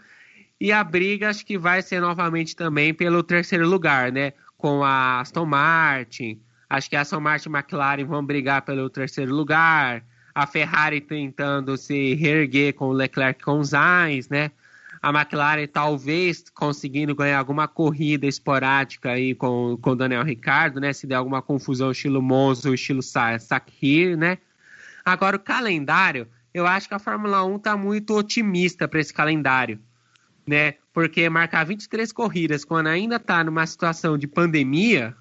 E 0.59 0.71
a 0.71 0.83
briga 0.83 1.29
acho 1.29 1.45
que 1.45 1.55
vai 1.55 1.83
ser 1.83 2.01
novamente 2.01 2.55
também 2.55 2.91
pelo 2.91 3.21
terceiro 3.21 3.69
lugar, 3.69 4.11
né? 4.11 4.33
Com 4.57 4.83
a 4.83 5.19
Aston 5.19 5.45
Martin. 5.45 6.41
Acho 6.67 6.89
que 6.89 6.95
a 6.95 7.01
Aston 7.01 7.19
Martin 7.19 7.49
e 7.49 7.51
McLaren 7.51 8.05
vão 8.05 8.25
brigar 8.25 8.63
pelo 8.63 8.89
terceiro 8.89 9.35
lugar. 9.35 10.03
A 10.33 10.47
Ferrari 10.47 10.99
tentando 10.99 11.77
se 11.77 12.15
reerguer 12.15 12.73
com 12.73 12.85
o 12.85 12.91
Leclerc 12.91 13.43
com 13.43 13.59
o 13.59 13.63
Sainz, 13.63 14.29
né? 14.29 14.49
A 15.05 15.11
McLaren 15.11 15.67
talvez 15.67 16.45
conseguindo 16.49 17.13
ganhar 17.13 17.37
alguma 17.37 17.67
corrida 17.67 18.25
esporádica 18.25 19.11
aí 19.11 19.35
com 19.35 19.77
o 19.79 19.95
Daniel 19.95 20.23
Ricardo, 20.23 20.79
né? 20.79 20.93
Se 20.93 21.05
der 21.05 21.13
alguma 21.13 21.43
confusão 21.43 21.91
estilo 21.91 22.23
Monza 22.23 22.69
ou 22.69 22.73
estilo 22.73 23.03
Sakir, 23.03 24.17
né? 24.17 24.39
Agora 25.05 25.35
o 25.35 25.39
calendário, 25.39 26.27
eu 26.51 26.65
acho 26.65 26.87
que 26.87 26.95
a 26.95 26.99
Fórmula 26.99 27.45
1 27.45 27.57
está 27.57 27.77
muito 27.77 28.15
otimista 28.17 28.87
para 28.87 28.99
esse 28.99 29.13
calendário, 29.13 29.79
né? 30.47 30.73
Porque 30.91 31.29
marcar 31.29 31.67
23 31.67 32.11
corridas 32.11 32.65
quando 32.65 32.87
ainda 32.87 33.17
está 33.17 33.43
numa 33.43 33.67
situação 33.67 34.17
de 34.17 34.25
pandemia, 34.25 35.15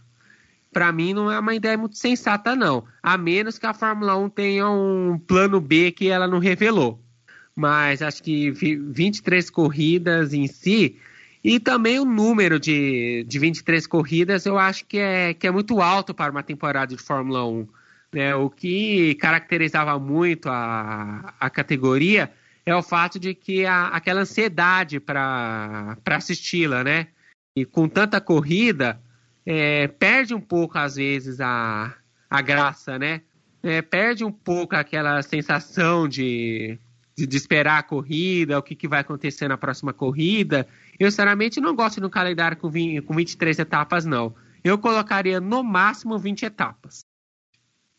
para 0.73 0.91
mim 0.93 1.13
não 1.13 1.31
é 1.31 1.39
uma 1.39 1.55
ideia 1.55 1.77
muito 1.77 1.99
sensata 1.99 2.57
não, 2.57 2.87
a 3.03 3.19
menos 3.19 3.59
que 3.59 3.67
a 3.67 3.75
Fórmula 3.75 4.17
1 4.17 4.31
tenha 4.31 4.67
um 4.67 5.19
plano 5.19 5.61
B 5.61 5.93
que 5.93 6.09
ela 6.09 6.27
não 6.27 6.39
revelou 6.39 7.04
mas 7.57 8.03
acho 8.03 8.23
que 8.23 8.51
23 8.51 9.49
corridas 9.51 10.33
em 10.33 10.47
si, 10.47 10.99
e 11.43 11.61
também 11.61 11.99
o 12.01 12.05
número 12.05 12.59
de, 12.59 13.25
de 13.29 13.39
23 13.39 13.87
corridas 13.87 14.47
eu 14.47 14.59
acho 14.59 14.87
que 14.87 14.99
é, 14.99 15.35
que 15.35 15.47
é 15.47 15.51
muito 15.51 15.81
alto 15.81 16.15
para 16.15 16.33
uma 16.33 16.43
temporada 16.43 16.97
de 16.97 17.03
Fórmula 17.03 17.47
1. 17.47 17.69
Né? 18.15 18.35
O 18.35 18.49
que 18.49 19.15
caracterizava 19.17 19.99
muito 19.99 20.49
a, 20.49 21.35
a 21.39 21.51
categoria 21.51 22.33
é 22.65 22.75
o 22.75 22.83
fato 22.83 23.19
de 23.19 23.35
que 23.35 23.67
a, 23.67 23.89
aquela 23.89 24.23
ansiedade 24.23 24.99
para 25.01 25.99
assisti-la, 26.07 26.83
né? 26.83 27.09
E 27.55 27.65
com 27.65 27.89
tanta 27.89 28.21
corrida, 28.21 29.01
é, 29.45 29.87
perde 29.87 30.35
um 30.35 30.41
pouco, 30.41 30.79
às 30.79 30.97
vezes, 30.97 31.41
a, 31.41 31.95
a 32.31 32.41
graça, 32.41 32.99
né? 32.99 33.21
É, 33.63 33.83
perde 33.83 34.25
um 34.25 34.33
pouco 34.33 34.75
aquela 34.75 35.21
sensação 35.23 36.09
de, 36.09 36.79
de, 37.17 37.27
de, 37.27 37.37
esperar 37.37 37.79
a 37.79 37.83
corrida, 37.83 38.59
o 38.59 38.63
que, 38.63 38.75
que 38.75 38.89
vai 38.89 39.01
acontecer 39.01 39.49
na 39.49 39.57
próxima 39.57 39.93
corrida. 39.93 40.67
Eu, 40.99 41.11
sinceramente, 41.11 41.61
não 41.61 41.75
gosto 41.75 42.01
de 42.01 42.07
um 42.07 42.11
calendário 42.11 42.57
com, 42.57 42.69
20, 42.69 43.03
com 43.03 43.15
23 43.15 43.59
etapas, 43.59 44.05
não. 44.05 44.35
Eu 44.63 44.79
colocaria 44.79 45.41
no 45.41 45.63
máximo 45.63 46.19
20 46.19 46.45
etapas. 46.45 47.05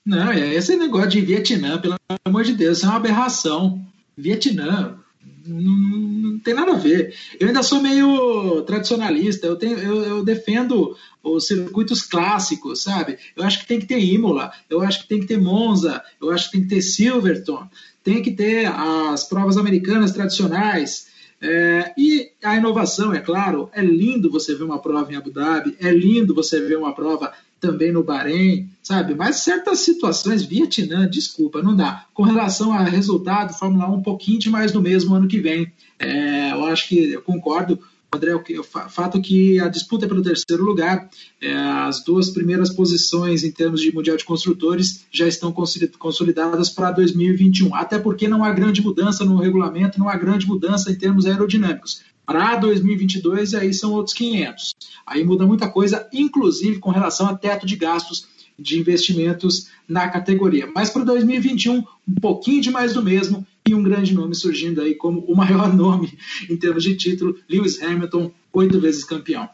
Não, 0.05 0.31
é 0.31 0.53
esse 0.53 0.75
negócio 0.75 1.09
de 1.09 1.21
Vietnã, 1.21 1.79
pelo 1.79 1.95
amor 2.23 2.43
de 2.43 2.53
Deus, 2.53 2.83
é 2.83 2.87
uma 2.87 2.97
aberração. 2.97 3.83
Vietnã, 4.15 4.99
não, 5.45 5.59
não, 5.59 6.39
tem 6.39 6.53
nada 6.53 6.73
a 6.73 6.77
ver. 6.77 7.13
Eu 7.39 7.47
ainda 7.47 7.63
sou 7.63 7.81
meio 7.81 8.61
tradicionalista, 8.63 9.47
eu, 9.47 9.55
tenho, 9.55 9.77
eu, 9.77 10.03
eu, 10.03 10.23
defendo 10.23 10.95
os 11.23 11.47
circuitos 11.47 12.03
clássicos, 12.03 12.83
sabe? 12.83 13.17
Eu 13.35 13.43
acho 13.43 13.59
que 13.59 13.67
tem 13.67 13.79
que 13.79 13.85
ter 13.85 13.99
Imola, 13.99 14.51
eu 14.69 14.81
acho 14.81 15.01
que 15.01 15.07
tem 15.07 15.19
que 15.19 15.27
ter 15.27 15.39
Monza, 15.39 16.03
eu 16.21 16.31
acho 16.31 16.45
que 16.45 16.57
tem 16.57 16.61
que 16.61 16.75
ter 16.75 16.81
Silverton 16.81 17.67
tem 18.05 18.21
que 18.21 18.31
ter 18.31 18.67
as 18.67 19.23
provas 19.23 19.57
americanas 19.57 20.11
tradicionais. 20.11 21.07
É, 21.41 21.91
e 21.97 22.29
a 22.41 22.55
inovação, 22.55 23.13
é 23.13 23.19
claro, 23.19 23.69
é 23.73 23.81
lindo 23.81 24.31
você 24.31 24.55
ver 24.55 24.63
uma 24.63 24.79
prova 24.79 25.11
em 25.11 25.17
Abu 25.17 25.31
Dhabi, 25.31 25.75
é 25.81 25.91
lindo 25.91 26.33
você 26.33 26.61
ver 26.61 26.77
uma 26.77 26.93
prova 26.93 27.33
também 27.59 27.91
no 27.91 28.03
Bahrein, 28.03 28.69
sabe? 28.81 29.15
Mas 29.15 29.37
certas 29.37 29.79
situações, 29.79 30.43
Vietnã, 30.43 31.09
desculpa, 31.09 31.61
não 31.61 31.75
dá. 31.75 32.05
Com 32.13 32.23
relação 32.23 32.71
a 32.71 32.83
resultado, 32.83 33.57
Fórmula 33.57 33.89
1 33.89 33.95
um 33.95 34.01
pouquinho 34.03 34.39
de 34.39 34.49
mais 34.49 34.71
do 34.71 34.81
mesmo 34.81 35.15
ano 35.15 35.27
que 35.27 35.39
vem. 35.39 35.71
É, 35.97 36.51
eu 36.51 36.65
acho 36.65 36.87
que 36.87 37.13
eu 37.13 37.21
concordo 37.21 37.79
André, 38.15 38.33
o 38.35 38.63
fato 38.63 39.21
que 39.21 39.59
a 39.59 39.67
disputa 39.67 40.05
é 40.05 40.07
pelo 40.07 40.21
terceiro 40.21 40.63
lugar, 40.63 41.09
é, 41.41 41.53
as 41.53 42.03
duas 42.03 42.29
primeiras 42.29 42.69
posições 42.69 43.43
em 43.43 43.51
termos 43.51 43.81
de 43.81 43.93
Mundial 43.93 44.17
de 44.17 44.25
Construtores 44.25 45.05
já 45.11 45.27
estão 45.27 45.51
consolidadas 45.51 46.69
para 46.69 46.91
2021, 46.91 47.75
até 47.75 47.99
porque 47.99 48.27
não 48.27 48.43
há 48.43 48.51
grande 48.51 48.81
mudança 48.81 49.23
no 49.23 49.37
regulamento, 49.37 49.99
não 49.99 50.09
há 50.09 50.15
grande 50.17 50.47
mudança 50.47 50.91
em 50.91 50.95
termos 50.95 51.25
aerodinâmicos. 51.25 52.01
Para 52.25 52.55
2022, 52.55 53.53
aí 53.53 53.73
são 53.73 53.93
outros 53.93 54.15
500. 54.15 54.73
Aí 55.05 55.23
muda 55.23 55.45
muita 55.45 55.69
coisa, 55.69 56.07
inclusive 56.11 56.79
com 56.79 56.89
relação 56.89 57.27
a 57.27 57.35
teto 57.35 57.67
de 57.67 57.75
gastos 57.75 58.27
de 58.57 58.79
investimentos 58.79 59.67
na 59.87 60.09
categoria. 60.09 60.67
Mas 60.73 60.89
para 60.89 61.03
2021, 61.03 61.77
um 62.07 62.15
pouquinho 62.19 62.61
de 62.61 62.71
mais 62.71 62.93
do 62.93 63.03
mesmo 63.03 63.45
e 63.67 63.73
um 63.73 63.81
grande 63.81 64.13
nome 64.13 64.35
surgindo 64.35 64.81
aí 64.81 64.93
como 64.93 65.21
o 65.21 65.35
maior 65.35 65.73
nome 65.73 66.17
em 66.49 66.55
termos 66.55 66.83
de 66.83 66.95
título, 66.95 67.37
Lewis 67.49 67.81
Hamilton, 67.81 68.31
oito 68.53 68.79
vezes 68.79 69.03
campeão. 69.03 69.49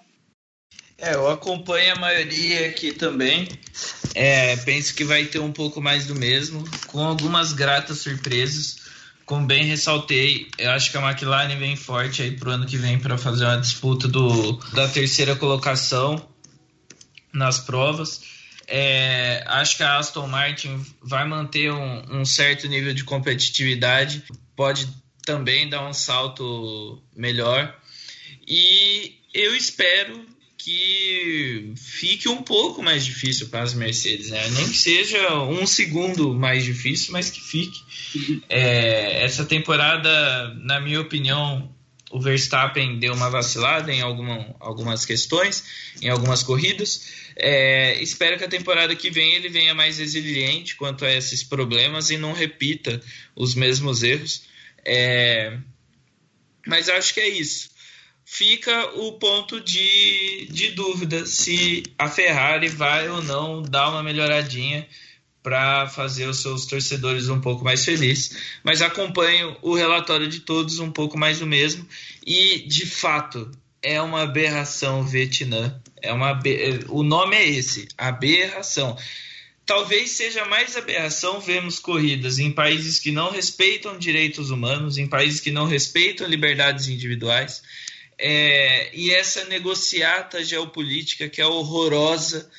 É, 0.97 1.15
eu 1.15 1.29
acompanho 1.29 1.93
a 1.93 1.99
maioria 1.99 2.67
aqui 2.67 2.91
também. 2.91 3.47
É, 4.13 4.55
penso 4.57 4.93
que 4.93 5.03
vai 5.03 5.25
ter 5.25 5.39
um 5.39 5.51
pouco 5.51 5.81
mais 5.81 6.05
do 6.05 6.13
mesmo, 6.13 6.63
com 6.87 6.99
algumas 6.99 7.53
gratas 7.53 7.99
surpresas. 7.99 8.81
Como 9.25 9.47
bem 9.47 9.63
ressaltei, 9.63 10.47
eu 10.57 10.69
acho 10.71 10.91
que 10.91 10.97
a 10.97 11.09
McLaren 11.09 11.57
vem 11.57 11.75
forte 11.75 12.21
aí 12.21 12.31
pro 12.31 12.51
ano 12.51 12.65
que 12.65 12.77
vem 12.77 12.99
para 12.99 13.17
fazer 13.17 13.45
uma 13.45 13.57
disputa 13.57 14.07
do, 14.07 14.53
da 14.73 14.87
terceira 14.89 15.35
colocação 15.35 16.21
nas 17.33 17.57
provas. 17.57 18.21
É, 18.67 19.43
acho 19.47 19.77
que 19.77 19.83
a 19.83 19.97
Aston 19.97 20.27
Martin 20.27 20.85
vai 21.01 21.27
manter 21.27 21.71
um, 21.71 22.19
um, 22.19 22.25
certo 22.25 22.67
nível 22.67 22.93
de 22.93 23.03
competitividade, 23.03 24.23
pode 24.55 24.87
também 25.25 25.69
dar 25.69 25.87
um 25.87 25.93
salto 25.93 27.01
melhor. 27.15 27.75
E 28.47 29.19
eu 29.33 29.55
espero 29.55 30.25
que 30.57 31.73
fique 31.75 32.29
um 32.29 32.43
pouco 32.43 32.83
mais 32.83 33.03
difícil 33.03 33.47
para 33.47 33.63
as 33.63 33.73
Mercedes, 33.73 34.29
né? 34.29 34.47
nem 34.51 34.67
que 34.67 34.77
seja 34.77 35.41
um 35.43 35.65
segundo 35.65 36.35
mais 36.35 36.63
difícil, 36.63 37.11
mas 37.13 37.31
que 37.31 37.41
fique. 37.41 37.79
É, 38.47 39.23
essa 39.23 39.43
temporada, 39.43 40.53
na 40.55 40.79
minha 40.79 41.01
opinião, 41.01 41.73
o 42.11 42.19
Verstappen 42.19 42.99
deu 42.99 43.13
uma 43.13 43.29
vacilada 43.29 43.91
em 43.91 44.01
alguma, 44.01 44.53
algumas 44.59 45.05
questões, 45.05 45.63
em 46.01 46.09
algumas 46.09 46.43
corridas. 46.43 47.20
É, 47.43 47.99
espero 48.03 48.37
que 48.37 48.43
a 48.43 48.47
temporada 48.47 48.95
que 48.95 49.09
vem 49.09 49.33
ele 49.33 49.49
venha 49.49 49.73
mais 49.73 49.97
resiliente 49.97 50.75
quanto 50.75 51.03
a 51.03 51.11
esses 51.11 51.43
problemas 51.43 52.11
e 52.11 52.17
não 52.17 52.33
repita 52.33 53.01
os 53.35 53.55
mesmos 53.55 54.03
erros. 54.03 54.43
É, 54.85 55.57
mas 56.67 56.87
acho 56.87 57.15
que 57.15 57.19
é 57.19 57.27
isso. 57.27 57.71
Fica 58.23 58.91
o 58.95 59.13
ponto 59.13 59.59
de, 59.59 60.47
de 60.51 60.69
dúvida 60.71 61.25
se 61.25 61.81
a 61.97 62.07
Ferrari 62.07 62.67
vai 62.67 63.09
ou 63.09 63.23
não 63.23 63.63
dar 63.63 63.89
uma 63.89 64.03
melhoradinha 64.03 64.87
para 65.41 65.87
fazer 65.87 66.27
os 66.27 66.43
seus 66.43 66.67
torcedores 66.67 67.27
um 67.27 67.41
pouco 67.41 67.63
mais 67.63 67.83
felizes. 67.83 68.37
Mas 68.63 68.83
acompanho 68.83 69.57
o 69.63 69.73
relatório 69.73 70.27
de 70.27 70.41
todos 70.41 70.77
um 70.77 70.91
pouco 70.91 71.17
mais 71.17 71.39
do 71.39 71.47
mesmo. 71.47 71.87
E, 72.23 72.59
de 72.67 72.85
fato, 72.85 73.49
é 73.81 73.99
uma 73.99 74.21
aberração 74.21 75.03
Vietnã. 75.03 75.81
É 76.01 76.11
uma 76.11 76.39
o 76.89 77.03
nome 77.03 77.35
é 77.35 77.47
esse, 77.47 77.87
aberração. 77.97 78.97
Talvez 79.65 80.11
seja 80.11 80.43
mais 80.45 80.75
aberração 80.75 81.39
vermos 81.39 81.79
corridas 81.79 82.39
em 82.39 82.51
países 82.51 82.99
que 82.99 83.11
não 83.11 83.31
respeitam 83.31 83.97
direitos 83.97 84.49
humanos, 84.49 84.97
em 84.97 85.07
países 85.07 85.39
que 85.39 85.51
não 85.51 85.65
respeitam 85.65 86.27
liberdades 86.27 86.87
individuais. 86.87 87.61
É, 88.17 88.89
e 88.93 89.11
essa 89.11 89.45
negociata 89.45 90.43
geopolítica 90.43 91.29
que 91.29 91.41
é 91.41 91.45
horrorosa 91.45 92.49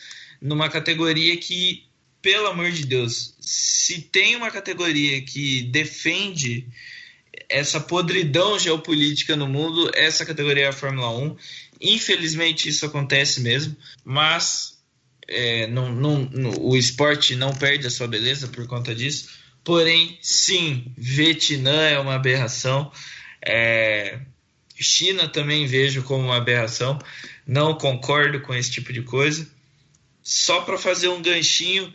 numa 0.41 0.69
categoria 0.69 1.37
que 1.37 1.85
pelo 2.23 2.47
amor 2.47 2.71
de 2.71 2.87
Deus, 2.87 3.35
se 3.41 4.01
tem 4.01 4.37
uma 4.37 4.51
categoria 4.51 5.21
que 5.21 5.63
defende 5.65 6.69
essa 7.49 7.81
podridão 7.81 8.59
geopolítica 8.59 9.35
no 9.35 9.49
mundo, 9.49 9.91
essa 9.95 10.25
categoria 10.25 10.67
é 10.67 10.69
a 10.69 10.73
Fórmula 10.73 11.11
1. 11.11 11.37
Infelizmente 11.83 12.69
isso 12.69 12.87
acontece 12.87 13.41
mesmo, 13.41 13.77
mas 14.05 14.79
é, 15.27 15.67
não, 15.67 15.93
não, 15.93 16.31
o 16.61 16.77
esporte 16.77 17.35
não 17.35 17.53
perde 17.53 17.87
a 17.87 17.91
sua 17.91 18.07
beleza 18.07 18.47
por 18.49 18.67
conta 18.69 18.95
disso. 18.95 19.31
Porém, 19.65 20.19
sim, 20.23 20.93
Vietnã 20.97 21.83
é 21.83 21.99
uma 21.99 22.15
aberração. 22.15 22.91
É, 23.45 24.21
China 24.77 25.29
também 25.29 25.67
vejo 25.67 26.03
como 26.03 26.25
uma 26.25 26.37
aberração. 26.37 26.99
Não 27.47 27.75
concordo 27.75 28.41
com 28.41 28.55
esse 28.55 28.71
tipo 28.71 28.93
de 28.93 29.03
coisa. 29.03 29.49
Só 30.23 30.61
para 30.61 30.79
fazer 30.79 31.09
um 31.09 31.21
ganchinho, 31.21 31.93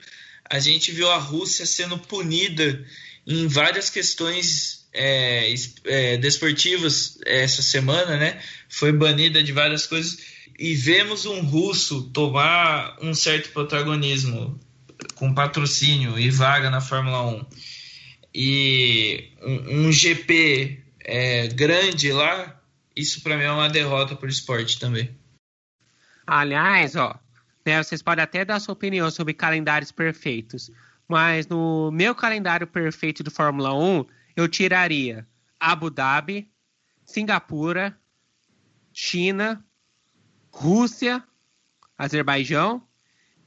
a 0.49 0.59
gente 0.59 0.91
viu 0.91 1.09
a 1.09 1.17
Rússia 1.17 1.65
sendo 1.65 1.97
punida 1.97 2.85
em 3.25 3.47
várias 3.47 3.89
questões 3.89 4.76
é, 4.97 5.53
é, 5.85 6.17
desportivas 6.17 7.17
essa 7.25 7.61
semana, 7.61 8.17
né? 8.17 8.41
Foi 8.67 8.91
banida 8.91 9.43
de 9.43 9.51
várias 9.51 9.85
coisas 9.85 10.17
e 10.57 10.73
vemos 10.73 11.25
um 11.25 11.41
russo 11.41 12.09
tomar 12.09 12.97
um 13.01 13.13
certo 13.13 13.51
protagonismo 13.51 14.59
com 15.15 15.33
patrocínio 15.33 16.17
e 16.17 16.29
vaga 16.31 16.69
na 16.69 16.81
Fórmula 16.81 17.27
1 17.27 17.45
e 18.33 19.31
um, 19.41 19.87
um 19.87 19.91
GP 19.91 20.79
é, 20.99 21.47
grande 21.47 22.11
lá, 22.11 22.59
isso 22.95 23.21
para 23.21 23.37
mim 23.37 23.43
é 23.43 23.51
uma 23.51 23.69
derrota 23.69 24.15
para 24.15 24.27
o 24.27 24.29
esporte 24.29 24.79
também. 24.79 25.15
Aliás, 26.25 26.95
ó, 26.95 27.17
né, 27.65 27.81
vocês 27.81 28.01
podem 28.01 28.23
até 28.23 28.43
dar 28.43 28.59
sua 28.59 28.73
opinião 28.73 29.09
sobre 29.09 29.33
calendários 29.33 29.91
perfeitos, 29.91 30.69
mas 31.07 31.47
no 31.47 31.89
meu 31.91 32.13
calendário 32.13 32.67
perfeito 32.67 33.23
de 33.23 33.29
Fórmula 33.29 33.73
1, 33.73 34.05
eu 34.37 34.47
tiraria 34.47 35.27
Abu 35.59 35.89
Dhabi, 35.89 36.49
Singapura, 37.03 37.99
China, 38.93 39.65
Rússia, 40.51 41.23
Azerbaijão 41.97 42.83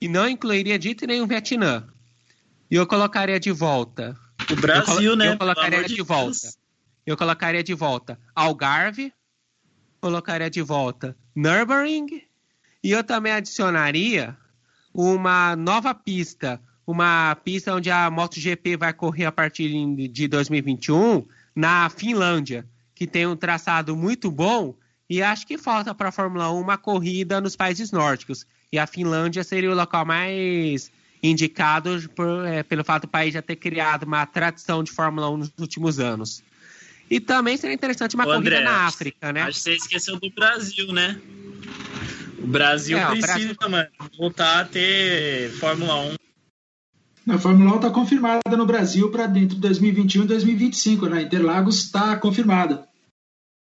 e 0.00 0.08
não 0.08 0.28
incluiria 0.28 0.76
dito 0.76 1.06
nenhum 1.06 1.28
Vietnã. 1.28 1.88
E 2.68 2.74
eu 2.74 2.86
colocaria 2.88 3.38
de 3.38 3.52
volta. 3.52 4.18
O 4.50 4.56
Brasil, 4.56 5.12
eu, 5.12 5.16
né? 5.16 5.32
Eu 5.32 5.38
colocaria 5.38 5.84
de, 5.84 5.94
de 5.94 6.02
volta. 6.02 6.52
Eu 7.06 7.16
colocaria 7.16 7.62
de 7.62 7.74
volta 7.74 8.18
Algarve, 8.34 9.12
colocaria 10.00 10.50
de 10.50 10.60
volta 10.60 11.16
Nürburgring 11.34 12.24
e 12.82 12.90
eu 12.90 13.04
também 13.04 13.32
adicionaria 13.32 14.36
uma 14.92 15.54
nova 15.54 15.94
pista, 15.94 16.60
uma 16.90 17.34
pista 17.36 17.74
onde 17.74 17.90
a 17.90 18.10
MotoGP 18.10 18.76
vai 18.76 18.92
correr 18.92 19.24
a 19.24 19.32
partir 19.32 19.70
de 20.08 20.28
2021 20.28 21.24
na 21.54 21.88
Finlândia, 21.88 22.66
que 22.94 23.06
tem 23.06 23.26
um 23.26 23.36
traçado 23.36 23.96
muito 23.96 24.30
bom 24.30 24.74
e 25.08 25.22
acho 25.22 25.44
que 25.44 25.58
falta 25.58 25.92
para 25.92 26.10
a 26.10 26.12
Fórmula 26.12 26.52
1 26.52 26.60
uma 26.60 26.78
corrida 26.78 27.40
nos 27.40 27.56
países 27.56 27.90
nórdicos. 27.90 28.46
E 28.72 28.78
a 28.78 28.86
Finlândia 28.86 29.42
seria 29.42 29.70
o 29.70 29.74
local 29.74 30.06
mais 30.06 30.92
indicado 31.20 32.08
por, 32.14 32.46
é, 32.46 32.62
pelo 32.62 32.84
fato 32.84 33.02
do 33.02 33.08
país 33.08 33.34
já 33.34 33.42
ter 33.42 33.56
criado 33.56 34.04
uma 34.04 34.24
tradição 34.24 34.84
de 34.84 34.92
Fórmula 34.92 35.28
1 35.30 35.36
nos 35.36 35.52
últimos 35.58 35.98
anos. 35.98 36.42
E 37.10 37.18
também 37.18 37.56
seria 37.56 37.74
interessante 37.74 38.14
uma 38.14 38.22
Ô, 38.22 38.26
corrida 38.28 38.58
André, 38.58 38.60
na 38.64 38.86
África, 38.86 39.32
né? 39.32 39.42
Acho 39.42 39.58
que 39.58 39.64
você 39.64 39.74
esqueceu 39.74 40.16
do 40.16 40.30
Brasil, 40.30 40.92
né? 40.92 41.20
O 42.38 42.46
Brasil 42.46 42.96
é, 42.96 43.06
precisa, 43.06 43.52
o 43.52 43.56
Brasil... 43.56 43.56
mano, 43.68 43.88
voltar 44.16 44.60
a 44.60 44.64
ter 44.64 45.50
Fórmula 45.58 45.96
1. 45.96 46.14
A 47.32 47.38
Fórmula 47.38 47.74
1 47.74 47.76
está 47.76 47.90
confirmada 47.90 48.56
no 48.56 48.66
Brasil 48.66 49.08
para 49.08 49.24
dentro 49.28 49.54
de 49.54 49.60
2021 49.60 50.24
e 50.24 50.26
2025, 50.26 51.06
né? 51.06 51.22
Interlagos 51.22 51.84
está 51.84 52.16
confirmada. 52.16 52.88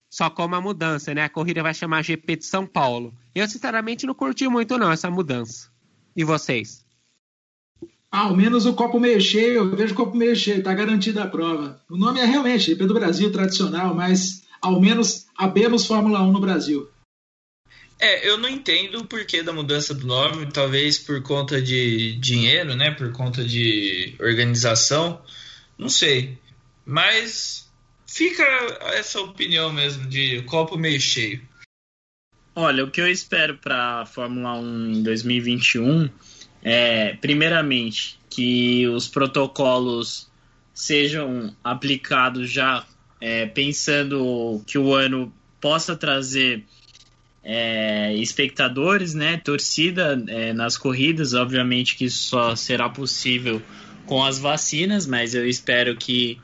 Só 0.09 0.29
com 0.29 0.45
uma 0.45 0.61
mudança, 0.61 1.13
né? 1.13 1.25
A 1.25 1.29
corrida 1.29 1.61
vai 1.61 1.73
chamar 1.73 2.01
GP 2.01 2.37
de 2.37 2.45
São 2.45 2.65
Paulo. 2.65 3.13
Eu, 3.35 3.45
sinceramente, 3.45 4.05
não 4.05 4.13
curti 4.13 4.47
muito, 4.47 4.77
não, 4.77 4.89
essa 4.89 5.11
mudança. 5.11 5.69
E 6.15 6.23
vocês? 6.23 6.85
Ao 8.09 8.33
menos 8.33 8.65
o 8.65 8.73
copo 8.73 9.01
meio 9.01 9.19
cheio, 9.19 9.55
eu 9.55 9.75
vejo 9.75 9.93
o 9.93 9.97
copo 9.97 10.15
meio 10.15 10.33
cheio, 10.33 10.63
tá 10.63 10.73
garantida 10.73 11.23
a 11.23 11.27
prova. 11.27 11.81
O 11.89 11.97
nome 11.97 12.21
é 12.21 12.25
realmente 12.25 12.71
GP 12.71 12.85
do 12.85 12.93
Brasil 12.93 13.29
tradicional, 13.33 13.93
mas 13.93 14.43
ao 14.61 14.79
menos 14.79 15.25
abemos 15.37 15.85
Fórmula 15.85 16.21
1 16.21 16.31
no 16.31 16.39
Brasil. 16.39 16.87
É, 17.99 18.27
eu 18.29 18.37
não 18.37 18.47
entendo 18.47 18.99
o 18.99 19.05
porquê 19.05 19.41
da 19.41 19.51
mudança 19.51 19.93
do 19.93 20.05
nome, 20.05 20.51
talvez 20.51 20.99
por 20.99 21.21
conta 21.23 21.61
de 21.61 22.15
dinheiro, 22.17 22.75
né? 22.75 22.91
Por 22.91 23.11
conta 23.11 23.43
de 23.43 24.15
organização, 24.19 25.21
não 25.77 25.89
sei. 25.89 26.37
Mas 26.85 27.67
fica 28.05 28.43
essa 28.93 29.19
opinião 29.19 29.73
mesmo 29.73 30.07
de 30.07 30.43
copo 30.43 30.77
meio 30.77 31.01
cheio. 31.01 31.41
Olha, 32.55 32.83
o 32.83 32.91
que 32.91 33.01
eu 33.01 33.09
espero 33.09 33.57
para 33.57 34.01
a 34.01 34.05
Fórmula 34.05 34.55
1 34.59 34.91
em 34.93 35.03
2021 35.03 36.09
é, 36.61 37.13
primeiramente, 37.15 38.19
que 38.29 38.87
os 38.87 39.07
protocolos 39.07 40.29
sejam 40.73 41.55
aplicados 41.63 42.51
já 42.51 42.85
é, 43.19 43.45
pensando 43.45 44.61
que 44.67 44.77
o 44.77 44.93
ano 44.93 45.33
possa 45.59 45.95
trazer 45.95 46.63
é, 47.49 48.13
espectadores, 48.15 49.13
né, 49.13 49.37
torcida 49.37 50.21
é, 50.27 50.51
nas 50.51 50.77
corridas. 50.77 51.33
Obviamente 51.33 51.95
que 51.95 52.03
isso 52.03 52.27
só 52.27 52.57
será 52.57 52.89
possível 52.89 53.61
com 54.05 54.21
as 54.21 54.37
vacinas, 54.37 55.07
mas 55.07 55.33
eu 55.33 55.47
espero 55.47 55.95
que 55.95 56.37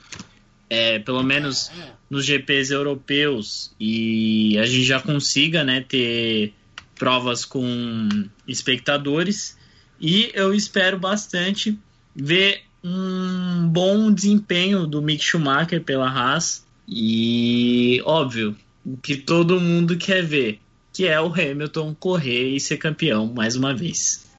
é, 0.70 1.00
pelo 1.00 1.22
menos 1.22 1.70
nos 2.10 2.26
GPs 2.26 2.72
europeus 2.72 3.76
e 3.78 4.58
a 4.58 4.66
gente 4.66 4.84
já 4.86 5.02
consiga 5.02 5.62
né, 5.62 5.82
ter 5.82 6.54
provas 6.96 7.44
com 7.44 8.08
espectadores 8.48 9.58
e 10.00 10.32
eu 10.34 10.54
espero 10.54 10.98
bastante 10.98 11.78
ver 12.16 12.62
um 12.82 13.68
bom 13.68 14.12
desempenho 14.12 14.88
do 14.88 15.02
Mick 15.02 15.24
Schumacher 15.24 15.84
pela 15.84 16.10
Haas 16.10 16.66
e 16.88 18.02
óbvio 18.06 18.56
o 18.86 18.98
que 18.98 19.18
todo 19.18 19.60
mundo 19.60 19.98
quer 19.98 20.24
ver 20.24 20.63
que 20.94 21.08
é 21.08 21.20
o 21.20 21.34
Hamilton 21.34 21.96
correr 22.00 22.56
e 22.56 22.60
ser 22.60 22.78
campeão 22.78 23.26
mais 23.26 23.56
uma 23.56 23.74
vez. 23.74 24.32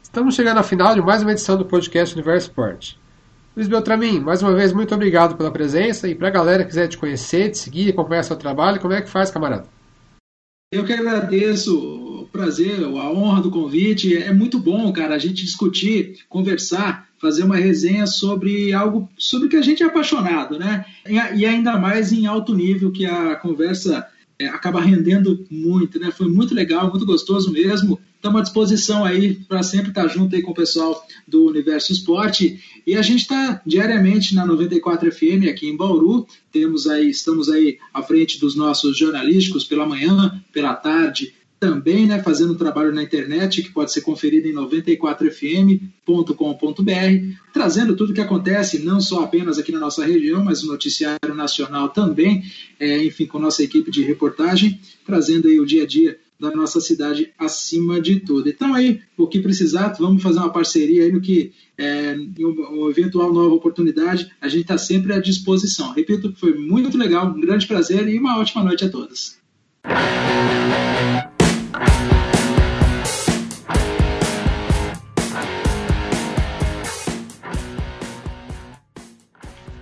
Estamos 0.00 0.36
chegando 0.36 0.58
ao 0.58 0.64
final 0.64 0.94
de 0.94 1.02
mais 1.02 1.22
uma 1.22 1.32
edição 1.32 1.58
do 1.58 1.64
podcast 1.64 2.14
Universo 2.14 2.48
Sport. 2.48 2.94
Luiz 3.56 3.66
Beltramin, 3.66 4.20
mais 4.20 4.42
uma 4.42 4.54
vez, 4.54 4.72
muito 4.72 4.94
obrigado 4.94 5.36
pela 5.36 5.50
presença. 5.50 6.08
E 6.08 6.14
para 6.14 6.28
a 6.28 6.30
galera 6.30 6.62
que 6.62 6.68
quiser 6.68 6.86
te 6.86 6.96
conhecer, 6.96 7.50
te 7.50 7.58
seguir, 7.58 7.90
acompanhar 7.90 8.22
seu 8.22 8.36
trabalho, 8.36 8.80
como 8.80 8.94
é 8.94 9.02
que 9.02 9.10
faz, 9.10 9.28
camarada? 9.28 9.66
Eu 10.72 10.84
que 10.84 10.92
agradeço 10.92 11.76
o 11.76 12.28
prazer, 12.28 12.84
a 12.84 13.10
honra 13.10 13.42
do 13.42 13.50
convite. 13.50 14.16
É 14.16 14.32
muito 14.32 14.56
bom, 14.56 14.92
cara, 14.92 15.16
a 15.16 15.18
gente 15.18 15.44
discutir, 15.44 16.24
conversar, 16.28 17.08
fazer 17.20 17.42
uma 17.42 17.56
resenha 17.56 18.06
sobre 18.06 18.72
algo 18.72 19.10
sobre 19.18 19.48
que 19.48 19.56
a 19.56 19.62
gente 19.62 19.82
é 19.82 19.86
apaixonado, 19.86 20.56
né? 20.56 20.84
E 21.04 21.44
ainda 21.44 21.76
mais 21.76 22.12
em 22.12 22.26
alto 22.26 22.54
nível, 22.54 22.92
que 22.92 23.04
a 23.04 23.34
conversa 23.34 24.06
é, 24.40 24.46
acaba 24.46 24.80
rendendo 24.80 25.46
muito, 25.50 26.00
né? 26.00 26.10
Foi 26.10 26.26
muito 26.26 26.54
legal, 26.54 26.88
muito 26.88 27.04
gostoso 27.04 27.52
mesmo. 27.52 28.00
Estamos 28.16 28.40
à 28.40 28.42
disposição 28.42 29.04
aí 29.04 29.34
para 29.34 29.62
sempre 29.62 29.90
estar 29.90 30.08
junto 30.08 30.34
aí 30.34 30.40
com 30.40 30.52
o 30.52 30.54
pessoal 30.54 31.06
do 31.28 31.46
Universo 31.46 31.92
Esporte. 31.92 32.58
E 32.86 32.96
a 32.96 33.02
gente 33.02 33.20
está 33.20 33.60
diariamente 33.66 34.34
na 34.34 34.46
94 34.46 35.12
FM 35.12 35.48
aqui 35.50 35.68
em 35.68 35.76
Bauru. 35.76 36.26
Temos 36.50 36.86
aí, 36.86 37.10
estamos 37.10 37.50
aí 37.50 37.78
à 37.92 38.02
frente 38.02 38.40
dos 38.40 38.56
nossos 38.56 38.96
jornalísticos 38.96 39.64
pela 39.64 39.86
manhã, 39.86 40.42
pela 40.52 40.74
tarde, 40.74 41.34
também 41.60 42.06
né, 42.06 42.22
fazendo 42.22 42.54
um 42.54 42.56
trabalho 42.56 42.92
na 42.92 43.02
internet 43.02 43.62
que 43.62 43.70
pode 43.70 43.92
ser 43.92 44.00
conferido 44.00 44.48
em 44.48 44.54
94fm.com.br, 44.54 47.36
trazendo 47.52 47.94
tudo 47.94 48.10
o 48.10 48.14
que 48.14 48.22
acontece, 48.22 48.78
não 48.78 48.98
só 48.98 49.24
apenas 49.24 49.58
aqui 49.58 49.70
na 49.70 49.78
nossa 49.78 50.04
região, 50.04 50.42
mas 50.42 50.62
no 50.62 50.72
noticiário 50.72 51.34
nacional 51.34 51.90
também, 51.90 52.42
é, 52.80 53.04
enfim, 53.04 53.26
com 53.26 53.38
nossa 53.38 53.62
equipe 53.62 53.90
de 53.90 54.02
reportagem, 54.02 54.80
trazendo 55.04 55.48
aí 55.48 55.60
o 55.60 55.66
dia 55.66 55.82
a 55.82 55.86
dia 55.86 56.18
da 56.40 56.50
nossa 56.50 56.80
cidade 56.80 57.30
acima 57.38 58.00
de 58.00 58.20
tudo. 58.20 58.48
Então 58.48 58.72
aí, 58.72 59.02
o 59.18 59.26
que 59.26 59.40
precisar, 59.40 59.94
vamos 59.98 60.22
fazer 60.22 60.38
uma 60.38 60.50
parceria 60.50 61.04
aí 61.04 61.12
no 61.12 61.20
que, 61.20 61.52
é, 61.76 62.16
uma 62.38 62.88
eventual 62.88 63.34
nova 63.34 63.54
oportunidade, 63.54 64.32
a 64.40 64.48
gente 64.48 64.62
está 64.62 64.78
sempre 64.78 65.12
à 65.12 65.20
disposição. 65.20 65.92
Repito, 65.92 66.32
foi 66.36 66.54
muito 66.54 66.96
legal, 66.96 67.26
um 67.26 67.40
grande 67.40 67.66
prazer 67.66 68.08
e 68.08 68.18
uma 68.18 68.38
ótima 68.38 68.64
noite 68.64 68.86
a 68.86 68.88
todos. 68.88 69.38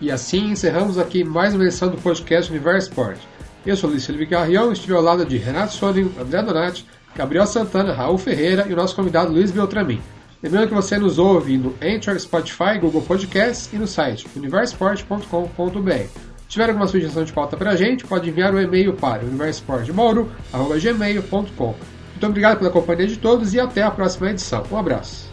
E 0.00 0.12
assim 0.12 0.52
encerramos 0.52 0.96
aqui 0.96 1.24
mais 1.24 1.52
uma 1.54 1.64
edição 1.64 1.90
do 1.90 1.98
podcast 1.98 2.52
Universo 2.52 2.88
Sport. 2.88 3.18
Eu 3.66 3.76
sou 3.76 3.90
Luiz 3.90 4.06
Felipe 4.06 4.26
Garrião, 4.26 4.70
estive 4.72 4.94
ao 4.94 5.02
lado 5.02 5.26
de 5.26 5.36
Renato 5.36 5.72
Sônico, 5.72 6.20
André 6.20 6.40
Donati, 6.40 6.86
Gabriel 7.16 7.46
Santana, 7.46 7.92
Raul 7.92 8.16
Ferreira 8.16 8.64
e 8.68 8.72
o 8.72 8.76
nosso 8.76 8.94
convidado 8.94 9.32
Luiz 9.32 9.50
Beltramin. 9.50 10.00
Lembrando 10.40 10.68
que 10.68 10.74
você 10.74 10.96
nos 10.98 11.18
ouve 11.18 11.58
no 11.58 11.74
Anchor, 11.82 12.16
Spotify, 12.20 12.78
Google 12.80 13.02
Podcasts 13.02 13.68
e 13.72 13.76
no 13.76 13.88
site 13.88 14.24
universport.com.br. 14.36 15.90
Se 15.90 16.08
tiver 16.48 16.68
alguma 16.68 16.86
sugestão 16.86 17.24
de 17.24 17.32
pauta 17.32 17.56
para 17.56 17.70
a 17.70 17.76
gente, 17.76 18.06
pode 18.06 18.30
enviar 18.30 18.54
um 18.54 18.60
e-mail 18.60 18.94
para 18.94 19.24
universportmauro.gmail.com. 19.24 21.66
Muito 21.66 22.26
obrigado 22.26 22.58
pela 22.58 22.70
companhia 22.70 23.08
de 23.08 23.16
todos 23.16 23.52
e 23.52 23.58
até 23.58 23.82
a 23.82 23.90
próxima 23.90 24.30
edição. 24.30 24.62
Um 24.70 24.76
abraço. 24.76 25.27